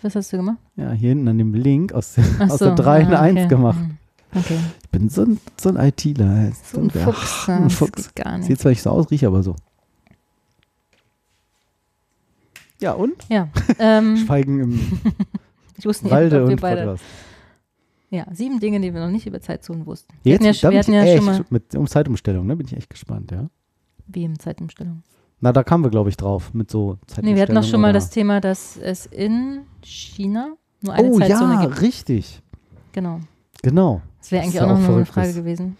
Was 0.03 0.15
hast 0.15 0.33
du 0.33 0.39
gemacht? 0.39 0.59
Ja, 0.77 0.93
hier 0.93 1.11
hinten 1.11 1.29
an 1.29 1.39
dem 1.39 1.55
Link 1.55 1.93
aus, 1.93 2.15
der- 2.15 2.25
Ach 2.39 2.51
aus 2.51 2.59
so, 2.61 2.65
der 2.67 2.75
3 2.77 3.01
in 3.03 3.11
ja, 3.11 3.21
1 3.21 3.39
okay. 3.41 3.49
gemacht. 3.49 3.79
Mhm. 3.79 3.97
Okay. 4.35 4.59
Ich 4.83 4.89
bin 4.91 5.09
so 5.09 5.23
ein, 5.23 5.41
so 5.61 5.69
ein 5.71 5.77
ITler. 5.77 6.53
So 6.73 6.81
ein 6.81 6.91
Fuchs. 6.91 7.49
ein 7.49 7.59
ja, 7.59 7.65
das 7.65 7.75
Fuchs. 7.75 8.15
gar 8.15 8.39
nicht. 8.39 8.47
Sieht 8.47 8.61
zwar 8.61 8.71
nicht 8.71 8.83
so 8.83 8.91
aus, 8.91 9.11
riecht 9.11 9.25
aber 9.25 9.43
so. 9.43 9.57
Ja, 12.81 12.93
und? 12.93 13.15
Ja. 13.29 13.49
Ähm, 13.79 14.17
Schweigen 14.27 14.61
im 14.61 15.01
ich 15.77 15.85
wusste 15.85 16.05
nicht, 16.05 16.13
Walde 16.13 16.43
ob 16.43 16.49
wir 16.49 16.53
und 16.55 16.61
beide. 16.61 16.83
Podcast. 16.85 17.05
Ja, 18.11 18.27
sieben 18.33 18.59
Dinge, 18.61 18.81
die 18.81 18.93
wir 18.95 19.01
noch 19.01 19.11
nicht 19.11 19.27
über 19.27 19.41
Zeitzonen 19.41 19.85
wussten. 19.87 20.15
Wir 20.23 20.33
Jetzt, 20.33 20.41
hatten 20.41 20.55
ja, 20.67 20.71
wir 20.71 20.79
hatten 20.79 20.93
ja 20.93 21.03
echt, 21.03 21.17
schon 21.17 21.27
mal. 21.27 21.45
mit 21.51 21.75
um 21.75 21.87
Zeitumstellung, 21.87 22.47
ne, 22.47 22.57
bin 22.57 22.67
ich 22.67 22.75
echt 22.77 22.89
gespannt, 22.91 23.31
ja. 23.33 23.51
Wie 24.07 24.25
im 24.25 24.39
Zeitumstellung. 24.39 25.03
Na, 25.41 25.53
da 25.53 25.63
kamen 25.63 25.85
wir, 25.85 25.91
glaube 25.91 26.09
ich, 26.09 26.17
drauf, 26.17 26.55
mit 26.55 26.71
so 26.71 26.95
Zeitumstellung. 27.07 27.31
Nee, 27.31 27.37
wir 27.37 27.43
hatten 27.43 27.57
auch 27.59 27.65
schon 27.65 27.81
mal 27.81 27.93
das 27.93 28.09
Thema, 28.11 28.41
dass 28.41 28.77
es 28.79 29.05
in 29.07 29.61
China 29.83 30.55
nur 30.81 30.95
eine 30.95 31.09
Oh 31.11 31.19
Zeitzone 31.19 31.55
ja, 31.55 31.61
gibt. 31.67 31.81
richtig. 31.83 32.41
Genau. 32.93 33.21
Genau. 33.63 34.01
Das 34.19 34.33
wäre 34.33 34.41
Das 34.43 34.47
eigentlich 34.47 34.55
ist 34.57 34.63
auch 34.63 34.67
ja 34.81 34.89
noch 34.89 34.97
eine 34.97 35.07
Frage 35.07 35.27
das- 35.29 35.37
gewesen. 35.37 35.77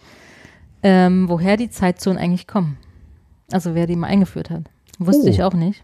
Ähm, 0.83 1.27
woher 1.27 1.57
die 1.57 1.69
Zeitzonen 1.69 2.17
eigentlich 2.19 2.47
kommen. 2.47 2.77
Also 3.51 3.73
wer 3.75 3.87
die 3.87 3.95
mal 3.95 4.07
eingeführt 4.07 4.49
hat. 4.49 4.69
Wusste 4.99 5.25
Oh. 5.25 5.29
ich 5.29 5.43
auch 5.43 5.53
nicht. 5.53 5.83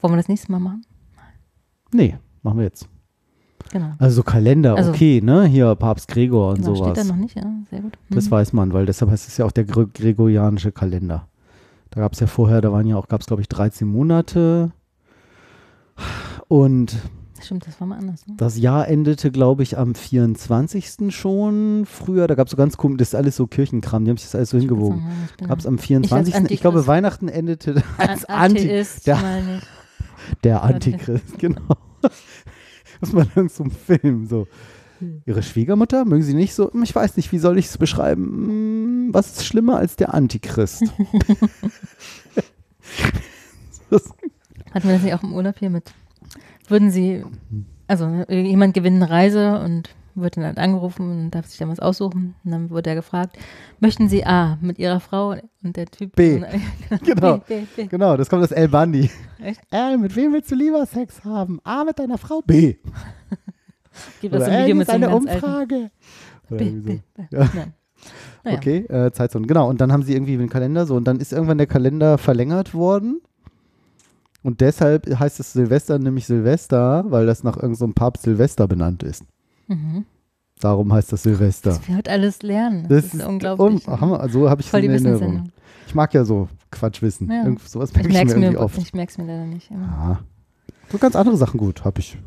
Wollen 0.00 0.12
wir 0.12 0.18
das 0.18 0.28
nächste 0.28 0.52
Mal 0.52 0.60
machen? 0.60 0.84
Nee, 1.92 2.18
machen 2.42 2.58
wir 2.58 2.64
jetzt. 2.64 2.88
Genau. 3.70 3.92
Also 3.98 4.16
so 4.16 4.22
Kalender, 4.22 4.76
Also- 4.76 4.90
okay, 4.90 5.20
ne? 5.22 5.44
Hier 5.46 5.74
Papst 5.74 6.08
Gregor 6.08 6.50
und 6.50 6.62
genau 6.62 6.74
sowas. 6.74 6.92
steht 6.98 7.04
da 7.04 7.12
noch 7.12 7.20
nicht, 7.20 7.36
ja. 7.36 7.44
Sehr 7.70 7.80
gut. 7.80 7.98
Das 8.10 8.26
Mhm. 8.26 8.30
weiß 8.30 8.52
man, 8.54 8.72
weil 8.72 8.86
deshalb 8.86 9.10
heißt 9.10 9.28
es 9.28 9.36
ja 9.36 9.44
auch 9.44 9.52
der 9.52 9.64
Gre 9.64 9.86
gregorianische 9.86 10.72
Kalender. 10.72 11.26
Da 11.90 12.00
gab 12.00 12.12
es 12.12 12.20
ja 12.20 12.26
vorher, 12.26 12.60
da 12.60 12.72
waren 12.72 12.86
ja 12.86 12.96
auch, 12.96 13.08
gab 13.08 13.20
es 13.20 13.26
glaube 13.26 13.42
ich 13.42 13.48
13 13.48 13.86
Monate. 13.88 14.70
Und 16.48 16.96
Stimmt, 17.40 17.66
das 17.66 17.80
war 17.80 17.86
mal 17.86 17.98
anders. 17.98 18.26
Ne? 18.26 18.34
das 18.36 18.58
Jahr 18.58 18.88
endete, 18.88 19.30
glaube 19.30 19.62
ich, 19.62 19.78
am 19.78 19.94
24. 19.94 21.10
schon. 21.14 21.84
Früher, 21.86 22.26
da 22.26 22.34
gab 22.34 22.46
es 22.48 22.50
so 22.50 22.56
ganz 22.56 22.76
komisch, 22.76 22.98
das 22.98 23.08
ist 23.08 23.14
alles 23.14 23.36
so 23.36 23.46
Kirchenkram, 23.46 24.04
die 24.04 24.10
haben 24.10 24.16
sich 24.16 24.26
das 24.26 24.34
alles 24.34 24.50
so 24.50 24.58
hingewogen. 24.58 24.98
Ja, 25.00 25.06
ich 25.30 25.36
bin 25.36 25.48
Gab 25.48 25.58
es 25.58 25.66
am 25.66 25.78
24. 25.78 26.34
Ich, 26.34 26.60
glaube, 26.60 26.78
Antichrist. 26.78 26.88
Weihnachten 26.88 27.28
endete 27.28 27.82
als 27.96 28.24
An- 28.24 28.36
Anti 28.50 28.58
Atheist, 28.64 29.06
der- 29.06 29.18
ich. 29.56 29.62
der 30.44 30.62
Antichrist, 30.64 31.38
genau. 31.38 31.76
Man 33.12 33.30
irgend 33.34 33.52
so 33.52 33.64
einem 33.64 33.72
Film 33.72 34.26
so. 34.26 34.46
Hm. 34.98 35.22
Ihre 35.26 35.42
Schwiegermutter, 35.42 36.04
mögen 36.04 36.22
Sie 36.22 36.34
nicht 36.34 36.54
so? 36.54 36.72
Hm, 36.72 36.82
Ich 36.82 36.94
weiß 36.94 37.16
nicht, 37.16 37.30
wie 37.32 37.38
soll 37.38 37.58
ich 37.58 37.66
es 37.66 37.78
beschreiben? 37.78 38.24
Hm, 38.46 39.08
Was 39.12 39.28
ist 39.28 39.46
schlimmer 39.46 39.76
als 39.78 39.96
der 39.96 40.14
Antichrist? 40.14 40.82
das, 43.90 44.04
Hatten 44.72 44.88
wir 44.88 44.94
das 44.94 45.02
nicht 45.02 45.14
auch 45.14 45.22
im 45.22 45.32
Urlaub 45.34 45.58
hier 45.58 45.70
mit? 45.70 45.92
Würden 46.68 46.90
Sie, 46.90 47.24
also 47.86 48.06
äh, 48.28 48.42
jemand 48.42 48.74
gewinnt 48.74 48.96
eine 49.02 49.10
Reise 49.10 49.60
und 49.60 49.90
wird 50.20 50.36
dann 50.36 50.44
halt 50.44 50.58
angerufen 50.58 51.10
und 51.10 51.30
darf 51.30 51.46
sich 51.46 51.58
dann 51.58 51.68
was 51.68 51.80
aussuchen. 51.80 52.34
Und 52.44 52.50
dann 52.50 52.70
wurde 52.70 52.90
er 52.90 52.96
gefragt, 52.96 53.36
möchten 53.80 54.08
Sie 54.08 54.24
A 54.24 54.58
mit 54.60 54.78
Ihrer 54.78 55.00
Frau 55.00 55.34
und 55.62 55.76
der 55.76 55.86
Typ 55.86 56.14
B. 56.16 56.36
Und, 56.36 56.46
Genau. 57.04 57.38
B, 57.38 57.60
B, 57.60 57.66
B. 57.76 57.86
genau, 57.86 58.16
das 58.16 58.28
kommt 58.28 58.42
aus 58.42 58.52
El 58.52 58.68
Bandi. 58.68 59.10
Echt? 59.42 59.60
Äh, 59.70 59.96
mit 59.96 60.14
wem 60.16 60.32
willst 60.32 60.50
du 60.50 60.54
lieber 60.54 60.84
Sex 60.86 61.24
haben? 61.24 61.60
A, 61.64 61.84
mit 61.84 61.98
deiner 61.98 62.18
Frau? 62.18 62.42
B. 62.46 62.76
Gibt 64.20 64.34
das 64.34 64.44
ein 64.44 64.64
Video 64.64 64.76
mit 64.76 64.82
ist 64.82 64.90
so 64.90 64.94
einem 64.94 65.04
eine 65.04 65.14
alten 65.14 65.28
Umfrage. 65.28 65.90
Oder 66.50 66.58
B, 66.58 66.70
B. 66.70 66.80
B. 66.80 67.22
Ja. 67.30 67.42
Ja. 67.42 67.48
Naja. 68.44 68.58
Okay, 68.58 68.76
äh, 68.88 69.10
Zeitzone. 69.10 69.46
Genau, 69.48 69.68
und 69.68 69.80
dann 69.80 69.90
haben 69.90 70.04
sie 70.04 70.12
irgendwie 70.12 70.34
einen 70.34 70.48
Kalender 70.48 70.86
so 70.86 70.94
und 70.94 71.04
dann 71.04 71.18
ist 71.18 71.32
irgendwann 71.32 71.58
der 71.58 71.66
Kalender 71.66 72.16
verlängert 72.16 72.72
worden. 72.72 73.20
Und 74.42 74.60
deshalb 74.60 75.06
heißt 75.18 75.40
es 75.40 75.52
Silvester 75.52 75.98
nämlich 75.98 76.26
Silvester, 76.26 77.04
weil 77.08 77.26
das 77.26 77.42
nach 77.42 77.56
irgendeinem 77.56 77.74
so 77.74 77.84
einem 77.86 77.94
Papst 77.94 78.22
Silvester 78.22 78.68
benannt 78.68 79.02
ist. 79.02 79.24
Mhm. 79.68 80.04
Darum 80.60 80.92
heißt 80.92 81.12
das 81.12 81.22
Silvester. 81.22 81.70
Das 81.70 81.86
wir 81.86 81.96
heute 81.96 82.10
alles 82.10 82.42
lernen. 82.42 82.86
Das, 82.88 83.14
ist 83.14 83.24
unglaublich. 83.24 83.86
Um, 83.86 84.00
Hammer, 84.00 84.20
also 84.20 84.50
habe 84.50 84.60
ich 84.60 84.66
es 84.66 84.74
in 84.74 84.90
Erinnerung. 84.90 85.52
Ich 85.86 85.94
mag 85.94 86.12
ja 86.14 86.24
so 86.24 86.48
Quatschwissen. 86.70 87.30
Ja. 87.30 87.44
Irgend, 87.44 87.66
sowas 87.68 87.90
Ich 87.90 87.96
merke 87.96 88.08
ich, 88.08 88.14
merke 88.14 88.26
mir 88.26 88.30
es 88.30 88.36
irgendwie 88.42 88.58
mir, 88.58 88.64
oft. 88.64 88.78
ich 88.78 88.94
merk's 88.94 89.18
mir 89.18 89.26
leider 89.26 89.46
nicht. 89.46 89.70
immer. 89.70 89.88
Ah. 89.88 90.18
So 90.90 90.98
ganz 90.98 91.14
andere 91.16 91.36
Sachen 91.36 91.58
gut, 91.58 91.84
habe 91.84 92.00
ich. 92.00 92.18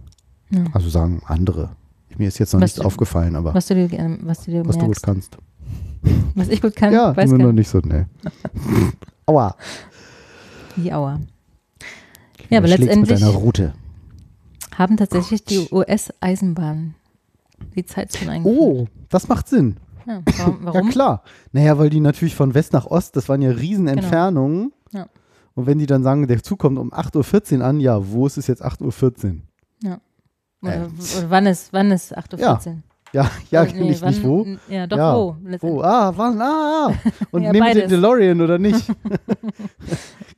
Ja. 0.49 0.63
Also 0.71 0.89
sagen 0.89 1.21
andere. 1.25 1.71
Mir 2.17 2.27
ist 2.27 2.39
jetzt 2.39 2.53
noch 2.53 2.59
Was 2.61 2.67
nichts 2.71 2.79
du- 2.79 2.85
aufgefallen, 2.85 3.35
aber 3.35 3.49
was, 3.49 3.55
Was 3.55 3.67
du 3.67 3.75
dir 3.75 4.17
was 4.21 4.45
du 4.45 4.51
dir 4.51 4.63
du 4.63 4.85
gut 4.85 5.01
kannst. 5.01 5.37
Was 6.35 6.47
ich 6.49 6.61
gut 6.61 6.75
kann, 6.75 6.93
ja, 6.93 7.15
weiß 7.15 7.29
nur 7.29 7.39
noch 7.39 7.51
nicht 7.51 7.69
so, 7.69 7.79
ne. 7.79 8.09
Aua. 9.25 9.55
Die 10.75 10.91
Aua. 10.91 11.19
Ja, 12.49 12.57
aber 12.57 12.67
letztendlich 12.67 13.19
mit 13.19 13.21
deiner 13.21 13.33
Route. 13.33 13.73
haben 14.75 14.97
tatsächlich 14.97 15.43
die 15.45 15.67
US-Eisenbahnen 15.71 16.95
die 17.75 17.85
Zeitzone 17.85 18.31
eingeführt. 18.31 18.59
Oh, 18.59 18.87
das 19.09 19.27
macht 19.27 19.47
Sinn. 19.47 19.77
Ja, 20.07 20.21
warum? 20.61 20.73
Ja, 20.87 20.91
klar. 20.91 21.23
Naja, 21.51 21.77
weil 21.77 21.89
die 21.89 21.99
natürlich 21.99 22.35
von 22.35 22.53
West 22.53 22.73
nach 22.73 22.85
Ost, 22.87 23.15
das 23.15 23.29
waren 23.29 23.41
ja 23.41 23.51
riesen 23.51 23.87
Entfernungen. 23.87 24.71
Genau. 24.91 25.03
Ja. 25.05 25.09
Und 25.53 25.65
wenn 25.67 25.77
die 25.79 25.85
dann 25.85 26.01
sagen, 26.03 26.27
der 26.27 26.41
Zug 26.43 26.59
kommt 26.59 26.77
um 26.79 26.91
8.14 26.91 27.59
Uhr 27.59 27.65
an, 27.65 27.79
ja, 27.79 28.09
wo 28.11 28.25
ist 28.25 28.37
es 28.37 28.47
jetzt 28.47 28.63
8.14 28.65 28.81
Uhr? 29.85 29.99
Oder, 30.63 30.75
Äh, 30.75 30.79
oder 30.85 31.29
wann 31.29 31.45
ist, 31.47 31.73
wann 31.73 31.91
ist 31.91 32.15
8.14 32.17 32.39
Ja, 32.39 32.53
Uhr? 32.53 32.75
Ja, 33.13 33.29
ja, 33.51 33.61
Oder, 33.63 33.73
nee, 33.73 33.81
nicht, 33.89 34.05
nicht 34.05 34.23
wann- 34.23 34.29
wo. 34.29 34.45
Ja, 34.69 34.87
doch 34.87 34.97
ja. 34.97 35.15
wo. 35.15 35.35
Wo? 35.59 35.81
Ah, 35.81 36.13
wann? 36.15 36.39
Ah. 36.41 36.93
Und 37.31 37.43
Ja, 37.43 37.51
nehmen 37.51 37.73
den. 37.73 37.89
DeLorean 37.89 38.39
oder 38.41 38.57
nicht? 38.57 38.87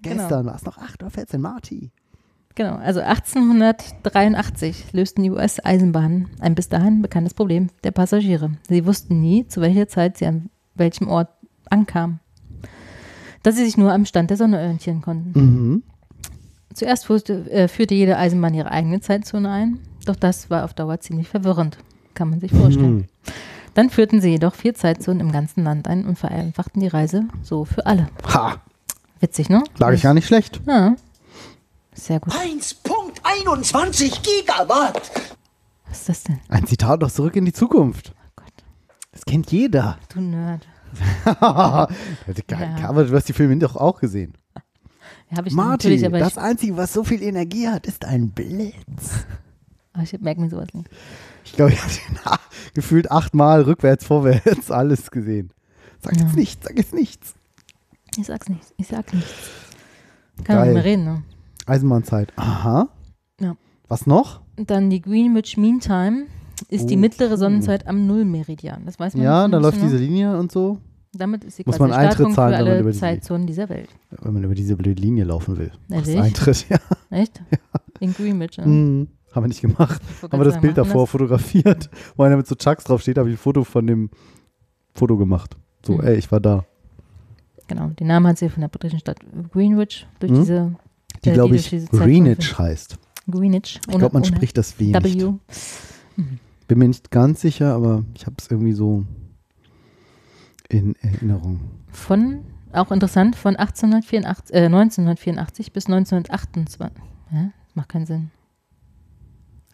Genau. 0.01 0.21
Gestern 0.23 0.45
war 0.45 0.55
es 0.55 0.65
noch 0.65 0.77
8.14 0.77 1.33
Uhr, 1.35 1.39
Marty. 1.39 1.91
Genau, 2.55 2.75
also 2.75 2.99
1883 2.99 4.93
lösten 4.93 5.23
die 5.23 5.31
US-Eisenbahnen 5.31 6.29
ein 6.39 6.53
bis 6.53 6.69
dahin 6.69 7.01
bekanntes 7.01 7.33
Problem 7.33 7.69
der 7.83 7.91
Passagiere. 7.91 8.51
Sie 8.69 8.85
wussten 8.85 9.19
nie, 9.21 9.47
zu 9.47 9.59
welcher 9.61 9.87
Zeit 9.87 10.17
sie 10.17 10.27
an 10.27 10.49
welchem 10.75 11.07
Ort 11.07 11.29
ankamen. 11.69 12.19
Dass 13.41 13.55
sie 13.55 13.65
sich 13.65 13.75
nur 13.75 13.91
am 13.91 14.05
Stand 14.05 14.29
der 14.29 14.37
Sonne 14.37 14.59
orientieren 14.59 15.01
konnten. 15.01 15.39
Mhm. 15.39 15.83
Zuerst 16.73 17.05
führte, 17.05 17.49
äh, 17.51 17.67
führte 17.67 17.95
jede 17.95 18.17
Eisenbahn 18.17 18.53
ihre 18.53 18.71
eigene 18.71 19.01
Zeitzone 19.01 19.49
ein, 19.49 19.79
doch 20.05 20.15
das 20.15 20.49
war 20.49 20.63
auf 20.63 20.73
Dauer 20.73 20.99
ziemlich 20.99 21.29
verwirrend, 21.29 21.77
kann 22.13 22.29
man 22.29 22.39
sich 22.39 22.51
vorstellen. 22.51 22.95
Mhm. 22.95 23.05
Dann 23.73 23.89
führten 23.89 24.21
sie 24.21 24.29
jedoch 24.29 24.53
vier 24.53 24.75
Zeitzonen 24.75 25.19
im 25.19 25.31
ganzen 25.31 25.63
Land 25.63 25.87
ein 25.87 26.05
und 26.05 26.17
vereinfachten 26.17 26.81
die 26.81 26.87
Reise 26.87 27.25
so 27.41 27.65
für 27.65 27.85
alle. 27.85 28.07
Ha, 28.31 28.61
Witzig, 29.19 29.49
ne? 29.49 29.63
lag 29.77 29.93
ich 29.93 30.03
ja 30.03 30.13
nicht 30.13 30.27
schlecht. 30.27 30.61
Ja. 30.67 30.95
Sehr 31.95 32.19
gut. 32.19 32.33
1.21 32.33 34.21
Gigawatt. 34.23 35.11
Was 35.87 35.99
ist 35.99 36.09
das 36.09 36.23
denn? 36.23 36.39
Ein 36.49 36.65
Zitat 36.67 37.01
noch 37.01 37.11
zurück 37.11 37.35
in 37.35 37.45
die 37.45 37.53
Zukunft. 37.53 38.13
Oh 38.15 38.29
Gott, 38.37 38.53
Das 39.11 39.25
kennt 39.25 39.51
jeder. 39.51 39.97
du 40.13 40.21
Nerd. 40.21 40.67
aber 41.39 41.89
Ja. 42.49 42.91
du 43.03 43.15
hast 43.15 43.27
die 43.29 43.33
Filme 43.33 43.57
doch 43.57 43.75
auch 43.75 43.99
gesehen. 43.99 44.33
Ja, 45.31 45.43
ich 45.45 45.53
Marty, 45.53 45.87
natürlich, 45.87 46.05
aber 46.05 46.19
das 46.19 46.33
ich, 46.33 46.37
Einzige, 46.39 46.77
was 46.77 46.93
so 46.93 47.03
viel 47.03 47.23
Energie 47.23 47.67
hat, 47.67 47.87
ist 47.87 48.05
ein 48.05 48.29
Blitz. 48.29 49.25
aber 49.93 50.03
ich 50.03 50.19
merke 50.21 50.41
mir 50.41 50.49
sowas 50.49 50.67
nicht. 50.73 50.89
Ich 51.45 51.53
glaube, 51.53 51.73
ich 51.73 51.81
habe 51.81 51.91
den 51.91 52.19
gefühlt 52.75 53.11
achtmal 53.11 53.61
rückwärts, 53.63 54.05
vorwärts 54.05 54.69
alles 54.71 55.09
gesehen. 55.11 55.51
Sag 56.01 56.15
Ja. 56.17 56.23
jetzt 56.23 56.35
nichts, 56.35 56.65
sag 56.67 56.77
jetzt 56.77 56.93
nichts. 56.93 57.33
Ich 58.17 58.27
sag's 58.27 58.47
nicht. 58.49 58.61
Ich 58.77 58.87
sag 58.87 59.11
nichts. 59.13 59.31
Kann 60.43 60.45
Geil. 60.45 60.57
man 60.57 60.65
nicht 60.67 60.73
mehr 60.75 60.83
reden, 60.83 61.03
ne? 61.05 61.23
Eisenbahnzeit. 61.65 62.33
Aha. 62.35 62.89
Ja. 63.39 63.55
Was 63.87 64.05
noch? 64.07 64.41
Und 64.57 64.69
dann 64.69 64.89
die 64.89 65.01
Greenwich 65.01 65.57
Mean 65.57 65.79
Time 65.79 66.25
ist 66.69 66.89
die 66.89 66.95
Oh. 66.95 66.99
mittlere 66.99 67.37
Sonnenzeit 67.37 67.87
am 67.87 68.05
Nullmeridian. 68.07 68.85
Das 68.85 68.99
weiß 68.99 69.15
man 69.15 69.23
Ja, 69.23 69.47
da 69.47 69.57
läuft 69.57 69.75
bisschen, 69.81 69.91
diese? 69.91 70.03
Linie 70.03 70.37
und 70.37 70.51
so, 70.51 70.77
Damit 71.15 71.43
ist 71.43 71.57
sie 71.57 71.63
Muss 71.65 71.77
quasi 71.77 71.89
man 71.91 71.99
Eintritt 71.99 72.33
zahlen, 72.33 72.53
für 72.53 72.59
wenn 72.59 72.65
man 72.65 72.71
alle 72.73 72.79
über 72.79 72.91
die- 72.91 72.97
Zeitzonen 72.97 73.45
dieser 73.45 73.69
Welt. 73.69 73.87
wenn 74.21 74.33
man 74.33 74.43
über 74.43 74.55
diese 74.55 74.75
blöde 74.75 74.99
Linie 74.99 75.25
laufen 75.25 75.57
will. 75.57 75.71
Ehrlich? 75.91 76.19
Eintritt, 76.19 76.65
ja. 76.69 76.77
Echt? 77.11 77.39
In 77.99 78.13
Greenwich. 78.13 78.57
Ja. 78.57 78.65
Mhm. 78.65 79.09
Haben 79.31 79.43
wir 79.43 79.47
nicht 79.47 79.61
gemacht. 79.61 80.01
Haben 80.23 80.39
wir 80.39 80.43
das 80.45 80.59
Bild 80.59 80.75
davor 80.77 81.05
fotografiert, 81.07 81.89
wo 82.17 82.23
einer 82.23 82.35
mit 82.37 82.47
so 82.47 82.55
Chucks 82.55 82.83
draufsteht, 82.85 83.17
habe 83.19 83.29
ich 83.29 83.35
ein 83.35 83.37
Foto 83.39 83.63
von 83.63 83.85
dem 83.85 84.09
Foto 84.95 85.17
gemacht. 85.17 85.55
So, 85.85 85.93
Mhm. 85.93 86.01
ey, 86.01 86.15
ich 86.17 86.31
war 86.31 86.39
da. 86.39 86.65
Das? 87.57 87.67
Genau. 87.67 87.87
Den 87.89 88.07
Namen 88.07 88.25
hat 88.27 88.37
sie 88.39 88.49
von 88.49 88.61
der 88.61 88.67
britischen 88.69 88.99
Stadt 88.99 89.19
Greenwich 89.51 90.07
durch 90.19 90.31
Mhm. 90.31 90.35
diese. 90.35 90.75
Die, 91.25 91.29
äh, 91.29 91.33
glaube 91.33 91.55
ich, 91.55 91.69
Greenwich 91.89 92.57
heißt. 92.57 92.97
Greenwich. 93.29 93.79
Ich 93.89 93.97
glaube, 93.97 94.13
man 94.13 94.25
spricht 94.25 94.57
das 94.57 94.79
W 94.79 94.91
nicht. 94.91 95.03
W. 95.21 95.33
Bin 96.67 96.77
mir 96.79 96.87
nicht 96.87 97.11
ganz 97.11 97.41
sicher, 97.41 97.73
aber 97.73 98.03
ich 98.15 98.25
habe 98.25 98.35
es 98.39 98.49
irgendwie 98.49 98.73
so 98.73 99.05
in 100.69 100.95
Erinnerung. 101.01 101.59
Von, 101.91 102.39
auch 102.71 102.91
interessant, 102.91 103.35
von 103.35 103.55
1884, 103.55 104.55
äh, 104.55 104.65
1984 104.65 105.71
bis 105.73 105.85
1928. 105.87 107.01
Ja, 107.31 107.49
macht 107.75 107.89
keinen 107.89 108.05
Sinn. 108.05 108.31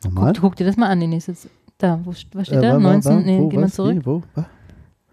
Normal? 0.03 0.33
Guck, 0.33 0.41
guck 0.41 0.55
dir 0.55 0.65
das 0.65 0.77
mal 0.77 0.87
an, 0.89 0.99
die 0.99 1.07
nächste. 1.07 1.35
Da, 1.77 1.99
wo, 2.03 2.11
was 2.33 2.47
steht 2.47 2.57
Äh, 2.57 2.61
da? 2.61 2.69
wa- 2.73 2.83
wa- 2.83 2.93
19, 2.93 3.11
wa- 3.15 3.19
nee, 3.21 3.39
wo, 3.39 3.49
geh 3.49 3.57
mal 3.57 3.71
zurück. 3.71 3.95
Wie, 3.95 4.05
wo? 4.05 4.23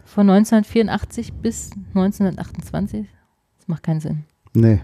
Von 0.04 0.28
1984 0.30 1.32
bis 1.34 1.70
1928. 1.94 3.06
Das 3.58 3.68
macht 3.68 3.82
keinen 3.82 4.00
Sinn. 4.00 4.24
Nee. 4.54 4.80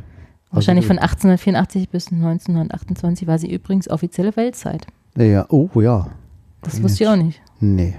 Wahrscheinlich 0.53 0.84
Also, 0.84 0.94
von 0.94 0.98
1884 0.98 1.88
bis 1.88 2.12
1928 2.12 3.26
war 3.26 3.38
sie 3.38 3.53
übrigens 3.53 3.88
offizielle 3.90 4.34
Weltzeit. 4.36 4.86
Ja. 5.16 5.46
Oh, 5.48 5.68
ja. 5.80 6.11
Das 6.62 6.82
wusste 6.82 7.05
ich 7.05 7.09
auch 7.09 7.16
nicht. 7.16 7.40
Nee. 7.61 7.94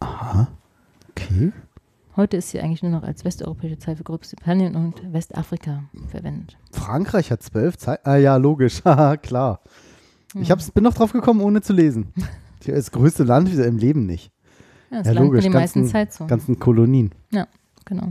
Aha. 0.00 0.48
Okay. 1.10 1.52
Heute 2.16 2.36
ist 2.36 2.50
sie 2.50 2.60
eigentlich 2.60 2.82
nur 2.82 2.92
noch 2.92 3.02
als 3.02 3.24
westeuropäische 3.24 3.78
Zeit 3.78 3.98
für 3.98 4.04
Großbritannien 4.04 4.76
und 4.76 5.12
Westafrika 5.12 5.82
verwendet. 6.08 6.56
Frankreich 6.70 7.30
hat 7.32 7.42
zwölf 7.42 7.76
Zeit. 7.76 8.06
Ah 8.06 8.16
ja, 8.16 8.36
logisch. 8.36 8.82
Klar. 9.22 9.60
Hm. 10.32 10.42
Ich 10.42 10.50
hab's, 10.50 10.70
bin 10.70 10.84
noch 10.84 10.94
drauf 10.94 11.12
gekommen, 11.12 11.40
ohne 11.40 11.60
zu 11.62 11.72
lesen. 11.72 12.12
Das 12.66 12.90
größte 12.90 13.24
Land 13.24 13.52
wieder 13.52 13.66
im 13.66 13.76
Leben 13.76 14.06
nicht. 14.06 14.32
Ja, 14.90 14.96
das 14.98 15.08
Ja, 15.08 15.12
Land 15.12 15.26
logisch. 15.26 15.44
mit 15.44 15.52
den 15.52 15.52
meisten 15.52 15.80
ganzen, 15.80 15.92
Zeitzonen. 15.92 16.28
ganzen 16.28 16.58
Kolonien. 16.58 17.10
Ja, 17.30 17.46
genau. 17.84 18.08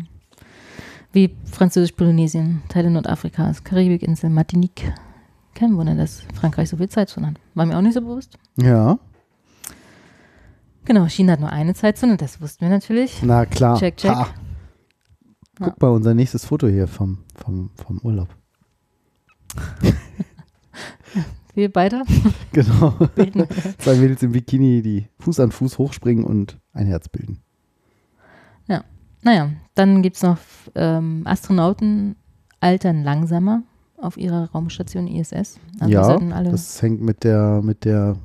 Wie 1.14 1.36
Französisch-Polynesien, 1.46 2.64
Teile 2.70 2.90
Nordafrikas, 2.90 3.64
Karibikinsel, 3.64 4.32
Martinique. 4.32 4.92
Kein 5.54 5.78
Wunder, 5.78 5.94
dass 5.94 6.24
Frankreich 6.34 6.70
so 6.70 6.78
viel 6.78 6.90
Zeitzonen 6.90 7.30
hat. 7.30 7.36
War 7.54 7.68
mir 7.68 7.78
auch 7.78 7.82
nicht 7.82 7.94
so 7.94 8.02
bewusst. 8.02 8.40
Ja. 8.56 8.98
Genau, 10.86 11.06
China 11.06 11.34
hat 11.34 11.40
nur 11.40 11.52
eine 11.52 11.76
Zeitzone, 11.76 12.18
das 12.18 12.42
wussten 12.42 12.62
wir 12.62 12.70
natürlich. 12.70 13.22
Na 13.22 13.46
klar. 13.46 13.78
Check, 13.78 13.98
check. 13.98 14.10
Ha. 14.10 14.28
Guck 15.60 15.80
mal, 15.80 15.90
unser 15.90 16.16
nächstes 16.16 16.46
Foto 16.46 16.68
hier 16.68 16.88
vom, 16.88 17.20
vom, 17.36 17.70
vom 17.76 18.00
Urlaub. 18.00 18.30
Wir 21.54 21.72
beide. 21.72 22.02
Genau. 22.52 22.96
Zwei 23.78 23.96
Mädels 23.96 24.24
im 24.24 24.32
Bikini, 24.32 24.82
die 24.82 25.08
Fuß 25.20 25.40
an 25.40 25.52
Fuß 25.52 25.78
hochspringen 25.78 26.24
und 26.24 26.60
ein 26.74 26.88
Herz 26.88 27.08
bilden. 27.10 27.44
Naja, 29.24 29.50
dann 29.76 30.02
gibt 30.02 30.18
es 30.18 30.24
noch 30.24 30.38
ähm, 30.76 31.22
Astronauten 31.26 32.16
altern 32.60 33.04
langsamer 33.04 33.64
auf 33.98 34.18
ihrer 34.18 34.50
Raumstation 34.52 35.08
ISS. 35.08 35.60
Also 35.80 35.94
ja, 35.94 36.18
das 36.44 36.82
hängt 36.82 37.02
mit 37.02 37.24
der, 37.24 37.62
mit 37.64 37.86
der 37.86 38.18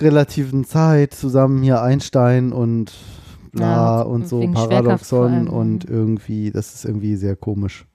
relativen 0.00 0.64
Zeit 0.64 1.14
zusammen. 1.14 1.62
Hier 1.62 1.82
Einstein 1.82 2.52
und 2.52 2.92
bla 3.52 4.00
Ja, 4.00 4.02
und 4.02 4.28
so 4.28 4.40
Paradoxon 4.52 5.48
und 5.48 5.84
irgendwie, 5.84 6.50
das 6.50 6.74
ist 6.74 6.84
irgendwie 6.84 7.16
sehr 7.16 7.36
komisch. 7.36 7.86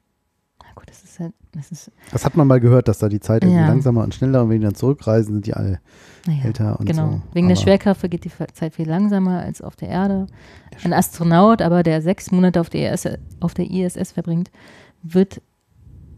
Gut, 0.79 0.89
das 0.89 1.03
ist 1.03 1.19
halt, 1.19 1.33
das 1.51 1.71
ist, 1.71 1.91
Das 2.11 2.25
hat 2.25 2.35
man 2.37 2.47
mal 2.47 2.59
gehört, 2.59 2.87
dass 2.87 2.99
da 2.99 3.09
die 3.09 3.19
Zeit 3.19 3.43
irgendwie 3.43 3.59
Ja. 3.61 3.67
langsamer 3.67 4.03
und 4.03 4.13
schneller 4.15 4.43
und 4.43 4.49
wenn 4.49 4.59
die 4.59 4.65
dann 4.65 4.75
zurückreisen, 4.75 5.33
sind 5.33 5.45
die 5.45 5.53
alle 5.53 5.79
naja, 6.25 6.43
älter 6.45 6.79
und 6.79 6.85
genau. 6.85 7.11
so. 7.11 7.21
Wegen 7.33 7.47
der 7.47 7.57
Aber- 7.57 7.63
Schwerkraft 7.63 7.99
vergeht 7.99 8.23
die 8.25 8.31
Zeit 8.53 8.73
viel 8.75 8.87
langsamer 8.87 9.39
als 9.39 9.61
auf 9.61 9.75
der 9.75 9.89
Erde. 9.89 10.27
Ein 10.83 10.93
Astronaut, 10.93 11.61
aber 11.61 11.83
der 11.83 12.01
sechs 12.01 12.31
Monate 12.31 12.61
auf 12.61 12.69
der, 12.69 12.93
ISS, 12.93 13.17
auf 13.39 13.53
der 13.53 13.69
ISS 13.69 14.11
verbringt, 14.13 14.49
wird 15.03 15.41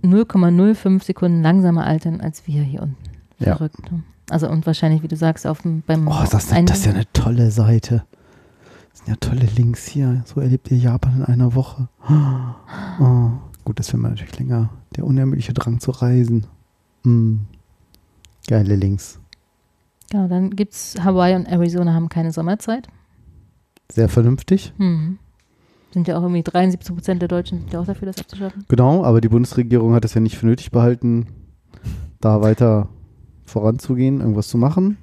0,05 0.03 1.03
Sekunden 1.03 1.41
langsamer 1.41 1.85
altern 1.85 2.21
als 2.21 2.47
wir 2.47 2.61
hier 2.63 2.81
unten. 2.83 2.97
Ja. 3.39 3.55
Verrückt. 3.55 3.91
ne? 3.91 4.03
Also 4.29 4.47
und 4.49 4.65
wahrscheinlich, 4.65 5.03
wie 5.03 5.07
du 5.07 5.15
sagst, 5.15 5.45
auf 5.47 5.61
dem, 5.63 5.81
beim 5.85 6.07
Oh, 6.07 6.23
ist 6.23 6.33
das, 6.33 6.51
ein- 6.51 6.65
das 6.65 6.79
ist 6.79 6.85
ja 6.85 6.91
eine 6.93 7.11
tolle 7.13 7.51
Seite. 7.51 8.03
Das 8.91 8.99
sind 8.99 9.09
ja 9.09 9.15
tolle 9.19 9.45
Links 9.55 9.87
hier. 9.87 10.21
So 10.25 10.39
erlebt 10.41 10.69
ihr 10.71 10.77
Japan 10.77 11.17
in 11.17 11.25
einer 11.25 11.55
Woche. 11.55 11.87
Oh, 12.99 13.29
gut, 13.65 13.79
das 13.79 13.93
wäre 13.93 14.01
natürlich 14.01 14.37
länger. 14.37 14.69
Der 14.95 15.05
unermüdliche 15.05 15.53
Drang 15.53 15.79
zu 15.79 15.91
reisen. 15.91 16.47
Hm. 17.03 17.41
Geile 18.47 18.75
Links. 18.75 19.19
Genau, 20.09 20.27
dann 20.27 20.51
gibt 20.51 20.73
es 20.73 20.95
Hawaii 21.01 21.35
und 21.35 21.45
Arizona 21.45 21.93
haben 21.93 22.09
keine 22.09 22.31
Sommerzeit. 22.31 22.87
Sehr 23.91 24.09
vernünftig. 24.09 24.73
Hm. 24.77 25.19
Sind 25.91 26.07
ja 26.07 26.17
auch 26.17 26.21
irgendwie 26.21 26.43
73 26.43 26.95
Prozent 26.95 27.21
der 27.21 27.29
Deutschen 27.29 27.59
sind 27.59 27.73
ja 27.73 27.79
auch 27.81 27.85
dafür, 27.85 28.05
das 28.05 28.19
abzuschaffen. 28.19 28.65
Genau, 28.67 29.03
aber 29.03 29.19
die 29.21 29.29
Bundesregierung 29.29 29.93
hat 29.93 30.05
es 30.05 30.13
ja 30.13 30.21
nicht 30.21 30.37
für 30.37 30.45
nötig 30.45 30.71
behalten, 30.71 31.27
da 32.21 32.41
weiter 32.41 32.89
voranzugehen, 33.45 34.21
irgendwas 34.21 34.47
zu 34.47 34.57
machen. 34.57 34.97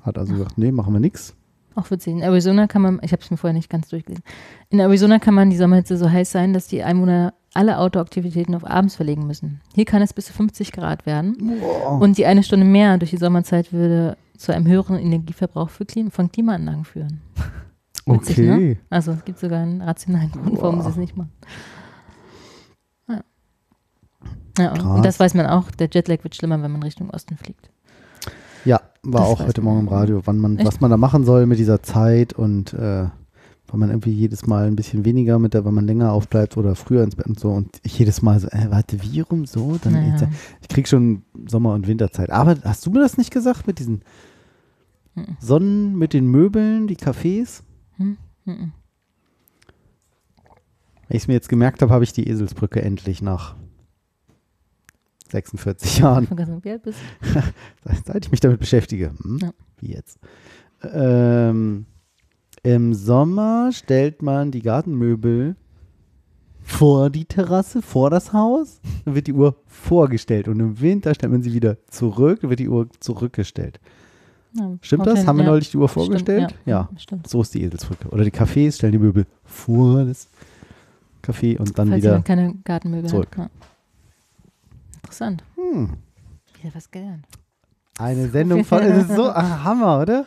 Hat 0.00 0.18
also 0.18 0.34
gesagt, 0.34 0.58
nee, 0.58 0.70
machen 0.70 0.92
wir 0.92 1.00
nichts. 1.00 1.34
Auch 1.74 1.90
witzig. 1.90 2.14
In 2.14 2.22
Arizona 2.22 2.66
kann 2.66 2.82
man, 2.82 3.00
ich 3.02 3.12
habe 3.12 3.22
es 3.22 3.30
mir 3.30 3.36
vorher 3.36 3.54
nicht 3.54 3.70
ganz 3.70 3.88
durchgelesen. 3.88 4.24
In 4.68 4.80
Arizona 4.80 5.18
kann 5.18 5.34
man 5.34 5.48
die 5.50 5.56
Sommerhitze 5.56 5.96
so 5.96 6.10
heiß 6.10 6.30
sein, 6.30 6.52
dass 6.52 6.66
die 6.66 6.82
Einwohner 6.82 7.34
alle 7.54 7.78
Outdoor-Aktivitäten 7.78 8.54
auf 8.54 8.64
abends 8.68 8.96
verlegen 8.96 9.26
müssen. 9.26 9.60
Hier 9.74 9.84
kann 9.84 10.02
es 10.02 10.12
bis 10.12 10.26
zu 10.26 10.32
50 10.32 10.72
Grad 10.72 11.06
werden. 11.06 11.60
Und 12.00 12.18
die 12.18 12.26
eine 12.26 12.42
Stunde 12.42 12.66
mehr 12.66 12.98
durch 12.98 13.10
die 13.10 13.16
Sommerzeit 13.16 13.72
würde 13.72 14.16
zu 14.36 14.52
einem 14.54 14.66
höheren 14.66 14.98
Energieverbrauch 14.98 15.70
für 15.70 15.84
Klima, 15.84 16.10
von 16.10 16.30
Klimaanlagen 16.30 16.84
führen. 16.84 17.20
Witzig, 18.06 18.38
Okay. 18.38 18.46
Ne? 18.46 18.76
Also 18.88 19.12
es 19.12 19.24
gibt 19.24 19.38
sogar 19.38 19.60
einen 19.60 19.82
rationalen 19.82 20.30
Grund, 20.30 20.62
warum 20.62 20.80
sie 20.82 20.88
es 20.88 20.96
nicht 20.96 21.16
machen. 21.16 21.32
Ja. 23.08 23.20
Ja, 24.58 24.72
und, 24.72 25.04
das 25.04 25.20
weiß 25.20 25.34
man 25.34 25.46
auch, 25.46 25.70
der 25.70 25.88
Jetlag 25.92 26.22
wird 26.24 26.34
schlimmer, 26.34 26.62
wenn 26.62 26.72
man 26.72 26.82
Richtung 26.82 27.10
Osten 27.10 27.36
fliegt. 27.36 27.70
Ja, 28.64 28.80
war 29.02 29.20
Das 29.20 29.28
auch 29.30 29.40
heute. 29.40 29.60
Morgen 29.60 29.80
im 29.80 29.88
Radio, 29.88 30.22
wann 30.24 30.38
man, 30.38 30.58
Echt? 30.58 30.66
was 30.66 30.80
man 30.80 30.90
da 30.90 30.96
machen 30.96 31.24
soll 31.24 31.46
mit 31.46 31.58
dieser 31.58 31.82
Zeit 31.82 32.32
und 32.32 32.72
äh, 32.74 33.06
weil 33.68 33.78
man 33.78 33.90
irgendwie 33.90 34.12
jedes 34.12 34.46
Mal 34.46 34.66
ein 34.66 34.76
bisschen 34.76 35.04
weniger 35.04 35.38
mit 35.38 35.54
der, 35.54 35.64
weil 35.64 35.72
man 35.72 35.86
länger 35.86 36.12
aufbleibt 36.12 36.56
oder 36.56 36.74
früher 36.74 37.04
ins 37.04 37.16
Bett 37.16 37.26
und 37.26 37.38
so 37.38 37.50
und 37.50 37.78
ich 37.82 37.98
jedes 37.98 38.22
Mal 38.22 38.40
so, 38.40 38.48
äh, 38.48 38.70
warte, 38.70 39.02
wie 39.02 39.20
rum 39.20 39.46
so? 39.46 39.78
Dann 39.82 39.92
Naja. 39.92 40.12
jetzt, 40.12 40.26
ich 40.62 40.68
krieg 40.68 40.88
schon 40.88 41.22
Sommer- 41.46 41.74
und 41.74 41.86
Winterzeit. 41.86 42.30
Aber 42.30 42.56
hast 42.64 42.84
du 42.86 42.90
mir 42.90 43.00
das 43.00 43.18
nicht 43.18 43.30
gesagt 43.30 43.66
mit 43.66 43.78
diesen 43.78 44.02
Mhm. 45.14 45.36
Sonnen, 45.40 45.96
mit 45.98 46.12
den 46.12 46.26
Möbeln, 46.26 46.86
die 46.86 46.96
Cafés? 46.96 47.62
Mhm. 47.96 48.16
Wenn 48.44 48.72
ich 51.16 51.22
es 51.22 51.28
mir 51.28 51.34
jetzt 51.34 51.48
gemerkt 51.48 51.82
habe, 51.82 51.92
habe 51.92 52.04
ich 52.04 52.12
die 52.12 52.28
Eselsbrücke 52.28 52.82
endlich 52.82 53.22
nach 53.22 53.56
46 55.30 55.98
Jahren. 55.98 56.24
Ich 56.24 56.30
Seit 57.84 57.96
seit 58.06 58.24
ich 58.26 58.30
mich 58.30 58.40
damit 58.40 58.60
beschäftige. 58.60 59.12
Hm? 59.22 59.38
Ja. 59.42 59.50
Wie 59.80 59.92
jetzt? 59.92 60.18
Ähm, 60.82 61.86
Im 62.68 62.92
Sommer 62.92 63.70
stellt 63.72 64.20
man 64.20 64.50
die 64.50 64.60
Gartenmöbel 64.60 65.56
vor 66.62 67.08
die 67.08 67.24
Terrasse, 67.24 67.80
vor 67.80 68.10
das 68.10 68.34
Haus. 68.34 68.80
Dann 69.06 69.14
wird 69.14 69.26
die 69.26 69.32
Uhr 69.32 69.56
vorgestellt. 69.66 70.48
Und 70.48 70.60
im 70.60 70.78
Winter 70.78 71.14
stellt 71.14 71.32
man 71.32 71.42
sie 71.42 71.54
wieder 71.54 71.78
zurück. 71.86 72.40
Dann 72.42 72.50
wird 72.50 72.60
die 72.60 72.68
Uhr 72.68 72.88
zurückgestellt. 73.00 73.80
Ja, 74.52 74.76
Stimmt 74.82 75.06
das? 75.06 75.20
hin, 75.20 75.26
Haben 75.28 75.38
wir 75.38 75.44
ja. 75.46 75.50
neulich 75.52 75.70
die 75.70 75.78
Uhr 75.78 75.88
Stimmt, 75.88 76.04
vorgestellt? 76.08 76.54
ja. 76.66 76.88
ja. 76.92 76.98
Stimmt. 76.98 77.26
So 77.26 77.40
ist 77.40 77.54
die 77.54 77.62
Eselsbrücke. 77.62 78.08
Oder 78.10 78.24
die 78.24 78.30
Cafés 78.32 78.72
stellen 78.74 78.92
die 78.92 78.98
Möbel 78.98 79.24
vor 79.46 80.04
das 80.04 80.28
Café 81.22 81.58
und 81.58 81.78
dann 81.78 81.88
Falls 81.88 82.02
wieder. 82.02 82.20
keine 82.20 82.54
Gartenmöbel 82.64 83.08
zurück. 83.08 83.34
hat. 83.38 83.50
Interessant. 84.96 85.42
Hm, 85.54 85.94
Wieder 86.60 86.74
was 86.74 86.90
gelernt. 86.90 87.24
eine 87.98 88.28
Sendung 88.28 88.62
von. 88.66 88.82
Es 88.82 89.08
ist 89.08 89.16
so 89.16 89.30
ah, 89.30 89.64
Hammer, 89.64 90.00
oder? 90.02 90.26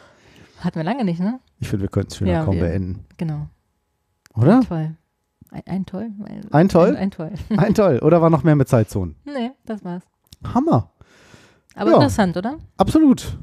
Hatten 0.61 0.75
wir 0.77 0.83
lange 0.83 1.03
nicht, 1.05 1.19
ne? 1.19 1.39
Ich 1.59 1.67
finde, 1.69 1.83
wir 1.83 1.89
könnten 1.89 2.11
es 2.11 2.17
schöner 2.17 2.31
Ja, 2.31 2.45
kaum 2.45 2.55
wir- 2.55 2.61
beenden. 2.63 3.05
Genau. 3.17 3.47
Oder? 4.35 4.57
Ein 4.59 4.61
Toll. 4.67 4.95
Ein, 5.51 5.61
ein 5.65 5.85
Toll? 5.85 6.11
Ein 6.51 6.69
Toll? 6.69 6.89
Ein, 6.91 6.95
ein 6.97 7.11
Toll. 7.11 7.31
Ein 7.57 7.73
toll. 7.73 7.99
Oder 8.01 8.21
war 8.21 8.29
noch 8.29 8.43
mehr 8.43 8.55
mit 8.55 8.69
Zeitzonen? 8.69 9.15
nee, 9.25 9.51
das 9.65 9.83
war's. 9.83 10.03
Hammer. 10.53 10.91
Aber 11.75 11.89
Ja. 11.91 11.95
interessant, 11.97 12.37
oder? 12.37 12.57
Absolut. 12.77 13.37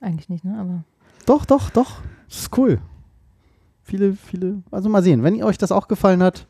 Eigentlich 0.00 0.28
nicht, 0.28 0.44
ne? 0.44 0.58
Aber 0.58 0.84
Doch, 1.26 1.44
doch, 1.44 1.70
doch. 1.70 2.00
Das 2.28 2.38
ist 2.40 2.58
cool. 2.58 2.80
Viele, 3.82 4.14
viele. 4.14 4.62
Also 4.70 4.88
mal 4.88 5.02
sehen, 5.02 5.22
wenn 5.22 5.34
ihr 5.34 5.46
euch 5.46 5.56
das 5.58 5.72
auch 5.72 5.88
gefallen 5.88 6.22
hat, 6.22 6.46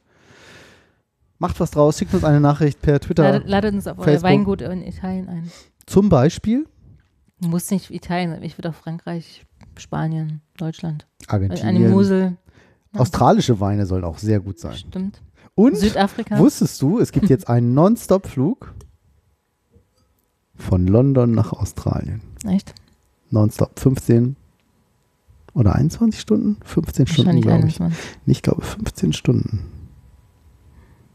macht 1.39 1.61
was 1.61 1.71
draus, 1.71 1.99
schickt 1.99 2.15
uns 2.15 2.25
eine 2.25 2.41
Nachricht 2.41 2.81
per 2.83 2.99
Twitter. 3.01 3.23
ladet, 3.25 3.49
ladet 3.49 3.75
uns 3.75 3.87
auf 3.87 3.99
euer 3.99 4.05
Facebook. 4.05 4.31
Weingut 4.31 4.63
in 4.63 4.83
Italien 4.83 5.29
ein. 5.29 5.51
Zum 5.87 6.09
Beispiel 6.09 6.67
Muss 7.41 7.71
nicht 7.71 7.91
Italien 7.91 8.31
sein. 8.31 8.43
Ich 8.43 8.59
würde 8.59 8.71
auch 8.71 8.75
Frankreich, 8.75 9.45
Spanien, 9.79 10.41
Deutschland. 10.57 11.07
Eine 11.27 11.51
Argentinien. 11.51 11.91
Mosel. 11.91 12.37
Ja. 12.95 13.01
Australische 13.01 13.61
Weine 13.61 13.87
sollen 13.87 14.05
auch 14.05 14.19
sehr 14.19 14.41
gut 14.41 14.59
sein. 14.59 14.75
Stimmt. 14.75 15.23
Und 15.55 15.77
Südafrika. 15.77 16.39
wusstest 16.39 16.81
du, 16.81 17.01
es 17.01 17.13
gibt 17.13 17.29
jetzt 17.29 17.49
einen 17.49 17.75
Non-Stop-Flug 17.75 18.75
von 20.55 20.87
London 20.87 21.33
nach 21.33 21.53
Australien. 21.53 22.23
Echt? 22.45 22.75
Nonstop 23.31 23.79
15 23.79 24.37
oder 25.55 25.75
21 25.75 26.21
Stunden? 26.21 26.57
15 26.65 27.07
Stunden, 27.07 27.41
glaube 27.41 27.67
ich. 27.67 27.81
21. 27.81 27.99
Ich 28.27 28.43
glaube 28.43 28.63
15 28.63 29.13
Stunden. 29.13 29.67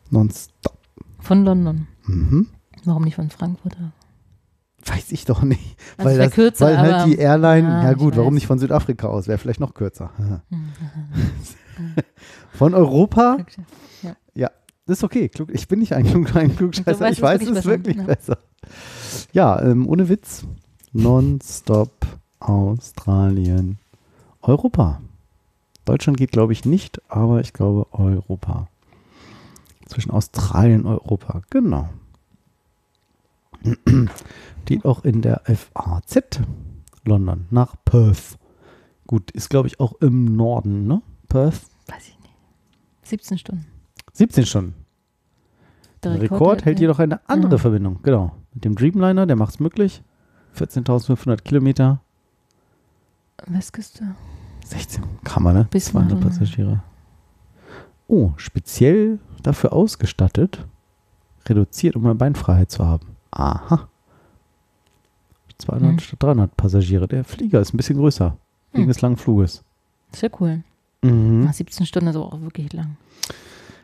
Nonstop. 0.09 0.77
Von 1.19 1.45
London. 1.45 1.87
Mhm. 2.05 2.47
Warum 2.83 3.03
nicht 3.03 3.15
von 3.15 3.29
Frankfurt? 3.29 3.77
Weiß 4.85 5.11
ich 5.11 5.25
doch 5.25 5.43
nicht. 5.43 5.77
Also 5.97 6.09
weil 6.09 6.17
das, 6.17 6.33
kürzer, 6.33 6.65
weil 6.65 6.77
halt 6.77 7.05
die 7.07 7.15
Airline, 7.17 7.67
Ja, 7.67 7.83
ja, 7.83 7.93
gut, 7.93 8.17
warum 8.17 8.33
nicht 8.33 8.47
von 8.47 8.59
Südafrika 8.59 9.07
aus? 9.07 9.27
Wäre 9.27 9.37
vielleicht 9.37 9.59
noch 9.59 9.73
kürzer. 9.73 10.11
Hm. 10.17 10.41
von 12.53 12.73
Europa? 12.73 13.37
Ja. 14.01 14.15
Ja, 14.35 14.51
das 14.85 14.99
ist 14.99 15.03
okay. 15.03 15.29
Ich 15.51 15.67
bin 15.67 15.79
nicht 15.79 15.93
ein, 15.93 16.05
Klug, 16.05 16.35
ein 16.35 16.55
Klugscheißer. 16.55 16.99
weißt 16.99 17.17
Ich 17.17 17.21
weiß 17.21 17.41
es 17.43 17.53
besser. 17.53 17.69
wirklich 17.69 17.97
Ja. 17.97 18.03
besser. 18.03 18.37
Ja, 19.31 19.61
ähm, 19.61 19.87
ohne 19.87 20.09
Witz. 20.09 20.45
Nonstop 20.91 21.91
Australien. 22.39 23.77
Europa. 24.41 25.01
Deutschland 25.85 26.17
geht, 26.17 26.31
glaube 26.31 26.53
ich, 26.53 26.65
nicht, 26.65 27.01
aber 27.09 27.41
ich 27.41 27.53
glaube 27.53 27.87
Europa. 27.93 28.67
Zwischen 29.87 30.11
Australien 30.11 30.81
und 30.85 30.91
Europa, 30.91 31.41
genau. 31.49 31.89
Steht 34.63 34.85
auch 34.85 35.03
in 35.03 35.21
der 35.21 35.41
FAZ. 35.45 36.41
London 37.05 37.45
nach 37.51 37.75
Perth. 37.85 38.37
Gut, 39.07 39.31
ist, 39.31 39.49
glaube 39.49 39.67
ich, 39.67 39.79
auch 39.79 39.93
im 40.01 40.35
Norden, 40.35 40.87
ne? 40.87 41.01
Perth. 41.27 41.61
Weiß 41.87 42.07
ich 42.07 42.17
nicht. 42.19 42.33
17 43.03 43.37
Stunden. 43.37 43.65
17 44.13 44.45
Stunden. 44.45 44.73
Der 46.03 46.21
Rekord, 46.21 46.65
hält 46.65 46.79
jedoch 46.79 46.99
eine 46.99 47.19
andere 47.29 47.55
Ah. 47.55 47.57
Verbindung. 47.57 47.99
Genau. 48.03 48.35
Mit 48.53 48.65
dem 48.65 48.75
Dreamliner, 48.75 49.25
der 49.25 49.35
macht 49.35 49.53
es 49.55 49.59
möglich. 49.59 50.03
14.500 50.55 51.41
Kilometer. 51.43 52.01
Westküste. 53.47 54.15
16 54.65 55.03
Kammer, 55.23 55.51
ne? 55.53 55.67
Bis 55.71 55.85
200 55.85 56.19
nach- 56.19 56.27
Passagiere. 56.27 56.83
Oh, 58.07 58.31
speziell 58.37 59.19
dafür 59.41 59.73
ausgestattet, 59.73 60.65
reduziert, 61.47 61.95
um 61.95 62.03
mehr 62.03 62.15
Beinfreiheit 62.15 62.71
zu 62.71 62.85
haben. 62.85 63.12
Aha. 63.33 63.87
200 65.59 65.91
Hm. 65.91 65.99
statt 65.99 66.23
300 66.23 66.57
Passagiere. 66.57 67.07
Der 67.07 67.23
Flieger 67.23 67.59
ist 67.61 67.73
ein 67.73 67.77
bisschen 67.77 67.97
größer. 67.97 68.37
wegen 68.75 68.87
des 68.87 69.01
langen 69.01 69.17
Fluges. 69.17 69.63
Ja 70.19 70.29
cool. 70.39 70.63
Mhm. 71.03 71.41
Nach 71.45 71.53
17 71.53 71.85
Stunden 71.85 72.07
ist 72.09 72.15
aber 72.15 72.25
auch 72.33 72.41
wirklich 72.41 72.73
lang. 72.73 72.97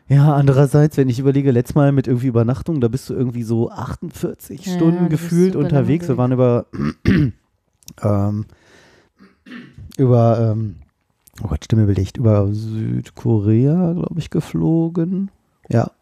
Ja, 0.08 0.34
andererseits, 0.34 0.96
wenn 0.96 1.08
ich 1.08 1.20
überlege, 1.20 1.52
letztes 1.52 1.76
Mal 1.76 1.92
mit 1.92 2.08
irgendwie 2.08 2.26
Übernachtung, 2.26 2.80
da 2.80 2.88
bist 2.88 3.08
du 3.08 3.14
irgendwie 3.14 3.44
so 3.44 3.70
48 3.70 4.66
Ja, 4.66 4.74
Stunden 4.74 5.08
gefühlt 5.08 5.54
unterwegs. 5.54 6.08
Wir 6.08 6.16
waren 6.16 6.32
über, 6.32 6.66
ähm, 8.02 8.46
über, 9.96 10.50
ähm, 10.52 10.76
oh 11.44 11.46
Gott, 11.48 11.64
Stimme 11.64 11.86
belegt, 11.86 12.16
über 12.16 12.52
Südkorea, 12.52 13.92
glaube 13.92 14.18
ich, 14.18 14.30
geflogen. 14.30 15.30
Ja. 15.68 15.92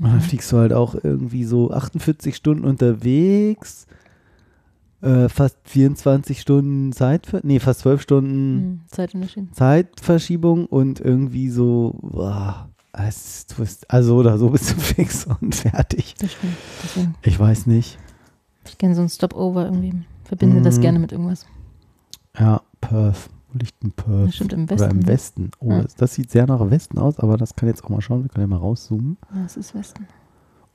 Und 0.00 0.10
dann 0.10 0.20
fliegst 0.20 0.50
du 0.50 0.56
halt 0.58 0.72
auch 0.72 0.94
irgendwie 1.02 1.44
so 1.44 1.70
48 1.70 2.34
Stunden 2.34 2.64
unterwegs, 2.64 3.86
äh, 5.02 5.28
fast 5.28 5.56
24 5.64 6.40
Stunden 6.40 6.92
Zeit, 6.92 7.28
nee, 7.44 7.60
fast 7.60 7.80
12 7.80 8.02
Stunden 8.02 8.56
Hm, 8.58 8.80
Zeitunterschied. 8.88 9.54
Zeitverschiebung 9.54 10.66
und 10.66 10.98
irgendwie 11.00 11.48
so, 11.50 11.96
boah, 12.02 12.68
also 13.88 14.16
oder 14.16 14.38
so 14.38 14.50
bist 14.50 14.70
du 14.72 14.74
fix 14.80 15.26
und 15.40 15.54
fertig. 15.54 16.14
Das 16.18 16.32
stimmt. 16.32 16.56
Deswegen. 16.82 17.14
Ich 17.22 17.38
weiß 17.38 17.66
nicht. 17.66 17.98
Ich 18.66 18.78
kenne 18.78 18.94
so 18.94 19.02
ein 19.02 19.08
Stopover 19.08 19.64
irgendwie. 19.66 19.92
Verbinde 20.24 20.62
das 20.62 20.78
Mhm. 20.78 20.82
gerne 20.82 20.98
mit 20.98 21.12
irgendwas. 21.12 21.44
Ja, 22.38 22.62
Perth. 22.80 23.28
Liegt 23.54 23.82
denn 23.82 23.92
Perth? 23.92 24.26
Das 24.28 24.34
stimmt, 24.34 24.52
im 24.52 24.64
Oder 24.64 24.90
im 24.90 25.06
Westen. 25.06 25.06
Westen. 25.06 25.50
Oh, 25.60 25.70
Ja. 25.70 25.82
das, 25.82 25.94
das 25.94 26.14
sieht 26.14 26.30
sehr 26.30 26.46
nach 26.46 26.70
Westen 26.70 26.98
aus, 26.98 27.18
aber 27.20 27.36
das 27.36 27.54
kann 27.56 27.68
jetzt 27.68 27.84
auch 27.84 27.88
mal 27.88 28.00
schauen. 28.00 28.22
Wir 28.24 28.28
können 28.28 28.42
ja 28.50 28.56
mal 28.56 28.62
rauszoomen. 28.62 29.16
Ja, 29.34 29.42
das 29.44 29.56
ist 29.56 29.74
Westen. 29.74 30.06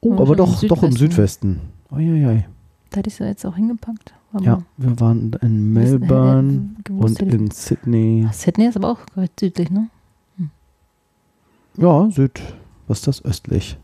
Oh, 0.02 0.14
aber 0.14 0.26
schon 0.28 0.32
im 0.32 0.38
doch, 0.38 0.64
doch 0.64 0.84
im 0.84 0.92
Südwesten. 0.94 1.60
Uiuiui. 1.92 2.46
Da 2.92 2.98
hätte 2.98 3.10
ich 3.10 3.16
sie 3.16 3.26
jetzt 3.26 3.46
auch 3.46 3.56
hingepackt. 3.56 4.14
Aber 4.32 4.44
Ja, 4.44 4.62
wir 4.78 5.00
waren 5.00 5.32
in 5.42 5.74
Melbourne 5.74 6.76
und 6.90 7.20
in 7.22 7.52
Sydney. 7.52 8.26
Ah, 8.30 8.34
Sydney 8.34 8.68
ist 8.68 8.78
aber 8.78 8.92
auch 8.92 9.00
südlich, 9.40 9.70
ne? 9.72 9.90
Ja, 11.78 12.10
Süd. 12.12 12.42
Was 12.88 13.00
ist 13.00 13.08
das? 13.08 13.26
Östlich. 13.26 13.78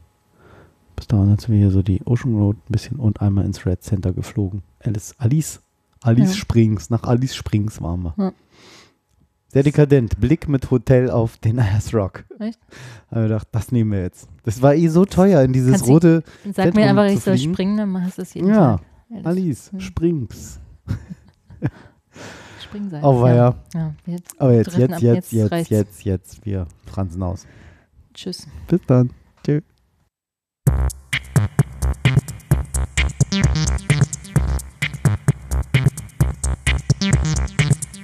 Bis 0.96 1.08
dahin 1.08 1.38
sind 1.38 1.50
wir 1.50 1.58
hier 1.58 1.72
so 1.72 1.82
die 1.82 2.02
Ocean 2.06 2.36
Road 2.36 2.56
ein 2.58 2.72
bisschen 2.72 2.98
und 3.00 3.22
einmal 3.22 3.46
ins 3.46 3.66
Red 3.66 3.84
Center 3.84 4.14
geflogen. 4.14 4.64
Alice, 4.84 5.14
Alice, 5.18 5.62
Alice 6.02 6.30
Ja. 6.30 6.36
Springs. 6.36 6.90
Nach 6.90 7.04
Alice 7.04 7.36
Springs 7.36 7.82
waren 7.82 8.04
wir. 8.04 8.14
Ja. 8.18 8.32
Sehr 9.56 9.64
dekadent. 9.64 10.20
Blick 10.20 10.50
mit 10.50 10.70
Hotel 10.70 11.10
auf 11.10 11.38
den 11.38 11.60
Ass 11.60 11.94
Rock. 11.94 12.26
Echt? 12.40 12.60
Haben 13.10 13.22
wir 13.22 13.24
gedacht, 13.30 13.48
das 13.54 13.72
nehmen 13.72 13.94
wir 13.94 14.02
jetzt. 14.02 14.28
Das 14.44 14.62
war 14.62 14.76
eh 14.76 14.90
so 14.90 15.06
teuer, 15.06 15.42
in 15.44 15.54
dieses 15.54 15.72
Kannst 15.76 15.88
du- 15.88 15.92
rote 15.94 16.24
Sag 16.44 16.56
Zentrum 16.56 16.84
mir 16.84 16.90
einfach, 16.90 17.06
ich 17.06 17.22
soll 17.22 17.38
springen, 17.38 17.78
dann 17.78 17.90
machst 17.90 18.18
du 18.18 18.24
es 18.24 18.34
jeden 18.34 18.50
Ja, 18.50 18.76
Tag. 18.76 18.82
Alice. 19.12 19.26
Alice 19.26 19.72
Hm. 19.72 19.80
Springs. 19.80 20.60
Springseil. 22.66 23.02
Auweia. 23.02 23.56
Ja. 23.74 23.80
ja, 23.80 23.94
jetzt. 24.08 24.42
Aber 24.42 24.54
jetzt, 24.54 24.76
jetzt, 24.78 24.94
ab 24.94 25.02
jetzt, 25.02 25.32
jetzt 25.32 25.52
jetzt, 25.52 25.70
jetzt, 25.72 26.04
jetzt, 26.04 26.46
wir 26.46 26.68
fransen 26.86 27.24
aus. 27.24 27.48
Tschüss. 28.14 28.48
Bis 28.68 28.82
dann. 28.88 29.10